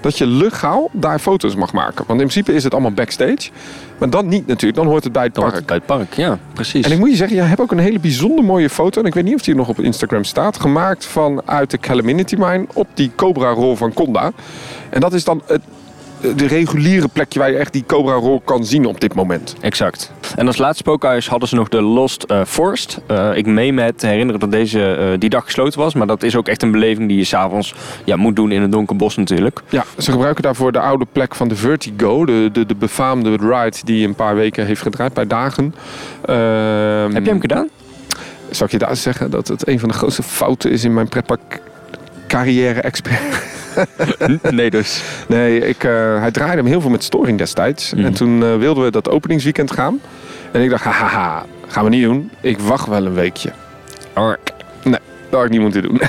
dat 0.00 0.18
je 0.18 0.26
legaal 0.26 0.90
daar 0.92 1.18
foto's 1.18 1.54
mag 1.54 1.72
maken. 1.72 2.04
Want 2.06 2.20
in 2.20 2.26
principe 2.26 2.54
is 2.54 2.64
het 2.64 2.72
allemaal 2.72 2.92
backstage. 2.92 3.50
Maar 4.00 4.10
dan 4.10 4.28
niet 4.28 4.46
natuurlijk, 4.46 4.78
dan 4.78 4.86
hoort 4.86 5.04
het 5.04 5.12
bij 5.12 5.22
het 5.22 5.34
Dan 5.34 5.44
park. 5.44 5.56
het 5.56 5.66
bij 5.66 5.76
het 5.76 5.86
park, 5.86 6.14
ja, 6.14 6.38
precies. 6.52 6.84
En 6.84 6.92
ik 6.92 6.98
moet 6.98 7.10
je 7.10 7.16
zeggen, 7.16 7.36
jij 7.36 7.46
hebt 7.46 7.60
ook 7.60 7.72
een 7.72 7.78
hele 7.78 7.98
bijzonder 7.98 8.44
mooie 8.44 8.70
foto. 8.70 9.00
En 9.00 9.06
ik 9.06 9.14
weet 9.14 9.24
niet 9.24 9.34
of 9.34 9.42
die 9.42 9.54
nog 9.54 9.68
op 9.68 9.80
Instagram 9.80 10.24
staat. 10.24 10.60
Gemaakt 10.60 11.04
vanuit 11.04 11.70
de 11.70 11.78
Calamity 11.78 12.34
Mine 12.38 12.66
op 12.72 12.88
die 12.94 13.10
Cobra-rol 13.16 13.76
van 13.76 13.92
Conda. 13.92 14.32
En 14.90 15.00
dat 15.00 15.12
is 15.12 15.24
dan 15.24 15.42
het, 15.46 15.60
de 16.20 16.46
reguliere 16.46 17.08
plekje 17.08 17.38
waar 17.38 17.50
je 17.50 17.56
echt 17.56 17.72
die 17.72 17.84
Cobra-rol 17.86 18.40
kan 18.40 18.64
zien 18.64 18.86
op 18.86 19.00
dit 19.00 19.14
moment. 19.14 19.56
Exact. 19.60 20.12
En 20.36 20.46
als 20.46 20.58
laatste 20.58 20.82
spookhuis 20.82 21.28
hadden 21.28 21.48
ze 21.48 21.54
nog 21.54 21.68
de 21.68 21.82
Lost 21.82 22.24
uh, 22.28 22.44
Forest. 22.44 23.00
Uh, 23.10 23.36
ik 23.36 23.46
meen 23.46 23.74
me 23.74 23.94
te 23.94 24.06
herinneren 24.06 24.40
dat 24.40 24.50
deze 24.50 24.98
uh, 25.00 25.18
die 25.18 25.30
dag 25.30 25.44
gesloten 25.44 25.78
was. 25.80 25.94
Maar 25.94 26.06
dat 26.06 26.22
is 26.22 26.36
ook 26.36 26.48
echt 26.48 26.62
een 26.62 26.70
beleving 26.70 27.08
die 27.08 27.16
je 27.16 27.24
s'avonds 27.24 27.74
ja, 28.04 28.16
moet 28.16 28.36
doen 28.36 28.52
in 28.52 28.62
een 28.62 28.70
donker 28.70 28.96
bos 28.96 29.16
natuurlijk. 29.16 29.60
Ja, 29.68 29.84
ze 29.98 30.10
gebruiken 30.10 30.42
daarvoor 30.42 30.72
de 30.72 30.80
oude 30.80 31.06
plek 31.12 31.34
van 31.34 31.48
de 31.48 31.56
Vertigo. 31.56 32.24
De, 32.24 32.48
de, 32.52 32.66
de 32.66 32.74
befaamde 32.74 33.30
ride 33.30 33.76
die 33.84 34.06
een 34.06 34.14
paar 34.14 34.34
weken 34.34 34.66
heeft 34.66 34.82
gedraaid 34.82 35.12
bij 35.12 35.26
Dagen. 35.26 35.74
Ehm, 36.24 37.12
Heb 37.12 37.24
je 37.24 37.30
hem 37.30 37.40
gedaan? 37.40 37.68
Zal 38.50 38.66
ik 38.66 38.72
je 38.72 38.78
daar 38.78 38.96
zeggen 38.96 39.30
dat 39.30 39.48
het 39.48 39.68
een 39.68 39.78
van 39.78 39.88
de 39.88 39.94
grootste 39.94 40.22
fouten 40.22 40.70
is 40.70 40.84
in 40.84 40.94
mijn 40.94 41.08
pretpark 41.08 41.60
carrière 42.30 42.80
expert? 42.80 43.20
nee 44.50 44.70
dus. 44.70 45.02
Nee, 45.28 45.68
ik, 45.68 45.84
uh, 45.84 46.20
hij 46.20 46.30
draaide 46.30 46.56
hem 46.56 46.66
heel 46.66 46.80
veel 46.80 46.90
met 46.90 47.04
storing 47.04 47.38
destijds. 47.38 47.94
Mhm. 47.94 48.04
En 48.04 48.12
toen 48.12 48.42
uh, 48.42 48.56
wilden 48.56 48.84
we 48.84 48.90
dat 48.90 49.08
openingsweekend 49.08 49.72
gaan. 49.72 50.00
En 50.52 50.62
ik 50.62 50.70
dacht, 50.70 50.84
haha, 50.84 51.44
gaan 51.66 51.84
we 51.84 51.90
niet 51.90 52.02
doen. 52.02 52.30
Ik 52.40 52.58
wacht 52.58 52.86
wel 52.86 53.06
een 53.06 53.14
weekje. 53.14 53.50
Nee, 54.82 55.00
dat 55.30 55.40
had 55.40 55.44
ik 55.44 55.50
niet 55.50 55.60
moeten 55.60 55.82
doen. 55.82 56.00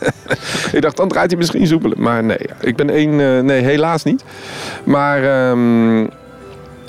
ik 0.76 0.80
dacht, 0.80 0.96
dan 0.96 1.08
draait 1.08 1.30
hij 1.30 1.38
misschien 1.38 1.66
soepelen. 1.66 2.02
Maar 2.02 2.24
nee, 2.24 2.40
ik 2.60 2.76
ben 2.76 2.90
één... 2.90 3.12
Uh, 3.12 3.40
nee, 3.40 3.62
helaas 3.62 4.04
niet. 4.04 4.24
Maar... 4.84 5.48
Um, 5.50 6.10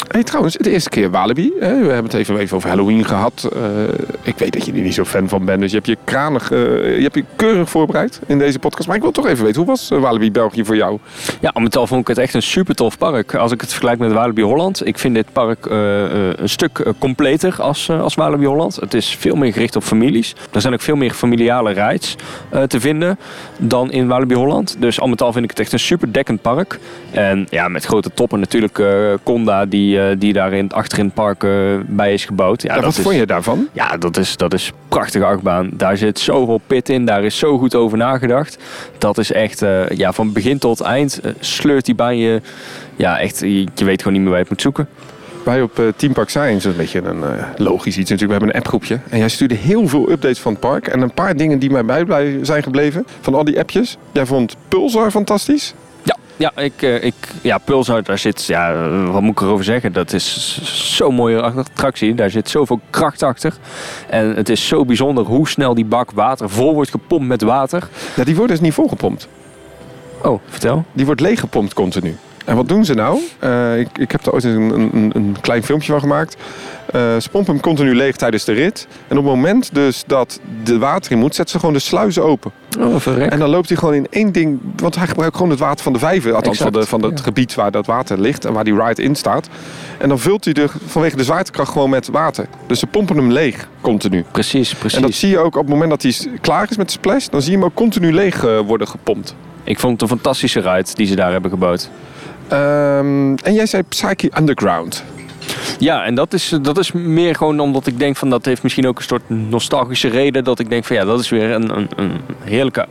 Hey, 0.08 0.24
trouwens, 0.24 0.56
de 0.56 0.72
eerste 0.72 0.90
keer 0.90 1.12
Walibi. 1.12 1.52
Hè? 1.60 1.80
We 1.80 1.92
hebben 1.92 2.12
het 2.12 2.14
even, 2.14 2.56
over 2.56 2.70
Halloween 2.70 3.06
gehad. 3.06 3.50
Uh, 3.56 3.62
ik 4.22 4.38
weet 4.38 4.54
dat 4.54 4.66
je 4.66 4.72
er 4.72 4.80
niet 4.80 4.94
zo 4.94 5.04
fan 5.04 5.30
van 5.30 5.46
bent. 5.46 5.60
Dus 5.60 5.70
je 5.70 5.76
hebt 5.76 5.88
je 5.88 5.98
kranig, 6.04 6.52
uh, 6.52 6.96
je 6.96 7.02
hebt 7.02 7.16
je 7.16 7.24
keurig 7.36 7.70
voorbereid 7.70 8.20
in 8.26 8.40
deze 8.40 8.60
podcast. 8.60 8.88
Maar 8.88 8.96
ik 8.96 9.02
wil 9.02 9.12
toch 9.12 9.28
even 9.28 9.44
weten, 9.44 9.58
hoe 9.58 9.70
was 9.70 9.92
uh, 9.92 10.00
Walibi 10.00 10.32
België 10.32 10.66
voor 10.66 10.76
jou? 10.76 11.00
Ja, 11.42 11.50
al 11.54 11.62
met 11.62 11.78
al 11.78 11.88
vond 11.88 12.02
ik 12.02 12.08
het 12.08 12.18
echt 12.18 12.34
een 12.34 12.42
super 12.42 12.76
tof 12.76 12.98
park. 12.98 13.36
Als 13.36 13.52
ik 13.52 13.62
het 13.62 13.70
vergelijk 13.70 14.00
met 14.00 14.12
Walibi 14.12 14.42
Holland. 14.42 14.88
Ik 14.88 15.00
vind 15.00 15.16
dit 15.16 15.26
park 15.34 15.66
een 15.66 16.50
stuk 16.50 16.94
completer 17.00 17.62
als, 17.62 17.90
als 17.90 18.16
Walibi 18.16 18.46
Holland. 18.46 18.76
Het 18.76 18.94
is 18.94 19.16
veel 19.20 19.36
meer 19.36 19.54
gericht 19.54 19.76
op 19.76 19.84
families. 19.84 20.36
Er 20.52 20.62
zijn 20.62 20.74
ook 20.74 20.82
veel 20.82 20.96
meer 20.96 21.12
familiale 21.12 21.72
rides 21.72 22.16
te 22.68 22.80
vinden 22.80 23.20
dan 23.58 23.92
in 23.92 24.08
Walibi 24.08 24.36
Holland. 24.36 24.76
Dus 24.80 25.00
al 25.00 25.08
met 25.08 25.22
al 25.22 25.32
vind 25.32 25.44
ik 25.44 25.50
het 25.50 25.60
echt 25.60 25.74
een 25.74 25.80
super 25.80 26.14
dekkend 26.14 26.42
park. 26.42 26.80
En 27.12 27.48
ja, 27.50 27.68
met 27.68 27.86
grote 27.86 28.12
toppen 28.14 28.40
natuurlijk 28.40 28.82
Conda 29.24 29.66
die 29.66 29.97
die 30.18 30.34
daar 30.34 30.54
in, 30.54 30.72
achter 30.72 31.00
in 31.00 31.06
het 31.06 31.14
park 31.14 31.44
uh, 31.44 31.80
bij 31.86 32.14
is 32.14 32.26
gebouwd. 32.26 32.62
Ja, 32.62 32.76
ja, 32.76 32.82
wat 32.82 32.98
is, 32.98 33.04
vond 33.04 33.16
je 33.16 33.26
daarvan? 33.26 33.68
Ja, 33.72 33.98
dat 33.98 34.18
is, 34.18 34.38
dat 34.38 34.54
is 34.54 34.72
prachtige 34.88 35.26
achtbaan. 35.26 35.70
Daar 35.74 35.98
zit 35.98 36.20
zoveel 36.20 36.62
pit 36.68 36.90
in. 36.90 37.06
Daar 37.06 37.24
is 37.24 37.38
zo 37.38 37.58
goed 37.58 37.76
over 37.76 37.98
nagedacht. 37.98 38.58
Dat 38.98 39.18
is 39.18 39.32
echt, 39.32 39.62
uh, 39.62 39.90
ja, 39.90 40.14
van 40.14 40.32
begin 40.34 40.58
tot 40.58 40.82
eind 40.82 41.22
sleurt 41.40 41.86
die 41.86 41.96
bij 41.96 42.18
je. 42.18 42.42
Ja, 42.96 43.20
echt, 43.20 43.40
je, 43.40 43.68
je 43.76 43.86
weet 43.86 44.02
gewoon 44.02 44.14
niet 44.14 44.22
meer 44.22 44.32
waar 44.32 44.40
je 44.40 44.48
het 44.50 44.50
moet 44.50 44.62
zoeken. 44.62 44.88
Wij 45.44 45.62
op 45.62 45.80
uh, 45.80 45.86
Team 45.96 46.14
Park 46.14 46.30
Science, 46.30 46.70
een 46.70 46.76
beetje 46.76 47.02
een 47.02 47.20
uh, 47.20 47.44
logisch 47.58 47.98
iets 47.98 48.10
natuurlijk. 48.10 48.22
We 48.22 48.32
hebben 48.32 48.50
een 48.50 48.56
appgroepje. 48.56 49.00
En 49.10 49.18
jij 49.18 49.30
stuurde 49.30 49.56
heel 49.56 49.88
veel 49.88 50.10
updates 50.12 50.40
van 50.40 50.52
het 50.52 50.62
park. 50.62 50.88
En 50.88 51.02
een 51.02 51.14
paar 51.14 51.36
dingen 51.36 51.60
die 51.60 51.70
mij 51.70 52.06
bij 52.06 52.40
zijn 52.42 52.64
gebleven 52.64 53.06
van 53.22 53.36
al 53.36 53.44
die 53.44 53.60
appjes. 53.60 53.98
Jij 54.12 54.26
vond 54.26 54.56
Pulsar 54.68 55.12
fantastisch. 55.12 55.74
Ja, 56.38 56.52
ik, 56.56 56.82
ik, 56.82 57.16
ja 57.42 57.58
Pulsar, 57.58 58.04
daar 58.04 58.18
zit, 58.18 58.46
ja, 58.46 58.90
wat 58.90 59.22
moet 59.22 59.32
ik 59.32 59.42
erover 59.42 59.64
zeggen? 59.66 59.94
Dat 59.94 60.14
is 60.14 60.60
zo'n 60.96 61.16
mooie 61.16 61.42
attractie. 61.42 62.16
Daar 62.16 62.30
zit 62.30 62.50
zoveel 62.50 62.80
kracht 62.90 63.24
achter. 63.24 63.54
En 64.10 64.36
het 64.36 64.50
is 64.50 64.68
zo 64.68 64.86
bijzonder 64.86 65.24
hoe 65.24 65.48
snel 65.48 65.74
die 65.74 65.86
bak 65.86 66.12
water 66.12 66.50
vol 66.50 66.74
wordt 66.74 66.92
gepompt 66.92 67.28
met 67.28 67.42
water. 67.42 67.88
Ja, 68.16 68.24
die 68.24 68.36
wordt 68.36 68.52
dus 68.52 68.60
niet 68.60 68.74
volgepompt. 68.74 69.28
Oh, 70.22 70.40
vertel. 70.46 70.86
Die 70.94 71.06
wordt 71.06 71.22
leeggepompt 71.22 71.74
continu. 71.74 72.18
En 72.48 72.56
wat 72.56 72.68
doen 72.68 72.86
ze 72.86 72.94
nou? 72.94 73.20
Uh, 73.44 73.80
ik, 73.80 73.88
ik 73.98 74.12
heb 74.12 74.26
er 74.26 74.34
ooit 74.34 74.44
een, 74.44 74.72
een, 74.72 75.12
een 75.14 75.36
klein 75.42 75.64
filmpje 75.64 75.92
van 75.92 76.02
gemaakt. 76.02 76.36
Uh, 76.96 77.02
ze 77.18 77.30
pompen 77.32 77.54
hem 77.54 77.62
continu 77.62 77.96
leeg 77.96 78.16
tijdens 78.16 78.44
de 78.44 78.52
rit. 78.52 78.88
En 79.08 79.18
op 79.18 79.24
het 79.24 79.34
moment 79.34 79.70
dus 79.74 80.04
dat 80.08 80.40
de 80.64 80.78
water 80.78 81.12
in 81.12 81.18
moet, 81.18 81.36
zetten 81.36 81.54
ze 81.54 81.60
gewoon 81.60 81.76
de 81.76 81.82
sluizen 81.82 82.24
open. 82.24 82.52
Oh, 82.80 82.96
verrek. 83.00 83.32
En 83.32 83.40
dan 83.40 83.50
loopt 83.50 83.68
hij 83.68 83.78
gewoon 83.78 83.94
in 83.94 84.08
één 84.10 84.32
ding. 84.32 84.60
Want 84.76 84.96
hij 84.96 85.08
gebruikt 85.08 85.36
gewoon 85.36 85.52
het 85.52 85.60
water 85.60 85.84
van 85.84 85.94
de 85.94 86.00
vijver. 86.00 86.34
Althans 86.34 86.58
van, 86.58 86.72
de, 86.72 86.86
van 86.86 87.04
het 87.04 87.18
ja. 87.18 87.24
gebied 87.24 87.56
waar 87.56 87.72
dat 87.72 87.86
water 87.86 88.20
ligt 88.20 88.46
en 88.46 88.54
waar 88.54 88.64
die 88.64 88.84
ride 88.84 89.02
in 89.02 89.16
staat. 89.16 89.50
En 89.98 90.10
dan 90.10 90.20
vult 90.20 90.46
hij 90.46 90.54
er 90.54 90.72
vanwege 90.86 91.16
de 91.16 91.24
zwaartekracht 91.24 91.72
gewoon 91.72 91.90
met 91.90 92.08
water. 92.08 92.48
Dus 92.68 92.80
ze 92.80 92.88
pompen 92.88 93.16
hem 93.16 93.32
leeg 93.32 93.68
continu. 93.82 94.26
Precies, 94.32 94.74
precies. 94.74 94.98
En 94.98 95.04
dat 95.04 95.14
zie 95.14 95.30
je 95.30 95.38
ook 95.38 95.56
op 95.56 95.62
het 95.62 95.70
moment 95.70 95.90
dat 95.90 96.02
hij 96.02 96.40
klaar 96.42 96.68
is 96.70 96.78
met 96.78 96.86
de 96.88 96.94
splash. 96.94 97.28
Dan 97.28 97.42
zie 97.42 97.52
je 97.52 97.58
hem 97.58 97.66
ook 97.66 97.74
continu 97.74 98.14
leeg 98.14 98.44
uh, 98.44 98.60
worden 98.60 98.88
gepompt. 98.88 99.36
Ik 99.64 99.80
vond 99.80 99.94
het 99.94 100.02
een 100.02 100.18
fantastische 100.18 100.60
ride 100.60 100.90
die 100.94 101.08
ze 101.08 101.16
daar 101.16 101.32
hebben 101.32 101.52
gebouwd. 101.52 101.90
Ehm, 102.48 103.36
en 103.36 103.54
jij 103.54 103.66
zei 103.66 103.84
Psyche 103.84 104.32
Underground. 104.38 105.04
Ja, 105.80 106.04
en 106.04 106.16
dat 106.16 106.34
is, 106.34 106.54
dat 106.62 106.78
is 106.78 106.92
meer 106.92 107.36
gewoon 107.36 107.60
omdat 107.60 107.88
ik 107.88 108.00
denk 108.00 108.16
van 108.16 108.30
dat 108.30 108.46
heeft 108.46 108.64
misschien 108.64 108.88
ook 108.88 108.98
een 108.98 109.04
soort 109.04 109.30
nostalgische 109.30 110.08
reden. 110.08 110.44
Dat 110.44 110.60
ik 110.60 110.70
denk 110.70 110.86
van 110.86 110.96
ja, 110.96 111.06
dat 111.06 111.20
is 111.20 111.30
weer 111.30 111.52
een, 111.52 111.78
een, 111.78 111.90
een 111.96 112.22
heerlijke 112.44 112.88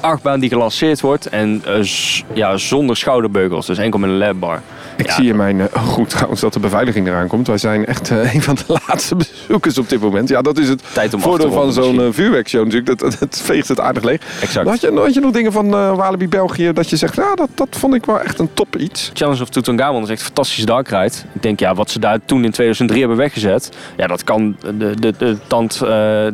achtbaan 0.00 0.40
die 0.40 0.48
gelanceerd 0.48 1.00
wordt. 1.00 1.26
En 1.26 1.62
eh, 1.64 1.84
ja, 2.32 2.56
zonder 2.56 2.96
schouderbeugels, 2.96 3.66
dus 3.66 3.78
enkel 3.78 3.98
met 3.98 4.10
een 4.10 4.18
labbar. 4.18 4.62
Ik 4.96 5.06
Ja. 5.06 5.14
zie 5.14 5.28
in 5.28 5.36
mijn 5.36 5.60
eh, 5.60 5.82
goed 5.86 6.08
trouwens 6.10 6.40
dat 6.40 6.52
de 6.52 6.60
beveiliging 6.60 7.06
eraan 7.06 7.26
komt. 7.28 7.46
Wij 7.46 7.58
zijn 7.58 7.86
echt 7.86 8.10
eh, 8.10 8.34
een 8.34 8.42
van 8.42 8.54
de 8.54 8.78
laatste 8.86 9.16
bezoekers 9.16 9.78
op 9.78 9.88
dit 9.88 10.00
moment. 10.00 10.28
Ja, 10.28 10.42
dat 10.42 10.58
is 10.58 10.68
het 10.68 10.82
voordeel 11.10 11.52
van 11.52 11.72
zo'n 11.72 12.00
eh, 12.00 12.06
vuurwerkshow 12.10 12.64
natuurlijk. 12.64 12.86
Dat, 12.86 13.10
dat, 13.10 13.18
het 13.18 13.40
veegt 13.44 13.68
het 13.68 13.80
aardig 13.80 14.02
leeg. 14.02 14.20
Exact. 14.40 14.68
Had 14.68 14.80
je, 14.80 14.92
had 14.94 15.14
je 15.14 15.20
nog 15.20 15.32
dingen 15.32 15.52
van 15.52 15.74
eh 15.74 15.94
Walibi 15.96 16.28
België 16.28 16.72
dat 16.72 16.90
je 16.90 16.96
zegt, 16.96 17.14
ja, 17.14 17.34
dat, 17.34 17.48
dat 17.54 17.68
vond 17.70 17.94
ik 17.94 18.06
wel 18.06 18.20
echt 18.20 18.38
een 18.38 18.50
top 18.54 18.76
iets. 18.76 19.10
Challenge 19.14 19.42
of 19.42 19.48
Tutankhamon 19.48 20.02
is 20.02 20.08
echt 20.08 20.18
een 20.20 20.24
fantastische 20.26 20.66
dark 20.66 20.88
ride. 20.88 21.14
Ik 21.32 21.42
denk, 21.42 21.60
ja, 21.60 21.74
wat 21.74 21.90
ze 21.90 21.98
daar 21.98 22.18
toen 22.24 22.44
in 22.44 22.50
2003 22.50 23.00
hebben 23.00 23.18
weggezet... 23.18 23.70
Ja, 23.96 24.06
dat 24.06 24.24
kan 24.24 24.56
de, 24.78 24.94
de, 25.00 25.14
de 25.18 25.36
tand 25.46 25.80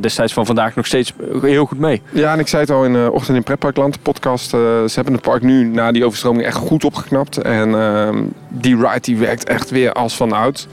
destijds 0.00 0.32
van 0.32 0.46
vandaag 0.46 0.74
nog 0.74 0.86
steeds 0.86 1.12
heel 1.42 1.64
goed 1.66 1.78
mee. 1.78 2.02
Ja, 2.12 2.32
en 2.32 2.38
ik 2.38 2.48
zei 2.48 2.62
het 2.62 2.70
al 2.70 2.84
in 2.84 2.96
eh, 2.96 3.12
Ochtend 3.12 3.36
in 3.36 3.42
Pretparkland, 3.42 3.94
de 3.94 4.00
podcast. 4.02 4.50
ze 4.50 4.90
hebben 4.94 5.12
het 5.12 5.22
park 5.22 5.42
nu 5.42 5.64
na 5.64 5.92
die 5.92 6.04
overstroming 6.04 6.44
echt 6.44 6.56
goed 6.56 6.84
opgeknapt. 6.84 7.36
En 7.36 7.74
ehm, 7.74 8.18
die 8.48 8.76
ride 8.76 9.00
die 9.00 9.16
werkt 9.16 9.44
echt 9.44 9.70
weer 9.70 9.92
als 9.92 10.16
van 10.16 10.32
oud. 10.32 10.68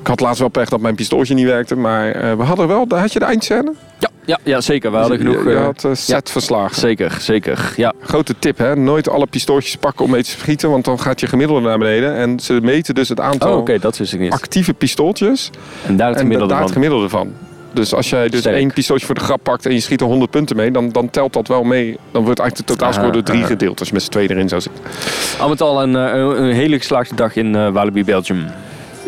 Ik 0.00 0.06
had 0.06 0.20
laatst 0.20 0.40
wel 0.40 0.48
pech 0.48 0.68
dat 0.68 0.80
mijn 0.80 0.94
pistooltje 0.94 1.34
niet 1.34 1.46
werkte. 1.46 1.76
Maar 1.76 2.10
eh, 2.10 2.36
we 2.36 2.42
hadden 2.42 2.68
wel, 2.68 2.86
had 2.88 3.12
je 3.12 3.18
de 3.18 3.24
eindscène? 3.24 3.72
Ja, 3.98 4.08
ja, 4.24 4.38
ja 4.42 4.60
zeker. 4.60 4.90
We 4.90 4.96
hadden 4.96 5.18
genoeg... 5.18 5.44
Je, 5.44 5.54
eh, 5.54 5.64
had 5.64 5.84
eh, 5.84 5.90
set 5.94 6.30
verslagen. 6.30 6.76
Zeker, 6.76 7.16
zeker. 7.20 7.72
Ja, 7.76 7.92
Grote 8.00 8.34
tip, 8.38 8.58
hè? 8.58 8.76
Nooit 8.76 9.08
alle 9.08 9.26
pistooltjes 9.26 9.76
pakken 9.76 10.04
om 10.04 10.10
mee 10.10 10.22
te 10.22 10.30
schieten, 10.30 10.70
want 10.70 10.84
dan 10.84 11.00
gaat 11.00 11.20
je 11.20 11.26
gemiddelde 11.26 11.68
naar 11.68 11.78
beneden. 11.78 12.14
En 12.14 12.40
ze 12.40 12.60
meten 12.62 12.94
dus 12.94 13.08
het 13.08 13.20
aantal 13.20 13.52
oh, 13.52 13.58
oké, 13.58 13.78
dat 13.78 13.98
wist 13.98 14.12
ik 14.12 14.20
niet. 14.20 14.32
actieve 14.32 14.74
pistooltjes 14.74 15.50
En 15.86 15.96
daar 15.96 16.06
het 16.08 16.16
en 16.16 16.22
gemiddelde 16.22 16.52
daar 16.52 16.62
het 16.62 16.72
van. 16.72 16.82
gemiddelde 16.82 17.08
van. 17.08 17.32
Dus 17.78 17.94
als 17.94 18.10
jij 18.10 18.28
dus 18.28 18.40
Sterk. 18.40 18.56
één 18.56 18.72
pistooltje 18.72 19.06
voor 19.06 19.14
de 19.14 19.20
grap 19.20 19.42
pakt 19.42 19.66
en 19.66 19.72
je 19.72 19.80
schiet 19.80 20.00
er 20.00 20.06
100 20.06 20.30
punten 20.30 20.56
mee, 20.56 20.70
dan, 20.70 20.90
dan 20.90 21.10
telt 21.10 21.32
dat 21.32 21.48
wel 21.48 21.62
mee. 21.62 21.98
Dan 22.10 22.24
wordt 22.24 22.38
eigenlijk 22.38 22.68
de 22.68 22.74
totaalscore 22.74 23.12
door 23.12 23.22
drie 23.22 23.38
aha. 23.38 23.46
gedeeld 23.46 23.78
als 23.78 23.88
je 23.88 23.94
met 23.94 24.02
z'n 24.02 24.10
tweeën 24.10 24.30
erin 24.30 24.48
zou 24.48 24.60
zitten. 24.60 24.84
Al 25.38 25.48
met 25.48 25.60
al 25.60 25.82
een, 25.82 25.96
eh, 25.96 26.12
een, 26.14 26.52
hele 26.52 26.78
geslaagde 26.78 27.14
dag 27.14 27.36
in 27.36 27.54
eh, 27.54 27.70
Walibi 27.70 28.04
Belgium. 28.04 28.46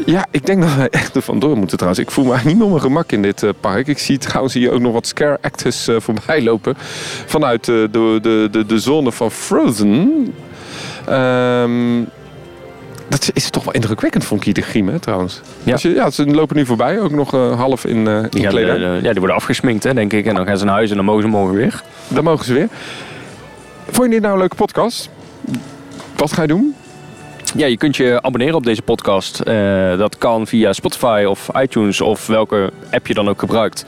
Ja, 0.07 0.27
ik 0.31 0.47
denk 0.47 0.63
dat 0.63 0.75
wij 0.75 0.89
echt 0.89 1.15
er 1.15 1.23
vandoor 1.23 1.57
moeten 1.57 1.77
trouwens. 1.77 2.05
Ik 2.07 2.11
voel 2.11 2.25
me 2.25 2.31
eigenlijk 2.31 2.59
niet 2.59 2.69
meer 2.69 2.77
op 2.77 2.83
mijn 2.83 2.93
gemak 2.93 3.13
in 3.13 3.23
dit 3.23 3.43
eh, 3.43 3.51
park. 3.61 3.87
Ik 3.87 3.99
zie 3.99 4.19
trouwens 4.19 4.55
hier 4.55 4.73
ook 4.73 4.81
nog 4.81 4.93
wat 4.93 5.07
scare 5.07 5.39
actors 5.41 5.89
voorbij 5.99 6.43
lopen. 6.43 6.75
Vanuit 7.27 7.65
de, 7.65 7.89
de, 7.93 8.49
de, 8.51 8.67
de 8.67 8.79
zone 8.79 9.13
van 9.13 9.31
Frozen. 9.31 10.35
Ehm, 11.07 12.03
dat 13.11 13.31
is 13.33 13.51
toch 13.51 13.65
wel 13.65 13.75
indrukwekkend, 13.75 14.25
vond 14.25 14.47
ik, 14.47 14.55
die 14.55 14.65
griem, 14.65 14.89
hè, 14.89 14.99
trouwens. 14.99 15.41
Ja. 15.63 15.77
Je, 15.81 15.95
ja, 15.95 16.11
ze 16.11 16.27
lopen 16.27 16.57
nu 16.57 16.67
voorbij, 16.67 17.01
ook 17.01 17.11
nog 17.11 17.35
eh, 17.35 17.59
half 17.59 17.85
in, 17.85 18.07
eh 18.07 18.15
in 18.31 18.45
eh, 18.45 19.03
ja, 19.03 19.11
die 19.11 19.19
worden 19.19 19.37
afgesminkt, 19.37 19.85
hè, 19.85 19.95
denk 19.95 20.13
ik. 20.13 20.27
En 20.27 20.35
dan 20.35 20.47
gaan 20.47 20.59
ze 20.59 20.65
naar 20.65 20.75
huis 20.75 20.91
en 20.91 20.97
dan 20.97 21.05
mogen 21.05 21.23
ze 21.23 21.29
morgen 21.29 21.57
weer. 21.57 21.83
Dan 22.09 22.25
mogen 22.25 22.45
ze 22.45 22.53
weer. 22.53 22.69
Vond 23.91 24.07
je 24.07 24.13
dit 24.13 24.21
nou 24.21 24.33
een 24.33 24.39
leuke 24.39 24.57
podcast? 24.57 25.11
Wat 26.17 26.33
ga 26.33 26.43
je 26.43 26.49
doen? 26.49 26.75
Ja, 27.57 27.67
je 27.67 27.77
kunt 27.77 27.97
je 27.97 28.23
abonneren 28.23 28.55
op 28.55 28.65
deze 28.65 28.83
podcast. 28.83 29.41
Eh, 29.41 29.99
dat 29.99 30.19
kan 30.19 30.47
via 30.47 30.73
Spotify 30.73 31.25
of 31.29 31.49
iTunes 31.57 32.01
of 32.01 32.27
welke 32.27 32.73
app 32.91 33.07
je 33.07 33.15
dan 33.15 33.29
ook 33.29 33.39
gebruikt. 33.39 33.85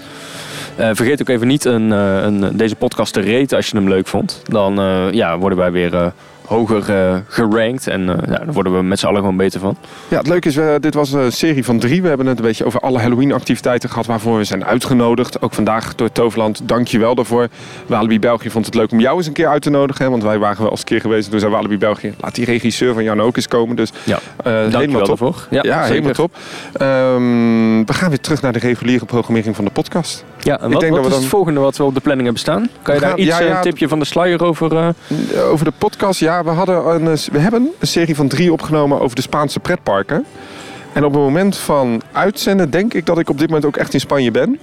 Vergeet 0.77 1.21
ook 1.21 1.29
even 1.29 1.47
niet 1.47 1.65
een, 1.65 1.91
een, 1.91 2.57
deze 2.57 2.77
podcast 2.77 3.13
te 3.13 3.21
raten 3.21 3.57
als 3.57 3.69
je 3.69 3.77
hem 3.77 3.89
leuk 3.89 4.07
vond. 4.07 4.43
Dan 4.49 4.75
ja, 5.13 5.39
worden 5.39 5.59
wij 5.59 5.73
weer 5.73 6.13
hoger 6.47 6.91
eh, 6.91 7.17
gerankt 7.29 7.87
en 7.87 8.09
eh, 8.09 8.17
ja, 8.29 8.45
daar 8.45 8.53
worden 8.53 8.77
we 8.77 8.83
met 8.83 8.99
z'n 8.99 9.07
allen 9.07 9.21
gewoon 9.21 9.37
beter 9.37 9.61
van. 9.61 9.77
Ja, 10.09 10.17
het 10.19 10.27
leuke 10.27 10.49
is, 10.49 10.55
we, 10.55 10.77
dit 10.81 10.95
was 10.95 11.13
een 11.13 11.33
serie 11.33 11.65
van 11.65 11.79
drie. 11.79 12.03
We 12.03 12.09
hebben 12.09 12.27
het 12.27 12.39
een 12.39 12.45
beetje 12.45 12.65
over 12.65 12.81
alle 12.81 12.99
Halloween-activiteiten 12.99 13.89
gehad 13.89 14.07
waarvoor 14.07 14.37
we 14.39 14.45
zijn 14.45 14.65
uitgenodigd. 14.65 15.43
Ook 15.43 15.53
vandaag 15.55 15.95
door 15.95 16.13
Toverland. 16.13 16.61
Dank 16.65 16.87
je 16.89 16.99
wel 16.99 17.15
daarvoor. 17.15 17.49
Walibi 17.87 18.19
België 18.19 18.51
vond 18.51 18.67
het 18.67 18.75
leuk 18.75 18.93
om 18.93 19.01
jou 19.01 19.17
eens 19.17 19.27
een 19.27 19.33
keer 19.33 19.49
uit 19.49 19.63
te 19.63 19.71
nodigen. 19.71 20.05
Hè, 20.05 20.11
want 20.11 20.23
wij 20.23 20.39
waren 20.39 20.63
wel 20.63 20.71
eens 20.71 20.81
een 20.81 20.87
keer 20.87 21.01
geweest. 21.01 21.31
Toen 21.31 21.41
zei 21.41 21.53
Walibi 21.53 21.79
België, 21.79 22.15
laat 22.21 22.35
die 22.35 22.45
regisseur 22.45 22.95
van 22.95 23.03
Jan 23.05 23.21
ook 23.21 23.37
eens 23.37 23.49
komen. 23.49 23.77
Dus 23.77 23.93
Ja, 24.05 24.19
eh, 24.45 24.53
helemaal 24.53 24.99
top. 24.99 25.07
daarvoor. 25.07 25.47
Ja, 25.51 25.83
helemaal 25.83 26.13
top. 26.13 26.35
Ehm, 26.73 27.85
we 27.85 27.93
gaan 27.93 28.09
weer 28.09 28.21
terug 28.21 28.43
naar 28.43 28.53
de 28.53 28.59
reguliere 28.59 29.05
programmering 29.05 29.57
van 29.57 29.65
de 29.65 29.71
podcast. 29.71 30.25
Ja, 30.43 30.61
en 30.61 30.67
Ik 30.73 30.73
wat, 30.73 30.83
is 30.83 30.91
dan- 31.11 31.21
het 31.21 31.25
volgende 31.25 31.61
wat 31.61 31.77
we 31.77 31.85
op 31.85 31.95
de 31.95 32.01
planning 32.01 32.25
hebben 32.29 32.43
staan? 32.45 32.69
Kan 32.83 32.95
je 32.95 33.01
daar 33.01 33.17
iets, 33.19 33.29
ja, 33.29 33.41
eh, 33.41 33.49
ja, 33.49 33.57
een 33.57 33.63
tipje 33.63 33.89
van 33.89 33.99
de 33.99 34.05
sluier 34.05 34.45
over... 34.45 34.77
eh, 34.77 34.89
Over 35.51 35.65
de 35.65 35.73
podcast, 35.79 36.21
ja, 36.21 36.45
we, 36.45 36.51
hadden 36.51 36.87
een, 36.95 37.07
eh, 37.09 37.19
we 37.33 37.39
hebben 37.39 37.71
een 37.79 37.87
serie 37.87 38.15
van 38.17 38.29
drie 38.29 38.53
opgenomen 38.53 39.01
over 39.01 39.17
de 39.17 39.23
Spaanse 39.23 39.61
pretparken. 39.61 40.25
En 40.93 41.05
op 41.05 41.13
het 41.13 41.21
moment 41.23 41.57
van 41.57 42.03
uitzenden 42.13 42.71
denk 42.71 42.95
ik 42.95 43.07
dat 43.07 43.19
ik 43.19 43.29
op 43.31 43.39
dit 43.39 43.47
moment 43.47 43.65
ook 43.67 43.77
echt 43.77 43.95
in 43.95 44.01
Spanje 44.01 44.31
ben. 44.31 44.59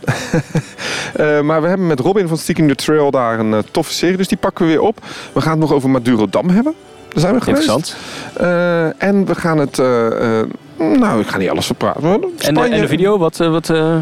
Eh, 1.13 1.41
maar 1.41 1.61
we 1.61 1.67
hebben 1.67 1.87
met 1.87 1.99
Robin 1.99 2.27
van 2.27 2.37
Sticking 2.37 2.67
the 2.69 2.75
Trail 2.75 3.11
daar 3.11 3.39
een 3.39 3.53
eh, 3.53 3.59
toffe 3.71 3.93
serie, 3.93 4.17
dus 4.17 4.27
die 4.27 4.37
pakken 4.37 4.65
we 4.65 4.71
weer 4.71 4.81
op. 4.81 4.97
We 5.33 5.41
gaan 5.41 5.51
het 5.51 5.59
nog 5.59 5.73
over 5.73 5.89
Madurodam 5.89 6.49
hebben. 6.49 6.73
Daar 7.09 7.19
zijn 7.19 7.33
we 7.33 7.41
geweest. 7.41 7.61
interessant. 7.67 7.95
Eh, 8.33 9.03
en 9.03 9.25
we 9.25 9.35
gaan 9.35 9.57
het... 9.57 9.79
eh, 9.79 10.39
eh, 10.39 10.45
nou, 10.77 11.19
ik 11.21 11.27
ga 11.27 11.37
niet 11.37 11.49
alles 11.49 11.65
verpraten. 11.65 12.03
En, 12.11 12.21
Spanje- 12.37 12.75
en 12.75 12.81
de 12.81 12.87
video, 12.87 13.17
wat... 13.17 13.39
eh, 13.39 13.49
wat 13.51 13.69
eh, 13.69 13.95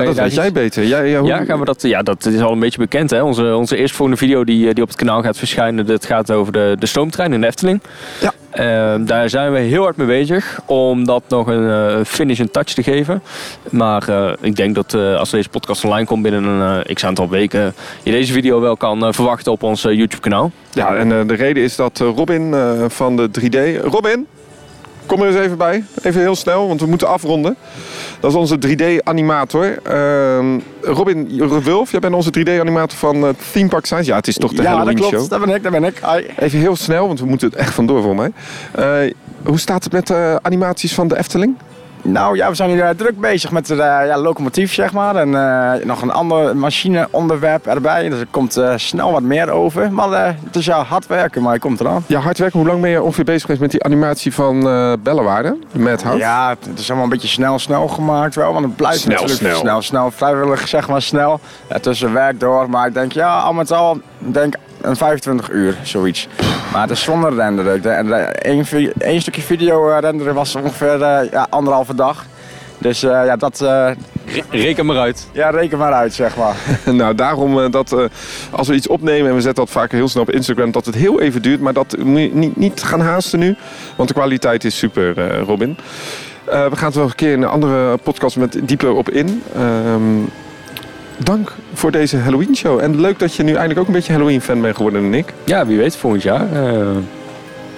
Ja, 0.00 0.06
dat 0.06 0.18
weet 0.18 0.34
jij 0.34 0.52
beter. 0.52 0.84
Jij, 0.84 1.08
ja, 1.08 1.18
hoe- 1.18 1.28
Ja, 1.28 1.44
gaan 1.44 1.58
we 1.58 1.64
dat, 1.64 1.82
ja, 1.82 2.02
dat 2.02 2.26
is 2.26 2.40
al 2.40 2.52
een 2.52 2.58
beetje 2.58 2.78
bekend. 2.78 3.10
Hè? 3.10 3.22
Onze, 3.22 3.54
onze 3.54 3.76
eerstvolgende 3.76 4.20
video 4.20 4.44
die, 4.44 4.68
eh, 4.68 4.74
die 4.74 4.82
op 4.82 4.88
het 4.88 4.98
kanaal 4.98 5.22
gaat 5.22 5.38
verschijnen, 5.38 5.86
dat 5.86 6.06
gaat 6.06 6.30
over 6.32 6.52
de, 6.52 6.76
de 6.78 6.86
stoomtrein 6.86 7.32
in 7.32 7.40
de 7.40 7.46
Efteling. 7.46 7.80
Ja. 8.20 8.32
Eh, 8.50 8.94
daar 9.06 9.28
zijn 9.30 9.52
we 9.52 9.58
heel 9.58 9.82
hard 9.82 9.96
mee 9.96 10.06
bezig 10.06 10.60
om 10.66 11.04
dat 11.04 11.22
nog 11.28 11.46
een 11.46 11.70
eh 11.70 12.04
finish 12.04 12.40
en 12.40 12.50
touch 12.50 12.66
te 12.72 12.82
geven. 12.82 13.22
Maar 13.70 14.08
eh, 14.08 14.32
ik 14.40 14.56
denk 14.56 14.74
dat 14.74 14.94
als 14.94 15.30
deze 15.30 15.48
podcast 15.48 15.84
online 15.84 16.06
komt 16.06 16.22
binnen 16.22 16.44
een 16.44 16.94
x 16.94 17.04
aantal 17.04 17.28
weken, 17.28 17.74
je 18.02 18.10
deze 18.10 18.32
video 18.32 18.60
wel 18.60 18.76
kan 18.76 19.14
verwachten 19.14 19.52
op 19.52 19.62
ons 19.62 19.82
YouTube 19.82 20.20
kanaal. 20.20 20.50
Ja, 20.72 20.96
en 20.96 21.26
de 21.26 21.34
reden 21.34 21.62
is 21.62 21.76
dat 21.76 21.98
Robin 21.98 22.54
van 22.88 23.16
de 23.16 23.28
3D... 23.40 23.84
Robin, 23.84 24.26
kom 25.06 25.20
er 25.22 25.26
eens 25.26 25.36
even 25.36 25.56
bij. 25.56 25.84
Even 26.02 26.20
heel 26.20 26.34
snel, 26.34 26.68
want 26.68 26.80
we 26.80 26.86
moeten 26.86 27.08
afronden. 27.08 27.56
Dat 28.20 28.30
is 28.30 28.36
onze 28.36 28.58
3D-animator. 28.58 29.78
Ehm, 29.82 30.60
Robin 30.80 31.48
Wulf, 31.62 31.90
jij 31.90 32.00
bent 32.00 32.14
onze 32.14 32.30
3D-animator 32.30 32.98
van 32.98 33.26
eh, 33.26 33.28
Theme 33.52 33.68
Park 33.68 33.84
Science. 33.86 34.10
Ja, 34.10 34.16
het 34.16 34.28
is 34.28 34.36
toch 34.36 34.50
de 34.50 34.56
ja, 34.56 34.62
dat 34.62 34.70
Halloween 34.72 34.96
klopt. 34.96 35.14
show. 35.14 35.28
Dat 35.28 35.40
ben 35.40 35.54
ik, 35.54 35.62
dat 35.62 35.72
ben 35.72 35.84
ik. 35.84 36.00
Even 36.38 36.58
heel 36.58 36.76
snel, 36.76 37.06
want 37.06 37.20
we 37.20 37.26
moeten 37.26 37.48
het 37.48 37.56
echt 37.58 37.74
vandoor 37.74 38.02
voor 38.02 38.14
mij. 38.14 38.32
Eh, 38.72 39.12
hoe 39.42 39.58
staat 39.58 39.84
het 39.84 39.92
met 39.92 40.06
de 40.06 40.38
animaties 40.42 40.94
van 40.94 41.08
de 41.08 41.18
Efteling? 41.18 41.56
Nou 42.02 42.36
ja, 42.36 42.48
we 42.48 42.54
zijn 42.54 42.70
hier 42.70 42.84
eh, 42.84 42.90
druk 42.96 43.20
bezig 43.20 43.50
met 43.50 43.66
de 43.66 43.74
ja, 43.74 44.18
locomotief, 44.18 44.72
zeg 44.72 44.92
maar. 44.92 45.16
En 45.16 45.34
eh, 45.34 45.84
nog 45.84 46.02
een 46.02 46.10
ander 46.12 46.56
machineonderwerp 46.56 47.66
erbij. 47.66 48.08
Dus 48.08 48.20
er 48.20 48.26
komt 48.30 48.56
eh, 48.56 48.72
snel 48.76 49.12
wat 49.12 49.22
meer 49.22 49.50
over. 49.50 49.92
Maar 49.92 50.12
eh, 50.12 50.32
het 50.44 50.56
is 50.56 50.64
ja 50.64 50.82
hard 50.82 51.06
werken, 51.06 51.42
maar 51.42 51.54
je 51.54 51.60
komt 51.60 51.80
eraan. 51.80 52.04
Ja, 52.06 52.20
hard 52.20 52.38
werken. 52.38 52.58
Hoe 52.58 52.68
lang 52.68 52.80
ben 52.80 52.90
je 52.90 53.02
ongeveer 53.02 53.24
bezig 53.24 53.40
geweest 53.40 53.60
met 53.60 53.70
die 53.70 53.82
animatie 53.82 54.34
van 54.34 54.68
eh 54.68 54.92
Bellewaarde? 55.02 55.56
Met 55.72 56.02
hout? 56.02 56.18
Ja, 56.18 56.56
het 56.70 56.78
is 56.78 56.86
allemaal 56.86 57.04
een 57.04 57.10
beetje 57.12 57.28
snel, 57.28 57.58
snel 57.58 57.88
gemaakt 57.88 58.34
wel. 58.34 58.52
Want 58.52 58.64
het 58.64 58.76
blijft 58.76 59.00
Snel, 59.00 59.12
natuurlijk 59.12 59.40
snel. 59.40 59.58
snel, 59.58 59.82
snel. 59.82 60.10
Vrijwillig, 60.10 60.68
zeg 60.68 60.88
maar, 60.88 61.02
snel. 61.02 61.40
Ja, 61.68 61.78
tussen 61.78 62.12
werk 62.12 62.40
door. 62.40 62.70
Maar 62.70 62.86
ik 62.86 62.94
denk, 62.94 63.12
ja, 63.12 63.38
al 63.38 63.52
met 63.52 63.72
al, 63.72 64.00
ik 64.18 64.34
denk 64.34 64.54
een 64.86 64.96
25 64.96 65.50
uur, 65.50 65.76
zoiets. 65.82 66.28
Maar 66.72 66.82
het 66.82 66.90
is 66.90 67.02
zonder 67.02 67.34
renderen. 67.34 67.82
De, 67.82 68.02
de, 68.04 68.14
één, 68.98 69.20
stukje 69.20 69.42
video 69.42 69.90
eh, 69.90 69.98
renderen 70.00 70.34
was 70.34 70.54
ongeveer 70.54 71.02
eh, 71.02 71.30
ja, 71.30 71.46
anderhalve 71.50 71.94
dag. 71.94 72.24
Dus 72.78 73.02
eh, 73.02 73.10
ja, 73.24 73.36
dat, 73.36 73.60
eh, 73.60 73.90
Re- 74.26 74.42
reken 74.50 74.86
maar 74.86 74.98
uit. 74.98 75.28
ja, 75.32 75.50
reken 75.50 75.78
maar 75.78 75.92
uit, 75.92 76.14
zeg 76.14 76.36
maar. 76.36 76.56
Nou, 76.94 77.14
daarom 77.14 77.70
dat 77.70 77.92
eh, 77.92 78.04
als 78.50 78.68
we 78.68 78.74
iets 78.74 78.86
opnemen 78.88 79.28
en 79.28 79.34
we 79.34 79.40
zetten 79.40 79.64
dat 79.64 79.72
vaak 79.72 79.90
heel 79.92 80.08
snel 80.08 80.22
op 80.22 80.30
Instagram, 80.30 80.70
dat 80.70 80.86
het 80.86 80.94
heel 80.94 81.20
even 81.20 81.42
duurt. 81.42 81.60
Maar 81.60 81.72
dat 81.72 81.96
moet 81.98 82.20
je 82.20 82.30
niet, 82.32 82.56
niet 82.56 82.82
gaan 82.82 83.00
haasten 83.00 83.38
nu, 83.38 83.56
want 83.96 84.08
de 84.08 84.14
kwaliteit 84.14 84.64
is 84.64 84.78
super, 84.78 85.18
eh, 85.18 85.40
Robin. 85.42 85.76
Eh, 86.44 86.66
we 86.66 86.76
gaan 86.76 86.86
het 86.86 86.94
wel 86.94 87.04
een 87.04 87.14
keer 87.14 87.32
in 87.32 87.42
een 87.42 87.48
andere 87.48 87.96
podcast 87.96 88.36
met 88.36 88.58
dieper 88.62 88.92
op 88.92 89.10
in. 89.10 89.42
Ehm, 89.54 90.02
dank 91.18 91.52
voor 91.74 91.90
deze 91.90 92.16
Halloween 92.16 92.56
show. 92.56 92.80
En 92.80 93.00
leuk 93.00 93.18
dat 93.18 93.34
je 93.34 93.42
nu 93.42 93.52
eindelijk 93.52 93.80
ook 93.80 93.86
een 93.86 93.92
beetje 93.92 94.12
Halloween 94.12 94.40
fan 94.40 94.60
bent 94.60 94.76
geworden, 94.76 95.10
Nick. 95.10 95.32
Ja, 95.44 95.66
wie 95.66 95.78
weet 95.78 95.96
volgend 95.96 96.22
jaar. 96.22 96.40
Eh, 96.52 96.86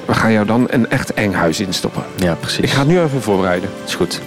We 0.07 0.15
gaan 0.15 0.33
jou 0.33 0.47
dan 0.47 0.67
een 0.71 0.91
echt 0.91 1.15
eng 1.15 1.33
huis 1.33 1.61
instoppen. 1.61 2.03
ja, 2.17 2.35
precies. 2.35 2.59
Ik 2.65 2.71
ga 2.71 2.79
het 2.79 2.89
nu 2.89 3.01
even 3.01 3.23
voorbereiden. 3.23 3.69
Is 3.87 3.95
goed. 3.95 4.21